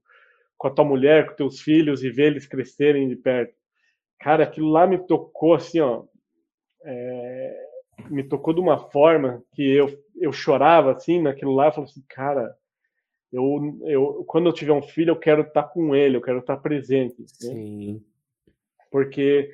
com 0.58 0.68
a 0.68 0.72
tua 0.72 0.86
mulher, 0.86 1.28
com 1.28 1.36
teus 1.36 1.62
filhos 1.62 2.04
e 2.04 2.10
ver 2.10 2.32
eles 2.32 2.48
crescerem 2.48 3.08
de 3.08 3.16
perto. 3.16 3.54
Cara, 4.20 4.44
aquilo 4.44 4.72
lá 4.72 4.88
me 4.88 4.98
tocou 4.98 5.54
assim, 5.54 5.80
ó, 5.80 6.04
é, 6.88 7.68
me 8.10 8.24
tocou 8.24 8.54
de 8.54 8.62
uma 8.62 8.90
forma 8.90 9.44
que 9.54 9.62
eu, 9.62 9.90
eu 10.16 10.32
chorava 10.32 10.94
assim 10.94 11.22
naquilo 11.22 11.54
lá, 11.54 11.68
eu 11.68 11.72
falei 11.74 11.90
assim, 11.90 12.04
cara, 12.08 12.56
eu, 13.32 13.78
eu 13.86 14.24
quando 14.26 14.48
eu 14.48 14.54
tiver 14.54 14.72
um 14.72 14.82
filho, 14.82 15.12
eu 15.12 15.20
quero 15.20 15.42
estar 15.42 15.64
com 15.64 15.94
ele, 15.94 16.16
eu 16.16 16.22
quero 16.22 16.40
estar 16.40 16.58
presente. 16.58 17.20
Né? 17.20 17.28
Sim. 17.28 18.04
Porque 18.90 19.52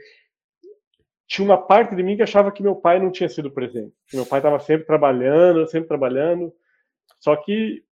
tinha 1.28 1.44
uma 1.44 1.58
parte 1.58 1.96
de 1.96 2.04
mim 2.04 2.16
que 2.16 2.22
achava 2.22 2.52
que 2.52 2.62
meu 2.62 2.76
pai 2.76 3.00
não 3.00 3.12
tinha 3.12 3.28
sido 3.28 3.50
presente. 3.50 3.96
Meu 4.14 4.26
pai 4.26 4.40
estava 4.40 4.60
sempre 4.60 4.86
trabalhando, 4.86 5.68
sempre 5.68 5.88
trabalhando. 5.88 6.54
Só 7.20 7.36
que 7.36 7.84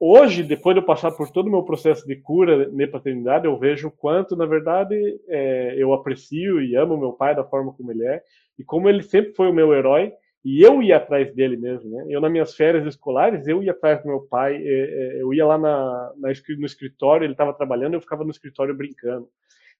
hoje, 0.00 0.42
depois 0.42 0.74
de 0.74 0.80
eu 0.80 0.86
passar 0.86 1.12
por 1.12 1.30
todo 1.30 1.46
o 1.46 1.50
meu 1.50 1.62
processo 1.62 2.06
de 2.06 2.16
cura 2.16 2.70
de 2.70 2.86
paternidade, 2.86 3.46
eu 3.46 3.58
vejo 3.58 3.88
o 3.88 3.90
quanto, 3.90 4.34
na 4.34 4.46
verdade, 4.46 4.94
é, 5.28 5.74
eu 5.76 5.92
aprecio 5.92 6.60
e 6.62 6.74
amo 6.74 6.96
meu 6.96 7.12
pai 7.12 7.36
da 7.36 7.44
forma 7.44 7.72
como 7.74 7.92
ele 7.92 8.06
é, 8.06 8.22
e 8.58 8.64
como 8.64 8.88
ele 8.88 9.02
sempre 9.02 9.34
foi 9.34 9.50
o 9.50 9.54
meu 9.54 9.74
herói, 9.74 10.12
e 10.42 10.62
eu 10.62 10.82
ia 10.82 10.96
atrás 10.96 11.34
dele 11.34 11.56
mesmo, 11.56 11.90
né? 11.90 12.06
Eu, 12.08 12.18
nas 12.18 12.32
minhas 12.32 12.54
férias 12.54 12.86
escolares, 12.86 13.46
eu 13.46 13.62
ia 13.62 13.72
atrás 13.72 14.02
do 14.02 14.08
meu 14.08 14.20
pai, 14.22 14.56
é, 14.56 15.18
é, 15.18 15.22
eu 15.22 15.34
ia 15.34 15.44
lá 15.44 15.58
na, 15.58 16.12
na 16.16 16.30
no 16.58 16.66
escritório, 16.66 17.26
ele 17.26 17.34
estava 17.34 17.52
trabalhando, 17.52 17.94
eu 17.94 18.00
ficava 18.00 18.24
no 18.24 18.30
escritório 18.30 18.74
brincando. 18.74 19.28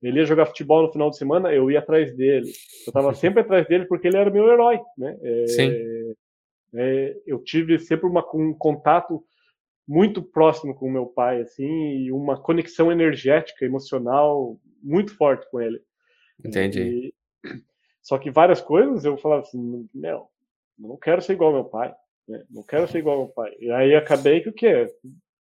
Ele 0.02 0.18
ia 0.18 0.26
jogar 0.26 0.46
futebol 0.46 0.82
no 0.82 0.92
final 0.92 1.10
de 1.10 1.16
semana, 1.16 1.52
eu 1.52 1.70
ia 1.70 1.78
atrás 1.78 2.14
dele. 2.14 2.46
Eu 2.46 2.90
estava 2.90 3.12
sempre 3.16 3.40
atrás 3.40 3.66
dele 3.66 3.86
porque 3.86 4.08
ele 4.08 4.18
era 4.18 4.30
meu 4.30 4.48
herói, 4.48 4.78
né? 4.98 5.18
É, 5.22 5.46
Sim. 5.46 5.72
É, 6.74 7.16
eu 7.26 7.38
tive 7.38 7.78
sempre 7.78 8.06
uma, 8.06 8.24
um 8.34 8.54
contato 8.54 9.22
muito 9.86 10.22
próximo 10.22 10.74
com 10.74 10.90
meu 10.90 11.06
pai, 11.06 11.40
assim, 11.40 11.66
e 11.66 12.12
uma 12.12 12.40
conexão 12.40 12.92
energética, 12.92 13.64
emocional 13.64 14.56
muito 14.82 15.16
forte 15.16 15.48
com 15.50 15.60
ele. 15.60 15.80
Entendi. 16.44 16.80
E, 16.80 17.14
só 18.02 18.18
que 18.18 18.30
várias 18.30 18.60
coisas 18.60 19.04
eu 19.04 19.16
falava 19.16 19.42
assim, 19.42 19.88
não, 19.94 20.28
não 20.78 20.96
quero 20.96 21.20
ser 21.20 21.34
igual 21.34 21.50
ao 21.50 21.62
meu 21.62 21.64
pai, 21.64 21.94
né? 22.26 22.42
não 22.50 22.62
quero 22.62 22.88
ser 22.88 22.98
igual 22.98 23.16
ao 23.16 23.24
meu 23.24 23.32
pai. 23.32 23.52
E 23.60 23.70
aí 23.70 23.94
acabei 23.94 24.40
que 24.40 24.48
o 24.48 24.52
quê? 24.52 24.86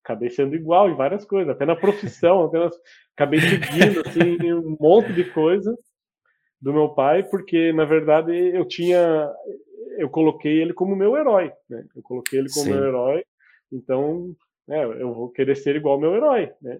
Acabei 0.03 0.29
sendo 0.29 0.55
igual 0.55 0.89
em 0.89 0.95
várias 0.95 1.25
coisas, 1.25 1.49
até 1.49 1.65
na 1.65 1.75
profissão, 1.75 2.43
apenas 2.43 2.73
acabei 3.15 3.39
seguindo 3.41 4.01
assim 4.01 4.53
um 4.53 4.77
monte 4.79 5.13
de 5.13 5.25
coisa 5.25 5.77
do 6.59 6.73
meu 6.73 6.89
pai, 6.89 7.23
porque 7.23 7.71
na 7.73 7.85
verdade 7.85 8.31
eu 8.33 8.65
tinha, 8.65 9.31
eu 9.97 10.09
coloquei 10.09 10.61
ele 10.61 10.73
como 10.73 10.95
meu 10.95 11.15
herói, 11.15 11.51
né? 11.69 11.85
Eu 11.95 12.01
coloquei 12.01 12.39
ele 12.39 12.49
como 12.49 12.65
Sim. 12.65 12.71
meu 12.71 12.83
herói 12.85 13.23
então, 13.71 14.35
né, 14.67 14.83
eu 14.83 15.13
vou 15.13 15.29
querer 15.29 15.55
ser 15.55 15.75
igual 15.75 15.95
ao 15.95 16.01
meu 16.01 16.15
herói, 16.15 16.51
né? 16.61 16.79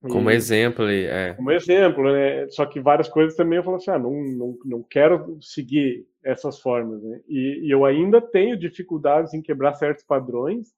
Como 0.00 0.30
e, 0.30 0.34
exemplo, 0.34 0.88
é. 0.88 1.34
Como 1.34 1.50
exemplo, 1.50 2.12
né? 2.12 2.48
Só 2.50 2.64
que 2.64 2.78
várias 2.78 3.08
coisas 3.08 3.34
também 3.34 3.56
eu 3.56 3.64
falo 3.64 3.76
assim, 3.76 3.90
ah, 3.90 3.98
não, 3.98 4.12
não, 4.12 4.58
não 4.64 4.82
quero 4.82 5.38
seguir 5.40 6.06
essas 6.22 6.60
formas, 6.60 7.02
né? 7.02 7.20
E, 7.28 7.66
e 7.66 7.70
eu 7.70 7.84
ainda 7.84 8.20
tenho 8.20 8.56
dificuldades 8.56 9.34
em 9.34 9.42
quebrar 9.42 9.74
certos 9.74 10.04
padrões 10.04 10.68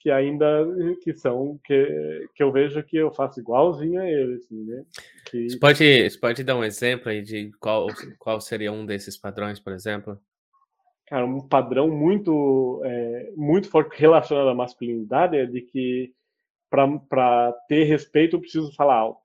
que 0.00 0.10
ainda 0.10 0.46
que 1.02 1.14
são 1.14 1.58
que, 1.64 2.28
que 2.34 2.42
eu 2.42 2.52
vejo 2.52 2.82
que 2.82 2.96
eu 2.96 3.12
faço 3.12 3.40
igualzinho 3.40 4.00
a 4.00 4.08
eles, 4.08 4.44
assim, 4.44 4.64
né? 4.64 4.84
Que... 5.30 5.50
Você 5.50 5.58
pode, 5.58 6.10
você 6.10 6.18
pode 6.18 6.44
dar 6.44 6.56
um 6.56 6.64
exemplo 6.64 7.08
aí 7.08 7.22
de 7.22 7.50
qual, 7.60 7.86
qual 8.18 8.40
seria 8.40 8.72
um 8.72 8.84
desses 8.84 9.16
padrões, 9.16 9.60
por 9.60 9.72
exemplo? 9.72 10.20
Cara, 11.06 11.24
um 11.24 11.46
padrão 11.46 11.88
muito, 11.88 12.80
é, 12.84 13.32
muito 13.36 13.68
forte 13.68 13.98
relacionado 13.98 14.48
à 14.48 14.54
masculinidade 14.54 15.36
é 15.36 15.46
de 15.46 15.60
que 15.60 16.12
para 16.68 17.52
ter 17.68 17.84
respeito 17.84 18.36
eu 18.36 18.40
preciso 18.40 18.72
falar 18.74 18.96
alto. 18.96 19.20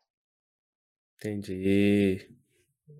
Entendi. 1.17 2.29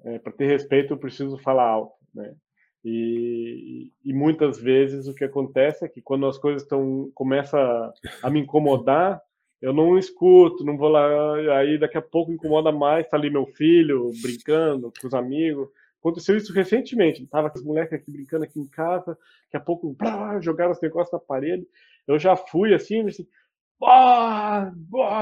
É, 0.03 0.19
para 0.19 0.31
ter 0.31 0.47
respeito 0.47 0.93
eu 0.93 0.97
preciso 0.97 1.37
falar 1.37 1.65
alto, 1.65 1.95
né? 2.13 2.35
E, 2.83 3.91
e, 4.03 4.11
muitas 4.11 4.59
vezes 4.59 5.07
o 5.07 5.13
que 5.13 5.23
acontece 5.23 5.85
é 5.85 5.87
que 5.87 6.01
quando 6.01 6.25
as 6.25 6.39
coisas 6.39 6.63
estão 6.63 7.11
começa 7.13 7.93
a, 8.23 8.29
me 8.29 8.39
incomodar, 8.39 9.21
eu 9.61 9.71
não 9.71 9.99
escuto, 9.99 10.63
não 10.63 10.75
vou 10.75 10.89
lá, 10.89 11.35
aí 11.59 11.77
daqui 11.77 11.95
a 11.95 12.01
pouco 12.01 12.31
incomoda 12.31 12.71
mais, 12.71 13.07
tá 13.07 13.17
ali 13.17 13.29
meu 13.29 13.45
filho 13.45 14.11
brincando 14.23 14.91
com 14.99 15.07
os 15.07 15.13
amigos, 15.13 15.69
Aconteceu 16.01 16.35
isso 16.35 16.51
recentemente. 16.51 17.27
Tava 17.27 17.49
com 17.49 17.59
os 17.59 17.63
moleques 17.63 17.93
aqui 17.93 18.11
brincando 18.11 18.43
aqui 18.43 18.59
em 18.59 18.67
casa, 18.67 19.17
daqui 19.45 19.57
a 19.57 19.59
pouco 19.59 19.93
blá, 19.93 20.41
jogaram 20.41 20.71
os 20.71 20.81
negócios 20.81 21.13
na 21.13 21.19
parede. 21.19 21.65
Eu 22.07 22.17
já 22.17 22.35
fui 22.35 22.73
assim, 22.73 23.07
assim, 23.07 23.27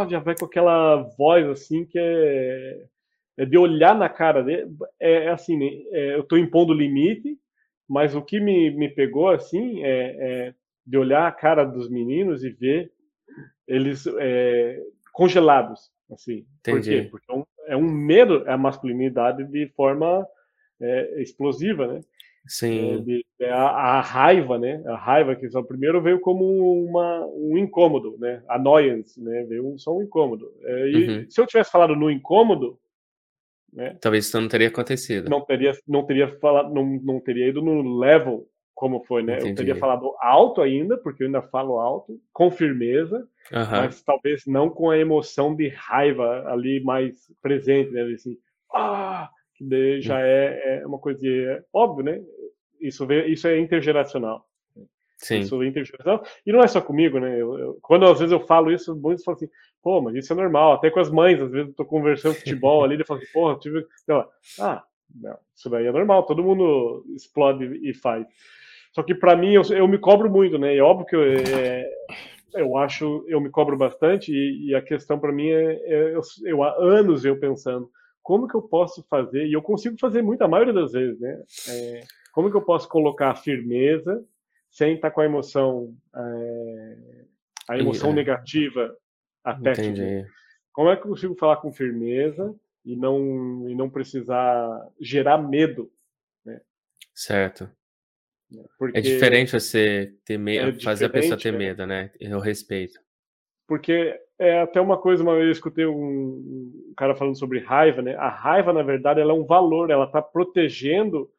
já 0.09 0.19
vai 0.19 0.35
com 0.35 0.45
aquela 0.45 1.03
voz 1.17 1.45
assim 1.47 1.85
que 1.85 1.99
é, 1.99 2.85
é 3.37 3.45
de 3.45 3.57
olhar 3.57 3.93
na 3.93 4.07
cara 4.07 4.41
dele. 4.41 4.71
É, 4.97 5.25
é 5.25 5.29
assim, 5.29 5.57
né? 5.57 5.65
é, 5.91 6.15
eu 6.15 6.23
tô 6.23 6.37
impondo 6.37 6.73
limite, 6.73 7.37
mas 7.87 8.15
o 8.15 8.21
que 8.21 8.39
me, 8.39 8.71
me 8.71 8.87
pegou 8.87 9.29
assim 9.29 9.83
é, 9.83 10.15
é 10.47 10.53
de 10.87 10.97
olhar 10.97 11.27
a 11.27 11.31
cara 11.31 11.65
dos 11.65 11.89
meninos 11.89 12.43
e 12.43 12.49
ver 12.49 12.89
eles 13.67 14.07
é, 14.17 14.81
congelados, 15.11 15.91
assim. 16.09 16.45
Entendi. 16.61 17.03
Por 17.09 17.19
quê? 17.19 17.27
Porque 17.27 17.31
é 17.31 17.35
um, 17.35 17.43
é 17.67 17.77
um 17.77 17.91
medo 17.91 18.43
à 18.47 18.57
masculinidade 18.57 19.43
de 19.43 19.67
forma 19.75 20.25
é, 20.81 21.21
explosiva, 21.21 21.87
né? 21.87 22.01
Sim. 22.47 23.23
É, 23.39 23.45
é 23.45 23.51
a, 23.51 23.67
a, 23.67 24.01
raiva, 24.01 24.57
né? 24.57 24.81
A 24.87 24.95
raiva 24.95 25.35
que 25.35 25.49
só 25.49 25.61
primeiro 25.61 26.01
veio 26.01 26.19
como 26.19 26.45
uma, 26.83 27.25
um 27.27 27.57
incômodo, 27.57 28.17
né? 28.17 28.41
Annoyance, 28.47 29.21
né? 29.21 29.43
Veio 29.43 29.77
só 29.77 29.95
um 29.95 30.03
incômodo. 30.03 30.51
É, 30.63 30.89
e 30.89 31.09
uhum. 31.09 31.25
se 31.29 31.39
eu 31.39 31.45
tivesse 31.45 31.71
falado 31.71 31.95
no 31.95 32.09
incômodo, 32.09 32.79
né? 33.71 33.97
Talvez 34.01 34.25
isso 34.25 34.39
não 34.39 34.47
teria 34.47 34.67
acontecido. 34.67 35.29
Não 35.29 35.41
teria, 35.41 35.73
não 35.87 36.05
teria 36.05 36.27
falado, 36.39 36.73
não, 36.73 36.85
não 37.03 37.19
teria 37.19 37.47
ido 37.47 37.61
no 37.61 37.99
level 37.99 38.47
como 38.73 39.03
foi, 39.03 39.21
né? 39.21 39.35
Entendi. 39.35 39.49
Eu 39.49 39.55
teria 39.55 39.75
falado 39.75 40.15
alto 40.21 40.61
ainda, 40.61 40.97
porque 40.97 41.23
eu 41.23 41.27
ainda 41.27 41.41
falo 41.41 41.79
alto, 41.79 42.17
com 42.31 42.49
firmeza, 42.49 43.27
uhum. 43.51 43.71
mas 43.71 44.01
talvez 44.01 44.43
não 44.47 44.69
com 44.69 44.89
a 44.89 44.97
emoção 44.97 45.53
de 45.53 45.67
raiva 45.67 46.45
ali 46.47 46.81
mais 46.81 47.29
presente, 47.41 47.91
né? 47.91 48.03
Assim, 48.03 48.37
ah, 48.73 49.29
já 50.01 50.21
é, 50.21 50.79
é 50.81 50.87
uma 50.87 50.99
coisa 50.99 51.27
é 51.27 51.63
óbvio, 51.73 52.03
né? 52.03 52.21
Isso, 52.79 53.05
isso 53.11 53.47
é 53.47 53.59
intergeracional. 53.59 54.45
Sim. 55.17 55.39
Isso 55.39 55.61
é 55.61 55.67
intergeracional. 55.67 56.23
E 56.45 56.51
não 56.51 56.61
é 56.61 56.67
só 56.67 56.79
comigo, 56.79 57.19
né? 57.19 57.39
Eu, 57.39 57.59
eu, 57.59 57.79
quando 57.81 58.05
às 58.05 58.19
vezes 58.19 58.31
eu 58.31 58.39
falo 58.39 58.71
isso, 58.71 58.95
muitos 58.95 59.23
falam 59.23 59.37
assim, 59.37 59.49
pô, 59.83 60.01
mas 60.01 60.15
isso 60.15 60.31
é 60.31 60.35
normal. 60.35 60.73
Até 60.73 60.89
com 60.89 60.99
as 60.99 61.11
mães, 61.11 61.39
às 61.41 61.51
vezes 61.51 61.67
eu 61.69 61.75
tô 61.75 61.85
conversando 61.85 62.35
futebol 62.35 62.83
ali, 62.83 62.95
e 62.95 63.05
falo 63.05 63.19
assim, 63.19 63.31
porra, 63.33 63.59
tive. 63.59 63.85
Não, 64.07 64.25
ah, 64.59 64.83
não, 65.13 65.37
isso 65.55 65.69
daí 65.69 65.87
é 65.87 65.91
normal, 65.91 66.23
todo 66.23 66.43
mundo 66.43 67.03
explode 67.15 67.65
e 67.83 67.93
faz. 67.93 68.25
Só 68.93 69.03
que 69.03 69.13
para 69.13 69.35
mim, 69.35 69.53
eu, 69.53 69.63
eu, 69.71 69.87
me 69.87 69.97
cobro 69.97 70.29
muito, 70.29 70.57
né? 70.57 70.75
É 70.75 70.81
óbvio 70.81 71.05
que 71.05 71.15
eu, 71.15 71.21
é, 71.23 71.89
eu 72.55 72.77
acho, 72.77 73.25
eu 73.27 73.41
me 73.41 73.49
cobro 73.49 73.77
bastante, 73.77 74.31
e, 74.31 74.69
e 74.69 74.75
a 74.75 74.81
questão 74.81 75.19
para 75.19 75.31
mim 75.31 75.49
é, 75.49 75.73
é 75.85 76.15
eu, 76.15 76.21
eu, 76.45 76.63
há 76.63 76.75
anos 76.79 77.25
eu 77.25 77.37
pensando, 77.37 77.89
como 78.29 78.47
que 78.47 78.53
eu 78.53 78.61
posso 78.61 79.03
fazer, 79.09 79.47
e 79.47 79.53
eu 79.53 79.61
consigo 79.63 79.97
fazer 79.97 80.21
muito 80.21 80.43
a 80.43 80.47
maioria 80.47 80.71
das 80.71 80.91
vezes, 80.91 81.19
né? 81.19 81.43
É, 81.67 82.01
como 82.31 82.51
que 82.51 82.55
eu 82.55 82.61
posso 82.61 82.87
colocar 82.87 83.33
firmeza 83.33 84.23
sem 84.69 84.93
estar 84.93 85.09
com 85.09 85.21
a 85.21 85.25
emoção, 85.25 85.97
é, 86.15 87.25
a 87.67 87.79
emoção 87.79 88.11
é. 88.11 88.13
negativa 88.13 88.95
até 89.43 89.71
Entendi. 89.71 90.27
Como 90.71 90.91
é 90.91 90.95
que 90.95 91.01
eu 91.01 91.09
consigo 91.09 91.33
falar 91.33 91.57
com 91.57 91.73
firmeza 91.73 92.55
e 92.85 92.95
não, 92.95 93.67
e 93.67 93.73
não 93.73 93.89
precisar 93.89 94.87
gerar 95.01 95.39
medo, 95.39 95.91
né? 96.45 96.61
Certo. 97.15 97.67
Porque 98.77 98.99
é 98.99 99.01
diferente 99.01 99.53
você 99.53 100.13
ter 100.23 100.37
medo, 100.37 100.77
é 100.77 100.81
fazer 100.83 101.05
a 101.05 101.09
pessoa 101.09 101.35
ter 101.35 101.51
é. 101.51 101.57
medo, 101.57 101.87
né? 101.87 102.11
Eu 102.19 102.39
respeito. 102.39 103.01
Porque 103.69 104.19
é 104.39 104.61
até 104.61 104.81
uma 104.81 104.97
coisa, 104.97 105.21
uma 105.21 105.35
vez 105.35 105.45
eu 105.45 105.51
escutei 105.51 105.85
um, 105.85 106.91
cara 106.97 107.15
falando 107.15 107.37
sobre 107.37 107.59
raiva, 107.59 108.01
né? 108.01 108.15
A 108.15 108.27
raiva, 108.27 108.73
na 108.73 108.81
verdade, 108.81 109.21
ela 109.21 109.31
é 109.31 109.35
um 109.35 109.45
valor, 109.45 109.91
ela 109.91 110.05
está 110.05 110.23
protegendo 110.23 111.29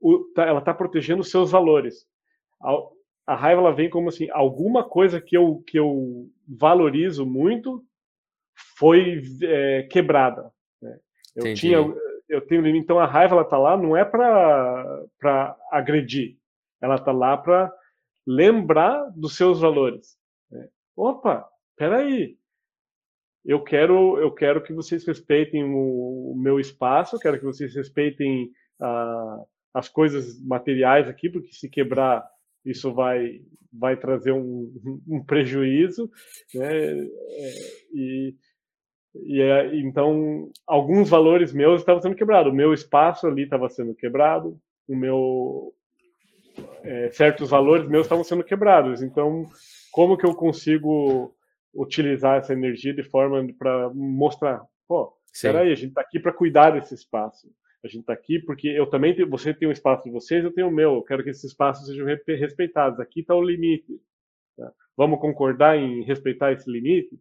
o, 0.00 0.24
tá, 0.34 0.44
ela 0.44 0.58
está 0.58 0.74
protegendo 0.74 1.20
os 1.20 1.30
seus 1.30 1.52
valores. 1.52 2.08
A, 2.60 2.76
a, 3.28 3.36
raiva 3.36 3.60
ela 3.60 3.72
vem 3.72 3.88
como 3.88 4.08
assim, 4.08 4.28
alguma 4.32 4.82
coisa 4.82 5.20
que 5.20 5.36
eu, 5.36 5.62
que 5.64 5.78
eu 5.78 6.28
valorizo 6.48 7.24
muito 7.24 7.84
foi 8.76 9.22
é, 9.44 9.84
quebrada. 9.84 10.50
Né? 10.82 10.98
Eu 11.36 11.42
Entendi. 11.42 11.60
tinha, 11.60 11.94
eu 12.28 12.40
tenho 12.40 12.66
então 12.66 12.98
a 12.98 13.06
raiva 13.06 13.34
ela 13.36 13.44
está 13.44 13.56
lá 13.56 13.76
não 13.76 13.96
é 13.96 14.04
para 14.04 15.56
agredir, 15.70 16.36
ela 16.82 16.96
está 16.96 17.12
lá 17.12 17.36
para 17.36 17.72
lembrar 18.26 19.08
dos 19.14 19.36
seus 19.36 19.60
valores. 19.60 20.18
Opa, 20.96 21.48
peraí, 21.76 22.36
eu 23.44 23.62
quero, 23.62 24.18
eu 24.18 24.32
quero 24.32 24.62
que 24.62 24.72
vocês 24.72 25.04
respeitem 25.06 25.64
o, 25.64 26.32
o 26.32 26.34
meu 26.36 26.58
espaço, 26.58 27.18
quero 27.18 27.38
que 27.38 27.44
vocês 27.44 27.74
respeitem 27.74 28.50
uh, 28.80 29.44
as 29.74 29.88
coisas 29.88 30.40
materiais 30.40 31.08
aqui, 31.08 31.28
porque 31.28 31.52
se 31.52 31.68
quebrar 31.68 32.24
isso 32.64 32.92
vai 32.92 33.40
vai 33.76 33.96
trazer 33.96 34.32
um, 34.32 34.72
um 35.06 35.22
prejuízo, 35.22 36.10
né? 36.54 36.70
É, 36.70 37.04
e, 37.92 38.34
e 39.16 39.42
é, 39.42 39.76
então 39.76 40.50
alguns 40.66 41.10
valores 41.10 41.52
meus 41.52 41.80
estavam 41.80 42.00
sendo 42.00 42.16
quebrados. 42.16 42.52
O 42.52 42.56
meu 42.56 42.72
espaço 42.72 43.26
ali 43.26 43.42
estava 43.42 43.68
sendo 43.68 43.94
quebrado, 43.94 44.58
o 44.88 44.96
meu 44.96 45.74
é, 46.84 47.10
certos 47.10 47.50
valores 47.50 47.88
meus 47.88 48.06
estavam 48.06 48.24
sendo 48.24 48.44
quebrados. 48.44 49.02
Então, 49.02 49.48
como 49.94 50.18
que 50.18 50.26
eu 50.26 50.34
consigo 50.34 51.32
utilizar 51.72 52.38
essa 52.38 52.52
energia 52.52 52.92
de 52.92 53.04
forma 53.04 53.46
para 53.56 53.90
mostrar, 53.94 54.60
pô, 54.88 55.16
espera 55.32 55.60
aí, 55.60 55.70
a 55.70 55.74
gente 55.76 55.90
está 55.90 56.00
aqui 56.00 56.18
para 56.18 56.32
cuidar 56.32 56.70
desse 56.70 56.92
espaço. 56.94 57.48
A 57.84 57.86
gente 57.86 58.00
está 58.00 58.12
aqui 58.12 58.40
porque 58.40 58.66
eu 58.66 58.86
também 58.88 59.14
tenho, 59.14 59.30
você 59.30 59.54
tem 59.54 59.68
um 59.68 59.72
espaço 59.72 60.02
de 60.02 60.10
vocês, 60.10 60.42
eu 60.42 60.52
tenho 60.52 60.66
o 60.66 60.72
meu. 60.72 60.94
Eu 60.94 61.02
quero 61.02 61.22
que 61.22 61.30
esses 61.30 61.44
espaços 61.44 61.86
sejam 61.86 62.06
respeitados. 62.26 62.98
Aqui 62.98 63.20
está 63.20 63.36
o 63.36 63.42
limite. 63.42 64.00
Tá? 64.56 64.72
Vamos 64.96 65.20
concordar 65.20 65.76
em 65.78 66.02
respeitar 66.02 66.52
esse 66.52 66.68
limite? 66.68 67.16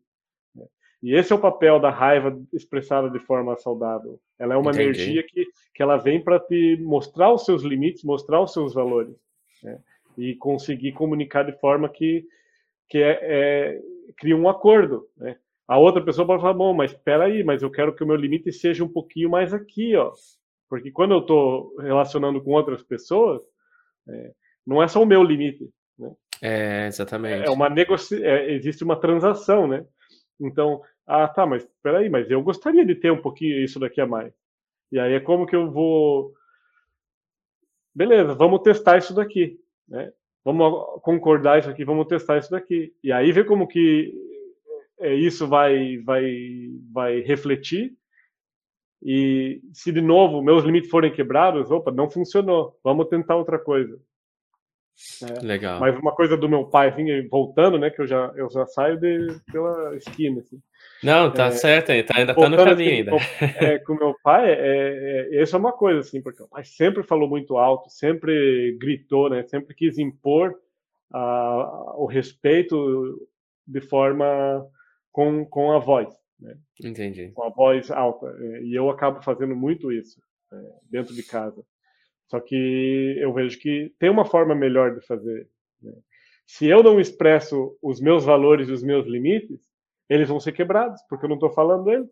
E 1.03 1.13
esse 1.13 1.31
é 1.31 1.35
o 1.35 1.41
papel 1.41 1.79
da 1.79 1.91
raiva 1.91 2.41
expressada 2.51 3.07
de 3.07 3.19
forma 3.19 3.55
saudável. 3.57 4.19
Ela 4.39 4.55
é 4.55 4.57
uma 4.57 4.71
Entendi. 4.71 5.01
energia 5.01 5.23
que, 5.23 5.45
que 5.75 5.83
ela 5.83 5.97
vem 5.97 6.23
para 6.23 6.39
te 6.39 6.77
mostrar 6.81 7.31
os 7.31 7.45
seus 7.45 7.61
limites, 7.61 8.03
mostrar 8.03 8.41
os 8.41 8.51
seus 8.51 8.73
valores. 8.73 9.13
Né? 9.61 9.79
E 10.17 10.33
conseguir 10.35 10.93
comunicar 10.93 11.43
de 11.43 11.51
forma 11.59 11.87
que, 11.87 12.25
que 12.93 13.01
é, 13.01 13.19
é, 13.23 13.81
cria 14.15 14.37
um 14.37 14.47
acordo. 14.47 15.09
Né? 15.17 15.35
A 15.67 15.79
outra 15.79 15.99
pessoa 15.99 16.27
pode 16.27 16.43
falar, 16.43 16.53
bom, 16.53 16.75
mas 16.75 16.91
espera 16.91 17.23
aí, 17.23 17.43
mas 17.43 17.63
eu 17.63 17.71
quero 17.71 17.95
que 17.95 18.03
o 18.03 18.07
meu 18.07 18.15
limite 18.15 18.51
seja 18.51 18.83
um 18.83 18.87
pouquinho 18.87 19.31
mais 19.31 19.51
aqui, 19.51 19.95
ó. 19.95 20.13
Porque 20.69 20.91
quando 20.91 21.15
eu 21.15 21.21
estou 21.21 21.75
relacionando 21.77 22.39
com 22.39 22.51
outras 22.51 22.83
pessoas, 22.83 23.41
é, 24.07 24.31
não 24.63 24.81
é 24.81 24.87
só 24.87 25.01
o 25.01 25.07
meu 25.07 25.23
limite. 25.23 25.67
Né? 25.97 26.11
É, 26.39 26.85
exatamente. 26.85 27.47
É 27.47 27.49
uma 27.49 27.67
negocia... 27.67 28.23
É, 28.23 28.51
existe 28.51 28.83
uma 28.83 28.95
transação, 28.95 29.65
né? 29.67 29.83
Então, 30.39 30.79
ah, 31.07 31.27
tá, 31.27 31.47
mas 31.47 31.67
peraí, 31.81 32.11
mas 32.11 32.29
eu 32.29 32.43
gostaria 32.43 32.85
de 32.85 32.93
ter 32.93 33.11
um 33.11 33.23
pouquinho 33.23 33.57
isso 33.63 33.79
daqui 33.79 34.01
a 34.01 34.05
mais. 34.05 34.31
E 34.91 34.99
aí 34.99 35.13
é 35.13 35.19
como 35.19 35.47
que 35.47 35.55
eu 35.55 35.71
vou. 35.71 36.31
Beleza, 37.95 38.35
vamos 38.35 38.61
testar 38.61 38.99
isso 38.99 39.15
daqui. 39.15 39.59
Né? 39.87 40.13
Vamos 40.45 41.01
concordar 41.01 41.59
isso 41.59 41.69
aqui, 41.69 41.85
vamos 41.85 42.07
testar 42.07 42.37
isso 42.37 42.51
daqui. 42.51 42.93
E 43.03 43.11
aí 43.11 43.31
ver 43.31 43.45
como 43.45 43.67
que 43.67 44.13
é, 44.99 45.13
isso 45.13 45.47
vai, 45.47 45.97
vai, 45.99 46.69
vai 46.91 47.19
refletir 47.21 47.93
e 49.05 49.61
se 49.73 49.91
de 49.91 49.99
novo 49.99 50.41
meus 50.41 50.63
limites 50.63 50.89
forem 50.89 51.11
quebrados, 51.11 51.69
opa, 51.69 51.91
não 51.91 52.09
funcionou, 52.09 52.79
vamos 52.81 53.09
tentar 53.09 53.35
outra 53.35 53.59
coisa. 53.59 53.99
É, 55.21 55.45
Legal. 55.45 55.79
Mas 55.79 55.97
uma 55.97 56.15
coisa 56.15 56.37
do 56.37 56.47
meu 56.47 56.65
pai, 56.65 56.87
assim, 56.87 57.27
voltando, 57.27 57.77
né, 57.77 57.89
que 57.89 58.01
eu 58.01 58.07
já, 58.07 58.31
eu 58.35 58.49
já 58.49 58.65
saio 58.65 58.97
de, 58.97 59.27
pela 59.51 59.95
esquina, 59.97 60.39
assim. 60.39 60.61
Não, 61.03 61.31
tá 61.31 61.47
é, 61.47 61.51
certo, 61.51 61.87
tá, 62.07 62.17
ainda 62.17 62.33
tá 62.33 62.49
no 62.49 62.57
caminho 62.57 62.73
assim, 62.73 62.89
ainda. 62.89 63.11
Com, 63.11 63.65
é, 63.65 63.79
com 63.79 63.95
meu 63.95 64.15
pai, 64.23 64.51
é, 64.51 64.57
é, 65.31 65.41
essa 65.41 65.57
é 65.57 65.59
uma 65.59 65.73
coisa, 65.73 65.99
assim, 65.99 66.21
porque 66.21 66.41
o 66.41 66.47
pai 66.47 66.63
sempre 66.63 67.03
falou 67.03 67.27
muito 67.27 67.57
alto, 67.57 67.89
sempre 67.89 68.77
gritou, 68.79 69.29
né, 69.29 69.43
sempre 69.43 69.75
quis 69.75 69.97
impor 69.97 70.55
a, 71.11 71.95
o 71.97 72.05
respeito 72.05 73.27
de 73.67 73.81
forma 73.81 74.65
com, 75.11 75.45
com 75.45 75.71
a 75.71 75.79
voz. 75.79 76.09
Né? 76.39 76.57
Entendi. 76.83 77.31
Com 77.31 77.43
a 77.43 77.49
voz 77.49 77.89
alta. 77.91 78.27
É, 78.27 78.63
e 78.63 78.75
eu 78.75 78.89
acabo 78.89 79.21
fazendo 79.21 79.55
muito 79.55 79.91
isso 79.91 80.21
é, 80.51 80.55
dentro 80.89 81.13
de 81.13 81.23
casa. 81.23 81.63
Só 82.27 82.39
que 82.39 83.15
eu 83.19 83.33
vejo 83.33 83.59
que 83.59 83.93
tem 83.99 84.09
uma 84.09 84.25
forma 84.25 84.55
melhor 84.55 84.95
de 84.95 85.05
fazer. 85.05 85.47
Né? 85.81 85.93
Se 86.45 86.67
eu 86.67 86.83
não 86.83 86.99
expresso 86.99 87.77
os 87.81 88.01
meus 88.01 88.25
valores 88.25 88.67
e 88.67 88.71
os 88.71 88.83
meus 88.83 89.05
limites, 89.05 89.61
eles 90.09 90.27
vão 90.27 90.39
ser 90.39 90.51
quebrados, 90.51 91.01
porque 91.09 91.25
eu 91.25 91.29
não 91.29 91.35
estou 91.35 91.51
falando 91.51 91.85
deles. 91.85 92.09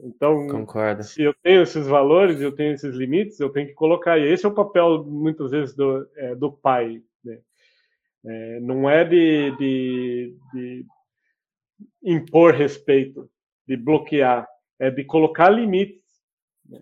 Então, 0.00 0.46
Concordo. 0.48 1.02
se 1.02 1.22
eu 1.22 1.34
tenho 1.42 1.62
esses 1.62 1.86
valores, 1.86 2.40
eu 2.40 2.52
tenho 2.52 2.72
esses 2.72 2.94
limites, 2.94 3.38
eu 3.38 3.50
tenho 3.50 3.68
que 3.68 3.74
colocar. 3.74 4.18
E 4.18 4.26
esse 4.28 4.44
é 4.44 4.48
o 4.48 4.54
papel, 4.54 5.04
muitas 5.04 5.50
vezes, 5.50 5.74
do, 5.74 6.08
é, 6.16 6.34
do 6.34 6.50
pai. 6.50 7.02
Né? 7.24 7.38
É, 8.24 8.60
não 8.60 8.88
é 8.88 9.04
de, 9.04 9.56
de, 9.56 10.36
de, 10.52 10.86
impor 12.02 12.54
respeito, 12.54 13.28
de 13.66 13.76
bloquear, 13.76 14.46
é 14.78 14.90
de 14.90 15.04
colocar 15.04 15.50
limites. 15.50 16.02
Né? 16.68 16.80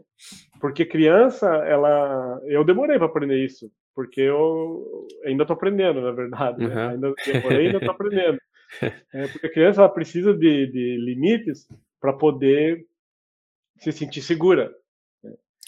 Porque 0.61 0.87
criança, 0.87 1.49
ela, 1.49 2.41
eu 2.45 2.65
demorei 2.65 2.97
para 2.97 3.07
aprender 3.07 3.45
isso, 3.45 3.71
porque 3.95 4.21
eu 4.21 5.07
ainda 5.25 5.43
estou 5.43 5.55
aprendendo, 5.55 6.01
na 6.01 6.13
verdade. 6.13 6.65
Uhum. 6.65 6.75
Né? 6.75 6.89
Ainda 6.89 7.15
demorei, 7.27 7.67
ainda 7.67 7.79
estou 7.79 7.93
aprendendo. 7.93 8.39
É, 9.13 9.27
porque 9.29 9.47
a 9.47 9.53
criança 9.53 9.89
precisa 9.89 10.33
de, 10.35 10.67
de 10.67 10.97
limites 10.99 11.69
para 12.01 12.13
poder 12.13 12.87
se 13.79 13.93
sentir 13.93 14.23
segura. 14.23 14.75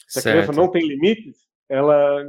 Se 0.09 0.19
a 0.19 0.23
certo. 0.23 0.35
criança 0.35 0.53
não 0.53 0.71
tem 0.71 0.87
limites, 0.87 1.37
ela 1.69 2.25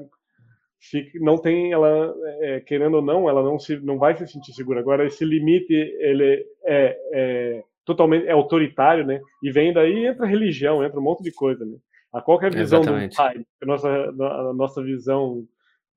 fica, 0.80 1.20
não 1.20 1.38
tem, 1.38 1.72
ela 1.72 2.14
é, 2.42 2.60
querendo 2.62 2.96
ou 2.96 3.02
não, 3.02 3.30
ela 3.30 3.44
não 3.44 3.60
se, 3.60 3.78
não 3.80 3.98
vai 3.98 4.16
se 4.18 4.28
sentir 4.28 4.54
segura. 4.54 4.80
Agora 4.80 5.06
esse 5.06 5.24
limite 5.24 5.74
ele 5.74 6.46
é, 6.66 7.00
é 7.14 7.64
totalmente 7.86 8.28
é 8.28 8.32
autoritário, 8.32 9.06
né? 9.06 9.22
E 9.44 9.52
vem 9.52 9.74
daí 9.74 10.06
entra 10.06 10.26
religião, 10.26 10.84
entra 10.84 11.00
um 11.00 11.04
monte 11.04 11.24
de 11.24 11.32
coisa, 11.32 11.66
né? 11.66 11.78
A 12.12 12.22
qualquer 12.22 12.54
visão 12.54 12.82
Exatamente. 12.82 13.12
do 13.12 13.18
pai, 13.18 13.46
a 13.62 13.66
nossa 13.66 13.90
a 13.90 14.54
nossa 14.54 14.82
visão 14.82 15.46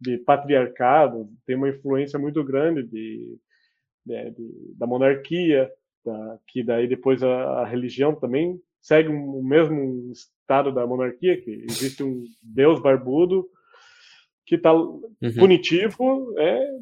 de 0.01 0.18
patriarcado 0.18 1.28
tem 1.47 1.57
uma 1.57 1.68
influência 1.68 2.18
muito 2.18 2.43
grande 2.43 2.83
de, 2.83 3.39
de, 4.05 4.30
de 4.30 4.74
da 4.76 4.86
monarquia, 4.86 5.70
da, 6.05 6.38
que 6.46 6.62
daí 6.62 6.86
depois 6.86 7.22
a, 7.22 7.61
a 7.61 7.66
religião 7.66 8.14
também 8.14 8.61
segue 8.80 9.09
o 9.09 9.42
mesmo 9.42 10.11
estado 10.11 10.72
da 10.72 10.86
monarquia, 10.86 11.40
que 11.40 11.51
existe 11.51 12.03
um 12.03 12.24
deus 12.42 12.80
barbudo 12.80 13.46
que 14.51 14.57
está 14.57 14.72
uhum. 14.74 15.05
punitivo, 15.38 16.34
é 16.36 16.76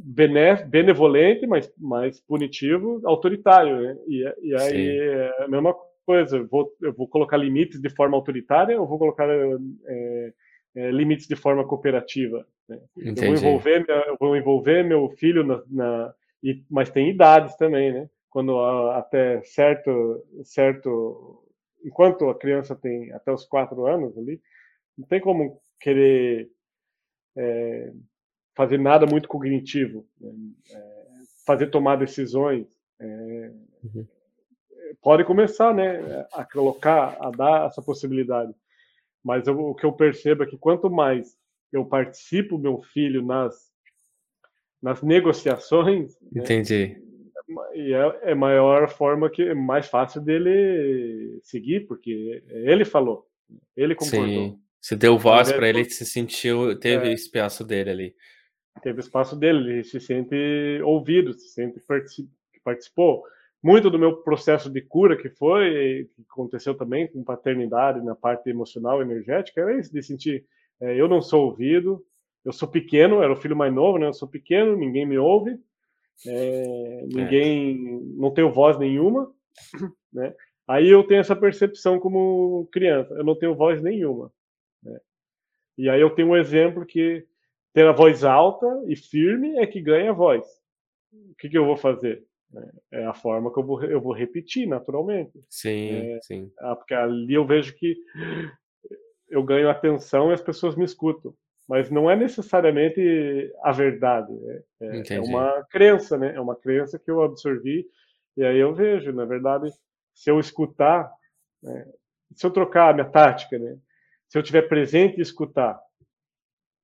benevolente, 0.65 1.47
mas, 1.47 1.71
mas 1.77 2.19
punitivo, 2.19 3.03
autoritário. 3.05 3.83
Né? 3.83 3.99
E, 4.07 4.35
e 4.43 4.55
aí 4.55 4.71
Sim. 4.71 4.89
é 4.89 5.45
a 5.45 5.49
mesma 5.49 5.75
coisa, 6.07 6.39
eu 6.39 6.47
vou, 6.49 6.73
eu 6.81 6.95
vou 6.95 7.07
colocar 7.07 7.37
limites 7.37 7.79
de 7.79 7.91
forma 7.91 8.17
autoritária 8.17 8.81
ou 8.81 8.87
vou 8.87 8.99
colocar 8.99 9.29
é, 9.29 10.33
é, 10.77 10.91
limites 10.91 11.27
de 11.27 11.37
forma 11.37 11.63
cooperativa? 11.67 12.47
Né? 12.67 12.81
Eu, 12.97 13.15
vou 13.15 13.35
envolver, 13.35 13.85
eu 13.87 14.17
vou 14.19 14.35
envolver 14.35 14.83
meu 14.83 15.11
filho 15.11 15.45
na, 15.45 15.63
na 15.71 16.15
e, 16.43 16.65
mas 16.71 16.91
tem 16.91 17.11
idades 17.11 17.57
também, 17.57 17.93
né? 17.93 18.11
Quando 18.31 18.61
até 18.91 19.43
certo, 19.43 20.25
certo, 20.45 21.45
enquanto 21.85 22.29
a 22.29 22.39
criança 22.39 22.77
tem 22.77 23.13
até 23.13 23.33
os 23.33 23.45
quatro 23.45 23.87
anos 23.87 24.17
ali, 24.17 24.41
não 24.97 25.07
tem 25.07 25.21
como 25.21 25.61
querer 25.81 26.51
é, 27.37 27.93
fazer 28.55 28.79
nada 28.79 29.07
muito 29.07 29.29
cognitivo, 29.29 30.07
né? 30.21 30.31
é, 30.71 31.07
fazer 31.47 31.69
tomar 31.69 31.97
decisões. 31.97 32.67
É, 33.01 33.05
uhum. 33.85 34.07
Pode 35.03 35.25
começar, 35.25 35.75
né, 35.75 36.27
a 36.33 36.45
colocar, 36.45 37.17
a 37.21 37.31
dar 37.31 37.67
essa 37.67 37.83
possibilidade. 37.83 38.53
Mas 39.23 39.47
eu, 39.47 39.59
o 39.59 39.75
que 39.75 39.85
eu 39.85 39.93
percebo 39.93 40.43
é 40.43 40.47
que 40.47 40.57
quanto 40.57 40.91
mais 40.91 41.37
eu 41.73 41.85
participo 41.85 42.59
meu 42.59 42.81
filho 42.81 43.23
nas 43.23 43.68
nas 44.83 45.03
negociações. 45.03 46.17
Né, 46.33 46.43
Entendi. 46.43 46.97
Né, 46.97 47.05
e 47.75 47.95
é, 47.95 48.33
é 48.33 48.35
maior 48.35 48.89
forma 48.89 49.31
que 49.31 49.43
é 49.43 49.55
mais 49.55 49.87
fácil 49.89 50.21
dele 50.21 51.39
seguir, 51.43 51.87
porque 51.87 52.43
ele 52.49 52.85
falou, 52.85 53.27
ele 53.77 53.95
concordou. 53.95 54.27
Sim. 54.27 54.59
Você 54.81 54.97
deu 54.97 55.19
voz 55.19 55.51
para 55.53 55.69
ele, 55.69 55.85
se 55.85 56.05
sentiu, 56.07 56.79
teve 56.79 57.09
é, 57.09 57.13
espaço 57.13 57.65
dele 57.65 57.91
ali. 57.91 58.15
Teve 58.83 59.01
espaço 59.01 59.35
dele, 59.37 59.73
ele 59.73 59.85
se 59.85 60.01
sente 60.01 60.37
ouvido, 60.85 61.33
se 61.33 61.49
sente 61.49 61.81
participou. 62.63 63.25
Muito 63.63 63.91
do 63.91 63.99
meu 63.99 64.19
processo 64.19 64.71
de 64.71 64.81
cura 64.81 65.17
que 65.17 65.29
foi, 65.31 66.09
que 66.15 66.23
aconteceu 66.31 66.77
também 66.77 67.09
com 67.09 67.25
paternidade 67.25 68.05
na 68.05 68.15
parte 68.15 68.49
emocional, 68.49 69.03
energética, 69.03 69.61
era 69.61 69.79
isso, 69.79 69.93
de 69.93 70.01
sentir, 70.01 70.45
é, 70.81 70.95
eu 70.95 71.09
não 71.09 71.21
sou 71.21 71.47
ouvido, 71.47 72.05
eu 72.49 72.53
sou 72.55 72.67
pequeno, 72.67 73.23
era 73.23 73.31
o 73.31 73.37
filho 73.37 73.55
mais 73.55 73.73
novo, 73.73 73.99
né? 73.99 74.07
Eu 74.07 74.15
sou 74.15 74.27
pequeno, 74.27 74.75
ninguém 74.75 75.05
me 75.05 75.19
ouve, 75.19 75.61
é, 76.27 77.05
ninguém, 77.07 78.01
não 78.17 78.31
tenho 78.31 78.51
voz 78.51 78.79
nenhuma, 78.79 79.31
né? 80.11 80.35
Aí 80.67 80.89
eu 80.89 81.07
tenho 81.07 81.21
essa 81.21 81.37
percepção 81.37 82.01
como 82.01 82.67
criança, 82.73 83.13
eu 83.15 83.25
não 83.25 83.39
tenho 83.39 83.55
voz 83.55 83.83
nenhuma. 83.83 84.33
Né? 84.83 84.99
E 85.77 85.91
aí 85.91 86.01
eu 86.01 86.09
tenho 86.09 86.29
um 86.29 86.37
exemplo 86.37 86.87
que 86.87 87.27
ter 87.75 87.87
a 87.87 87.93
voz 87.93 88.25
alta 88.25 88.67
e 88.87 88.97
firme 88.97 89.59
é 89.59 89.67
que 89.67 89.81
ganha 89.83 90.11
a 90.11 90.15
voz. 90.15 90.47
O 91.13 91.35
que, 91.39 91.51
que 91.51 91.59
eu 91.59 91.67
vou 91.67 91.77
fazer? 91.77 92.25
É, 92.91 93.03
é 93.03 93.05
a 93.05 93.13
forma 93.13 93.53
que 93.53 93.59
eu 93.59 93.65
vou, 93.65 93.85
eu 93.85 94.01
vou 94.01 94.15
repetir 94.15 94.67
naturalmente. 94.67 95.39
Sim, 95.51 95.91
é, 95.91 96.21
sim. 96.23 96.51
Porque 96.79 96.95
ali 96.95 97.35
eu 97.35 97.47
vejo 97.47 97.75
que 97.77 97.95
eu 99.29 99.43
ganho 99.43 99.69
atenção 99.69 100.31
e 100.31 100.35
as 100.35 100.43
pessoas 100.43 100.75
me 100.75 100.85
escutam. 100.85 101.35
Mas 101.69 101.91
não 101.91 102.11
é 102.11 102.17
necessariamente 102.17 103.53
a 103.63 103.73
verdade. 103.73 104.33
Né? 104.33 104.63
É, 104.81 105.15
é 105.15 105.21
uma 105.21 105.63
crença, 105.71 106.17
né? 106.17 106.35
É 106.35 106.41
uma 106.41 106.57
crença 106.57 106.99
que 106.99 107.11
eu 107.11 107.23
absorvi. 107.23 107.87
E 108.37 108.45
aí 108.45 108.57
eu 108.57 108.75
vejo, 108.75 109.13
na 109.13 109.27
verdade, 109.27 109.71
se 110.15 110.31
eu 110.31 110.41
escutar, 110.41 111.13
né? 111.63 111.87
se 112.35 112.47
eu 112.47 112.51
trocar 112.51 112.91
a 112.91 112.93
minha 112.95 113.05
tática, 113.05 113.59
né? 113.59 113.77
se 114.29 114.39
eu 114.39 114.43
tiver 114.43 114.63
presente 114.63 115.19
e 115.19 115.23
escutar, 115.23 115.79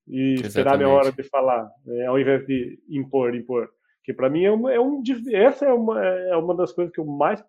e 0.07 0.35
Exatamente. 0.35 0.49
esperar 0.49 0.74
a 0.74 0.76
minha 0.76 0.89
hora 0.89 1.11
de 1.11 1.22
falar, 1.22 1.70
né? 1.87 2.07
ao 2.07 2.18
invés 2.18 2.47
de 2.47 2.78
impor, 2.89 3.35
impor. 3.35 3.70
Que 4.03 4.12
para 4.12 4.28
mim 4.28 4.45
é, 4.45 4.51
uma, 4.51 4.70
é 4.70 4.78
um, 4.78 5.03
essa 5.32 5.64
é 5.64 5.72
uma, 5.72 6.05
é 6.05 6.37
uma 6.37 6.55
das 6.55 6.72
coisas 6.72 6.93
que 6.93 7.01
eu 7.01 7.07
mais 7.07 7.43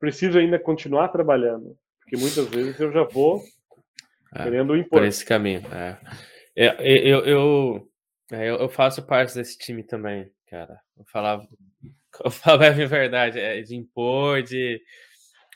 preciso 0.00 0.38
ainda 0.38 0.58
continuar 0.58 1.08
trabalhando. 1.08 1.76
Porque 2.00 2.16
muitas 2.16 2.48
vezes 2.48 2.80
eu 2.80 2.90
já 2.90 3.04
vou 3.04 3.42
é, 4.34 4.42
querendo 4.42 4.76
impor. 4.76 5.00
Por 5.00 5.04
esse 5.04 5.24
caminho. 5.24 5.62
É. 5.72 5.98
Eu, 6.54 6.72
eu, 6.80 7.24
eu, 7.24 7.88
é, 8.32 8.50
eu, 8.50 8.68
faço 8.68 9.02
parte 9.02 9.34
desse 9.34 9.58
time 9.58 9.82
também, 9.82 10.30
cara. 10.48 10.78
Eu 10.96 11.04
falava, 11.06 11.46
eu 12.24 12.30
falava 12.30 12.66
a 12.66 12.86
verdade, 12.86 13.38
é, 13.38 13.60
de 13.62 13.76
impor, 13.76 14.42
de. 14.42 14.80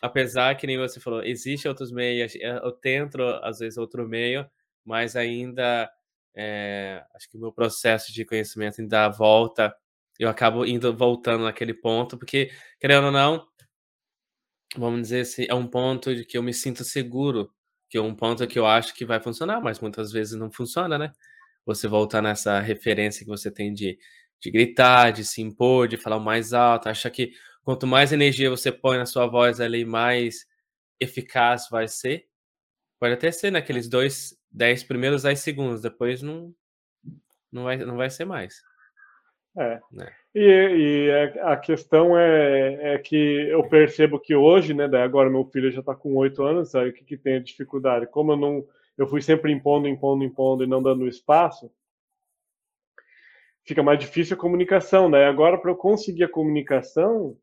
Apesar 0.03 0.55
que 0.57 0.66
nem 0.66 0.77
você 0.77 1.01
falou, 1.01 1.22
existe 1.22 1.66
outros 1.66 1.91
meios, 1.91 2.35
eu 2.37 2.70
tento 2.70 3.22
às 3.43 3.59
vezes 3.59 3.79
outro 3.79 4.07
meio, 4.07 4.47
mas 4.85 5.16
ainda 5.16 5.91
é, 6.37 7.03
acho 7.14 7.31
que 7.31 7.39
o 7.39 7.41
meu 7.41 7.51
processo 7.51 8.12
de 8.12 8.24
conhecimento 8.24 8.81
ainda 8.81 9.09
volta, 9.09 9.74
eu 10.18 10.29
acabo 10.29 10.66
indo 10.66 10.95
voltando 10.95 11.45
naquele 11.45 11.72
ponto, 11.72 12.18
porque, 12.18 12.51
querendo 12.79 13.07
ou 13.07 13.12
não, 13.12 13.47
vamos 14.77 15.01
dizer 15.03 15.20
assim, 15.22 15.47
é 15.49 15.55
um 15.55 15.66
ponto 15.66 16.14
de 16.14 16.24
que 16.27 16.37
eu 16.37 16.43
me 16.43 16.53
sinto 16.53 16.85
seguro, 16.85 17.51
que 17.89 17.99
é 17.99 18.01
um 18.01 18.14
ponto 18.14 18.47
que 18.47 18.59
eu 18.59 18.66
acho 18.66 18.95
que 18.95 19.05
vai 19.05 19.20
funcionar, 19.20 19.61
mas 19.61 19.80
muitas 19.80 20.12
vezes 20.12 20.39
não 20.39 20.51
funciona, 20.51 20.99
né? 20.99 21.12
Você 21.64 21.89
voltar 21.89 22.22
nessa 22.22 22.61
referência 22.61 23.24
que 23.24 23.30
você 23.30 23.51
tem 23.51 23.72
de, 23.72 23.99
de 24.41 24.51
gritar, 24.51 25.11
de 25.12 25.24
se 25.24 25.43
impor, 25.43 25.89
de 25.89 25.97
falar 25.97 26.20
mais 26.20 26.53
alto, 26.53 26.89
acha 26.89 27.11
que 27.11 27.32
quanto 27.62 27.87
mais 27.87 28.12
energia 28.12 28.51
você 28.51 28.70
põe 28.72 28.99
na 28.99 29.07
sua 29.07 29.26
voz 29.26 29.61
ali, 29.61 29.84
mais 29.84 30.47
eficaz 31.01 31.68
vai 31.70 31.89
ser. 31.89 32.26
Pode 32.99 33.14
até 33.14 33.30
ser 33.30 33.51
naqueles 33.51 33.89
dois 33.89 34.37
10 34.51 34.84
primeiros 34.84 35.22
10 35.22 35.39
segundos, 35.39 35.82
depois 35.82 36.22
não, 36.22 36.55
não, 37.53 37.64
vai, 37.64 37.76
não 37.76 37.97
vai 37.97 38.09
ser 38.09 38.24
mais. 38.24 38.62
É. 39.59 39.80
Né? 39.93 40.14
E, 40.39 40.41
e, 40.41 41.09
é, 41.09 41.41
a 41.45 41.57
questão 41.57 42.14
é, 42.14 42.95
é, 42.95 42.99
que 42.99 43.16
eu 43.49 43.66
percebo 43.66 44.20
que 44.20 44.34
hoje, 44.34 44.74
né, 44.74 44.84
agora 45.03 45.30
meu 45.30 45.47
filho 45.47 45.72
já 45.72 45.80
está 45.80 45.95
com 45.95 46.14
8 46.14 46.43
anos, 46.43 46.74
aí 46.74 46.91
o 46.91 46.93
que, 46.93 47.07
que 47.07 47.16
tem 47.16 47.37
a 47.37 47.43
dificuldade? 47.43 48.07
Como 48.07 48.32
eu 48.32 48.37
não 48.37 48.66
eu 48.99 49.07
fui 49.07 49.22
sempre 49.22 49.51
impondo, 49.51 49.89
impondo, 49.89 50.22
impondo 50.22 50.62
e 50.62 50.66
não 50.66 50.82
dando 50.82 51.09
espaço, 51.09 51.72
fica 53.64 53.82
mais 53.82 53.99
difícil 53.99 54.37
a 54.37 54.39
comunicação, 54.39 55.09
né? 55.09 55.24
Agora 55.24 55.57
para 55.57 55.70
eu 55.70 55.76
conseguir 55.76 56.24
a 56.24 56.28
comunicação 56.28 57.34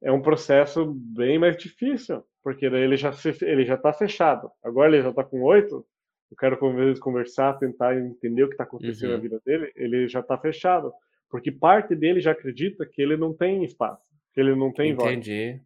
é 0.00 0.12
um 0.12 0.22
processo 0.22 0.94
bem 0.94 1.40
mais 1.40 1.56
difícil 1.56 2.24
porque 2.40 2.70
daí 2.70 2.82
ele 2.82 2.96
já 2.96 3.10
se, 3.12 3.36
ele 3.42 3.64
já 3.64 3.74
está 3.74 3.92
fechado. 3.92 4.48
Agora 4.62 4.92
ele 4.92 5.02
já 5.02 5.10
está 5.10 5.24
com 5.24 5.42
oito. 5.42 5.84
Eu 6.30 6.36
quero 6.36 6.56
conversar, 7.00 7.58
tentar 7.58 7.98
entender 7.98 8.44
o 8.44 8.48
que 8.48 8.54
está 8.54 8.62
acontecendo 8.62 9.10
uhum. 9.10 9.16
na 9.16 9.22
vida 9.22 9.42
dele. 9.44 9.72
Ele 9.74 10.06
já 10.06 10.20
está 10.20 10.38
fechado, 10.38 10.92
porque 11.30 11.50
parte 11.50 11.94
dele 11.94 12.20
já 12.20 12.32
acredita 12.32 12.86
que 12.86 13.00
ele 13.00 13.16
não 13.16 13.32
tem 13.32 13.64
espaço, 13.64 14.02
que 14.32 14.40
ele 14.40 14.54
não 14.54 14.72
tem 14.72 14.92
Entendi. 14.92 15.60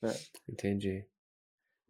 voz. 0.00 0.16
É. 0.16 0.52
Entendi. 0.52 1.04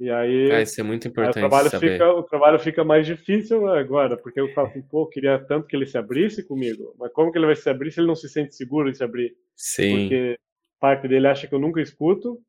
E 0.01 0.11
aí, 0.11 0.53
ah, 0.53 0.63
isso 0.63 0.81
é 0.81 0.85
muito 0.85 1.09
importante. 1.09 1.45
O 1.45 1.49
trabalho, 1.49 1.71
saber. 1.71 1.93
Fica, 1.93 2.13
o 2.13 2.23
trabalho 2.23 2.59
fica 2.61 2.85
mais 2.85 3.05
difícil 3.05 3.69
agora, 3.69 4.17
porque 4.17 4.41
eu 4.41 4.53
falo 4.55 4.69
assim, 4.69 4.81
pô, 4.81 5.03
eu 5.03 5.07
queria 5.09 5.39
tanto 5.41 5.67
que 5.67 5.75
ele 5.75 5.87
se 5.87 5.99
abrisse 5.99 6.47
comigo, 6.47 6.95
mas 6.97 7.13
como 7.13 7.33
que 7.33 7.39
ele 7.39 7.47
vai 7.47 7.57
se 7.57 7.69
abrir 7.69 7.91
se 7.91 7.99
ele 7.99 8.07
não 8.07 8.15
se 8.15 8.29
sente 8.29 8.55
seguro 8.55 8.89
em 8.89 8.95
se 8.95 9.03
abrir? 9.03 9.37
Sim. 9.57 10.03
Porque 10.03 10.39
parte 10.79 11.09
dele 11.09 11.27
acha 11.27 11.49
que 11.49 11.55
eu 11.55 11.59
nunca 11.59 11.81
escuto, 11.81 12.41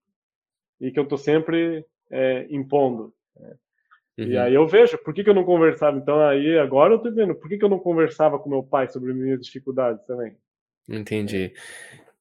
e 0.80 0.92
que 0.92 1.00
eu 1.00 1.04
estou 1.04 1.18
sempre 1.18 1.86
é, 2.10 2.48
impondo. 2.50 3.14
Né? 3.38 3.56
Uhum. 4.18 4.26
E 4.26 4.38
aí 4.38 4.54
eu 4.54 4.68
vejo, 4.68 4.98
por 5.00 5.14
que, 5.14 5.24
que 5.24 5.30
eu 5.30 5.34
não 5.34 5.44
conversava? 5.44 5.98
Então 5.98 6.20
aí 6.22 6.58
agora 6.58 6.94
eu 6.94 6.98
estou 6.98 7.14
vendo, 7.14 7.36
por 7.36 7.50
que, 7.50 7.58
que 7.58 7.66
eu 7.66 7.70
não 7.70 7.80
conversava 7.80 8.40
com 8.40 8.50
meu 8.50 8.64
pai 8.64 8.88
sobre 8.88 9.14
minhas 9.14 9.42
dificuldades 9.42 10.06
também? 10.06 10.36
Entendi. 10.90 11.54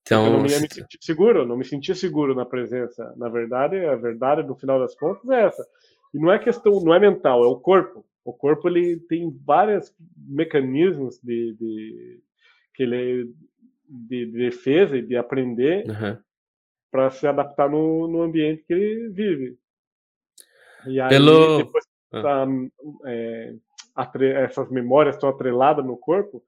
Então, 0.03 0.27
eu 0.27 0.33
não 0.33 0.39
me, 0.39 0.45
me 0.45 0.51
sentir 0.51 0.99
seguro, 1.01 1.47
não 1.47 1.57
me 1.57 1.65
sentia 1.65 1.95
seguro 1.95 2.35
na 2.35 2.45
presença. 2.45 3.13
Na 3.17 3.29
verdade, 3.29 3.77
a 3.85 3.95
verdade 3.97 4.43
no 4.43 4.55
final 4.55 4.79
das 4.79 4.95
contas 4.95 5.29
é 5.29 5.45
essa. 5.45 5.67
E 6.15 6.19
não 6.19 6.33
é 6.33 6.39
questão, 6.39 6.81
não 6.81 6.95
é 6.95 6.99
mental, 6.99 7.45
é 7.45 7.47
o 7.47 7.57
corpo. 7.57 8.05
O 8.25 8.33
corpo 8.33 8.69
ele 8.69 8.99
tem 9.09 9.31
vários 9.45 9.93
mecanismos 10.17 11.19
de, 11.23 11.55
de 11.55 12.21
que 12.75 12.83
ele 12.83 13.33
de, 13.89 14.27
de 14.27 14.33
defesa 14.33 14.97
e 14.97 15.03
de 15.03 15.17
aprender 15.17 15.87
uhum 15.89 16.19
para 16.91 17.11
se 17.11 17.27
adaptar 17.27 17.69
no, 17.69 18.09
no 18.09 18.23
ambiente 18.23 18.65
que 18.67 18.73
ele 18.73 19.09
vive. 19.11 19.59
E 20.87 21.01
aí, 21.01 21.09
Pelo... 21.09 21.59
depois 21.59 21.85
ah. 22.13 22.23
tá, 22.23 22.47
é, 23.05 23.55
essas 24.45 24.71
memórias 24.71 25.17
estão 25.17 25.29
atreladas 25.29 25.85
no 25.85 25.97
corpo, 25.97 26.43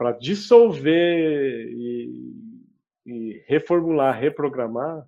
para 0.00 0.12
dissolver 0.12 1.68
e, 1.68 2.10
e, 3.04 3.44
reformular, 3.46 4.18
reprogramar. 4.18 5.06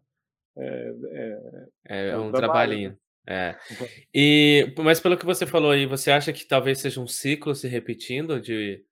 É, 0.54 0.94
é, 1.10 1.38
é, 1.88 2.08
é 2.08 2.18
um, 2.18 2.26
um 2.26 2.32
trabalhinho. 2.32 2.94
É. 3.26 3.56
Uhum. 3.70 3.86
E, 4.14 4.74
mas 4.76 5.00
pelo 5.00 5.16
que 5.16 5.24
você 5.24 5.46
falou 5.46 5.70
aí, 5.70 5.86
você 5.86 6.10
acha 6.10 6.30
que 6.30 6.44
talvez 6.44 6.78
seja 6.80 7.00
um 7.00 7.06
ciclo 7.06 7.54
se 7.54 7.66
repetindo 7.68 8.38
de 8.38 8.84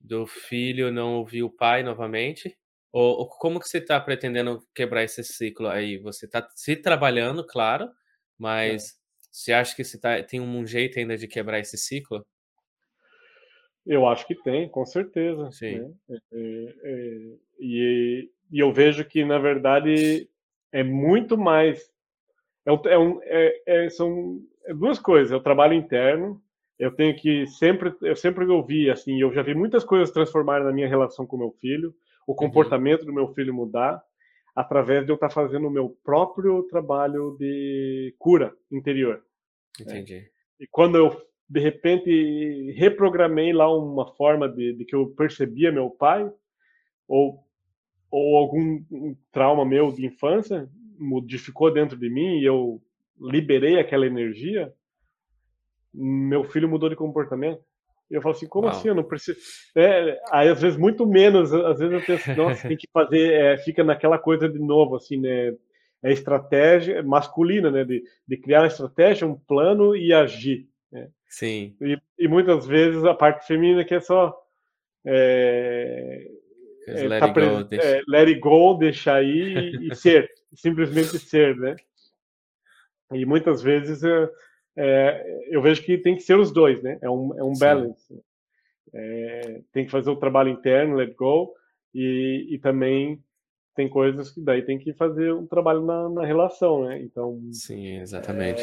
do 0.00 0.26
filho 0.26 0.90
não 0.90 1.16
ouvir 1.16 1.42
o 1.42 1.50
pai 1.50 1.82
novamente? 1.82 2.56
Ou, 2.90 3.18
ou 3.18 3.28
como 3.28 3.60
que 3.60 3.68
você 3.68 3.76
está 3.76 4.00
pretendendo 4.00 4.66
quebrar 4.74 5.04
esse 5.04 5.22
ciclo 5.22 5.68
aí? 5.68 5.98
Você 5.98 6.24
está 6.24 6.48
se 6.54 6.76
trabalhando, 6.76 7.46
claro, 7.46 7.84
é. 7.84 7.90
mas 8.38 8.84
é. 8.84 8.92
você 9.30 9.52
acha 9.52 9.76
que 9.76 9.84
você 9.84 10.00
tá, 10.00 10.22
tem 10.22 10.40
um 10.40 10.66
jeito 10.66 10.98
ainda 10.98 11.14
de 11.18 11.28
quebrar 11.28 11.58
esse 11.58 11.76
ciclo? 11.76 12.24
Eu 13.86 14.06
acho 14.06 14.26
que 14.26 14.34
tem, 14.34 14.68
com 14.68 14.84
certeza. 14.86 15.50
Sim. 15.50 15.80
Né? 15.80 15.90
É, 16.10 16.14
é, 16.14 16.74
é 16.84 17.36
e, 17.58 18.30
e, 18.50 18.58
eu 18.58 18.72
vejo 18.72 19.04
que, 19.04 19.24
na 19.24 19.38
verdade, 19.38 20.28
é 20.70 20.82
muito 20.82 21.36
mais. 21.36 21.90
É, 22.64 22.98
um, 22.98 23.20
é, 23.24 23.88
são 23.90 24.40
duas 24.76 24.98
coisas. 24.98 25.32
É 25.32 25.36
o 25.36 25.42
trabalho 25.42 25.74
interno. 25.74 26.40
Eu 26.78 26.92
tenho 26.92 27.14
que 27.16 27.46
sempre. 27.46 27.92
Eu 28.02 28.16
sempre 28.16 28.44
ouvi, 28.46 28.88
assim, 28.90 29.20
eu 29.20 29.32
já 29.32 29.42
vi 29.42 29.54
muitas 29.54 29.84
coisas 29.84 30.12
transformarem 30.12 30.66
na 30.66 30.72
minha 30.72 30.88
relação 30.88 31.26
com 31.26 31.36
meu 31.36 31.50
filho 31.60 31.94
o 32.26 32.32
uhum. 32.32 32.36
comportamento 32.36 33.00
uhum. 33.00 33.06
do 33.06 33.12
meu 33.12 33.28
filho 33.34 33.52
mudar 33.52 34.02
através 34.54 35.04
de 35.04 35.10
eu 35.10 35.14
estar 35.14 35.30
fazendo 35.30 35.66
o 35.66 35.70
meu 35.70 35.96
próprio 36.04 36.62
trabalho 36.64 37.36
de 37.38 38.14
cura 38.18 38.54
interior. 38.70 39.22
Entendi. 39.80 40.14
É. 40.14 40.26
E 40.60 40.66
quando 40.70 40.96
eu 40.96 41.20
de 41.52 41.60
repente 41.60 42.72
reprogramei 42.72 43.52
lá 43.52 43.70
uma 43.70 44.06
forma 44.14 44.48
de, 44.48 44.72
de, 44.72 44.84
que 44.86 44.96
eu 44.96 45.10
percebia 45.10 45.70
meu 45.70 45.90
pai 45.90 46.30
ou 47.06 47.44
ou 48.10 48.36
algum 48.36 48.82
trauma 49.30 49.64
meu 49.64 49.90
de 49.90 50.04
infância 50.06 50.68
modificou 50.98 51.72
dentro 51.72 51.96
de 51.96 52.08
mim 52.08 52.38
e 52.38 52.44
eu 52.44 52.80
liberei 53.20 53.78
aquela 53.78 54.06
energia, 54.06 54.72
meu 55.92 56.44
filho 56.44 56.68
mudou 56.68 56.88
de 56.88 56.96
comportamento. 56.96 57.60
E 58.10 58.14
eu 58.14 58.22
falo 58.22 58.34
assim, 58.34 58.46
como 58.46 58.66
Uau. 58.66 58.76
assim? 58.76 58.88
Eu 58.88 58.94
não 58.94 59.04
preciso. 59.04 59.38
É, 59.74 60.20
aí 60.30 60.48
às 60.48 60.60
vezes 60.60 60.78
muito 60.78 61.06
menos, 61.06 61.52
às 61.52 61.78
vezes 61.78 61.94
eu 61.94 62.04
penso, 62.04 62.34
nossa, 62.36 62.68
tem 62.68 62.76
que 62.76 62.88
fazer, 62.92 63.32
é, 63.32 63.56
fica 63.58 63.82
naquela 63.82 64.18
coisa 64.18 64.48
de 64.48 64.58
novo, 64.58 64.96
assim, 64.96 65.18
né? 65.18 65.54
É 66.04 66.12
estratégia 66.12 67.02
masculina, 67.02 67.70
né? 67.70 67.84
De, 67.84 68.02
de 68.26 68.36
criar 68.36 68.60
uma 68.60 68.66
estratégia, 68.66 69.26
um 69.26 69.38
plano 69.38 69.96
e 69.96 70.12
agir. 70.12 70.68
Né? 70.92 71.08
Sim. 71.26 71.74
E, 71.80 71.98
e, 72.18 72.28
muitas 72.28 72.66
vezes 72.66 73.02
a 73.04 73.14
parte 73.14 73.46
feminina 73.46 73.84
que 73.84 73.94
é 73.94 74.00
só. 74.00 74.38
É, 75.04 76.30
é, 76.86 77.08
let, 77.08 77.20
tá 77.20 77.26
it 77.26 77.40
go, 77.40 77.64
deixa... 77.64 77.86
é, 77.86 78.02
let 78.06 78.28
it 78.28 78.40
go, 78.40 78.74
deixar 78.74 79.24
ir 79.24 79.56
e, 79.56 79.88
e 79.88 79.94
ser, 79.96 80.30
simplesmente 80.54 81.18
ser, 81.18 81.56
né? 81.56 81.74
E 83.12 83.24
muitas 83.24 83.62
vezes 83.62 84.02
é, 84.76 85.40
eu 85.48 85.60
vejo 85.62 85.82
que 85.82 85.98
tem 85.98 86.14
que 86.14 86.22
ser 86.22 86.38
os 86.38 86.52
dois, 86.52 86.82
né? 86.82 86.98
É 87.00 87.10
um, 87.10 87.38
é 87.38 87.42
um 87.42 87.52
balance. 87.58 88.22
É, 88.94 89.62
tem 89.72 89.84
que 89.86 89.90
fazer 89.90 90.10
o 90.10 90.16
trabalho 90.16 90.50
interno, 90.50 90.96
let 90.96 91.14
go, 91.14 91.54
e, 91.94 92.48
e 92.50 92.58
também 92.58 93.22
tem 93.74 93.88
coisas 93.88 94.30
que 94.30 94.40
daí 94.40 94.62
tem 94.62 94.78
que 94.78 94.92
fazer 94.92 95.32
um 95.32 95.46
trabalho 95.46 95.82
na, 95.84 96.08
na 96.08 96.26
relação, 96.26 96.84
né? 96.84 97.00
Então. 97.00 97.40
Sim, 97.52 97.98
exatamente. 97.98 98.62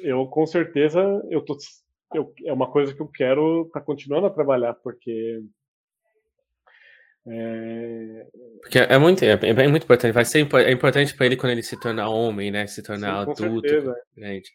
Eu 0.00 0.26
com 0.26 0.46
certeza 0.46 1.00
eu 1.30 1.40
tô, 1.42 1.56
eu, 2.14 2.32
é 2.44 2.52
uma 2.52 2.70
coisa 2.70 2.94
que 2.94 3.00
eu 3.00 3.08
quero 3.08 3.62
estar 3.66 3.80
tá 3.80 3.86
continuando 3.86 4.26
a 4.26 4.30
trabalhar, 4.30 4.74
porque 4.74 5.42
É... 7.26 8.26
Porque 8.60 8.78
é 8.78 8.98
muito, 8.98 9.22
é, 9.24 9.32
é 9.32 9.68
muito 9.68 9.84
importante. 9.84 10.12
Vai 10.12 10.24
ser 10.24 10.46
é 10.54 10.72
importante 10.72 11.14
para 11.16 11.26
ele 11.26 11.36
quando 11.36 11.52
ele 11.52 11.62
se 11.62 11.78
tornar 11.78 12.08
homem, 12.08 12.50
né? 12.50 12.66
Se 12.66 12.82
tornar 12.82 13.24
Sim, 13.36 13.44
adulto, 13.44 13.68
gente, 14.16 14.52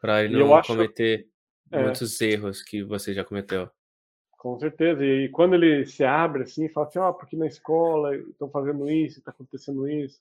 para 0.00 0.24
ele 0.24 0.38
não 0.38 0.62
cometer 0.62 1.26
é. 1.70 1.82
muitos 1.82 2.20
erros 2.20 2.62
que 2.62 2.82
você 2.82 3.12
já 3.12 3.24
cometeu. 3.24 3.68
Com 4.38 4.58
certeza. 4.58 5.04
E 5.04 5.28
quando 5.30 5.54
ele 5.54 5.84
se 5.86 6.04
abre 6.04 6.44
assim, 6.44 6.68
fala 6.68 6.86
assim, 6.86 6.98
ó, 6.98 7.10
oh, 7.10 7.14
porque 7.14 7.36
na 7.36 7.46
escola 7.46 8.14
estão 8.16 8.48
fazendo 8.48 8.88
isso, 8.88 9.18
está 9.18 9.32
acontecendo 9.32 9.88
isso. 9.88 10.20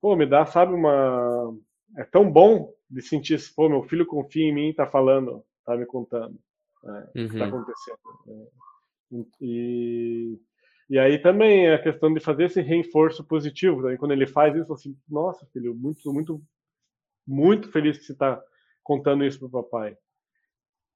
Pô, 0.00 0.16
me 0.16 0.26
dá, 0.26 0.44
sabe, 0.46 0.72
uma. 0.72 1.56
É 1.96 2.04
tão 2.04 2.30
bom 2.30 2.72
de 2.90 3.02
sentir, 3.02 3.38
pô, 3.54 3.68
meu 3.68 3.82
filho 3.84 4.04
confia 4.04 4.44
em 4.44 4.52
mim, 4.52 4.72
tá 4.72 4.86
falando, 4.86 5.44
tá 5.64 5.76
me 5.76 5.86
contando 5.86 6.38
né, 6.82 7.08
uhum. 7.14 7.24
o 7.24 7.28
que 7.28 7.38
tá 7.38 7.44
uhum. 7.44 7.48
acontecendo. 7.48 7.98
Né. 8.26 8.46
E, 9.40 10.38
e 10.88 10.98
aí 10.98 11.18
também 11.18 11.66
é 11.66 11.74
a 11.74 11.82
questão 11.82 12.12
de 12.12 12.20
fazer 12.20 12.44
esse 12.44 12.60
reforço 12.60 13.24
positivo. 13.24 13.82
Né? 13.82 13.96
Quando 13.96 14.12
ele 14.12 14.26
faz 14.26 14.56
isso, 14.56 14.72
assim, 14.72 14.96
nossa, 15.08 15.46
filho, 15.52 15.74
muito, 15.74 16.12
muito, 16.12 16.42
muito 17.26 17.70
feliz 17.70 17.98
que 17.98 18.04
você 18.04 18.12
está 18.12 18.42
contando 18.82 19.24
isso 19.24 19.38
pro 19.38 19.62
papai. 19.62 19.96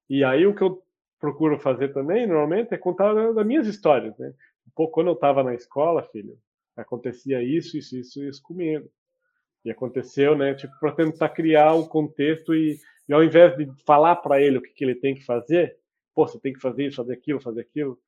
E 0.09 0.23
aí 0.23 0.45
o 0.45 0.53
que 0.53 0.61
eu 0.61 0.83
procuro 1.19 1.59
fazer 1.59 1.93
também, 1.93 2.27
normalmente, 2.27 2.73
é 2.73 2.77
contar 2.77 3.13
das 3.33 3.45
minhas 3.45 3.67
histórias, 3.67 4.17
né? 4.17 4.33
Pouco 4.75 4.93
quando 4.93 5.07
eu 5.07 5.13
estava 5.13 5.43
na 5.43 5.55
escola, 5.55 6.03
filho, 6.11 6.37
acontecia 6.75 7.41
isso, 7.41 7.77
isso, 7.77 7.97
isso, 7.97 8.23
isso 8.23 8.41
comigo. 8.43 8.89
E 9.65 9.71
aconteceu, 9.71 10.37
né? 10.37 10.53
Tipo, 10.53 10.73
para 10.79 10.91
tentar 10.91 11.29
criar 11.29 11.73
um 11.73 11.87
contexto 11.87 12.53
e, 12.53 12.79
e 13.09 13.13
ao 13.13 13.23
invés 13.23 13.57
de 13.57 13.67
falar 13.83 14.17
para 14.17 14.39
ele 14.39 14.59
o 14.59 14.61
que, 14.61 14.69
que, 14.69 14.83
ele 14.83 14.95
tem 14.95 15.15
que 15.15 15.25
fazer, 15.25 15.75
pô, 16.13 16.27
você 16.27 16.39
tem 16.39 16.53
que 16.53 16.59
fazer 16.59 16.85
isso, 16.85 16.97
fazer 16.97 17.13
aquilo, 17.13 17.41
fazer 17.41 17.61
aquilo, 17.61 17.99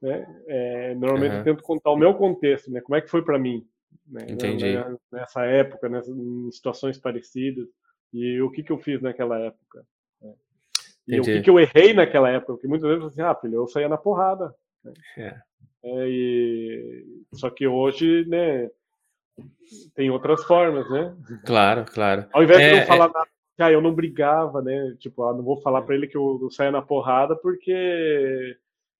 né? 0.00 0.26
É, 0.46 0.94
normalmente 0.94 1.32
uhum. 1.32 1.38
eu 1.38 1.44
tento 1.44 1.62
contar 1.62 1.90
o 1.90 1.96
meu 1.96 2.14
contexto, 2.14 2.70
né? 2.70 2.80
Como 2.80 2.96
é 2.96 3.02
que 3.02 3.10
foi 3.10 3.22
para 3.22 3.38
mim, 3.38 3.66
né? 4.06 4.24
Entendi. 4.28 4.74
Nessa 5.12 5.44
época, 5.44 5.88
nessas 5.88 6.16
em 6.16 6.50
situações 6.50 6.98
parecidas 6.98 7.68
e 8.12 8.40
o 8.40 8.50
que 8.50 8.62
que 8.62 8.72
eu 8.72 8.78
fiz 8.78 9.02
naquela 9.02 9.38
época. 9.38 9.84
Né? 10.22 10.32
E 11.06 11.16
Entendi. 11.16 11.30
o 11.30 11.34
que, 11.34 11.42
que 11.42 11.50
eu 11.50 11.60
errei 11.60 11.92
naquela 11.92 12.30
época, 12.30 12.54
porque 12.54 12.68
muitas 12.68 12.88
vezes 12.88 13.04
assim, 13.04 13.20
ah, 13.20 13.34
filho, 13.34 13.56
eu 13.56 13.66
saía 13.66 13.88
na 13.88 13.98
porrada. 13.98 14.54
Né? 14.82 14.92
É. 15.18 15.40
É, 15.82 16.08
e... 16.08 17.04
Só 17.34 17.50
que 17.50 17.66
hoje, 17.66 18.24
né, 18.26 18.70
tem 19.94 20.10
outras 20.10 20.44
formas, 20.44 20.88
né? 20.90 21.14
Claro, 21.44 21.84
claro. 21.84 22.26
Ao 22.32 22.42
invés 22.42 22.60
é, 22.60 22.70
de 22.70 22.80
não 22.80 22.86
falar 22.86 23.06
é... 23.06 23.12
nada, 23.12 23.28
ah, 23.58 23.72
eu 23.72 23.80
não 23.80 23.94
brigava, 23.94 24.60
né? 24.60 24.96
Tipo, 24.98 25.24
ah, 25.24 25.32
não 25.32 25.42
vou 25.42 25.60
falar 25.60 25.82
para 25.82 25.94
ele 25.94 26.06
que 26.06 26.16
eu, 26.16 26.38
eu 26.42 26.50
saia 26.50 26.70
na 26.70 26.82
porrada 26.82 27.36
porque 27.36 28.56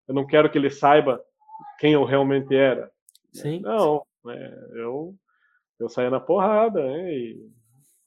eu 0.06 0.14
não 0.14 0.26
quero 0.26 0.50
que 0.50 0.56
ele 0.56 0.70
saiba 0.70 1.20
quem 1.78 1.92
eu 1.92 2.04
realmente 2.04 2.54
era. 2.54 2.90
Sim. 3.32 3.60
Não, 3.60 4.04
é, 4.28 4.54
eu 4.76 5.14
eu 5.78 5.88
saía 5.88 6.10
na 6.10 6.20
porrada, 6.20 6.82
né? 6.82 7.12
E 7.12 7.50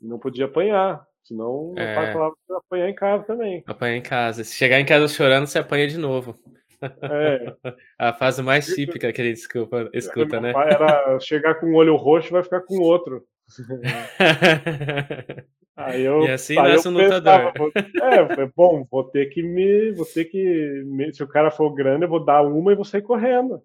não 0.02 0.18
podia 0.18 0.46
apanhar. 0.46 1.06
Senão 1.24 1.74
meu 1.76 1.96
pai 1.96 2.10
é. 2.10 2.14
falava 2.14 2.36
que 2.36 2.54
apanhar 2.54 2.90
em 2.90 2.96
casa 2.96 3.24
também. 3.24 3.64
Apanhar 3.68 3.98
em 3.98 4.02
casa. 4.02 4.44
Se 4.46 4.56
chegar 4.56 4.80
em 4.80 4.86
casa 4.86 5.14
chorando, 5.14 5.48
você 5.48 5.60
apanha 5.60 5.88
de 5.88 5.98
novo. 5.98 6.40
É. 6.82 6.82
A 7.98 8.14
fase 8.14 8.42
mais 8.42 8.68
típica 8.68 9.12
que 9.12 9.22
a 9.22 9.26
gente 9.26 9.38
escuta, 9.38 9.90
escuta 9.94 10.40
né? 10.40 10.52
era 10.52 11.20
chegar 11.20 11.56
com 11.56 11.68
o 11.68 11.76
olho 11.76 11.96
roxo 11.96 12.32
vai 12.32 12.44
ficar 12.44 12.62
com 12.62 12.78
o 12.78 12.84
outro. 12.84 13.26
Aí 15.76 16.02
eu, 16.02 16.24
e 16.24 16.32
assim 16.32 16.58
aí 16.58 16.74
nasce 16.74 16.88
um 16.88 16.92
lutador. 16.92 17.54
É, 18.02 18.36
foi 18.36 18.52
bom, 18.56 18.88
vou 18.90 19.04
ter 19.04 19.28
que 19.28 19.44
me. 19.44 19.92
Vou 19.92 20.08
ter 20.08 20.26
que. 20.26 20.84
Se 21.14 21.24
o 21.24 21.28
cara 21.28 21.52
for 21.52 21.72
grande, 21.72 22.06
eu 22.06 22.10
vou 22.10 22.26
dar 22.26 22.42
uma 22.42 22.72
e 22.72 22.76
vou 22.76 22.84
sair 22.84 23.04
correndo. 23.04 23.62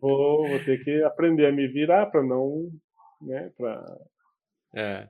Vou, 0.00 0.48
vou 0.48 0.58
ter 0.64 0.82
que 0.82 1.00
aprender 1.04 1.46
a 1.46 1.52
me 1.52 1.68
virar 1.68 2.06
para 2.06 2.24
não. 2.24 2.72
Né, 3.22 3.52
pra, 3.56 3.98
é. 4.74 5.06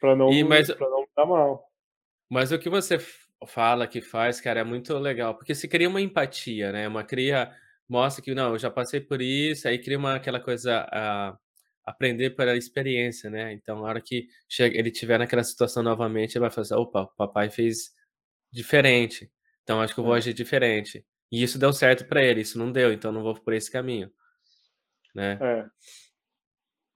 Pra 0.00 0.14
não, 0.14 0.32
e, 0.32 0.44
mas, 0.44 0.72
pra 0.72 0.88
não 0.88 1.06
dar 1.16 1.26
mal. 1.26 1.64
Mas 2.28 2.52
o 2.52 2.58
que 2.58 2.68
você 2.68 2.98
fala, 3.44 3.86
que 3.86 4.00
faz, 4.00 4.40
cara, 4.40 4.60
é 4.60 4.64
muito 4.64 4.96
legal, 4.98 5.34
porque 5.34 5.54
se 5.54 5.68
cria 5.68 5.88
uma 5.88 6.00
empatia, 6.00 6.72
né? 6.72 6.86
Uma 6.88 7.04
cria, 7.04 7.52
mostra 7.88 8.22
que 8.22 8.34
não, 8.34 8.52
eu 8.52 8.58
já 8.58 8.70
passei 8.70 9.00
por 9.00 9.20
isso, 9.20 9.68
aí 9.68 9.78
cria 9.78 9.98
uma 9.98 10.14
aquela 10.14 10.40
coisa 10.40 10.86
a 10.90 11.36
aprender 11.84 12.30
pela 12.30 12.56
experiência, 12.56 13.28
né? 13.30 13.52
Então, 13.52 13.80
na 13.80 13.88
hora 13.88 14.00
que 14.00 14.28
chega, 14.48 14.78
ele 14.78 14.90
tiver 14.90 15.18
naquela 15.18 15.44
situação 15.44 15.82
novamente, 15.82 16.36
ele 16.36 16.40
vai 16.40 16.50
falar 16.50 16.62
assim, 16.62 16.74
opa, 16.74 17.02
o 17.02 17.16
papai 17.16 17.50
fez 17.50 17.94
diferente, 18.50 19.30
então 19.62 19.80
acho 19.80 19.94
que 19.94 20.00
eu 20.00 20.04
vou 20.04 20.14
é. 20.14 20.18
agir 20.18 20.32
diferente. 20.32 21.04
E 21.30 21.42
isso 21.42 21.58
deu 21.58 21.72
certo 21.72 22.06
para 22.06 22.22
ele, 22.22 22.40
isso 22.40 22.58
não 22.58 22.72
deu, 22.72 22.92
então 22.92 23.12
não 23.12 23.22
vou 23.22 23.34
por 23.34 23.52
esse 23.52 23.70
caminho, 23.70 24.10
né? 25.14 25.38
É. 25.40 25.66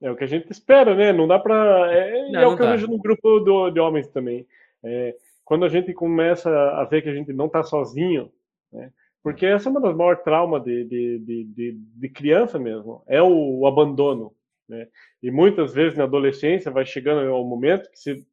É 0.03 0.11
o 0.11 0.16
que 0.16 0.24
a 0.24 0.26
gente 0.26 0.51
espera, 0.51 0.95
né? 0.95 1.12
Não 1.12 1.28
dá 1.28 1.38
para. 1.38 1.93
É, 1.93 2.30
não, 2.30 2.41
é 2.41 2.47
o 2.47 2.57
que 2.57 2.62
dá. 2.62 2.68
eu 2.68 2.70
vejo 2.72 2.86
no 2.86 2.99
grupo 2.99 3.38
do, 3.41 3.70
de 3.70 3.78
homens 3.80 4.09
também. 4.09 4.47
É, 4.82 5.14
quando 5.51 5.64
a 5.64 5.68
gente 5.68 5.92
começa 5.92 6.48
a 6.48 6.84
ver 6.84 7.03
que 7.03 7.09
a 7.09 7.12
gente 7.12 7.32
não 7.32 7.46
está 7.46 7.64
sozinho, 7.64 8.32
né? 8.72 8.92
porque 9.20 9.44
essa 9.44 9.68
é 9.68 9.70
uma 9.72 9.80
das 9.80 9.96
maiores 9.96 10.22
traumas 10.22 10.62
de, 10.62 10.84
de, 10.84 11.18
de, 11.18 11.72
de, 11.72 12.09
criança 12.09 12.57
mesmo, 12.57 13.03
é 13.09 13.20
o, 13.20 13.66
abandono. 13.66 14.32
Né? 14.68 14.86
E 15.20 15.28
muitas 15.28 15.74
vezes 15.74 15.98
na 15.98 16.05
adolescência 16.05 16.70
vai 16.70 16.86
chegando 16.86 17.28
ao 17.28 17.44
momento 17.44 17.90
que 17.90 17.98
você, 17.98 18.24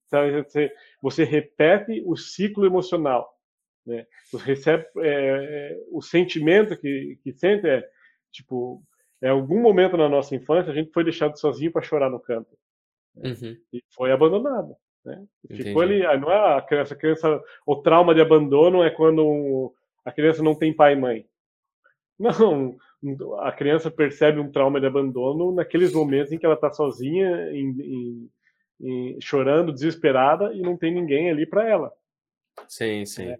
você, 0.43 0.73
você 1.01 1.23
repete 1.23 2.03
o 2.05 2.15
ciclo 2.15 2.67
emocional. 2.67 3.35
Né? 3.83 4.05
Você 4.31 4.45
recebe 4.45 4.85
é, 4.97 5.09
é, 5.09 5.77
o 5.91 6.03
sentimento 6.03 6.77
que, 6.77 7.17
que 7.23 7.33
sente 7.33 7.67
é 7.67 7.83
tipo, 8.31 8.83
em 9.23 9.29
algum 9.29 9.59
momento 9.59 9.97
na 9.97 10.07
nossa 10.07 10.35
infância 10.35 10.71
a 10.71 10.75
gente 10.75 10.91
foi 10.91 11.03
deixado 11.03 11.35
sozinho 11.39 11.71
para 11.71 11.81
chorar 11.81 12.11
no 12.11 12.19
canto 12.19 12.55
né? 13.15 13.31
uhum. 13.31 13.57
e 13.73 13.83
foi 13.95 14.11
abandonado. 14.11 14.75
Né? 15.07 15.25
Ficou 15.49 15.81
ali, 15.81 16.01
não 16.19 16.29
é 16.29 16.57
a 16.57 16.61
criança, 16.61 16.93
a 16.93 16.97
criança, 16.97 17.41
o 17.65 17.77
trauma 17.77 18.13
de 18.13 18.19
abandono 18.19 18.83
é 18.83 18.89
quando 18.89 19.73
a 20.03 20.11
criança 20.11 20.43
não 20.43 20.53
tem 20.53 20.73
pai 20.73 20.93
e 20.93 20.97
mãe. 20.97 21.25
Não, 22.19 22.75
a 23.41 23.51
criança 23.51 23.91
percebe 23.91 24.39
um 24.39 24.51
trauma 24.51 24.79
de 24.79 24.87
abandono 24.87 25.53
naqueles 25.53 25.93
momentos 25.93 26.31
em 26.31 26.39
que 26.39 26.47
ela 26.47 26.55
está 26.55 26.71
sozinha, 26.71 27.51
em, 27.51 27.69
em, 27.79 28.29
em, 28.81 29.21
chorando, 29.21 29.71
desesperada 29.71 30.51
e 30.51 30.63
não 30.63 30.75
tem 30.75 30.91
ninguém 30.91 31.29
ali 31.29 31.45
para 31.45 31.69
ela. 31.69 31.93
Sim, 32.67 33.05
sim. 33.05 33.27
É. 33.27 33.37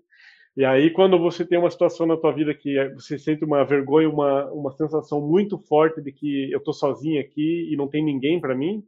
E 0.56 0.64
aí, 0.64 0.92
quando 0.92 1.18
você 1.18 1.44
tem 1.44 1.58
uma 1.58 1.72
situação 1.72 2.06
na 2.06 2.18
tua 2.18 2.32
vida 2.32 2.54
que 2.54 2.78
você 2.90 3.18
sente 3.18 3.44
uma 3.44 3.64
vergonha, 3.64 4.08
uma, 4.08 4.46
uma 4.52 4.72
sensação 4.74 5.20
muito 5.20 5.58
forte 5.58 6.00
de 6.00 6.12
que 6.12 6.52
eu 6.52 6.60
estou 6.60 6.74
sozinha 6.74 7.20
aqui 7.20 7.68
e 7.72 7.76
não 7.76 7.88
tem 7.88 8.06
ninguém 8.06 8.40
para 8.40 8.54
mim, 8.54 8.84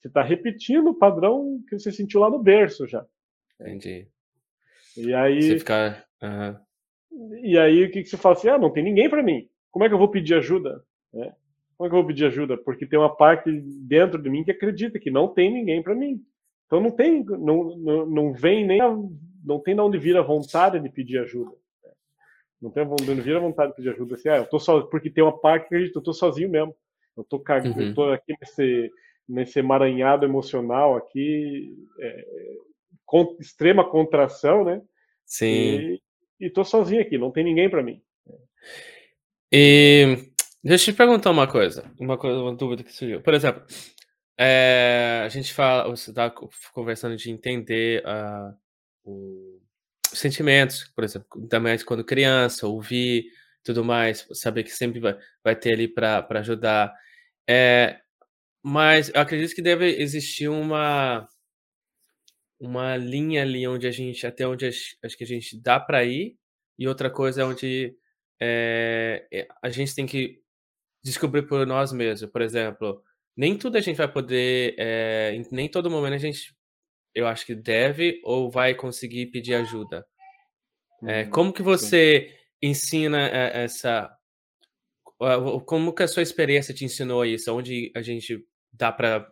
você 0.00 0.08
está 0.08 0.22
repetindo 0.22 0.88
o 0.88 0.98
padrão 0.98 1.62
que 1.68 1.78
você 1.78 1.92
sentiu 1.92 2.20
lá 2.20 2.30
no 2.30 2.42
berço 2.42 2.86
já. 2.86 3.04
Entendi. 3.60 4.08
E 4.96 5.12
aí. 5.14 5.42
Você 5.42 5.58
ficar. 5.58 6.04
Uhum. 6.22 6.56
E 7.42 7.58
aí 7.58 7.84
o 7.84 7.90
que, 7.90 8.02
que 8.02 8.08
você 8.08 8.16
fala 8.16 8.34
assim? 8.34 8.48
Ah, 8.48 8.58
não 8.58 8.70
tem 8.70 8.82
ninguém 8.82 9.10
para 9.10 9.22
mim. 9.22 9.48
Como 9.70 9.84
é 9.84 9.88
que 9.88 9.94
eu 9.94 9.98
vou 9.98 10.10
pedir 10.10 10.34
ajuda? 10.34 10.82
É. 11.14 11.32
Como 11.76 11.86
é 11.86 11.88
que 11.88 11.94
eu 11.94 12.00
vou 12.00 12.06
pedir 12.06 12.26
ajuda? 12.26 12.56
Porque 12.56 12.86
tem 12.86 12.98
uma 12.98 13.14
parte 13.14 13.50
dentro 13.86 14.20
de 14.20 14.30
mim 14.30 14.44
que 14.44 14.50
acredita 14.50 14.98
que 14.98 15.10
não 15.10 15.28
tem 15.28 15.52
ninguém 15.52 15.82
para 15.82 15.94
mim. 15.94 16.22
Então 16.66 16.80
não 16.80 16.90
tem, 16.90 17.24
não, 17.24 17.76
não, 17.76 18.06
não 18.06 18.32
vem 18.32 18.66
nem, 18.66 18.80
a, 18.80 18.88
não 19.44 19.58
tem 19.58 19.74
de 19.74 19.80
onde 19.80 19.98
vir 19.98 20.16
a 20.16 20.22
vontade 20.22 20.78
de 20.78 20.88
pedir 20.88 21.18
ajuda. 21.18 21.52
Não 22.60 22.70
tem 22.70 22.86
de 22.86 23.10
onde 23.10 23.20
vir 23.22 23.36
a 23.36 23.40
vontade 23.40 23.70
de 23.70 23.76
pedir 23.76 23.90
ajuda. 23.90 24.14
Assim, 24.14 24.28
ah, 24.28 24.36
eu 24.36 24.46
tô 24.46 24.58
só, 24.58 24.82
porque 24.82 25.10
tem 25.10 25.24
uma 25.24 25.36
parte 25.36 25.68
que 25.68 25.74
acredita, 25.74 25.98
eu 25.98 26.02
tô 26.02 26.12
sozinho 26.12 26.48
mesmo. 26.48 26.74
Eu 27.16 27.24
tô, 27.24 27.36
uhum. 27.36 27.80
eu 27.80 27.94
tô 27.94 28.04
aqui 28.10 28.34
nesse, 28.40 28.90
nesse 29.30 29.60
emaranhado 29.60 30.26
emocional 30.26 30.96
aqui, 30.96 31.74
é, 32.00 32.24
com 33.06 33.36
extrema 33.40 33.88
contração, 33.88 34.64
né? 34.64 34.82
Sim. 35.24 35.46
E, 35.46 36.02
e 36.40 36.50
tô 36.50 36.64
sozinho 36.64 37.00
aqui, 37.00 37.16
não 37.16 37.30
tem 37.30 37.44
ninguém 37.44 37.70
para 37.70 37.82
mim. 37.82 38.02
E 39.52 40.30
deixa 40.62 40.90
eu 40.90 40.94
te 40.94 40.96
perguntar 40.96 41.30
uma 41.30 41.46
coisa, 41.46 41.90
uma 41.98 42.18
coisa, 42.18 42.40
uma 42.40 42.54
dúvida 42.54 42.82
que 42.82 42.92
surgiu. 42.92 43.20
Por 43.20 43.34
exemplo, 43.34 43.64
é, 44.38 45.22
a 45.24 45.28
gente 45.28 45.52
fala, 45.52 45.88
você 45.88 46.10
está 46.10 46.32
conversando 46.72 47.16
de 47.16 47.30
entender 47.30 48.02
uh, 48.04 48.56
o, 49.04 49.60
os 50.12 50.18
sentimentos, 50.18 50.90
por 50.94 51.04
exemplo, 51.04 51.26
também 51.48 51.78
quando 51.84 52.04
criança, 52.04 52.66
ouvir, 52.66 53.26
tudo 53.62 53.84
mais, 53.84 54.26
saber 54.32 54.64
que 54.64 54.70
sempre 54.70 54.98
vai, 54.98 55.16
vai 55.44 55.54
ter 55.54 55.74
ali 55.74 55.86
para 55.86 56.26
ajudar. 56.30 56.92
É, 57.48 58.00
mas 58.62 59.10
eu 59.14 59.20
acredito 59.20 59.54
que 59.54 59.62
deve 59.62 59.86
existir 60.00 60.48
uma 60.48 61.28
uma 62.60 62.94
linha 62.96 63.42
ali 63.42 63.66
onde 63.66 63.86
a 63.86 63.90
gente 63.90 64.26
até 64.26 64.46
onde 64.46 64.66
acho 64.68 65.16
que 65.16 65.24
a 65.24 65.26
gente 65.26 65.58
dá 65.60 65.80
para 65.80 66.04
ir, 66.04 66.36
e 66.78 66.86
outra 66.86 67.10
coisa 67.10 67.40
é 67.42 67.44
onde, 67.44 67.94
eh, 68.40 69.26
a 69.62 69.70
gente 69.70 69.94
tem 69.94 70.06
que 70.06 70.40
descobrir 71.04 71.42
por 71.48 71.66
nós 71.66 71.92
mesmos. 71.92 72.30
Por 72.32 72.42
exemplo, 72.42 73.02
nem 73.36 73.56
tudo 73.58 73.78
a 73.78 73.80
gente 73.82 73.96
vai 73.98 74.12
poder, 74.12 74.74
eh, 74.78 75.42
nem 75.52 75.68
todo 75.70 75.90
momento 75.90 76.14
a 76.14 76.18
gente, 76.18 76.54
eu 77.14 77.26
acho 77.28 77.46
que 77.46 77.54
deve 77.54 78.20
ou 78.24 78.50
vai 78.50 78.74
conseguir 78.74 79.26
pedir 79.28 79.54
ajuda. 79.54 80.06
Eh, 81.06 81.26
como 81.26 81.52
que 81.52 81.62
você 81.62 82.34
ensina 82.62 83.28
essa 83.28 84.10
como 85.66 85.94
que 85.94 86.02
a 86.02 86.08
sua 86.08 86.22
experiência 86.22 86.72
te 86.74 86.84
ensinou 86.84 87.24
isso? 87.24 87.52
Onde 87.54 87.92
a 87.94 88.00
gente 88.02 88.42
dá 88.72 88.92
para 88.92 89.30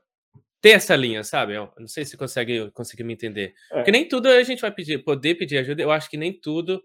ter 0.61 0.71
essa 0.71 0.97
linha, 0.97 1.23
sabe? 1.23 1.55
Eu 1.55 1.73
não 1.79 1.89
sei 1.89 2.05
se 2.05 2.17
consegue 2.17 2.71
conseguir 2.73 3.05
me 3.05 3.13
entender. 3.13 3.55
É. 3.71 3.75
Porque 3.77 3.91
nem 3.91 4.07
tudo 4.09 4.29
a 4.29 4.43
gente 4.43 4.61
vai 4.61 4.73
pedir, 4.73 4.99
poder 5.05 5.35
pedir 5.37 5.59
ajuda. 5.59 5.83
Eu 5.83 5.91
acho 5.91 6.11
que 6.11 6.17
nem 6.17 6.33
tudo 6.33 6.83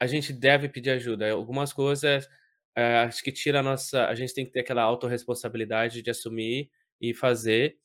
a 0.00 0.06
gente 0.06 0.32
deve 0.32 0.68
pedir 0.68 0.90
ajuda. 0.90 1.30
Algumas 1.30 1.72
coisas 1.72 2.28
é, 2.76 2.98
acho 2.98 3.22
que 3.22 3.32
tira 3.32 3.60
a 3.60 3.62
nossa. 3.62 4.06
A 4.06 4.14
gente 4.14 4.32
tem 4.34 4.44
que 4.44 4.52
ter 4.52 4.60
aquela 4.60 4.82
autorresponsabilidade 4.82 6.02
de 6.02 6.10
assumir 6.10 6.70
e 7.00 7.12
fazer 7.14 7.76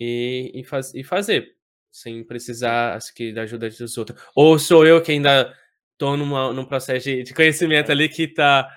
e, 0.00 0.50
e, 0.54 0.64
faz, 0.64 0.92
e 0.94 1.04
fazer 1.04 1.54
sem 1.94 2.24
precisar 2.24 2.96
acho 2.96 3.14
que 3.14 3.32
da 3.32 3.42
ajuda 3.42 3.70
dos 3.70 3.96
outros. 3.96 4.20
Ou 4.34 4.58
sou 4.58 4.84
eu 4.84 5.00
que 5.00 5.12
ainda 5.12 5.56
estou 5.92 6.16
num 6.16 6.64
processo 6.64 7.04
de, 7.04 7.22
de 7.22 7.32
conhecimento 7.32 7.92
ali 7.92 8.08
que 8.08 8.26
tá 8.26 8.68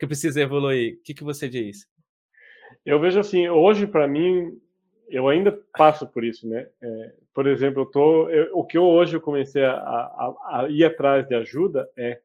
que 0.00 0.06
precisa 0.06 0.40
evoluir. 0.40 0.94
O 0.94 1.02
que, 1.02 1.12
que 1.12 1.22
você 1.22 1.48
diz? 1.48 1.86
Eu 2.84 3.00
vejo 3.00 3.18
assim, 3.18 3.48
hoje 3.48 3.86
para 3.86 4.06
mim, 4.06 4.60
eu 5.08 5.28
ainda 5.28 5.58
passo 5.76 6.06
por 6.06 6.24
isso, 6.24 6.48
né? 6.48 6.68
É, 6.82 7.12
por 7.32 7.46
exemplo, 7.46 7.82
eu 7.82 7.86
tô, 7.86 8.28
eu, 8.28 8.56
o 8.56 8.64
que 8.64 8.76
eu 8.76 8.84
hoje 8.84 9.16
eu 9.16 9.20
comecei 9.20 9.64
a, 9.64 9.74
a, 9.74 10.34
a, 10.50 10.68
ir 10.68 10.84
atrás 10.84 11.26
de 11.26 11.34
ajuda 11.34 11.88
é 11.96 12.20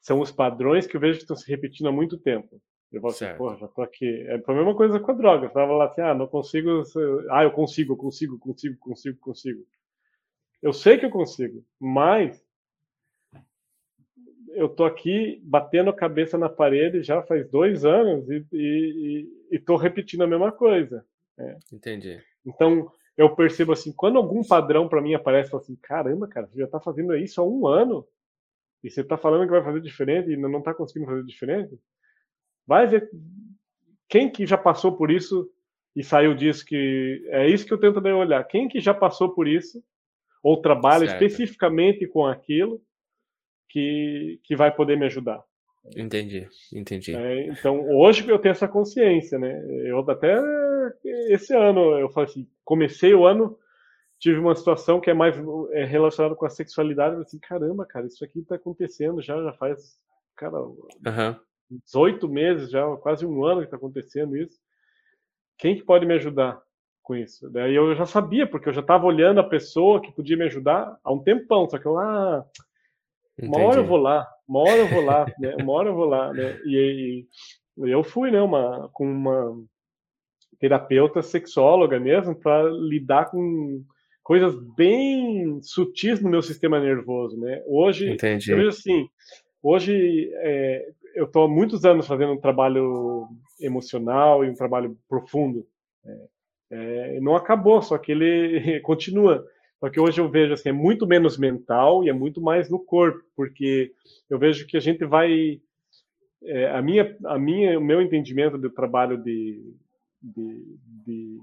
são 0.00 0.20
os 0.20 0.30
padrões 0.30 0.86
que 0.86 0.96
eu 0.96 1.00
vejo 1.00 1.18
que 1.18 1.24
estão 1.24 1.36
se 1.36 1.48
repetindo 1.50 1.88
há 1.88 1.92
muito 1.92 2.16
tempo. 2.16 2.60
Eu 2.92 3.00
vou 3.00 3.10
assim, 3.10 3.26
pô, 3.36 3.54
já 3.56 3.68
tô 3.68 3.82
aqui. 3.82 4.24
É 4.26 4.42
a 4.44 4.52
mesma 4.52 4.74
coisa 4.74 4.98
com 4.98 5.10
a 5.10 5.14
droga. 5.14 5.46
Eu 5.46 5.50
tava 5.50 5.72
lá 5.72 5.86
assim, 5.86 6.00
ah, 6.00 6.14
não 6.14 6.26
consigo. 6.26 6.82
Ah, 7.30 7.44
eu 7.44 7.52
consigo, 7.52 7.92
eu 7.92 7.96
consigo, 7.96 8.38
consigo, 8.38 8.76
consigo, 8.78 9.18
consigo. 9.20 9.64
Eu 10.62 10.72
sei 10.72 10.98
que 10.98 11.06
eu 11.06 11.10
consigo, 11.10 11.64
mas 11.78 12.44
eu 14.54 14.68
tô 14.68 14.84
aqui 14.84 15.40
batendo 15.44 15.90
a 15.90 15.96
cabeça 15.96 16.36
na 16.36 16.48
parede 16.48 17.02
já 17.02 17.22
faz 17.22 17.48
dois 17.48 17.84
anos 17.84 18.28
e, 18.28 18.44
e, 18.52 19.39
e 19.50 19.58
tô 19.58 19.76
repetindo 19.76 20.22
a 20.22 20.26
mesma 20.26 20.52
coisa. 20.52 21.04
É. 21.38 21.56
Entendi. 21.72 22.20
Então, 22.44 22.90
eu 23.16 23.34
percebo 23.34 23.72
assim, 23.72 23.92
quando 23.92 24.16
algum 24.16 24.42
padrão 24.42 24.88
para 24.88 25.02
mim 25.02 25.14
aparece, 25.14 25.54
assim, 25.54 25.76
caramba, 25.76 26.28
cara, 26.28 26.46
você 26.46 26.58
já 26.58 26.66
tá 26.66 26.80
fazendo 26.80 27.14
isso 27.16 27.40
há 27.40 27.44
um 27.44 27.66
ano 27.66 28.06
e 28.82 28.90
você 28.90 29.04
tá 29.04 29.16
falando 29.16 29.44
que 29.44 29.50
vai 29.50 29.62
fazer 29.62 29.80
diferente 29.80 30.30
e 30.30 30.36
não 30.36 30.62
tá 30.62 30.72
conseguindo 30.72 31.10
fazer 31.10 31.24
diferente, 31.24 31.78
vai 32.66 32.86
ver 32.86 33.10
quem 34.08 34.30
que 34.30 34.46
já 34.46 34.56
passou 34.56 34.96
por 34.96 35.10
isso 35.10 35.50
e 35.94 36.02
saiu 36.02 36.34
disso 36.34 36.64
que 36.64 37.26
é 37.28 37.48
isso 37.48 37.66
que 37.66 37.72
eu 37.72 37.78
tento 37.78 38.00
olhar. 38.00 38.42
Quem 38.44 38.68
que 38.68 38.80
já 38.80 38.94
passou 38.94 39.34
por 39.34 39.46
isso 39.46 39.82
ou 40.42 40.60
trabalha 40.60 41.06
certo. 41.06 41.22
especificamente 41.22 42.06
com 42.06 42.26
aquilo 42.26 42.80
que, 43.68 44.40
que 44.44 44.56
vai 44.56 44.74
poder 44.74 44.96
me 44.96 45.06
ajudar. 45.06 45.42
Entendi, 45.96 46.46
entendi. 46.72 47.14
É, 47.14 47.46
então, 47.48 47.80
hoje 47.96 48.28
eu 48.28 48.38
tenho 48.38 48.52
essa 48.52 48.68
consciência, 48.68 49.38
né? 49.38 49.60
Eu 49.86 49.98
até 50.08 50.38
esse 51.28 51.54
ano, 51.54 51.98
eu 51.98 52.10
falei 52.10 52.30
assim, 52.30 52.48
comecei 52.64 53.14
o 53.14 53.26
ano, 53.26 53.58
tive 54.18 54.38
uma 54.38 54.54
situação 54.54 55.00
que 55.00 55.10
é 55.10 55.14
mais 55.14 55.34
é, 55.72 55.84
relacionada 55.84 56.34
com 56.34 56.44
a 56.44 56.50
sexualidade, 56.50 57.16
eu 57.16 57.22
assim, 57.22 57.38
caramba, 57.38 57.86
cara, 57.86 58.06
isso 58.06 58.24
aqui 58.24 58.42
tá 58.42 58.56
acontecendo 58.56 59.22
já, 59.22 59.42
já 59.42 59.52
faz, 59.54 59.98
cara, 60.36 60.60
uhum. 60.60 61.36
18 61.86 62.28
meses 62.28 62.70
já, 62.70 62.84
quase 62.96 63.24
um 63.24 63.44
ano 63.44 63.62
que 63.62 63.70
tá 63.70 63.76
acontecendo 63.76 64.36
isso. 64.36 64.58
Quem 65.58 65.76
que 65.76 65.84
pode 65.84 66.04
me 66.04 66.14
ajudar 66.14 66.60
com 67.02 67.16
isso? 67.16 67.48
Daí 67.50 67.74
eu 67.74 67.94
já 67.94 68.06
sabia, 68.06 68.46
porque 68.46 68.68
eu 68.68 68.72
já 68.72 68.80
estava 68.80 69.06
olhando 69.06 69.40
a 69.40 69.48
pessoa 69.48 70.00
que 70.00 70.12
podia 70.12 70.36
me 70.36 70.44
ajudar 70.44 70.98
há 71.02 71.12
um 71.12 71.22
tempão, 71.22 71.68
só 71.68 71.78
que 71.78 71.86
eu, 71.86 71.98
ah, 71.98 72.44
uma 73.38 73.58
hora 73.58 73.80
eu 73.80 73.86
vou 73.86 73.98
lá, 73.98 74.28
uma 74.50 74.60
hora 74.62 74.78
eu 74.78 74.88
vou 74.88 75.00
lá, 75.00 75.26
né? 75.38 75.54
Uma 75.62 75.72
hora 75.74 75.88
eu 75.90 75.94
vou 75.94 76.06
lá, 76.06 76.32
né? 76.32 76.58
E, 76.66 77.24
e 77.78 77.90
eu 77.90 78.02
fui, 78.02 78.32
né, 78.32 78.42
uma, 78.42 78.90
com 78.92 79.04
uma 79.04 79.56
terapeuta 80.58 81.22
sexóloga 81.22 82.00
mesmo 82.00 82.34
para 82.34 82.68
lidar 82.68 83.30
com 83.30 83.84
coisas 84.24 84.54
bem 84.76 85.62
sutis 85.62 86.20
no 86.20 86.28
meu 86.28 86.42
sistema 86.42 86.80
nervoso, 86.80 87.38
né? 87.38 87.62
Hoje, 87.64 88.10
Entendi. 88.10 88.50
eu 88.50 88.68
assim, 88.68 89.08
hoje 89.62 90.30
é, 90.34 90.88
eu 91.14 91.26
estou 91.26 91.44
há 91.44 91.48
muitos 91.48 91.84
anos 91.84 92.06
fazendo 92.06 92.32
um 92.32 92.40
trabalho 92.40 93.28
emocional 93.60 94.44
e 94.44 94.50
um 94.50 94.54
trabalho 94.54 94.98
profundo. 95.08 95.64
Né? 96.04 96.18
É, 96.72 97.20
não 97.20 97.36
acabou, 97.36 97.80
só 97.82 97.96
que 97.96 98.10
ele 98.10 98.80
continua. 98.82 99.46
Só 99.80 99.88
que 99.88 99.98
hoje 99.98 100.20
eu 100.20 100.28
vejo 100.28 100.52
assim, 100.52 100.68
é 100.68 100.72
muito 100.72 101.06
menos 101.06 101.38
mental 101.38 102.04
e 102.04 102.10
é 102.10 102.12
muito 102.12 102.40
mais 102.40 102.68
no 102.68 102.78
corpo, 102.78 103.24
porque 103.34 103.92
eu 104.28 104.38
vejo 104.38 104.66
que 104.66 104.76
a 104.76 104.80
gente 104.80 105.04
vai 105.06 105.60
é, 106.44 106.70
a 106.70 106.80
minha 106.80 107.16
a 107.26 107.38
minha 107.38 107.78
o 107.78 107.82
meu 107.82 108.00
entendimento 108.00 108.56
do 108.56 108.70
trabalho 108.70 109.22
de 109.22 109.62
de, 110.22 110.78
de, 111.06 111.38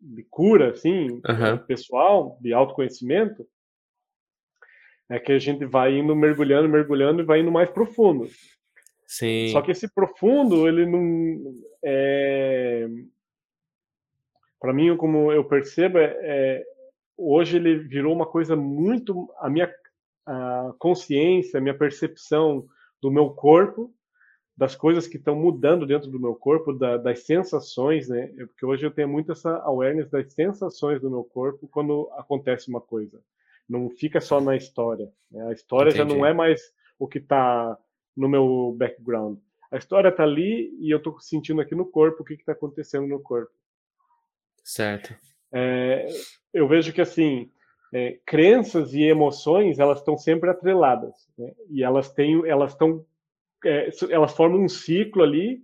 de 0.00 0.22
cura 0.24 0.70
assim 0.70 1.10
uhum. 1.10 1.58
pessoal 1.66 2.38
de 2.40 2.52
autoconhecimento 2.52 3.46
é 5.10 5.18
que 5.18 5.32
a 5.32 5.38
gente 5.38 5.64
vai 5.64 5.98
indo 5.98 6.14
mergulhando 6.14 6.68
mergulhando 6.68 7.20
e 7.20 7.24
vai 7.24 7.40
indo 7.40 7.50
mais 7.50 7.68
profundo 7.70 8.28
sim 9.06 9.48
só 9.48 9.60
que 9.60 9.72
esse 9.72 9.92
profundo 9.92 10.68
ele 10.68 10.86
não 10.86 11.60
é 11.84 12.88
para 14.60 14.72
mim 14.72 14.96
como 14.96 15.32
eu 15.32 15.44
percebo 15.44 15.98
é, 15.98 16.16
é 16.22 16.64
hoje 17.22 17.56
ele 17.56 17.78
virou 17.78 18.14
uma 18.14 18.26
coisa 18.26 18.56
muito 18.56 19.32
a 19.38 19.48
minha 19.48 19.72
a 20.24 20.72
consciência, 20.78 21.58
a 21.58 21.60
minha 21.60 21.76
percepção 21.76 22.66
do 23.00 23.10
meu 23.10 23.30
corpo, 23.30 23.92
das 24.56 24.76
coisas 24.76 25.06
que 25.06 25.16
estão 25.16 25.34
mudando 25.34 25.86
dentro 25.86 26.10
do 26.10 26.20
meu 26.20 26.34
corpo, 26.34 26.72
da, 26.72 26.96
das 26.96 27.24
sensações, 27.24 28.08
né? 28.08 28.28
Porque 28.46 28.64
hoje 28.64 28.84
eu 28.86 28.90
tenho 28.90 29.08
muito 29.08 29.32
essa 29.32 29.50
awareness 29.62 30.08
das 30.10 30.32
sensações 30.32 31.00
do 31.00 31.10
meu 31.10 31.24
corpo 31.24 31.66
quando 31.68 32.08
acontece 32.12 32.68
uma 32.68 32.80
coisa. 32.80 33.20
Não 33.68 33.90
fica 33.90 34.20
só 34.20 34.40
na 34.40 34.54
história. 34.54 35.10
Né? 35.30 35.48
A 35.48 35.52
história 35.52 35.90
Entendi. 35.90 36.10
já 36.10 36.16
não 36.16 36.24
é 36.24 36.32
mais 36.32 36.60
o 36.98 37.08
que 37.08 37.18
está 37.18 37.76
no 38.16 38.28
meu 38.28 38.74
background. 38.78 39.38
A 39.70 39.78
história 39.78 40.10
está 40.10 40.22
ali 40.22 40.76
e 40.78 40.90
eu 40.90 40.98
estou 40.98 41.18
sentindo 41.18 41.60
aqui 41.60 41.74
no 41.74 41.86
corpo 41.86 42.22
o 42.22 42.24
que 42.24 42.34
está 42.34 42.52
acontecendo 42.52 43.06
no 43.06 43.20
corpo. 43.20 43.50
Certo. 44.62 45.14
É, 45.52 46.06
eu 46.52 46.68
vejo 46.68 46.92
que 46.92 47.00
assim 47.00 47.50
é, 47.92 48.18
crenças 48.24 48.94
e 48.94 49.02
emoções 49.02 49.78
elas 49.78 49.98
estão 49.98 50.16
sempre 50.16 50.50
atreladas 50.50 51.28
né? 51.38 51.52
e 51.70 51.82
elas 51.82 52.10
têm 52.10 52.46
elas 52.46 52.72
estão 52.72 53.04
é, 53.64 53.90
elas 54.10 54.32
formam 54.34 54.62
um 54.62 54.68
ciclo 54.68 55.22
ali 55.22 55.60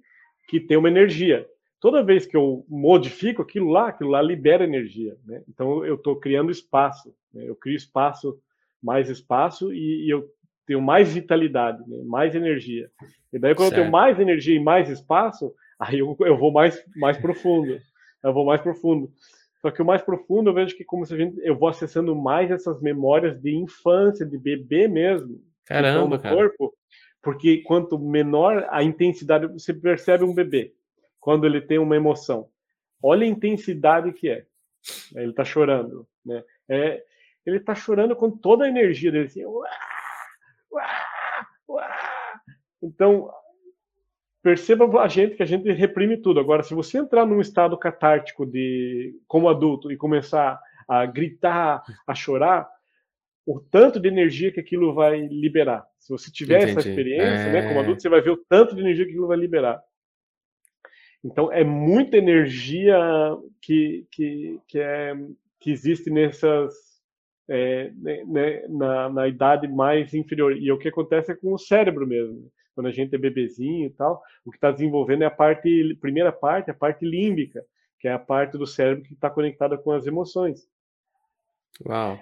que 0.48 0.60
tem 0.60 0.76
uma 0.76 0.88
energia 0.88 1.46
toda 1.80 2.02
vez 2.02 2.26
que 2.26 2.36
eu 2.36 2.64
modifico 2.68 3.42
aquilo 3.42 3.70
lá 3.70 3.88
aquilo 3.88 4.10
lá 4.10 4.20
libera 4.20 4.64
energia 4.64 5.16
né? 5.24 5.42
então 5.48 5.84
eu 5.84 5.94
estou 5.94 6.16
criando 6.16 6.50
espaço 6.50 7.14
né? 7.32 7.44
eu 7.48 7.56
crio 7.56 7.76
espaço 7.76 8.38
mais 8.82 9.08
espaço 9.08 9.72
e, 9.72 10.06
e 10.06 10.10
eu 10.10 10.28
tenho 10.66 10.82
mais 10.82 11.12
vitalidade 11.12 11.82
né? 11.88 12.02
mais 12.04 12.34
energia 12.34 12.90
e 13.32 13.38
daí 13.38 13.54
quando 13.54 13.70
certo. 13.70 13.78
eu 13.78 13.84
tenho 13.84 13.92
mais 13.92 14.20
energia 14.20 14.54
e 14.54 14.62
mais 14.62 14.88
espaço 14.90 15.54
aí 15.80 15.98
eu, 15.98 16.16
eu 16.20 16.36
vou 16.36 16.52
mais 16.52 16.82
mais 16.96 17.16
profundo 17.16 17.78
eu 18.22 18.32
vou 18.34 18.44
mais 18.44 18.60
profundo 18.60 19.10
só 19.60 19.70
que 19.70 19.82
o 19.82 19.84
mais 19.84 20.02
profundo 20.02 20.50
eu 20.50 20.54
vejo 20.54 20.76
que 20.76 20.84
como 20.84 21.04
se 21.04 21.14
a 21.14 21.16
gente, 21.16 21.40
eu 21.42 21.56
vou 21.56 21.68
acessando 21.68 22.14
mais 22.14 22.50
essas 22.50 22.80
memórias 22.80 23.40
de 23.40 23.54
infância, 23.54 24.24
de 24.24 24.38
bebê 24.38 24.86
mesmo. 24.86 25.42
Caramba, 25.66 26.16
do 26.16 26.22
corpo, 26.22 26.74
porque 27.22 27.58
quanto 27.58 27.98
menor 27.98 28.66
a 28.70 28.82
intensidade, 28.82 29.46
você 29.48 29.74
percebe 29.74 30.24
um 30.24 30.34
bebê 30.34 30.72
quando 31.20 31.46
ele 31.46 31.60
tem 31.60 31.78
uma 31.78 31.96
emoção. 31.96 32.48
Olha 33.02 33.24
a 33.24 33.28
intensidade 33.28 34.12
que 34.12 34.28
é. 34.28 34.46
Ele 35.14 35.30
está 35.30 35.44
chorando, 35.44 36.06
né? 36.24 36.42
É, 36.68 37.04
ele 37.44 37.58
está 37.58 37.74
chorando 37.74 38.14
com 38.14 38.30
toda 38.30 38.64
a 38.64 38.68
energia 38.68 39.10
dele, 39.10 39.26
assim, 39.26 39.44
uá, 39.44 39.68
uá, 40.72 41.46
uá. 41.68 42.40
Então, 42.82 43.30
perceba 44.42 45.02
a 45.02 45.08
gente 45.08 45.36
que 45.36 45.42
a 45.42 45.46
gente 45.46 45.70
reprime 45.72 46.16
tudo. 46.16 46.40
Agora, 46.40 46.62
se 46.62 46.74
você 46.74 46.98
entrar 46.98 47.26
num 47.26 47.40
estado 47.40 47.76
catártico 47.76 48.46
de 48.46 49.14
como 49.26 49.48
adulto 49.48 49.90
e 49.90 49.96
começar 49.96 50.60
a 50.88 51.04
gritar, 51.06 51.82
a 52.06 52.14
chorar, 52.14 52.68
o 53.46 53.60
tanto 53.60 53.98
de 53.98 54.08
energia 54.08 54.52
que 54.52 54.60
aquilo 54.60 54.94
vai 54.94 55.20
liberar. 55.26 55.86
Se 55.98 56.10
você 56.10 56.30
tiver 56.30 56.62
Entendi. 56.62 56.78
essa 56.78 56.88
experiência, 56.88 57.48
é... 57.48 57.52
né, 57.52 57.68
como 57.68 57.80
adulto, 57.80 58.02
você 58.02 58.08
vai 58.08 58.20
ver 58.20 58.30
o 58.30 58.44
tanto 58.48 58.74
de 58.74 58.80
energia 58.80 59.04
que 59.04 59.10
aquilo 59.10 59.26
vai 59.26 59.38
liberar. 59.38 59.82
Então, 61.24 61.52
é 61.52 61.64
muita 61.64 62.16
energia 62.16 62.96
que, 63.60 64.06
que, 64.12 64.60
que, 64.68 64.78
é, 64.78 65.14
que 65.60 65.70
existe 65.70 66.10
nessas. 66.10 66.74
É, 67.50 67.90
né, 67.96 68.24
né 68.26 68.66
na, 68.68 69.08
na 69.08 69.26
idade 69.26 69.66
mais 69.66 70.12
inferior. 70.12 70.54
E 70.54 70.70
o 70.70 70.78
que 70.78 70.88
acontece 70.88 71.32
é 71.32 71.34
com 71.34 71.54
o 71.54 71.58
cérebro 71.58 72.06
mesmo 72.06 72.50
quando 72.78 72.86
a 72.86 72.92
gente 72.92 73.12
é 73.12 73.18
bebezinho 73.18 73.86
e 73.86 73.90
tal, 73.90 74.22
o 74.44 74.52
que 74.52 74.56
está 74.56 74.70
desenvolvendo 74.70 75.22
é 75.22 75.26
a 75.26 75.30
parte, 75.32 75.96
primeira 76.00 76.30
parte, 76.30 76.70
a 76.70 76.74
parte 76.74 77.04
límbica, 77.04 77.66
que 77.98 78.06
é 78.06 78.12
a 78.12 78.20
parte 78.20 78.56
do 78.56 78.68
cérebro 78.68 79.02
que 79.02 79.14
está 79.14 79.28
conectada 79.28 79.76
com 79.76 79.90
as 79.90 80.06
emoções. 80.06 80.68
Uau. 81.84 82.20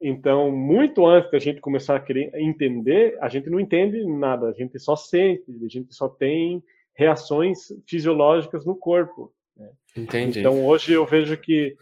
Então, 0.00 0.50
muito 0.50 1.04
antes 1.04 1.30
da 1.30 1.38
gente 1.38 1.60
começar 1.60 1.96
a 1.96 2.00
querer 2.00 2.30
entender, 2.36 3.18
a 3.20 3.28
gente 3.28 3.50
não 3.50 3.60
entende 3.60 4.02
nada, 4.06 4.48
a 4.48 4.52
gente 4.52 4.78
só 4.78 4.96
sente, 4.96 5.44
a 5.62 5.68
gente 5.68 5.94
só 5.94 6.08
tem 6.08 6.64
reações 6.94 7.70
fisiológicas 7.86 8.64
no 8.64 8.74
corpo. 8.74 9.30
Né? 9.54 9.68
Entendi. 9.94 10.40
Então, 10.40 10.64
hoje 10.64 10.94
eu 10.94 11.04
vejo 11.04 11.36
que 11.36 11.76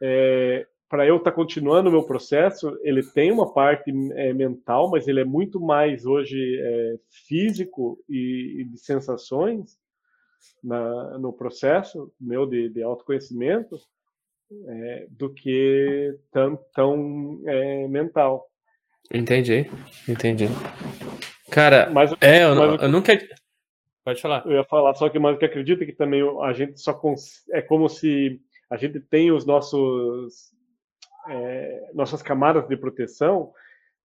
é, 0.00 0.66
para 0.88 1.06
eu 1.06 1.16
estar 1.16 1.30
tá 1.30 1.36
continuando 1.36 1.88
o 1.88 1.92
meu 1.92 2.02
processo, 2.04 2.78
ele 2.82 3.02
tem 3.02 3.32
uma 3.32 3.52
parte 3.52 3.90
é, 4.14 4.32
mental, 4.32 4.90
mas 4.90 5.08
ele 5.08 5.20
é 5.20 5.24
muito 5.24 5.60
mais 5.60 6.06
hoje 6.06 6.60
é, 6.60 6.94
físico 7.26 7.98
e, 8.08 8.60
e, 8.60 8.64
de 8.64 8.78
sensações 8.78 9.78
na, 10.62 11.18
no 11.18 11.32
processo 11.32 12.12
meu 12.20 12.46
de, 12.46 12.68
de 12.68 12.82
autoconhecimento 12.82 13.76
é, 14.68 15.06
do 15.10 15.32
que 15.32 16.16
tão, 16.30 16.58
tão 16.72 17.40
é, 17.46 17.88
mental. 17.88 18.48
Entendi, 19.12 19.68
entendi. 20.08 20.46
Cara, 21.50 21.90
mas, 21.90 22.12
é, 22.20 22.44
eu, 22.44 22.54
mas, 22.54 22.82
eu 22.82 22.88
nunca 22.88 23.12
Pode 24.06 24.22
falar. 24.22 24.46
Eu 24.46 24.52
ia 24.52 24.64
falar, 24.64 24.94
só 24.94 25.08
que 25.08 25.18
mais 25.18 25.36
que 25.36 25.44
acredita 25.44 25.84
que 25.84 25.92
também 25.92 26.22
a 26.40 26.52
gente 26.52 26.80
só 26.80 26.94
cons... 26.94 27.42
é 27.50 27.60
como 27.60 27.88
se 27.88 28.40
a 28.70 28.76
gente 28.76 29.00
tem 29.00 29.32
os 29.32 29.44
nossos 29.44 30.52
é, 31.28 31.90
nossas 31.94 32.22
camadas 32.22 32.68
de 32.68 32.76
proteção 32.76 33.52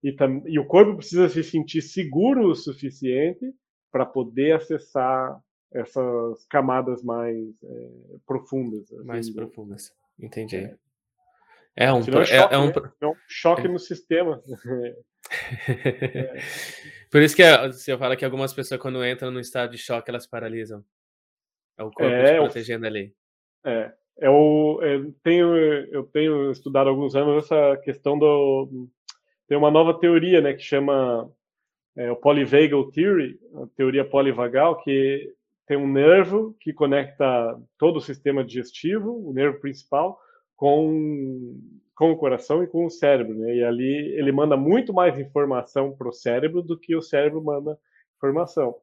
e, 0.02 0.14
e 0.46 0.58
o 0.58 0.66
corpo 0.66 0.96
precisa 0.96 1.28
se 1.28 1.44
sentir 1.44 1.82
seguro 1.82 2.48
o 2.48 2.54
suficiente 2.54 3.54
para 3.90 4.04
poder 4.04 4.56
acessar 4.56 5.38
essas 5.72 6.44
camadas 6.46 7.02
mais 7.02 7.38
é, 7.62 7.90
profundas. 8.26 8.92
Assim, 8.92 9.06
mais 9.06 9.30
profundas, 9.30 9.94
entendi. 10.18 10.56
É, 10.56 10.76
é 11.76 11.92
um, 11.92 12.00
é, 12.00 12.02
choque, 12.02 12.32
é, 12.32 12.58
um... 12.58 12.66
Né? 12.66 12.72
é 13.00 13.06
um 13.06 13.14
choque 13.28 13.68
no 13.68 13.78
sistema. 13.78 14.42
Por 17.10 17.22
isso 17.22 17.36
que 17.36 17.42
é, 17.42 17.70
eu 17.86 17.98
falo 17.98 18.16
que 18.16 18.24
algumas 18.24 18.52
pessoas, 18.52 18.80
quando 18.80 19.06
entram 19.06 19.30
no 19.30 19.40
estado 19.40 19.70
de 19.70 19.78
choque, 19.78 20.10
elas 20.10 20.26
paralisam. 20.26 20.84
É 21.78 21.82
o 21.82 21.90
corpo 21.90 22.12
é, 22.12 22.36
protegendo 22.36 22.86
ali. 22.86 23.14
É. 23.64 23.92
Eu, 24.18 24.78
é 24.82 24.94
eu, 24.96 25.14
tenho, 25.22 25.56
eu 25.56 26.04
tenho 26.04 26.50
estudado 26.50 26.86
há 26.86 26.90
alguns 26.90 27.14
anos 27.14 27.44
essa 27.44 27.76
questão 27.78 28.18
do. 28.18 28.88
Tem 29.48 29.58
uma 29.58 29.70
nova 29.70 29.98
teoria, 29.98 30.40
né, 30.40 30.54
que 30.54 30.62
chama 30.62 31.30
é, 31.96 32.10
o 32.10 32.16
Polyvagal 32.16 32.90
Theory, 32.90 33.38
a 33.54 33.66
teoria 33.76 34.04
polivagal, 34.04 34.82
que 34.82 35.32
tem 35.66 35.76
um 35.76 35.90
nervo 35.90 36.56
que 36.60 36.72
conecta 36.72 37.58
todo 37.78 37.96
o 37.96 38.00
sistema 38.00 38.44
digestivo, 38.44 39.28
o 39.28 39.32
nervo 39.32 39.60
principal, 39.60 40.18
com 40.56 41.58
com 41.94 42.10
o 42.10 42.16
coração 42.16 42.64
e 42.64 42.66
com 42.66 42.84
o 42.84 42.90
cérebro, 42.90 43.34
né? 43.34 43.54
E 43.54 43.62
ali 43.62 44.12
ele 44.18 44.32
manda 44.32 44.56
muito 44.56 44.92
mais 44.92 45.18
informação 45.18 45.92
para 45.92 46.08
o 46.08 46.12
cérebro 46.12 46.62
do 46.62 46.76
que 46.76 46.96
o 46.96 47.02
cérebro 47.02 47.42
manda 47.42 47.78
informação. 48.16 48.74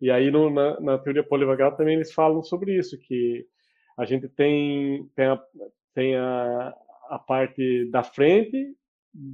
E 0.00 0.10
aí 0.10 0.30
no, 0.30 0.50
na, 0.50 0.78
na, 0.80 0.98
teoria 0.98 1.22
polivagal 1.22 1.76
também 1.76 1.94
eles 1.96 2.12
falam 2.12 2.42
sobre 2.42 2.76
isso, 2.76 2.98
que 2.98 3.46
a 3.98 4.04
gente 4.04 4.28
tem, 4.28 5.10
tem, 5.16 5.26
a, 5.26 5.42
tem 5.92 6.16
a, 6.16 6.74
a 7.10 7.18
parte 7.18 7.90
da 7.90 8.04
frente, 8.04 8.72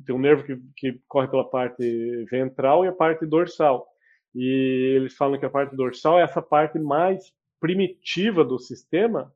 tem 0.07 0.15
um 0.15 0.19
nervo 0.19 0.43
que, 0.43 0.59
que 0.75 1.01
corre 1.07 1.29
pela 1.29 1.49
parte 1.49 2.25
ventral 2.31 2.83
e 2.85 2.89
a 2.89 2.93
parte 2.93 3.27
dorsal. 3.27 3.87
E 4.35 4.95
eles 4.97 5.15
falam 5.15 5.39
que 5.39 5.45
a 5.45 5.51
parte 5.51 5.77
dorsal 5.77 6.19
é 6.19 6.23
essa 6.23 6.41
parte 6.41 6.79
mais 6.79 7.31
primitiva 7.61 8.43
do 8.43 8.59
sistema, 8.59 9.33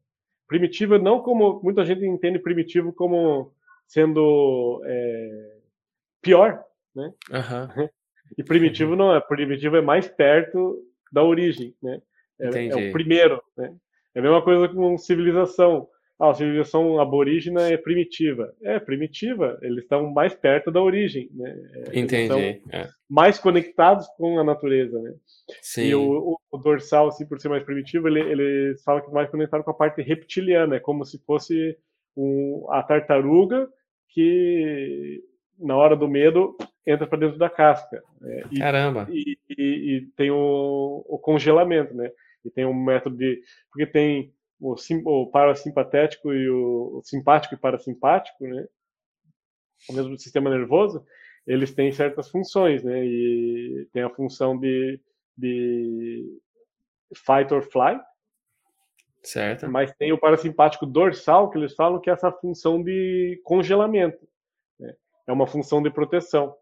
primitiva 0.46 0.98
não 0.98 1.20
como 1.20 1.60
muita 1.62 1.84
gente 1.84 2.04
entende 2.06 2.38
primitivo 2.38 2.90
como 2.90 3.52
sendo 3.86 4.82
é, 4.86 5.56
pior, 6.22 6.64
né? 6.96 7.12
Uhum. 7.30 7.88
E 8.36 8.44
primitivo 8.44 8.94
não 8.94 9.16
é, 9.16 9.22
primitivo 9.22 9.76
é 9.76 9.80
mais 9.80 10.06
perto 10.06 10.84
da 11.10 11.24
origem, 11.24 11.74
né? 11.82 12.02
É, 12.38 12.66
é 12.66 12.76
o 12.76 12.92
primeiro, 12.92 13.42
né? 13.56 13.74
É 14.18 14.20
a 14.20 14.22
mesma 14.22 14.42
coisa 14.42 14.66
com 14.68 14.98
civilização. 14.98 15.86
Ah, 16.18 16.30
a 16.30 16.34
civilização 16.34 17.00
aborígena 17.00 17.68
é 17.68 17.76
primitiva. 17.76 18.52
É, 18.64 18.80
primitiva, 18.80 19.56
eles 19.62 19.84
estão 19.84 20.10
mais 20.10 20.34
perto 20.34 20.72
da 20.72 20.82
origem, 20.82 21.30
né? 21.32 21.56
É, 21.92 22.00
Entendi. 22.00 22.60
É. 22.72 22.88
Mais 23.08 23.38
conectados 23.38 24.08
com 24.16 24.36
a 24.36 24.42
natureza, 24.42 25.00
né? 25.00 25.14
Sim. 25.62 25.82
E 25.84 25.94
o, 25.94 26.32
o, 26.32 26.38
o, 26.50 26.58
dorsal, 26.58 27.06
assim, 27.06 27.24
por 27.24 27.38
ser 27.38 27.48
mais 27.48 27.62
primitivo, 27.62 28.08
ele, 28.08 28.18
ele 28.18 28.76
fala 28.84 29.00
que 29.00 29.08
é 29.08 29.12
mais 29.12 29.30
conectado 29.30 29.62
com 29.62 29.70
a 29.70 29.74
parte 29.74 30.02
reptiliana, 30.02 30.74
é 30.74 30.80
como 30.80 31.04
se 31.04 31.22
fosse 31.24 31.78
um, 32.16 32.66
a 32.70 32.82
tartaruga 32.82 33.68
que, 34.08 35.22
na 35.56 35.76
hora 35.76 35.94
do 35.94 36.08
medo, 36.08 36.56
entra 36.84 37.06
para 37.06 37.20
dentro 37.20 37.38
da 37.38 37.48
casca. 37.48 38.02
Né? 38.20 38.42
E, 38.50 38.58
Caramba! 38.58 39.06
E, 39.12 39.38
e, 39.48 39.62
e 39.62 40.06
tem 40.16 40.32
o, 40.32 41.04
o 41.06 41.16
congelamento, 41.20 41.94
né? 41.94 42.10
E 42.44 42.50
tem 42.50 42.64
um 42.64 42.74
método 42.74 43.16
de... 43.16 43.42
Porque 43.70 43.86
tem 43.86 44.32
o, 44.60 44.76
sim, 44.76 45.02
o 45.04 45.26
parasimpatético 45.26 46.32
e 46.32 46.48
o, 46.48 46.98
o, 46.98 47.02
simpático 47.04 47.54
e 47.54 47.58
parasimpático, 47.58 48.46
né? 48.46 48.66
O 49.88 49.92
mesmo 49.92 50.18
sistema 50.18 50.50
nervoso, 50.50 51.04
eles 51.46 51.72
têm 51.72 51.92
certas 51.92 52.28
funções, 52.28 52.82
né? 52.82 53.04
E 53.04 53.88
tem 53.92 54.02
a 54.02 54.10
função 54.10 54.58
de, 54.58 55.00
de 55.36 56.40
fight 57.14 57.52
or 57.54 57.62
flight. 57.62 58.02
Certo. 59.22 59.68
Mas 59.68 59.94
tem 59.96 60.12
o 60.12 60.18
parasimpático 60.18 60.86
dorsal, 60.86 61.50
que 61.50 61.58
eles 61.58 61.74
falam 61.74 62.00
que 62.00 62.10
é 62.10 62.12
essa 62.12 62.32
função 62.32 62.82
de 62.82 63.40
congelamento. 63.44 64.26
Né? 64.78 64.94
É 65.26 65.32
uma 65.32 65.46
função 65.46 65.82
de 65.82 65.90
proteção. 65.90 66.54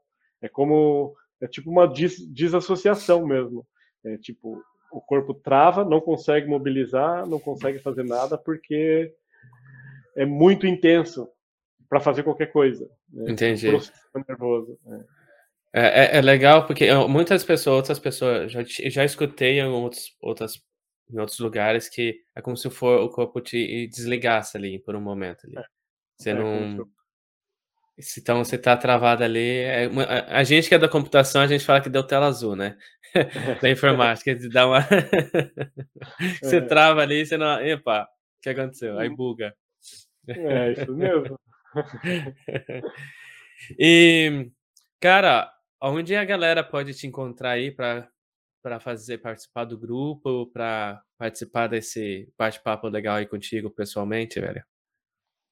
É 0.42 0.48
como. 0.48 1.14
É 1.40 1.46
tipo 1.46 1.70
uma 1.70 1.86
des, 1.86 2.26
desassociação 2.32 3.26
mesmo. 3.26 3.66
É 4.04 4.16
tipo, 4.18 4.62
o 4.96 5.00
corpo 5.00 5.34
trava, 5.34 5.84
não 5.84 6.00
consegue 6.00 6.48
mobilizar, 6.48 7.26
não 7.26 7.38
consegue 7.38 7.78
fazer 7.78 8.02
nada 8.02 8.38
porque 8.38 9.12
é 10.16 10.24
muito 10.24 10.66
intenso 10.66 11.28
para 11.86 12.00
fazer 12.00 12.22
qualquer 12.22 12.46
coisa. 12.46 12.88
Né? 13.12 13.32
Entendi. 13.32 13.66
nervoso. 14.26 14.78
Né? 14.86 15.04
É. 15.12 15.16
É, 15.78 16.16
é, 16.16 16.20
legal 16.22 16.66
porque 16.66 16.90
muitas 17.06 17.44
pessoas, 17.44 17.76
outras 17.76 17.98
pessoas, 17.98 18.50
já, 18.50 18.62
já 18.64 19.04
escutei 19.04 19.60
em 19.60 19.66
outros, 19.66 20.16
outras, 20.22 20.62
em 21.10 21.18
outros 21.18 21.38
lugares 21.38 21.86
que 21.86 22.22
é 22.34 22.40
como 22.40 22.56
se 22.56 22.70
for, 22.70 23.02
o 23.02 23.10
corpo 23.10 23.42
te 23.42 23.86
desligasse 23.88 24.56
ali 24.56 24.78
por 24.78 24.96
um 24.96 25.02
momento. 25.02 25.46
Ali. 25.46 25.58
É. 25.58 25.64
Você 26.16 26.30
é, 26.30 26.34
não. 26.34 26.88
Então 28.18 28.44
você 28.44 28.56
tá 28.56 28.74
travado 28.76 29.24
ali. 29.24 29.58
É, 29.58 29.90
a 30.28 30.42
gente 30.44 30.68
que 30.68 30.74
é 30.74 30.78
da 30.78 30.88
computação, 30.88 31.42
a 31.42 31.46
gente 31.46 31.64
fala 31.64 31.80
que 31.82 31.90
deu 31.90 32.02
tela 32.02 32.26
azul, 32.26 32.56
né? 32.56 32.78
da 33.62 33.70
informática, 33.70 34.34
de 34.34 34.48
dar 34.48 34.66
uma. 34.66 34.80
você 36.42 36.56
é. 36.56 36.60
trava 36.60 37.02
ali, 37.02 37.24
você 37.24 37.36
não. 37.36 37.60
Epa, 37.60 38.04
o 38.04 38.42
que 38.42 38.50
aconteceu? 38.50 38.98
Aí 38.98 39.08
buga. 39.08 39.54
É, 40.28 40.72
isso 40.72 40.94
mesmo. 40.94 41.38
e, 43.78 44.50
cara, 45.00 45.50
onde 45.80 46.16
a 46.16 46.24
galera 46.24 46.64
pode 46.64 46.94
te 46.94 47.06
encontrar 47.06 47.52
aí 47.52 47.70
para 47.70 48.08
para 48.62 48.80
fazer 48.80 49.18
participar 49.18 49.64
do 49.64 49.78
grupo, 49.78 50.50
para 50.52 51.00
participar 51.16 51.68
desse 51.68 52.28
bate-papo 52.36 52.88
legal 52.88 53.14
aí 53.14 53.24
contigo 53.24 53.70
pessoalmente, 53.70 54.40
velho? 54.40 54.64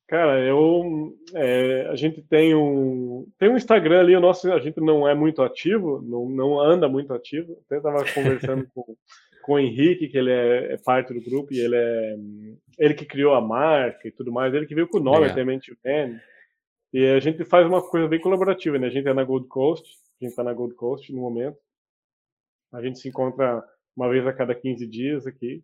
Cara, 0.07 0.39
eu 0.41 1.17
é, 1.35 1.87
a 1.89 1.97
gente 1.97 2.23
tem 2.23 2.55
um 2.55 3.27
tem 3.39 3.49
um 3.49 3.57
Instagram 3.57 4.01
ali, 4.01 4.15
o 4.15 4.21
nosso 4.21 4.53
a 4.53 4.59
gente 4.59 4.79
não 4.79 5.09
é 5.09 5.15
muito 5.15 5.43
ativo, 5.43 6.03
não, 6.03 6.29
não 6.29 6.61
anda 6.61 6.89
muito 6.89 7.15
ativo. 7.15 7.59
Até 7.65 7.79
estava 7.79 8.05
conversando 8.13 8.69
com, 8.75 8.97
com 9.43 9.53
o 9.55 9.59
Henrique, 9.59 10.09
que 10.09 10.19
ele 10.19 10.31
é, 10.31 10.75
é, 10.75 10.77
parte 10.77 11.15
do 11.15 11.23
grupo 11.23 11.55
e 11.55 11.59
ele 11.59 11.77
é 11.77 12.17
ele 12.79 12.95
que 12.95 13.07
criou 13.07 13.35
a 13.35 13.41
marca 13.41 14.07
e 14.07 14.13
tudo 14.13 14.31
mais, 14.31 14.53
ele 14.53 14.67
que 14.67 14.75
veio 14.75 14.89
com 14.89 14.99
o 14.99 15.03
nome 15.03 15.27
até 15.27 15.43
Man. 15.43 15.59
E 16.93 17.07
a 17.07 17.19
gente 17.19 17.45
faz 17.45 17.67
uma 17.67 17.83
coisa 17.83 18.07
bem 18.07 18.21
colaborativa, 18.21 18.79
né? 18.79 18.89
A 18.89 18.91
gente 18.91 19.09
é 19.09 19.15
na 19.15 19.25
Gold 19.25 19.49
Coast, 19.49 19.89
a 19.89 20.25
gente 20.25 20.31
está 20.31 20.45
na 20.45 20.53
Gold 20.53 20.75
Coast 20.75 21.13
no 21.13 21.21
momento. 21.21 21.57
A 22.73 22.83
gente 22.83 22.99
se 22.99 23.09
encontra 23.09 23.65
uma 23.97 24.09
vez 24.09 24.27
a 24.27 24.33
cada 24.33 24.55
15 24.55 24.87
dias 24.87 25.27
aqui. 25.27 25.63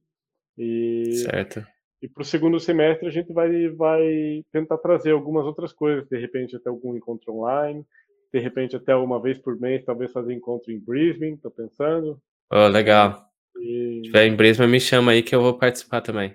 E 0.56 1.24
certo 1.24 1.64
e 2.02 2.08
para 2.08 2.22
o 2.22 2.24
segundo 2.24 2.58
semestre 2.58 3.06
a 3.06 3.10
gente 3.10 3.32
vai, 3.32 3.68
vai 3.68 4.44
tentar 4.52 4.78
trazer 4.78 5.12
algumas 5.12 5.44
outras 5.44 5.72
coisas, 5.72 6.08
de 6.08 6.18
repente 6.18 6.56
até 6.56 6.68
algum 6.70 6.96
encontro 6.96 7.32
online, 7.34 7.84
de 8.32 8.38
repente 8.38 8.76
até 8.76 8.94
uma 8.94 9.20
vez 9.20 9.38
por 9.38 9.58
mês, 9.60 9.84
talvez 9.84 10.10
fazer 10.12 10.32
encontro 10.32 10.72
em 10.72 10.78
Brisbane, 10.78 11.34
estou 11.34 11.50
pensando. 11.50 12.20
Oh, 12.50 12.68
legal. 12.68 13.26
E... 13.58 13.96
Se 13.96 14.02
tiver 14.02 14.26
em 14.26 14.34
Brisbane, 14.34 14.70
me 14.70 14.80
chama 14.80 15.12
aí 15.12 15.22
que 15.22 15.34
eu 15.34 15.42
vou 15.42 15.58
participar 15.58 16.00
também. 16.00 16.34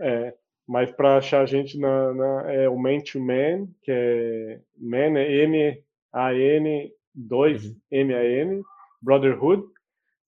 É, 0.00 0.34
mas 0.66 0.90
para 0.90 1.18
achar 1.18 1.42
a 1.42 1.46
gente 1.46 1.78
na, 1.78 2.12
na, 2.12 2.52
é 2.52 2.68
o 2.68 2.76
Man 2.76 3.00
to 3.00 3.20
Man, 3.20 3.68
que 3.82 3.92
é 3.92 4.60
Man 4.76 5.18
é 5.18 5.44
M-A-N 5.44 6.92
2 7.14 7.76
M-A-N, 7.90 8.62
Brotherhood, 9.00 9.64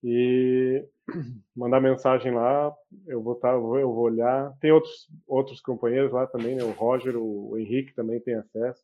e 0.02 0.85
mandar 1.56 1.81
mensagem 1.81 2.32
lá, 2.32 2.72
eu 3.06 3.22
vou 3.22 3.35
tá, 3.35 3.52
eu 3.52 3.60
vou 3.60 4.05
olhar. 4.05 4.52
Tem 4.60 4.72
outros 4.72 5.09
outros 5.26 5.60
companheiros 5.60 6.12
lá 6.12 6.26
também, 6.26 6.55
né? 6.55 6.64
O 6.64 6.72
Roger, 6.72 7.16
o 7.16 7.56
Henrique 7.59 7.94
também 7.94 8.20
tem 8.20 8.35
acesso. 8.35 8.82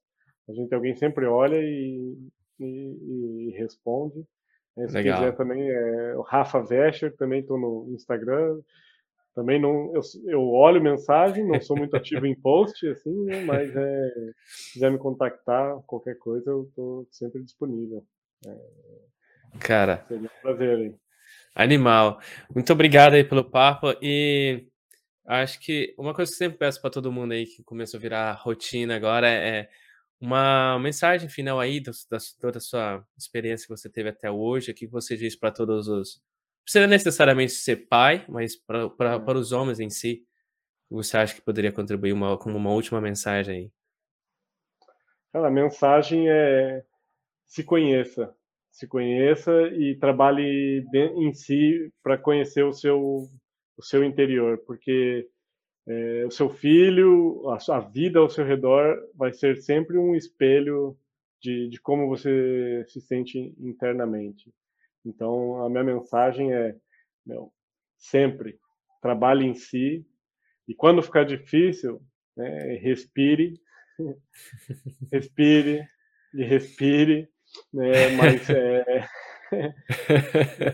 A 0.49 0.53
gente, 0.53 0.75
alguém 0.75 0.97
sempre 0.97 1.27
olha 1.27 1.57
e, 1.57 2.17
e, 2.59 3.49
e 3.49 3.55
responde. 3.57 4.25
Se 4.77 4.95
Legal. 4.95 5.19
quiser 5.19 5.37
também, 5.37 5.69
é 5.69 6.17
o 6.17 6.23
Rafa 6.23 6.61
Vescher, 6.63 7.15
também 7.17 7.41
estou 7.41 7.59
no 7.59 7.93
Instagram. 7.93 8.61
Também 9.35 9.61
não, 9.61 9.93
eu, 9.95 10.01
eu 10.27 10.49
olho 10.51 10.83
mensagem, 10.83 11.47
não 11.47 11.61
sou 11.61 11.77
muito 11.77 11.97
ativo 11.97 12.27
em 12.27 12.35
post, 12.35 12.87
assim, 12.91 13.25
né, 13.25 13.45
mas 13.45 13.75
é, 13.75 14.11
se 14.45 14.73
quiser 14.73 14.91
me 14.91 14.99
contactar, 14.99 15.77
qualquer 15.87 16.19
coisa, 16.19 16.51
eu 16.51 16.65
estou 16.65 17.07
sempre 17.11 17.43
disponível. 17.43 18.05
É, 18.47 18.57
Cara, 19.61 20.05
seria 20.09 20.27
um 20.27 20.43
prazer 20.43 20.79
aí. 20.79 20.95
Animal. 21.55 22.21
Muito 22.55 22.73
obrigado 22.73 23.15
aí 23.15 23.25
pelo 23.25 23.45
papo 23.45 23.95
e 24.03 24.67
acho 25.27 25.61
que 25.61 25.95
uma 25.99 26.15
coisa 26.15 26.31
que 26.31 26.35
eu 26.35 26.39
sempre 26.39 26.59
peço 26.59 26.81
para 26.81 26.91
todo 26.91 27.13
mundo 27.13 27.33
aí 27.33 27.47
que 27.47 27.63
começou 27.65 27.99
a 27.99 28.01
virar 28.01 28.33
rotina 28.35 28.97
agora 28.97 29.29
é 29.29 29.69
uma 30.21 30.79
mensagem 30.79 31.29
final 31.29 31.59
aí 31.61 31.81
da, 31.81 31.93
da 32.11 32.19
toda 32.41 32.59
a 32.59 32.61
sua 32.61 33.05
experiência 33.19 33.67
que 33.67 33.77
você 33.77 33.89
teve 33.91 34.11
até 34.11 34.31
hoje, 34.31 34.71
o 34.71 34.75
que 34.75 34.87
você 34.87 35.17
diz 35.17 35.37
para 35.37 35.51
todos 35.51 35.89
os 35.89 36.23
não 36.61 36.65
precisa 36.65 36.87
necessariamente 36.87 37.53
ser 37.53 37.89
pai, 37.89 38.25
mas 38.29 38.55
para 38.57 38.89
É. 39.05 39.19
para 39.21 39.39
os 39.39 39.51
homens 39.53 39.81
em 39.81 39.91
si, 39.91 40.25
você 40.91 41.17
acha 41.17 41.35
que 41.35 41.43
poderia 41.43 41.73
contribuir 41.73 42.13
uma, 42.13 42.39
como 42.39 42.57
uma 42.57 42.71
última 42.71 43.01
mensagem 43.01 43.57
aí? 43.57 43.73
Cara, 45.33 45.49
a 45.49 45.51
mensagem 45.51 46.29
é 46.29 46.85
se 47.47 47.65
conheça, 47.65 48.35
se 48.71 48.87
conheça 48.87 49.53
e 49.69 49.97
trabalhe 49.97 50.85
em 50.95 51.33
si 51.33 51.93
para 52.03 52.19
conhecer 52.19 52.65
o 52.65 52.73
seu 52.73 53.29
o 53.77 53.83
seu 53.83 54.05
interior, 54.05 54.59
porque 54.67 55.27
é, 55.89 56.27
o 56.27 56.31
seu 56.31 56.51
filho, 56.51 57.49
a 57.51 57.59
sua 57.59 57.81
vida 57.81 58.19
ao 58.19 58.29
seu 58.29 58.45
redor 58.45 58.97
vai 59.15 59.33
ser 59.33 59.57
sempre 59.63 59.97
um 59.97 60.15
espelho 60.15 60.97
de, 61.41 61.69
de 61.69 61.81
como 61.81 62.07
você 62.07 62.85
se 62.89 63.01
sente 63.01 63.55
internamente. 63.59 64.53
Então, 65.05 65.65
a 65.65 65.71
minha 65.71 65.83
mensagem 65.83 66.53
é, 66.53 66.77
meu, 67.25 67.51
sempre 67.97 68.59
trabalhe 69.01 69.47
em 69.47 69.55
si 69.55 70.07
e 70.69 70.75
quando 70.75 71.03
ficar 71.03 71.25
difícil, 71.25 72.01
né, 72.37 72.75
respire, 72.77 73.59
respire 75.11 75.83
e 76.35 76.45
respire, 76.45 77.29
né, 77.73 78.11
mas 78.17 78.49
é, 78.51 79.09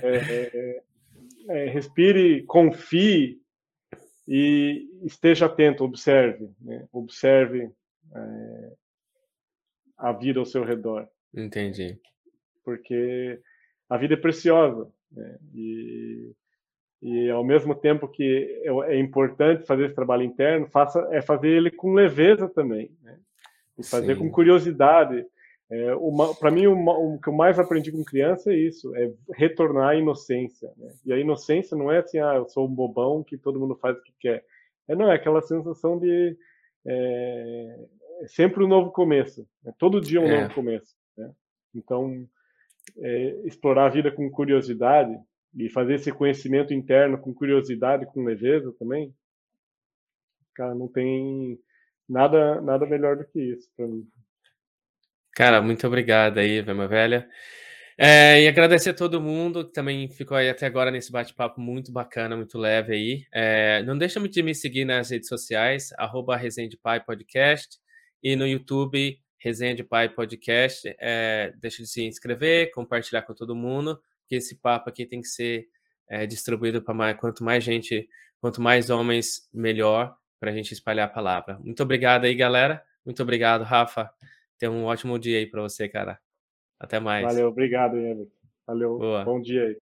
é, 0.03 0.83
é, 1.49 1.65
respire, 1.67 2.43
confie 2.45 3.41
e 4.29 4.89
esteja 5.05 5.47
atento, 5.47 5.85
observe, 5.85 6.51
né, 6.61 6.87
observe 6.93 7.71
é, 8.15 8.73
a 9.97 10.13
vida 10.13 10.41
ao 10.41 10.47
seu 10.47 10.65
redor, 10.65 11.09
Entendi. 11.35 11.99
porque 12.65 13.41
a 13.89 13.97
vida 13.97 14.15
é 14.15 14.19
preciosa 14.19 14.91
né, 15.13 15.39
e 15.55 16.35
e 17.03 17.31
ao 17.31 17.45
mesmo 17.45 17.75
tempo 17.75 18.09
que 18.09 18.63
é, 18.65 18.95
é 18.95 18.99
importante 18.99 19.67
fazer 19.67 19.87
esse 19.87 19.95
trabalho 19.95 20.23
interno, 20.23 20.67
faça 20.67 21.07
é 21.13 21.21
fazer 21.21 21.49
ele 21.49 21.71
com 21.71 21.93
leveza 21.93 22.49
também, 22.49 22.91
né? 23.03 23.19
E 23.79 23.85
fazer 23.85 24.15
Sim. 24.15 24.23
com 24.23 24.31
curiosidade. 24.31 25.25
É, 25.69 25.91
para 26.39 26.51
mim, 26.51 26.67
o, 26.67 26.75
o, 26.75 27.21
que 27.21 27.29
eu 27.29 27.33
mais 27.33 27.59
aprendi 27.59 27.91
com 27.91 28.05
criança 28.05 28.53
é 28.53 28.57
isso, 28.57 28.95
é 28.95 29.13
retornar 29.35 29.89
à 29.89 29.97
inocência. 29.97 30.73
Né? 30.77 30.93
E 31.05 31.13
a 31.13 31.19
inocência 31.19 31.77
não 31.77 31.91
é 31.91 31.99
assim, 31.99 32.19
ah, 32.19 32.35
eu 32.37 32.49
sou 32.49 32.67
um 32.67 32.75
bobão 32.75 33.25
que 33.25 33.37
todo 33.37 33.59
mundo 33.59 33.75
faz 33.75 33.97
o 33.99 34.03
que 34.03 34.13
quer. 34.21 34.45
É 34.89 34.95
não, 34.95 35.11
é 35.11 35.17
aquela 35.17 35.43
sensação 35.43 35.99
de 35.99 36.37
é, 36.87 37.87
é 38.21 38.29
sempre 38.29 38.63
um 38.63 38.69
novo 38.69 38.93
começo. 38.93 39.47
Né? 39.65 39.73
Todo 39.77 40.01
dia 40.01 40.21
um 40.21 40.27
É. 40.27 40.43
novo 40.43 40.55
começo. 40.55 40.95
Né? 41.17 41.33
Então, 41.75 42.29
é, 42.99 43.41
explorar 43.45 43.87
a 43.87 43.91
vida 43.91 44.13
com 44.13 44.31
curiosidade 44.31 45.19
e 45.57 45.69
fazer 45.69 45.95
esse 45.95 46.13
conhecimento 46.13 46.73
interno 46.73 47.19
com 47.19 47.35
curiosidade, 47.35 48.07
com 48.07 48.23
leveza 48.23 48.73
também, 48.79 49.13
cara, 50.55 50.75
não 50.75 50.87
tem 50.87 51.59
nada 52.09 52.61
nada 52.61 52.87
melhor 52.87 53.17
do 53.17 53.25
que 53.27 53.41
isso 53.41 53.69
para 53.77 53.87
mim. 53.87 54.07
Cara, 55.37 55.61
muito 55.61 55.87
obrigado 55.87 56.39
aí, 56.39 56.63
Vema 56.63 56.89
Velha. 56.89 57.29
É, 57.99 58.43
e 58.43 58.49
agradecer 58.49 58.89
a 58.89 58.95
todo 58.95 59.21
mundo 59.21 59.67
que 59.67 59.73
também 59.75 60.09
ficou 60.09 60.35
aí 60.35 60.49
até 60.49 60.65
agora 60.65 60.91
nesse 60.91 61.13
bate-papo 61.13 61.61
muito 61.61 61.93
bacana, 61.93 62.35
muito 62.35 62.57
leve 62.57 62.95
aí. 62.95 63.27
É, 63.35 63.83
não 63.83 63.99
deixa 63.99 64.19
de 64.19 64.43
me 64.43 64.55
seguir 64.55 64.87
nas 64.87 65.11
redes 65.11 65.29
sociais, 65.29 65.93
arroba 65.99 66.41
Pai 66.83 67.05
Podcast, 67.05 67.77
e 68.23 68.35
no 68.35 68.47
YouTube, 68.47 69.19
Resenha 69.39 69.75
de 69.75 69.85
Pai 69.85 70.09
Podcast. 70.09 70.97
É, 70.99 71.53
deixa 71.61 71.83
de 71.83 71.89
se 71.91 72.03
inscrever, 72.03 72.71
compartilhar 72.71 73.21
com 73.21 73.35
todo 73.35 73.55
mundo, 73.55 74.01
que 74.27 74.37
esse 74.37 74.59
papo 74.59 74.89
aqui 74.89 75.05
tem 75.05 75.21
que 75.21 75.29
ser 75.29 75.67
é, 76.09 76.25
distribuído 76.25 76.81
para 76.81 76.95
mais, 76.95 77.15
quanto 77.19 77.45
mais 77.45 77.63
gente, 77.63 78.09
quanto 78.41 78.63
mais 78.63 78.89
homens, 78.89 79.51
melhor, 79.53 80.17
para 80.41 80.51
a 80.51 80.55
gente 80.55 80.73
espalhar 80.73 81.09
a 81.09 81.13
palavra. 81.13 81.59
Muito 81.59 81.83
obrigado 81.83 82.25
aí, 82.25 82.35
galera. 82.35 82.83
Muito 83.05 83.23
obrigado, 83.23 83.65
Rafa. 83.65 84.11
Tenha 84.59 84.73
um 84.73 84.85
ótimo 84.85 85.19
dia 85.19 85.39
aí 85.39 85.47
para 85.47 85.63
você, 85.63 85.89
cara. 85.89 86.19
Até 86.79 87.01
mais. 87.01 87.25
Valeu, 87.25 87.49
obrigado, 87.49 87.97
Emerson. 87.97 88.31
Valeu, 88.67 88.99
Boa. 88.99 89.25
bom 89.25 89.41
dia 89.41 89.65
aí. 89.65 89.75